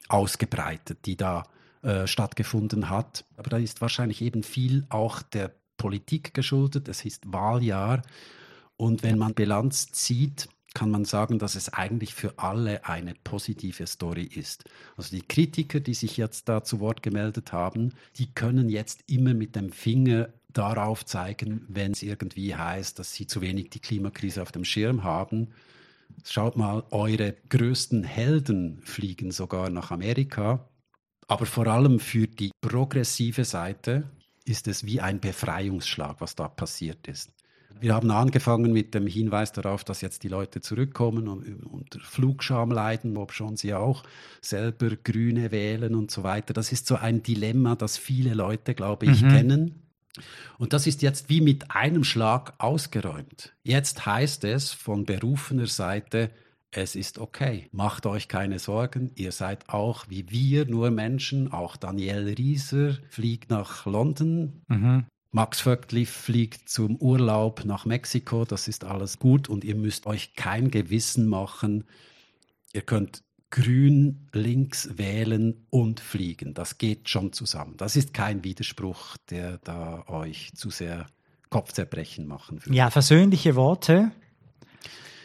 ausgebreitet, 0.08 1.00
die 1.04 1.16
da 1.16 1.44
äh, 1.82 2.06
stattgefunden 2.06 2.88
hat. 2.88 3.26
Aber 3.36 3.50
da 3.50 3.58
ist 3.58 3.82
wahrscheinlich 3.82 4.22
eben 4.22 4.42
viel 4.42 4.86
auch 4.88 5.20
der 5.20 5.50
Politik 5.76 6.32
geschuldet. 6.32 6.88
Es 6.88 7.04
ist 7.04 7.30
Wahljahr. 7.30 8.00
Und 8.76 9.02
wenn 9.02 9.18
man 9.18 9.34
Bilanz 9.34 9.92
zieht, 9.92 10.48
kann 10.74 10.90
man 10.90 11.04
sagen, 11.04 11.38
dass 11.38 11.54
es 11.54 11.72
eigentlich 11.72 12.14
für 12.14 12.34
alle 12.36 12.84
eine 12.84 13.14
positive 13.22 13.86
Story 13.86 14.24
ist. 14.24 14.64
Also 14.96 15.16
die 15.16 15.22
Kritiker, 15.22 15.78
die 15.78 15.94
sich 15.94 16.16
jetzt 16.16 16.48
da 16.48 16.64
zu 16.64 16.80
Wort 16.80 17.02
gemeldet 17.02 17.52
haben, 17.52 17.94
die 18.16 18.34
können 18.34 18.68
jetzt 18.68 19.04
immer 19.06 19.34
mit 19.34 19.54
dem 19.54 19.70
Finger 19.70 20.30
darauf 20.52 21.04
zeigen, 21.04 21.64
wenn 21.68 21.92
es 21.92 22.02
irgendwie 22.02 22.54
heißt, 22.54 22.98
dass 22.98 23.14
sie 23.14 23.26
zu 23.26 23.40
wenig 23.40 23.70
die 23.70 23.80
Klimakrise 23.80 24.42
auf 24.42 24.52
dem 24.52 24.64
Schirm 24.64 25.04
haben. 25.04 25.48
Schaut 26.24 26.56
mal, 26.56 26.84
eure 26.90 27.34
größten 27.48 28.02
Helden 28.02 28.80
fliegen 28.82 29.30
sogar 29.30 29.70
nach 29.70 29.90
Amerika. 29.90 30.68
Aber 31.28 31.46
vor 31.46 31.66
allem 31.68 32.00
für 32.00 32.26
die 32.26 32.50
progressive 32.60 33.44
Seite 33.44 34.10
ist 34.44 34.68
es 34.68 34.84
wie 34.84 35.00
ein 35.00 35.20
Befreiungsschlag, 35.20 36.20
was 36.20 36.34
da 36.34 36.48
passiert 36.48 37.08
ist. 37.08 37.30
Wir 37.80 37.94
haben 37.94 38.10
angefangen 38.10 38.72
mit 38.72 38.94
dem 38.94 39.06
Hinweis 39.06 39.52
darauf, 39.52 39.84
dass 39.84 40.00
jetzt 40.00 40.22
die 40.22 40.28
Leute 40.28 40.60
zurückkommen 40.60 41.28
und 41.28 41.64
unter 41.64 42.00
Flugscham 42.00 42.70
leiden, 42.70 43.16
ob 43.16 43.32
schon 43.32 43.56
sie 43.56 43.74
auch 43.74 44.04
selber 44.40 44.90
Grüne 44.96 45.50
wählen 45.50 45.94
und 45.94 46.10
so 46.10 46.22
weiter. 46.22 46.54
Das 46.54 46.72
ist 46.72 46.86
so 46.86 46.96
ein 46.96 47.22
Dilemma, 47.22 47.76
das 47.76 47.96
viele 47.96 48.34
Leute, 48.34 48.74
glaube 48.74 49.06
ich, 49.06 49.22
mhm. 49.22 49.28
kennen. 49.28 49.82
Und 50.58 50.72
das 50.72 50.86
ist 50.86 51.02
jetzt 51.02 51.28
wie 51.28 51.40
mit 51.40 51.72
einem 51.72 52.04
Schlag 52.04 52.54
ausgeräumt. 52.58 53.54
Jetzt 53.64 54.06
heißt 54.06 54.44
es 54.44 54.72
von 54.72 55.04
berufener 55.04 55.66
Seite, 55.66 56.30
es 56.70 56.96
ist 56.96 57.18
okay. 57.18 57.68
Macht 57.72 58.06
euch 58.06 58.28
keine 58.28 58.58
Sorgen. 58.58 59.12
Ihr 59.14 59.32
seid 59.32 59.68
auch 59.68 60.06
wie 60.08 60.30
wir 60.30 60.66
nur 60.66 60.90
Menschen. 60.90 61.52
Auch 61.52 61.76
Daniel 61.76 62.34
Rieser 62.36 62.96
fliegt 63.08 63.50
nach 63.50 63.86
London. 63.86 64.62
Mhm. 64.68 65.06
Max 65.34 65.60
Vögtli 65.60 66.06
fliegt 66.06 66.68
zum 66.68 66.94
Urlaub 66.94 67.64
nach 67.64 67.86
Mexiko. 67.86 68.44
Das 68.44 68.68
ist 68.68 68.84
alles 68.84 69.18
gut 69.18 69.48
und 69.48 69.64
ihr 69.64 69.74
müsst 69.74 70.06
euch 70.06 70.36
kein 70.36 70.70
Gewissen 70.70 71.26
machen. 71.26 71.88
Ihr 72.72 72.82
könnt 72.82 73.24
grün 73.50 74.28
links 74.32 74.90
wählen 74.96 75.66
und 75.70 75.98
fliegen. 75.98 76.54
Das 76.54 76.78
geht 76.78 77.08
schon 77.08 77.32
zusammen. 77.32 77.76
Das 77.78 77.96
ist 77.96 78.14
kein 78.14 78.44
Widerspruch, 78.44 79.16
der 79.28 79.58
da 79.58 80.04
euch 80.06 80.52
zu 80.54 80.70
sehr 80.70 81.06
Kopfzerbrechen 81.50 82.28
machen 82.28 82.64
würde. 82.64 82.76
Ja, 82.76 82.90
versöhnliche 82.90 83.56
Worte. 83.56 84.12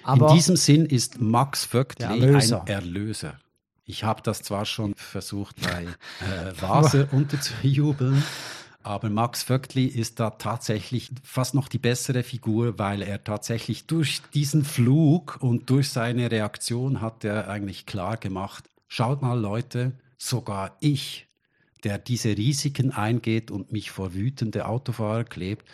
Aber 0.02 0.30
In 0.30 0.36
diesem 0.36 0.56
Sinn 0.56 0.88
ist 0.88 1.22
Max 1.22 1.66
Vögtli 1.66 2.06
Erlöser. 2.06 2.62
ein 2.62 2.68
Erlöser. 2.68 3.40
Ich 3.86 4.04
habe 4.04 4.24
das 4.24 4.42
zwar 4.42 4.66
schon 4.66 4.96
versucht 4.96 5.62
bei 5.62 5.84
äh, 6.22 6.60
Vaser 6.60 7.08
unterzujubeln, 7.12 8.24
aber 8.90 9.12
Max 9.12 9.44
Vögtli 9.44 9.86
ist 9.86 10.20
da 10.20 10.32
tatsächlich 10.32 11.12
fast 11.22 11.54
noch 11.54 11.68
die 11.68 11.78
bessere 11.78 12.24
Figur, 12.24 12.80
weil 12.80 13.04
er 13.04 13.24
tatsächlich 13.24 13.86
durch 13.86 14.24
diesen 14.34 14.66
Flug 14.66 15.38
und 15.42 15.70
durch 15.70 15.90
seine 15.90 16.32
Reaktion 16.32 17.00
hat 17.00 17.24
er 17.24 17.48
eigentlich 17.50 17.86
klar 17.86 18.18
gemacht, 18.18 18.68
schaut 18.88 19.22
mal 19.22 19.40
Leute, 19.40 19.92
sogar 20.18 20.76
ich, 20.80 21.28
der 21.84 22.00
diese 22.00 22.36
Risiken 22.36 22.90
eingeht 22.90 23.52
und 23.52 23.72
mich 23.72 23.92
vor 23.92 24.16
wütende 24.16 24.66
Autofahrer 24.66 25.24
klebt, 25.24 25.68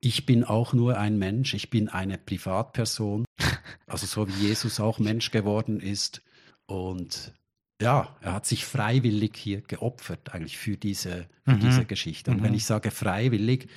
ich 0.00 0.24
bin 0.24 0.42
auch 0.42 0.72
nur 0.72 0.96
ein 0.96 1.18
Mensch, 1.18 1.52
ich 1.52 1.68
bin 1.68 1.90
eine 1.90 2.16
Privatperson, 2.16 3.26
also 3.86 4.06
so 4.06 4.26
wie 4.26 4.46
Jesus 4.46 4.80
auch 4.80 4.98
Mensch 4.98 5.32
geworden 5.32 5.80
ist. 5.80 6.22
Und 6.64 7.34
ja, 7.80 8.16
er 8.20 8.32
hat 8.34 8.46
sich 8.46 8.64
freiwillig 8.64 9.36
hier 9.36 9.60
geopfert, 9.60 10.34
eigentlich 10.34 10.58
für 10.58 10.76
diese, 10.76 11.28
für 11.44 11.52
mhm. 11.52 11.60
diese 11.60 11.84
Geschichte. 11.84 12.30
Und 12.30 12.40
mhm. 12.40 12.44
wenn 12.44 12.54
ich 12.54 12.64
sage 12.64 12.90
freiwillig, 12.90 13.68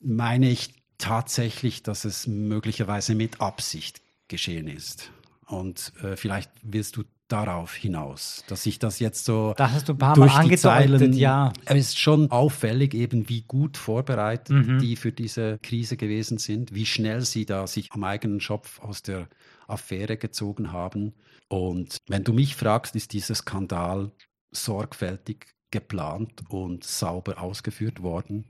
meine 0.00 0.48
ich 0.48 0.74
tatsächlich, 0.98 1.82
dass 1.82 2.04
es 2.04 2.26
möglicherweise 2.26 3.14
mit 3.14 3.40
Absicht 3.40 4.00
geschehen 4.28 4.68
ist. 4.68 5.10
Und 5.46 5.92
äh, 6.02 6.16
vielleicht 6.16 6.50
willst 6.62 6.96
du 6.96 7.04
darauf 7.32 7.74
hinaus, 7.74 8.44
dass 8.48 8.64
sich 8.64 8.78
das 8.78 8.98
jetzt 8.98 9.24
so 9.24 9.54
das 9.56 9.72
hast 9.72 9.88
du 9.88 9.92
ein 9.92 9.98
paar 9.98 10.18
Mal 10.18 10.28
angedeutet, 10.28 10.60
Zeilen, 10.60 11.12
ja. 11.12 11.52
Es 11.64 11.76
ist 11.76 11.98
schon 11.98 12.30
auffällig, 12.30 12.94
eben 12.94 13.28
wie 13.28 13.42
gut 13.42 13.76
vorbereitet 13.76 14.50
mhm. 14.50 14.78
die 14.78 14.96
für 14.96 15.12
diese 15.12 15.58
Krise 15.58 15.96
gewesen 15.96 16.38
sind, 16.38 16.74
wie 16.74 16.86
schnell 16.86 17.22
sie 17.22 17.46
da 17.46 17.66
sich 17.66 17.92
am 17.92 18.04
eigenen 18.04 18.40
Schopf 18.40 18.80
aus 18.80 19.02
der 19.02 19.28
Affäre 19.66 20.16
gezogen 20.16 20.72
haben. 20.72 21.14
Und 21.48 21.98
wenn 22.08 22.24
du 22.24 22.32
mich 22.32 22.56
fragst, 22.56 22.96
ist 22.96 23.12
dieser 23.12 23.34
Skandal 23.34 24.10
sorgfältig 24.50 25.46
geplant 25.70 26.42
und 26.48 26.84
sauber 26.84 27.40
ausgeführt 27.40 28.02
worden. 28.02 28.44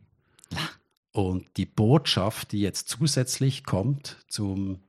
Ja. 0.50 0.68
Und 1.12 1.56
die 1.56 1.66
Botschaft, 1.66 2.52
die 2.52 2.60
jetzt 2.60 2.88
zusätzlich 2.88 3.64
kommt 3.64 4.16
zum, 4.28 4.80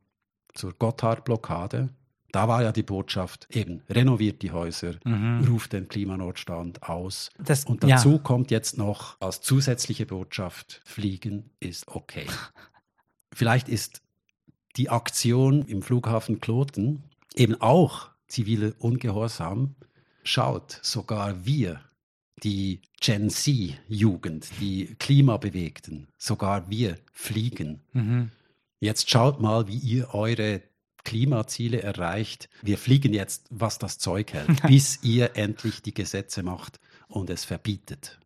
zur 0.53 0.73
Gotthard-Blockade, 0.73 1.89
da 2.31 2.47
war 2.47 2.63
ja 2.63 2.71
die 2.71 2.83
Botschaft 2.83 3.47
eben, 3.51 3.83
renoviert 3.89 4.41
die 4.41 4.51
Häuser, 4.51 4.95
mhm. 5.03 5.45
ruft 5.47 5.73
den 5.73 5.87
Klimanotstand 5.87 6.83
aus. 6.83 7.29
Das, 7.37 7.65
und 7.65 7.83
dazu 7.83 8.13
ja. 8.13 8.17
kommt 8.19 8.51
jetzt 8.51 8.77
noch 8.77 9.19
als 9.19 9.41
zusätzliche 9.41 10.05
Botschaft, 10.05 10.81
Fliegen 10.85 11.49
ist 11.59 11.87
okay. 11.87 12.25
Vielleicht 13.33 13.69
ist 13.69 14.01
die 14.77 14.89
Aktion 14.89 15.65
im 15.65 15.81
Flughafen 15.81 16.39
Kloten 16.39 17.03
eben 17.35 17.59
auch 17.61 18.09
zivile 18.27 18.73
Ungehorsam. 18.79 19.75
Schaut, 20.23 20.79
sogar 20.81 21.45
wir, 21.45 21.81
die 22.43 22.81
Gen 22.99 23.29
Z-Jugend, 23.29 24.49
die 24.59 24.95
Klimabewegten, 24.99 26.07
sogar 26.17 26.69
wir 26.69 26.97
fliegen. 27.11 27.81
Mhm. 27.93 28.31
Jetzt 28.79 29.09
schaut 29.09 29.41
mal, 29.41 29.67
wie 29.67 29.77
ihr 29.77 30.13
eure 30.13 30.61
Klimaziele 31.03 31.81
erreicht. 31.81 32.49
Wir 32.61 32.77
fliegen 32.77 33.13
jetzt, 33.13 33.45
was 33.49 33.77
das 33.79 33.97
Zeug 33.97 34.33
hält, 34.33 34.61
bis 34.67 34.99
ihr 35.03 35.35
endlich 35.35 35.81
die 35.81 35.93
Gesetze 35.93 36.43
macht 36.43 36.79
und 37.07 37.29
es 37.29 37.43
verbietet. 37.45 38.19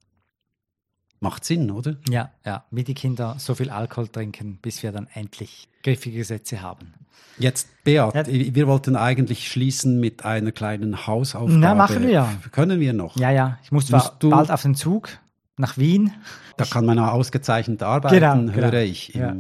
Macht 1.21 1.45
Sinn, 1.45 1.71
oder? 1.71 1.95
Ja, 2.09 2.31
ja. 2.45 2.65
Wie 2.71 2.83
die 2.83 2.93
Kinder 2.93 3.35
so 3.39 3.55
viel 3.55 3.69
Alkohol 3.69 4.09
trinken, 4.09 4.57
bis 4.61 4.83
wir 4.83 4.91
dann 4.91 5.07
endlich 5.13 5.69
griffige 5.81 6.17
Gesetze 6.17 6.61
haben. 6.61 6.93
Jetzt, 7.37 7.67
Beat, 7.83 8.13
Ja. 8.13 8.25
wir 8.27 8.67
wollten 8.67 8.95
eigentlich 8.95 9.47
schließen 9.49 9.99
mit 9.99 10.25
einer 10.25 10.51
kleinen 10.51 11.07
Hausaufgabe. 11.07 11.57
Na, 11.57 11.73
machen 11.73 12.05
wir. 12.07 12.29
Können 12.51 12.79
wir 12.79 12.93
noch? 12.93 13.17
Ja, 13.17 13.31
ja. 13.31 13.57
Ich 13.63 13.71
muss 13.71 13.87
zwar 13.87 14.15
du- 14.19 14.29
bald 14.29 14.51
auf 14.51 14.61
den 14.61 14.75
Zug 14.75 15.09
nach 15.57 15.77
Wien. 15.77 16.11
Da 16.57 16.65
kann 16.65 16.85
man 16.85 16.99
auch 16.99 17.13
ausgezeichnet 17.13 17.81
arbeiten, 17.81 18.15
Genau, 18.15 18.35
genau. 18.35 18.53
höre 18.71 18.81
ich. 18.83 19.15
Im, 19.15 19.21
Ja. 19.21 19.35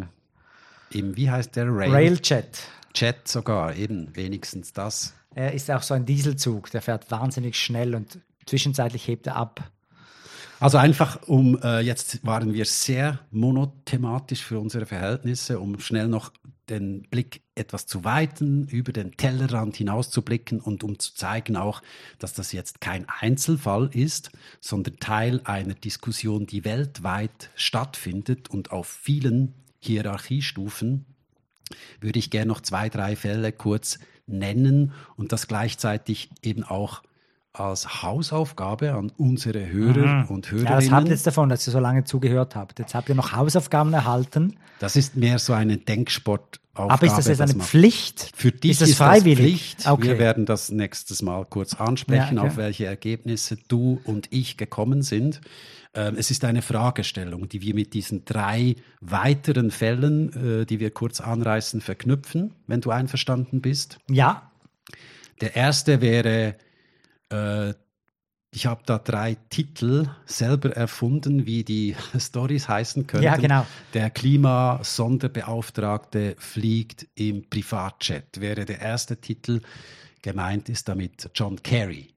im, 0.91 1.17
wie 1.17 1.29
heißt 1.29 1.55
der? 1.55 1.67
Rail? 1.67 1.91
Railjet. 1.91 2.59
Chat 2.95 3.27
sogar, 3.27 3.75
eben, 3.75 4.15
wenigstens 4.15 4.73
das. 4.73 5.13
Er 5.35 5.53
ist 5.53 5.69
auch 5.69 5.83
so 5.83 5.93
ein 5.93 6.05
Dieselzug, 6.05 6.71
der 6.71 6.81
fährt 6.81 7.11
wahnsinnig 7.11 7.57
schnell 7.57 7.93
und 7.93 8.19
zwischenzeitlich 8.45 9.07
hebt 9.07 9.27
er 9.27 9.35
ab. 9.35 9.69
Also 10.59 10.77
einfach 10.77 11.27
um, 11.27 11.61
äh, 11.61 11.81
jetzt 11.81 12.25
waren 12.25 12.53
wir 12.53 12.65
sehr 12.65 13.19
monothematisch 13.31 14.41
für 14.41 14.59
unsere 14.59 14.85
Verhältnisse, 14.85 15.59
um 15.59 15.79
schnell 15.79 16.07
noch 16.07 16.31
den 16.69 17.03
Blick 17.03 17.41
etwas 17.53 17.85
zu 17.85 18.05
weiten, 18.05 18.67
über 18.67 18.93
den 18.93 19.17
Tellerrand 19.17 19.75
hinaus 19.75 20.09
zu 20.09 20.21
blicken 20.21 20.61
und 20.61 20.83
um 20.83 20.97
zu 20.97 21.13
zeigen 21.13 21.57
auch, 21.57 21.81
dass 22.17 22.33
das 22.33 22.53
jetzt 22.53 22.79
kein 22.81 23.05
Einzelfall 23.19 23.89
ist, 23.93 24.31
sondern 24.61 24.97
Teil 24.97 25.41
einer 25.43 25.73
Diskussion, 25.73 26.47
die 26.47 26.63
weltweit 26.63 27.49
stattfindet 27.55 28.49
und 28.49 28.71
auf 28.71 28.87
vielen 28.87 29.53
Hierarchiestufen 29.81 31.05
würde 32.01 32.19
ich 32.19 32.29
gerne 32.29 32.47
noch 32.47 32.61
zwei, 32.61 32.89
drei 32.89 33.15
Fälle 33.15 33.51
kurz 33.51 33.99
nennen 34.27 34.91
und 35.17 35.31
das 35.31 35.47
gleichzeitig 35.47 36.29
eben 36.41 36.63
auch 36.63 37.01
als 37.53 38.03
Hausaufgabe 38.03 38.93
an 38.93 39.11
unsere 39.17 39.65
Hörer 39.71 40.29
und 40.29 40.51
Mhm. 40.51 40.57
Ja, 40.59 40.63
das 40.63 40.69
Hörerinnen. 40.71 40.91
habt 40.93 41.07
ihr 41.07 41.13
jetzt 41.13 41.25
davon, 41.27 41.47
dass 41.49 41.65
ihr 41.65 41.71
so 41.71 41.79
lange 41.79 42.03
zugehört 42.03 42.53
habt. 42.55 42.79
Jetzt 42.79 42.93
habt 42.95 43.07
ihr 43.07 43.15
noch 43.15 43.31
Hausaufgaben 43.31 43.93
erhalten. 43.93 44.57
Das 44.79 44.97
ist 44.97 45.15
mehr 45.15 45.39
so 45.39 45.53
eine 45.53 45.77
Denksportaufgabe. 45.77 46.91
Aber 46.91 47.05
ist 47.05 47.15
das 47.17 47.27
jetzt 47.27 47.39
eine 47.39 47.53
Pflicht? 47.53 48.31
Für 48.35 48.51
dich 48.51 48.71
ist 48.71 48.81
das 48.81 48.93
freiwillig? 48.95 49.75
Pflicht. 49.75 49.87
Okay. 49.89 50.03
Wir 50.03 50.19
werden 50.19 50.45
das 50.45 50.69
nächstes 50.69 51.21
Mal 51.21 51.45
kurz 51.45 51.75
ansprechen, 51.75 52.35
Ja, 52.35 52.41
okay. 52.41 52.49
auf 52.51 52.57
welche 52.57 52.85
Ergebnisse 52.87 53.57
du 53.69 54.01
und 54.03 54.27
ich 54.33 54.57
gekommen 54.57 55.01
sind. 55.01 55.39
Ähm, 55.95 56.15
es 56.17 56.29
ist 56.29 56.43
eine 56.43 56.61
Fragestellung, 56.61 57.47
die 57.47 57.61
wir 57.61 57.73
mit 57.73 57.93
diesen 57.93 58.25
drei 58.25 58.75
weiteren 58.99 59.71
Fällen, 59.71 60.61
äh, 60.61 60.65
die 60.65 60.81
wir 60.81 60.91
kurz 60.91 61.21
anreißen, 61.21 61.79
verknüpfen, 61.81 62.51
wenn 62.67 62.81
du 62.81 62.91
einverstanden 62.91 63.61
bist. 63.61 63.97
Ja, 64.09 64.51
Der 65.41 65.55
erste 65.55 66.01
wäre, 66.01 66.55
äh, 67.29 67.73
ich 68.51 68.65
habe 68.65 68.83
da 68.85 68.97
drei 68.99 69.35
Titel 69.49 70.07
selber 70.25 70.71
erfunden, 70.71 71.45
wie 71.45 71.63
die 71.65 71.95
Stories 72.17 72.69
heißen 72.69 73.05
könnten. 73.07 73.25
Ja, 73.25 73.35
genau. 73.37 73.65
Der 73.93 74.09
Klimasonderbeauftragte 74.09 76.35
fliegt 76.39 77.07
im 77.15 77.49
Privatjet 77.49 78.39
wäre 78.39 78.63
der 78.65 78.79
erste 78.79 79.17
Titel. 79.17 79.61
Gemeint 80.21 80.69
ist 80.69 80.87
damit 80.87 81.29
John 81.35 81.61
Kerry. 81.61 82.14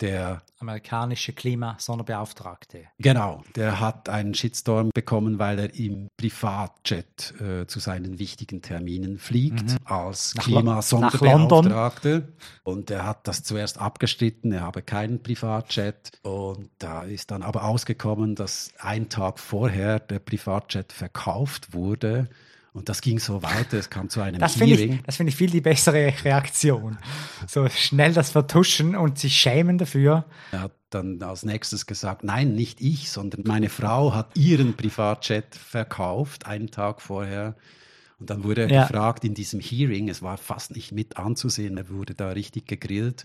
Der 0.00 0.42
amerikanische 0.58 1.32
Klimasonderbeauftragte. 1.34 2.84
Genau, 2.98 3.42
der 3.56 3.80
hat 3.80 4.08
einen 4.08 4.34
Shitstorm 4.34 4.90
bekommen, 4.94 5.38
weil 5.38 5.58
er 5.58 5.74
im 5.74 6.08
Privatjet 6.16 7.34
äh, 7.40 7.66
zu 7.66 7.80
seinen 7.80 8.18
wichtigen 8.18 8.62
Terminen 8.62 9.18
fliegt 9.18 9.76
als 9.84 10.34
Mhm. 10.34 10.38
Lo- 10.38 10.44
Klimasonderbeauftragte. 10.60 12.28
Und 12.62 12.90
er 12.90 13.04
hat 13.06 13.26
das 13.28 13.42
zuerst 13.42 13.78
abgestritten, 13.78 14.52
er 14.52 14.62
habe 14.62 14.82
keinen 14.82 15.22
Privatjet. 15.22 16.12
Und 16.22 16.70
da 16.78 17.02
ist 17.02 17.30
dann 17.30 17.42
aber 17.42 17.64
ausgekommen, 17.64 18.34
dass 18.34 18.72
ein 18.78 19.08
Tag 19.08 19.38
vorher 19.38 19.98
der 20.00 20.18
Privatjet 20.18 20.92
verkauft 20.92 21.72
wurde. 21.74 22.28
Und 22.72 22.88
das 22.88 23.00
ging 23.00 23.18
so 23.18 23.42
weiter, 23.42 23.78
es 23.78 23.90
kam 23.90 24.08
zu 24.08 24.20
einem 24.20 24.38
Das 24.38 24.54
finde 24.54 24.76
Hearing. 24.76 24.92
ich, 24.94 25.02
das 25.02 25.16
finde 25.16 25.30
ich 25.30 25.36
viel 25.36 25.50
die 25.50 25.60
bessere 25.60 26.12
Reaktion. 26.24 26.98
So 27.48 27.68
schnell 27.68 28.12
das 28.12 28.30
vertuschen 28.30 28.94
und 28.94 29.18
sich 29.18 29.34
schämen 29.34 29.76
dafür. 29.76 30.24
Er 30.52 30.60
hat 30.62 30.72
dann 30.90 31.20
als 31.22 31.44
nächstes 31.44 31.86
gesagt, 31.86 32.22
nein, 32.22 32.54
nicht 32.54 32.80
ich, 32.80 33.10
sondern 33.10 33.42
meine 33.44 33.68
Frau 33.68 34.14
hat 34.14 34.36
ihren 34.36 34.76
Privatjet 34.76 35.54
verkauft, 35.56 36.46
einen 36.46 36.70
Tag 36.70 37.00
vorher. 37.00 37.56
Und 38.20 38.30
dann 38.30 38.44
wurde 38.44 38.62
er 38.62 38.70
Ja. 38.70 38.82
gefragt 38.86 39.24
in 39.24 39.34
diesem 39.34 39.60
Hearing, 39.60 40.08
es 40.08 40.22
war 40.22 40.36
fast 40.36 40.70
nicht 40.76 40.92
mit 40.92 41.16
anzusehen, 41.16 41.76
er 41.76 41.88
wurde 41.90 42.14
da 42.14 42.30
richtig 42.30 42.66
gegrillt, 42.66 43.24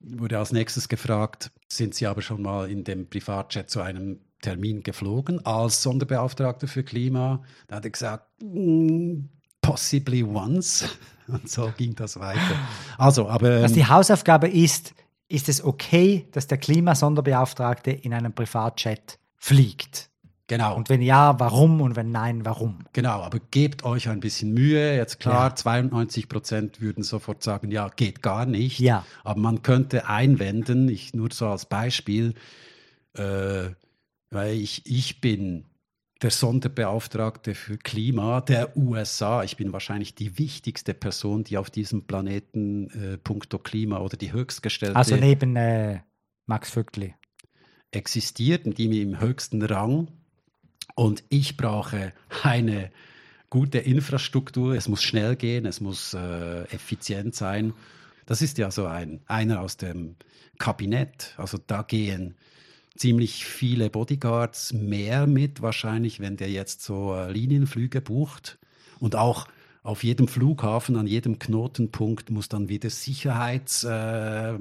wurde 0.00 0.38
als 0.38 0.52
nächstes 0.52 0.88
gefragt, 0.88 1.50
sind 1.68 1.94
Sie 1.94 2.06
aber 2.06 2.22
schon 2.22 2.42
mal 2.42 2.70
in 2.70 2.84
dem 2.84 3.08
Privatjet 3.08 3.68
zu 3.70 3.80
einem 3.80 4.20
Termin 4.40 4.82
geflogen 4.82 5.44
als 5.44 5.82
Sonderbeauftragter 5.82 6.68
für 6.68 6.82
Klima? 6.84 7.42
Da 7.66 7.76
hat 7.76 7.84
er 7.84 7.90
gesagt, 7.90 8.26
"Mm, 8.42 9.24
possibly 9.60 10.22
once. 10.24 10.84
Und 11.28 11.50
so 11.50 11.70
ging 11.76 11.94
das 11.94 12.18
weiter. 12.18 12.40
Also, 12.96 13.28
aber 13.28 13.62
Was 13.62 13.74
die 13.74 13.84
Hausaufgabe 13.86 14.48
ist, 14.48 14.94
ist 15.28 15.48
es 15.50 15.62
okay, 15.62 16.26
dass 16.32 16.46
der 16.46 16.56
Klimasonderbeauftragte 16.56 17.90
in 17.90 18.14
einem 18.14 18.32
Privatjet 18.32 19.18
fliegt? 19.36 20.08
genau. 20.46 20.74
Und 20.74 20.88
wenn 20.88 21.02
ja, 21.02 21.38
warum? 21.38 21.82
Und 21.82 21.94
wenn 21.96 22.10
nein, 22.10 22.46
warum? 22.46 22.78
Genau, 22.94 23.20
aber 23.20 23.38
gebt 23.50 23.84
euch 23.84 24.08
ein 24.08 24.20
bisschen 24.20 24.54
Mühe. 24.54 24.96
Jetzt 24.96 25.20
klar, 25.20 25.50
Ja. 25.50 25.54
92 25.56 26.30
Prozent 26.30 26.80
würden 26.80 27.04
sofort 27.04 27.42
sagen, 27.42 27.70
ja, 27.70 27.90
geht 27.90 28.22
gar 28.22 28.46
nicht. 28.46 28.78
Ja. 28.80 29.04
Aber 29.24 29.38
man 29.38 29.60
könnte 29.60 30.08
einwenden, 30.08 30.88
ich 30.88 31.12
nur 31.12 31.28
so 31.30 31.46
als 31.48 31.66
Beispiel, 31.66 32.32
äh, 33.12 33.68
weil 34.30 34.54
ich, 34.54 34.82
ich 34.86 35.20
bin 35.20 35.64
der 36.22 36.30
Sonderbeauftragte 36.30 37.54
für 37.54 37.78
Klima 37.78 38.40
der 38.40 38.76
USA. 38.76 39.44
Ich 39.44 39.56
bin 39.56 39.72
wahrscheinlich 39.72 40.14
die 40.14 40.38
wichtigste 40.38 40.94
Person, 40.94 41.44
die 41.44 41.58
auf 41.58 41.70
diesem 41.70 42.06
Planeten 42.06 42.90
äh, 42.90 43.18
puncto 43.18 43.58
Klima 43.58 43.98
oder 43.98 44.16
die 44.16 44.32
höchstgestellte 44.32 44.96
Also 44.96 45.16
neben 45.16 45.54
äh, 45.56 46.00
Max 46.46 46.70
Vögtli. 46.70 47.14
existiert 47.92 48.66
und 48.66 48.78
die 48.78 48.88
mir 48.88 49.02
im 49.02 49.20
höchsten 49.20 49.62
Rang. 49.62 50.10
Und 50.96 51.22
ich 51.28 51.56
brauche 51.56 52.12
eine 52.42 52.90
gute 53.50 53.78
Infrastruktur. 53.78 54.74
Es 54.74 54.88
muss 54.88 55.02
schnell 55.02 55.36
gehen, 55.36 55.66
es 55.66 55.80
muss 55.80 56.14
äh, 56.14 56.62
effizient 56.64 57.36
sein. 57.36 57.74
Das 58.26 58.42
ist 58.42 58.58
ja 58.58 58.70
so 58.72 58.86
ein, 58.86 59.20
einer 59.26 59.60
aus 59.60 59.76
dem 59.76 60.16
Kabinett. 60.58 61.34
Also 61.36 61.58
da 61.64 61.82
gehen 61.82 62.34
ziemlich 62.98 63.44
viele 63.46 63.90
Bodyguards 63.90 64.72
mehr 64.72 65.26
mit, 65.26 65.62
wahrscheinlich, 65.62 66.20
wenn 66.20 66.36
der 66.36 66.50
jetzt 66.50 66.82
so 66.82 67.14
äh, 67.14 67.30
Linienflüge 67.32 68.00
bucht. 68.00 68.58
Und 68.98 69.14
auch 69.16 69.46
auf 69.82 70.02
jedem 70.04 70.28
Flughafen, 70.28 70.96
an 70.96 71.06
jedem 71.06 71.38
Knotenpunkt 71.38 72.30
muss 72.30 72.48
dann 72.48 72.68
wieder 72.68 72.90
Sicherheits, 72.90 73.84
äh, 73.84 74.58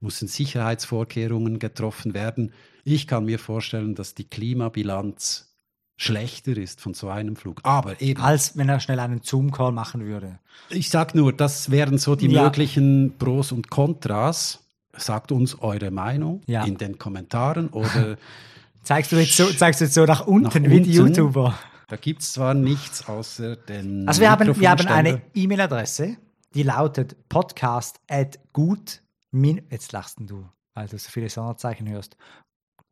müssen 0.00 0.28
Sicherheitsvorkehrungen 0.28 1.58
getroffen 1.58 2.14
werden. 2.14 2.52
Ich 2.84 3.06
kann 3.06 3.24
mir 3.24 3.38
vorstellen, 3.38 3.94
dass 3.94 4.14
die 4.14 4.24
Klimabilanz 4.24 5.48
schlechter 5.96 6.56
ist 6.56 6.80
von 6.80 6.94
so 6.94 7.08
einem 7.10 7.36
Flug. 7.36 7.60
Aber 7.64 8.00
eben, 8.00 8.22
Als 8.22 8.56
wenn 8.56 8.70
er 8.70 8.80
schnell 8.80 9.00
einen 9.00 9.20
Zoom-Call 9.22 9.72
machen 9.72 10.06
würde. 10.06 10.38
ich 10.70 10.88
sag 10.88 11.14
nur, 11.14 11.32
das 11.34 11.70
wären 11.70 11.98
so 11.98 12.14
die 12.16 12.28
Ja. 12.28 12.44
möglichen 12.44 13.16
Pros 13.18 13.52
und 13.52 13.68
Kontras. 13.68 14.64
Sagt 15.00 15.32
uns 15.32 15.58
eure 15.60 15.90
Meinung 15.90 16.42
Ja. 16.46 16.64
in 16.64 16.76
den 16.76 16.98
Kommentaren 16.98 17.68
oder 17.68 18.16
Zeigst 18.82 19.12
du 19.12 19.16
jetzt 19.16 19.36
so, 19.36 19.44
zeigst 19.52 19.80
du 19.80 19.84
jetzt 19.84 19.94
so 19.94 20.04
nach 20.06 20.26
unten, 20.26 20.62
Nach 20.62 20.70
wie 20.70 20.80
die 20.80 20.98
unten. 20.98 21.14
YouTuber? 21.14 21.58
da 21.88 21.96
gibt 21.96 22.22
es 22.22 22.32
zwar 22.32 22.54
nichts 22.54 23.06
außer 23.08 23.56
den 23.56 24.08
Also 24.08 24.20
wir 24.22 24.30
haben, 24.30 24.58
wir 24.58 24.70
haben 24.70 24.86
eine. 24.86 25.20
E-Mail-Adresse, 25.34 26.16
die 26.54 26.62
lautet 26.62 27.16
podcast 27.28 28.00
at 28.08 28.38
gut 28.52 29.02
min 29.32 29.62
jetzt 29.70 29.92
lachst 29.92 30.16
du, 30.20 30.46
weil 30.74 30.88
du 30.88 30.98
so 30.98 31.10
viele 31.10 31.28
Sonderzeichen 31.28 31.88
hörst. 31.90 32.16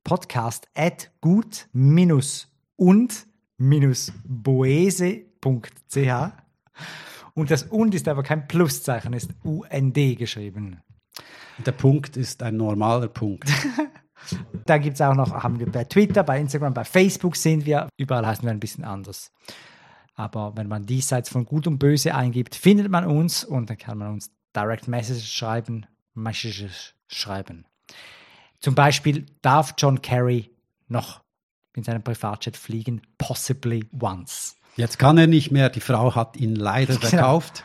Podcast 0.04 0.68
at 0.74 1.10
gut 1.20 1.68
minus 1.72 2.48
und 2.76 3.26
boese.ch 3.58 5.22
und 7.34 7.50
das 7.50 7.62
und 7.64 7.94
ist 7.94 8.08
aber 8.08 8.22
kein 8.22 8.48
Pluszeichen, 8.48 9.12
ist 9.12 9.30
UND 9.44 9.94
geschrieben. 10.18 10.80
Der 11.66 11.72
Punkt 11.72 12.16
ist 12.16 12.42
ein 12.42 12.56
normaler 12.56 13.08
Punkt. 13.08 13.50
Da 14.66 14.78
gibt 14.78 14.96
es 14.96 15.00
auch 15.00 15.14
noch, 15.14 15.32
haben 15.32 15.58
wir 15.60 15.70
bei 15.70 15.84
Twitter, 15.84 16.24
bei 16.24 16.40
Instagram, 16.40 16.74
bei 16.74 16.84
Facebook 16.84 17.36
sind 17.36 17.64
wir. 17.64 17.88
Überall 17.96 18.26
heißen 18.26 18.42
wir 18.44 18.50
ein 18.50 18.58
bisschen 18.60 18.84
anders. 18.84 19.30
Aber 20.16 20.56
wenn 20.56 20.66
man 20.66 20.84
diesseits 20.86 21.30
von 21.30 21.46
Gut 21.46 21.68
und 21.68 21.78
Böse 21.78 22.14
eingibt, 22.14 22.56
findet 22.56 22.90
man 22.90 23.06
uns 23.06 23.44
und 23.44 23.70
dann 23.70 23.78
kann 23.78 23.96
man 23.96 24.08
uns 24.14 24.30
Direct 24.54 24.88
Messages 24.88 25.26
schreiben, 25.32 25.86
Messages 26.14 26.94
schreiben. 27.06 27.64
Zum 28.58 28.74
Beispiel 28.74 29.24
darf 29.40 29.74
John 29.78 30.02
Kerry 30.02 30.50
noch 30.88 31.22
in 31.74 31.84
seinem 31.84 32.02
Privatjet 32.02 32.56
fliegen, 32.56 33.00
possibly 33.18 33.86
once. 33.98 34.56
Jetzt 34.76 34.98
kann 34.98 35.16
er 35.16 35.28
nicht 35.28 35.52
mehr, 35.52 35.70
die 35.70 35.80
Frau 35.80 36.14
hat 36.16 36.36
ihn 36.36 36.56
leider 36.56 36.94
Genau. 36.96 37.08
verkauft. 37.08 37.62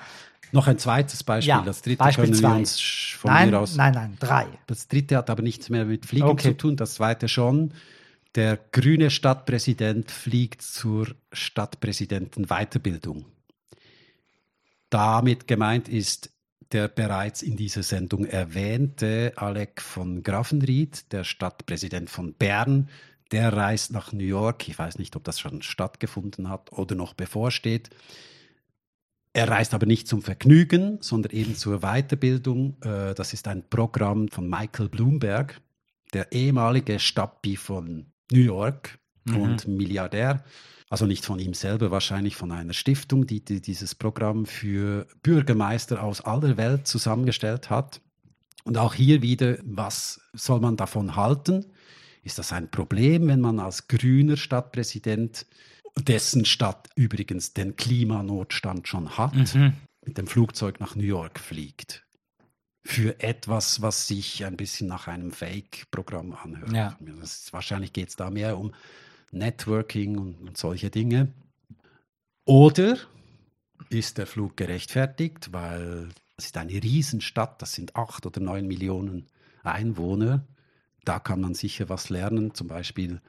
Noch 0.54 0.68
ein 0.68 0.78
zweites 0.78 1.24
Beispiel. 1.24 1.50
Ja, 1.50 1.62
das 1.62 1.82
dritte 1.82 1.98
Beispiel 1.98 2.26
können 2.26 2.36
zwei. 2.36 2.50
wir 2.52 2.58
uns 2.58 2.80
von 2.80 3.32
nein, 3.32 3.50
mir 3.50 3.60
aus. 3.60 3.76
nein, 3.76 3.94
nein, 3.94 4.18
drei. 4.20 4.48
Das 4.68 4.88
dritte 4.88 5.18
hat 5.18 5.30
aber 5.30 5.42
nichts 5.42 5.70
mehr 5.70 5.84
mit 5.86 6.06
Fliegen 6.06 6.28
Okay. 6.28 6.50
zu 6.52 6.58
tun, 6.58 6.76
das 6.78 6.94
zweite 6.96 7.28
schon. 7.28 7.74
Der 8.36 8.60
grüne 8.72 9.10
Stadtpräsident 9.10 10.12
fliegt 10.12 10.62
zur 10.62 11.08
Stadtpräsidentenweiterbildung. 11.32 13.26
Damit 14.90 15.48
gemeint 15.48 15.90
ist 15.90 16.30
der 16.72 16.88
bereits 16.88 17.42
in 17.44 17.56
dieser 17.56 17.84
Sendung 17.84 18.26
erwähnte 18.26 19.34
Alec 19.36 19.82
von 19.82 20.24
Grafenried, 20.24 21.12
der 21.12 21.24
Stadtpräsident 21.24 22.10
von 22.10 22.34
Bern, 22.34 22.90
der 23.32 23.54
reist 23.54 23.92
nach 23.92 24.12
New 24.12 24.24
York. 24.24 24.68
Ich 24.68 24.78
weiß 24.78 24.98
nicht, 24.98 25.16
ob 25.16 25.24
das 25.24 25.40
schon 25.40 25.62
stattgefunden 25.62 26.50
hat 26.50 26.72
oder 26.72 26.96
noch 26.96 27.14
bevorsteht. 27.14 27.90
Er 29.34 29.50
reist 29.50 29.74
aber 29.74 29.88
nicht 29.88 30.08
zum 30.08 30.22
Vergnügen, 30.22 31.00
sondern 31.02 31.32
eben 31.32 31.56
zur 31.56 31.80
Weiterbildung. 31.80 32.78
Äh, 32.82 33.16
das 33.16 33.34
ist 33.34 33.48
ein 33.48 33.68
Programm 33.68 34.28
von 34.28 34.48
Michael 34.48 34.90
Bloomberg, 34.90 35.60
der 36.14 36.32
ehemalige 36.32 37.00
Stappi 37.00 37.58
von 37.58 38.06
New 38.32 38.42
York 38.42 39.00
mhm. 39.26 39.38
und 39.38 39.68
Milliardär. 39.68 40.44
Also 40.88 41.08
nicht 41.08 41.26
von 41.26 41.40
ihm 41.40 41.56
selber, 41.56 41.90
wahrscheinlich 41.90 42.36
von 42.36 42.52
einer 42.52 42.74
Stiftung, 42.74 43.26
die, 43.26 43.44
die 43.44 43.62
dieses 43.62 43.96
Programm 43.96 44.46
für 44.46 45.08
Bürgermeister 45.24 46.04
aus 46.04 46.22
aller 46.22 46.56
Welt 46.58 46.86
zusammengestellt 46.86 47.72
hat. 47.72 48.00
Und 48.64 48.78
auch 48.78 48.94
hier 48.94 49.24
wieder, 49.24 49.58
was 49.64 50.22
soll 50.34 50.60
man 50.60 50.78
davon 50.78 51.16
halten? 51.16 51.66
Ist 52.22 52.38
das 52.38 52.54
ein 52.54 52.70
Problem, 52.70 53.28
wenn 53.28 53.42
man 53.42 53.60
als 53.60 53.88
grüner 53.88 54.38
Stadtpräsident, 54.38 55.48
dessen 56.00 56.46
Stadt 56.46 56.90
übrigens 56.96 57.54
den 57.54 57.76
Klimanotstand 57.76 58.88
schon 58.88 59.18
hat, 59.18 59.36
mhm. 59.56 59.74
mit 60.06 60.18
dem 60.18 60.28
Flugzeug 60.28 60.80
nach 60.80 60.96
New 60.96 61.04
York 61.04 61.40
fliegt? 61.40 62.06
Für 62.86 63.22
etwas, 63.22 63.82
was 63.82 64.08
sich 64.08 64.44
ein 64.44 64.58
bisschen 64.58 64.88
nach 64.88 65.08
einem 65.08 65.32
Fake-Programm 65.32 66.34
anhört. 66.34 66.74
Ja. 66.74 66.98
Ist, 67.22 67.54
wahrscheinlich 67.54 67.94
geht 67.94 68.10
es 68.10 68.16
da 68.18 68.30
mehr 68.30 68.58
um 68.58 68.74
Networking 69.32 70.18
und, 70.18 70.36
und 70.36 70.58
solche 70.58 70.90
Dinge. 70.90 71.32
Oder 72.46 72.98
ist 73.90 74.18
der 74.18 74.28
Flug 74.28 74.58
gerechtfertigt, 74.58 75.54
weil 75.54 76.10
es 76.36 76.46
ist 76.46 76.58
eine 76.58 76.72
Riesenstadt, 76.72 77.62
das 77.62 77.74
sind 77.74 77.96
acht 77.96 78.26
oder 78.26 78.42
neun 78.42 78.68
Millionen 78.68 79.28
Einwohner. 79.64 80.46
Da 81.06 81.20
kann 81.20 81.42
man 81.42 81.54
sicher 81.54 81.90
was 81.90 82.10
lernen, 82.10 82.54
zum 82.54 82.68
Beispiel 82.68 83.22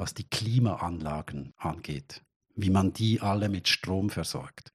was 0.00 0.14
die 0.14 0.24
Klimaanlagen 0.24 1.52
angeht, 1.58 2.22
wie 2.56 2.70
man 2.70 2.92
die 2.92 3.20
alle 3.20 3.48
mit 3.48 3.68
Strom 3.68 4.10
versorgt. 4.10 4.72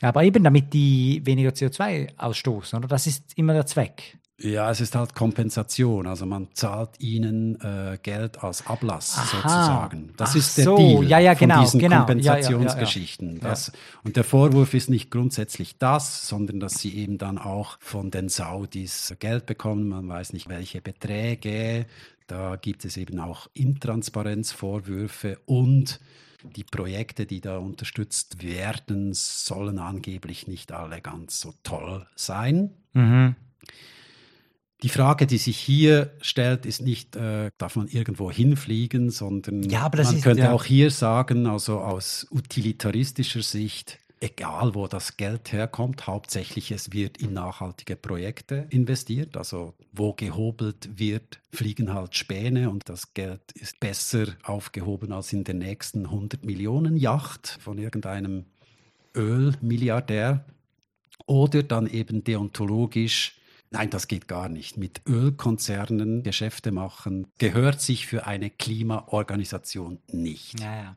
Aber 0.00 0.24
eben 0.24 0.42
damit 0.42 0.72
die 0.74 1.22
weniger 1.24 1.50
CO2 1.50 2.18
ausstoßen, 2.18 2.78
oder? 2.78 2.88
Das 2.88 3.06
ist 3.06 3.38
immer 3.38 3.52
der 3.52 3.66
Zweck. 3.66 4.18
Ja, 4.40 4.68
es 4.70 4.80
ist 4.80 4.96
halt 4.96 5.14
Kompensation. 5.14 6.08
Also 6.08 6.26
man 6.26 6.48
zahlt 6.54 6.98
ihnen 6.98 7.60
äh, 7.60 7.98
Geld 8.02 8.42
als 8.42 8.66
Ablass 8.66 9.16
Aha. 9.16 9.24
sozusagen. 9.26 10.12
Das 10.16 10.30
Ach 10.32 10.36
ist 10.36 10.58
der 10.58 10.64
so. 10.64 10.76
Deal 10.76 11.04
ja, 11.04 11.18
ja, 11.20 11.34
genau, 11.34 11.56
von 11.56 11.64
diesen 11.64 11.80
genau. 11.80 11.98
Kompensationsgeschichten. 11.98 13.40
Ja, 13.40 13.52
ja, 13.52 13.58
und 14.02 14.16
der 14.16 14.24
Vorwurf 14.24 14.74
ist 14.74 14.90
nicht 14.90 15.10
grundsätzlich 15.12 15.78
das, 15.78 16.26
sondern 16.26 16.58
dass 16.58 16.74
sie 16.74 16.96
eben 16.96 17.16
dann 17.16 17.38
auch 17.38 17.76
von 17.80 18.10
den 18.10 18.28
Saudis 18.28 19.14
Geld 19.20 19.46
bekommen. 19.46 19.88
Man 19.88 20.08
weiß 20.08 20.32
nicht, 20.32 20.48
welche 20.48 20.80
Beträge. 20.80 21.86
Da 22.26 22.56
gibt 22.56 22.84
es 22.84 22.96
eben 22.96 23.20
auch 23.20 23.48
Intransparenzvorwürfe 23.54 25.38
und 25.46 26.00
die 26.56 26.64
Projekte, 26.64 27.24
die 27.24 27.40
da 27.40 27.58
unterstützt 27.58 28.42
werden, 28.42 29.12
sollen 29.14 29.78
angeblich 29.78 30.48
nicht 30.48 30.72
alle 30.72 31.00
ganz 31.00 31.40
so 31.40 31.54
toll 31.62 32.06
sein. 32.16 32.70
Mhm. 32.94 33.36
Die 34.82 34.88
Frage, 34.88 35.26
die 35.26 35.38
sich 35.38 35.56
hier 35.56 36.12
stellt, 36.20 36.66
ist 36.66 36.82
nicht, 36.82 37.16
äh, 37.16 37.50
darf 37.58 37.76
man 37.76 37.88
irgendwo 37.88 38.30
hinfliegen, 38.30 39.10
sondern 39.10 39.62
ja, 39.62 39.88
man 39.90 40.00
ist, 40.00 40.22
könnte 40.22 40.42
ja. 40.42 40.52
auch 40.52 40.64
hier 40.64 40.90
sagen, 40.90 41.46
also 41.46 41.78
aus 41.78 42.26
utilitaristischer 42.30 43.42
Sicht, 43.42 43.98
egal 44.20 44.74
wo 44.74 44.86
das 44.86 45.16
Geld 45.16 45.52
herkommt, 45.52 46.06
hauptsächlich 46.06 46.70
es 46.70 46.92
wird 46.92 47.18
in 47.18 47.32
nachhaltige 47.32 47.96
Projekte 47.96 48.66
investiert. 48.70 49.36
Also 49.36 49.74
wo 49.92 50.12
gehobelt 50.12 50.88
wird, 50.98 51.40
fliegen 51.52 51.92
halt 51.92 52.16
Späne 52.16 52.70
und 52.70 52.88
das 52.88 53.14
Geld 53.14 53.52
ist 53.52 53.80
besser 53.80 54.26
aufgehoben 54.42 55.12
als 55.12 55.32
in 55.32 55.44
der 55.44 55.54
nächsten 55.54 56.06
100 56.06 56.44
Millionen 56.44 56.96
Yacht 56.96 57.58
von 57.60 57.78
irgendeinem 57.78 58.46
Ölmilliardär. 59.14 60.44
Oder 61.26 61.62
dann 61.62 61.86
eben 61.86 62.24
deontologisch 62.24 63.38
Nein, 63.74 63.90
das 63.90 64.06
geht 64.06 64.28
gar 64.28 64.48
nicht. 64.48 64.76
Mit 64.76 65.02
Ölkonzernen 65.04 66.22
Geschäfte 66.22 66.70
machen 66.70 67.26
gehört 67.38 67.80
sich 67.80 68.06
für 68.06 68.24
eine 68.24 68.48
Klimaorganisation 68.48 69.98
nicht. 70.12 70.60
Ja, 70.60 70.76
ja. 70.76 70.96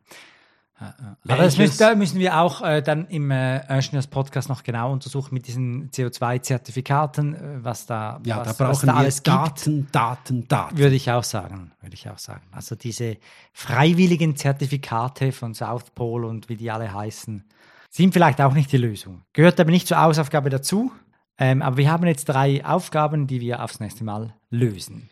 Aber 0.80 1.38
das 1.38 1.58
müssen, 1.58 1.80
da 1.80 1.96
müssen 1.96 2.20
wir 2.20 2.40
auch 2.40 2.62
äh, 2.62 2.84
dann 2.84 3.08
im 3.08 3.32
äh, 3.32 3.62
Ingenieurs-Podcast 3.62 4.48
noch 4.48 4.62
genau 4.62 4.94
untersuchen 4.94 5.34
mit 5.34 5.48
diesen 5.48 5.90
CO2-Zertifikaten, 5.90 7.34
äh, 7.34 7.40
was 7.64 7.88
da, 7.88 8.22
ja, 8.24 8.38
was, 8.38 8.56
da 8.58 8.66
brauchen 8.66 8.70
was 8.70 8.82
da 8.82 8.94
alles 8.94 9.24
Daten, 9.24 9.78
gibt. 9.78 9.96
Daten, 9.96 10.48
Daten. 10.48 10.78
Würde 10.78 10.96
ich 10.96 11.10
auch 11.10 11.24
sagen, 11.24 11.72
würde 11.82 11.96
ich 11.96 12.08
auch 12.08 12.20
sagen. 12.20 12.46
Also 12.52 12.76
diese 12.76 13.18
freiwilligen 13.54 14.36
Zertifikate 14.36 15.32
von 15.32 15.56
South 15.56 15.90
Pole 15.96 16.28
und 16.28 16.48
wie 16.48 16.58
die 16.58 16.70
alle 16.70 16.94
heißen, 16.94 17.44
sind 17.90 18.14
vielleicht 18.14 18.40
auch 18.40 18.54
nicht 18.54 18.72
die 18.72 18.78
Lösung. 18.78 19.24
Gehört 19.34 19.60
aber 19.60 19.72
nicht 19.72 19.88
zur 19.88 20.00
Hausaufgabe 20.00 20.52
dazu. 20.52 20.92
Ähm, 21.40 21.62
aber 21.62 21.78
wir 21.78 21.92
haben 21.92 22.08
jetzt 22.08 22.26
drei 22.26 22.66
Aufgaben, 22.66 23.28
die 23.28 23.42
wir 23.42 23.64
aufs 23.64 23.80
nächste 23.80 24.04
Mal 24.04 24.34
lösen. 24.50 25.10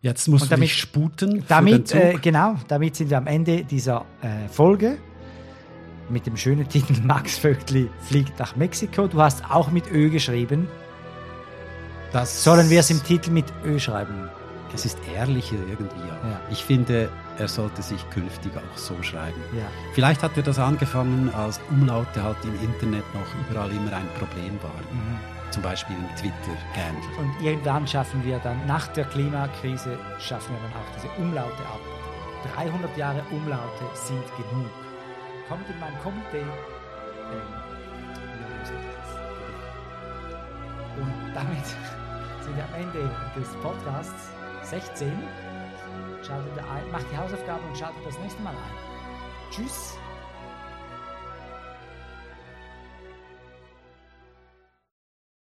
Jetzt 0.00 0.28
musst 0.28 0.52
damit, 0.52 0.68
du 0.68 0.72
dich 0.72 0.80
sputen. 0.80 1.44
Damit, 1.48 1.94
äh, 1.94 2.18
genau, 2.20 2.56
damit 2.68 2.94
sind 2.94 3.10
wir 3.10 3.18
am 3.18 3.26
Ende 3.26 3.64
dieser 3.64 4.04
äh, 4.22 4.48
Folge 4.48 4.98
mit 6.10 6.26
dem 6.26 6.36
schönen 6.36 6.68
Titel 6.68 7.00
Max 7.02 7.38
Vögtli 7.38 7.88
fliegt 8.00 8.38
nach 8.38 8.54
Mexiko. 8.54 9.08
Du 9.08 9.20
hast 9.20 9.50
auch 9.50 9.70
mit 9.70 9.90
Ö 9.90 10.10
geschrieben. 10.10 10.68
Das 12.12 12.44
Sollen 12.44 12.70
wir 12.70 12.80
es 12.80 12.90
im 12.90 13.02
Titel 13.02 13.30
mit 13.30 13.46
Ö 13.64 13.78
schreiben? 13.78 14.28
Es 14.72 14.84
ist 14.84 14.98
ehrlicher 15.16 15.56
irgendwie. 15.68 16.06
Ja. 16.08 16.40
Ich 16.50 16.64
finde, 16.64 17.08
er 17.38 17.48
sollte 17.48 17.80
sich 17.80 18.08
künftig 18.10 18.52
auch 18.56 18.76
so 18.76 19.00
schreiben. 19.02 19.40
Ja. 19.56 19.66
Vielleicht 19.94 20.22
hat 20.22 20.36
er 20.36 20.42
das 20.42 20.58
angefangen, 20.58 21.32
als 21.32 21.60
Umlaute 21.70 22.22
halt 22.22 22.36
im 22.44 22.54
Internet 22.62 23.04
noch 23.14 23.50
überall 23.50 23.70
immer 23.70 23.96
ein 23.96 24.08
Problem 24.18 24.58
waren. 24.62 24.84
Mhm 24.92 25.33
zum 25.54 25.62
Beispiel 25.62 25.94
im 25.94 26.16
Twitter 26.16 26.56
gehandelt. 26.74 27.16
Und 27.16 27.40
irgendwann 27.40 27.86
schaffen 27.86 28.24
wir 28.24 28.40
dann, 28.40 28.66
nach 28.66 28.88
der 28.88 29.04
Klimakrise, 29.04 29.96
schaffen 30.18 30.52
wir 30.52 30.68
dann 30.68 30.80
auch 30.80 30.90
diese 30.96 31.08
Umlaute 31.22 31.62
ab. 31.62 31.80
300 32.56 32.96
Jahre 32.96 33.22
Umlaute 33.30 33.84
sind 33.94 34.24
genug. 34.36 34.70
Kommt 35.48 35.68
in 35.70 35.78
mein 35.78 35.96
Komitee. 36.02 36.40
Ähm, 36.40 37.64
Und 40.96 41.34
damit 41.34 41.66
sind 42.40 42.56
wir 42.56 42.64
am 42.64 42.74
Ende 42.74 43.10
des 43.36 43.48
Podcasts 43.62 44.30
16. 44.62 45.12
Schaltet 46.26 46.58
ein, 46.58 46.90
macht 46.90 47.06
die 47.12 47.16
Hausaufgaben 47.16 47.64
und 47.68 47.78
schaltet 47.78 48.04
das 48.04 48.18
nächste 48.18 48.42
Mal 48.42 48.50
ein. 48.50 49.50
Tschüss! 49.50 49.98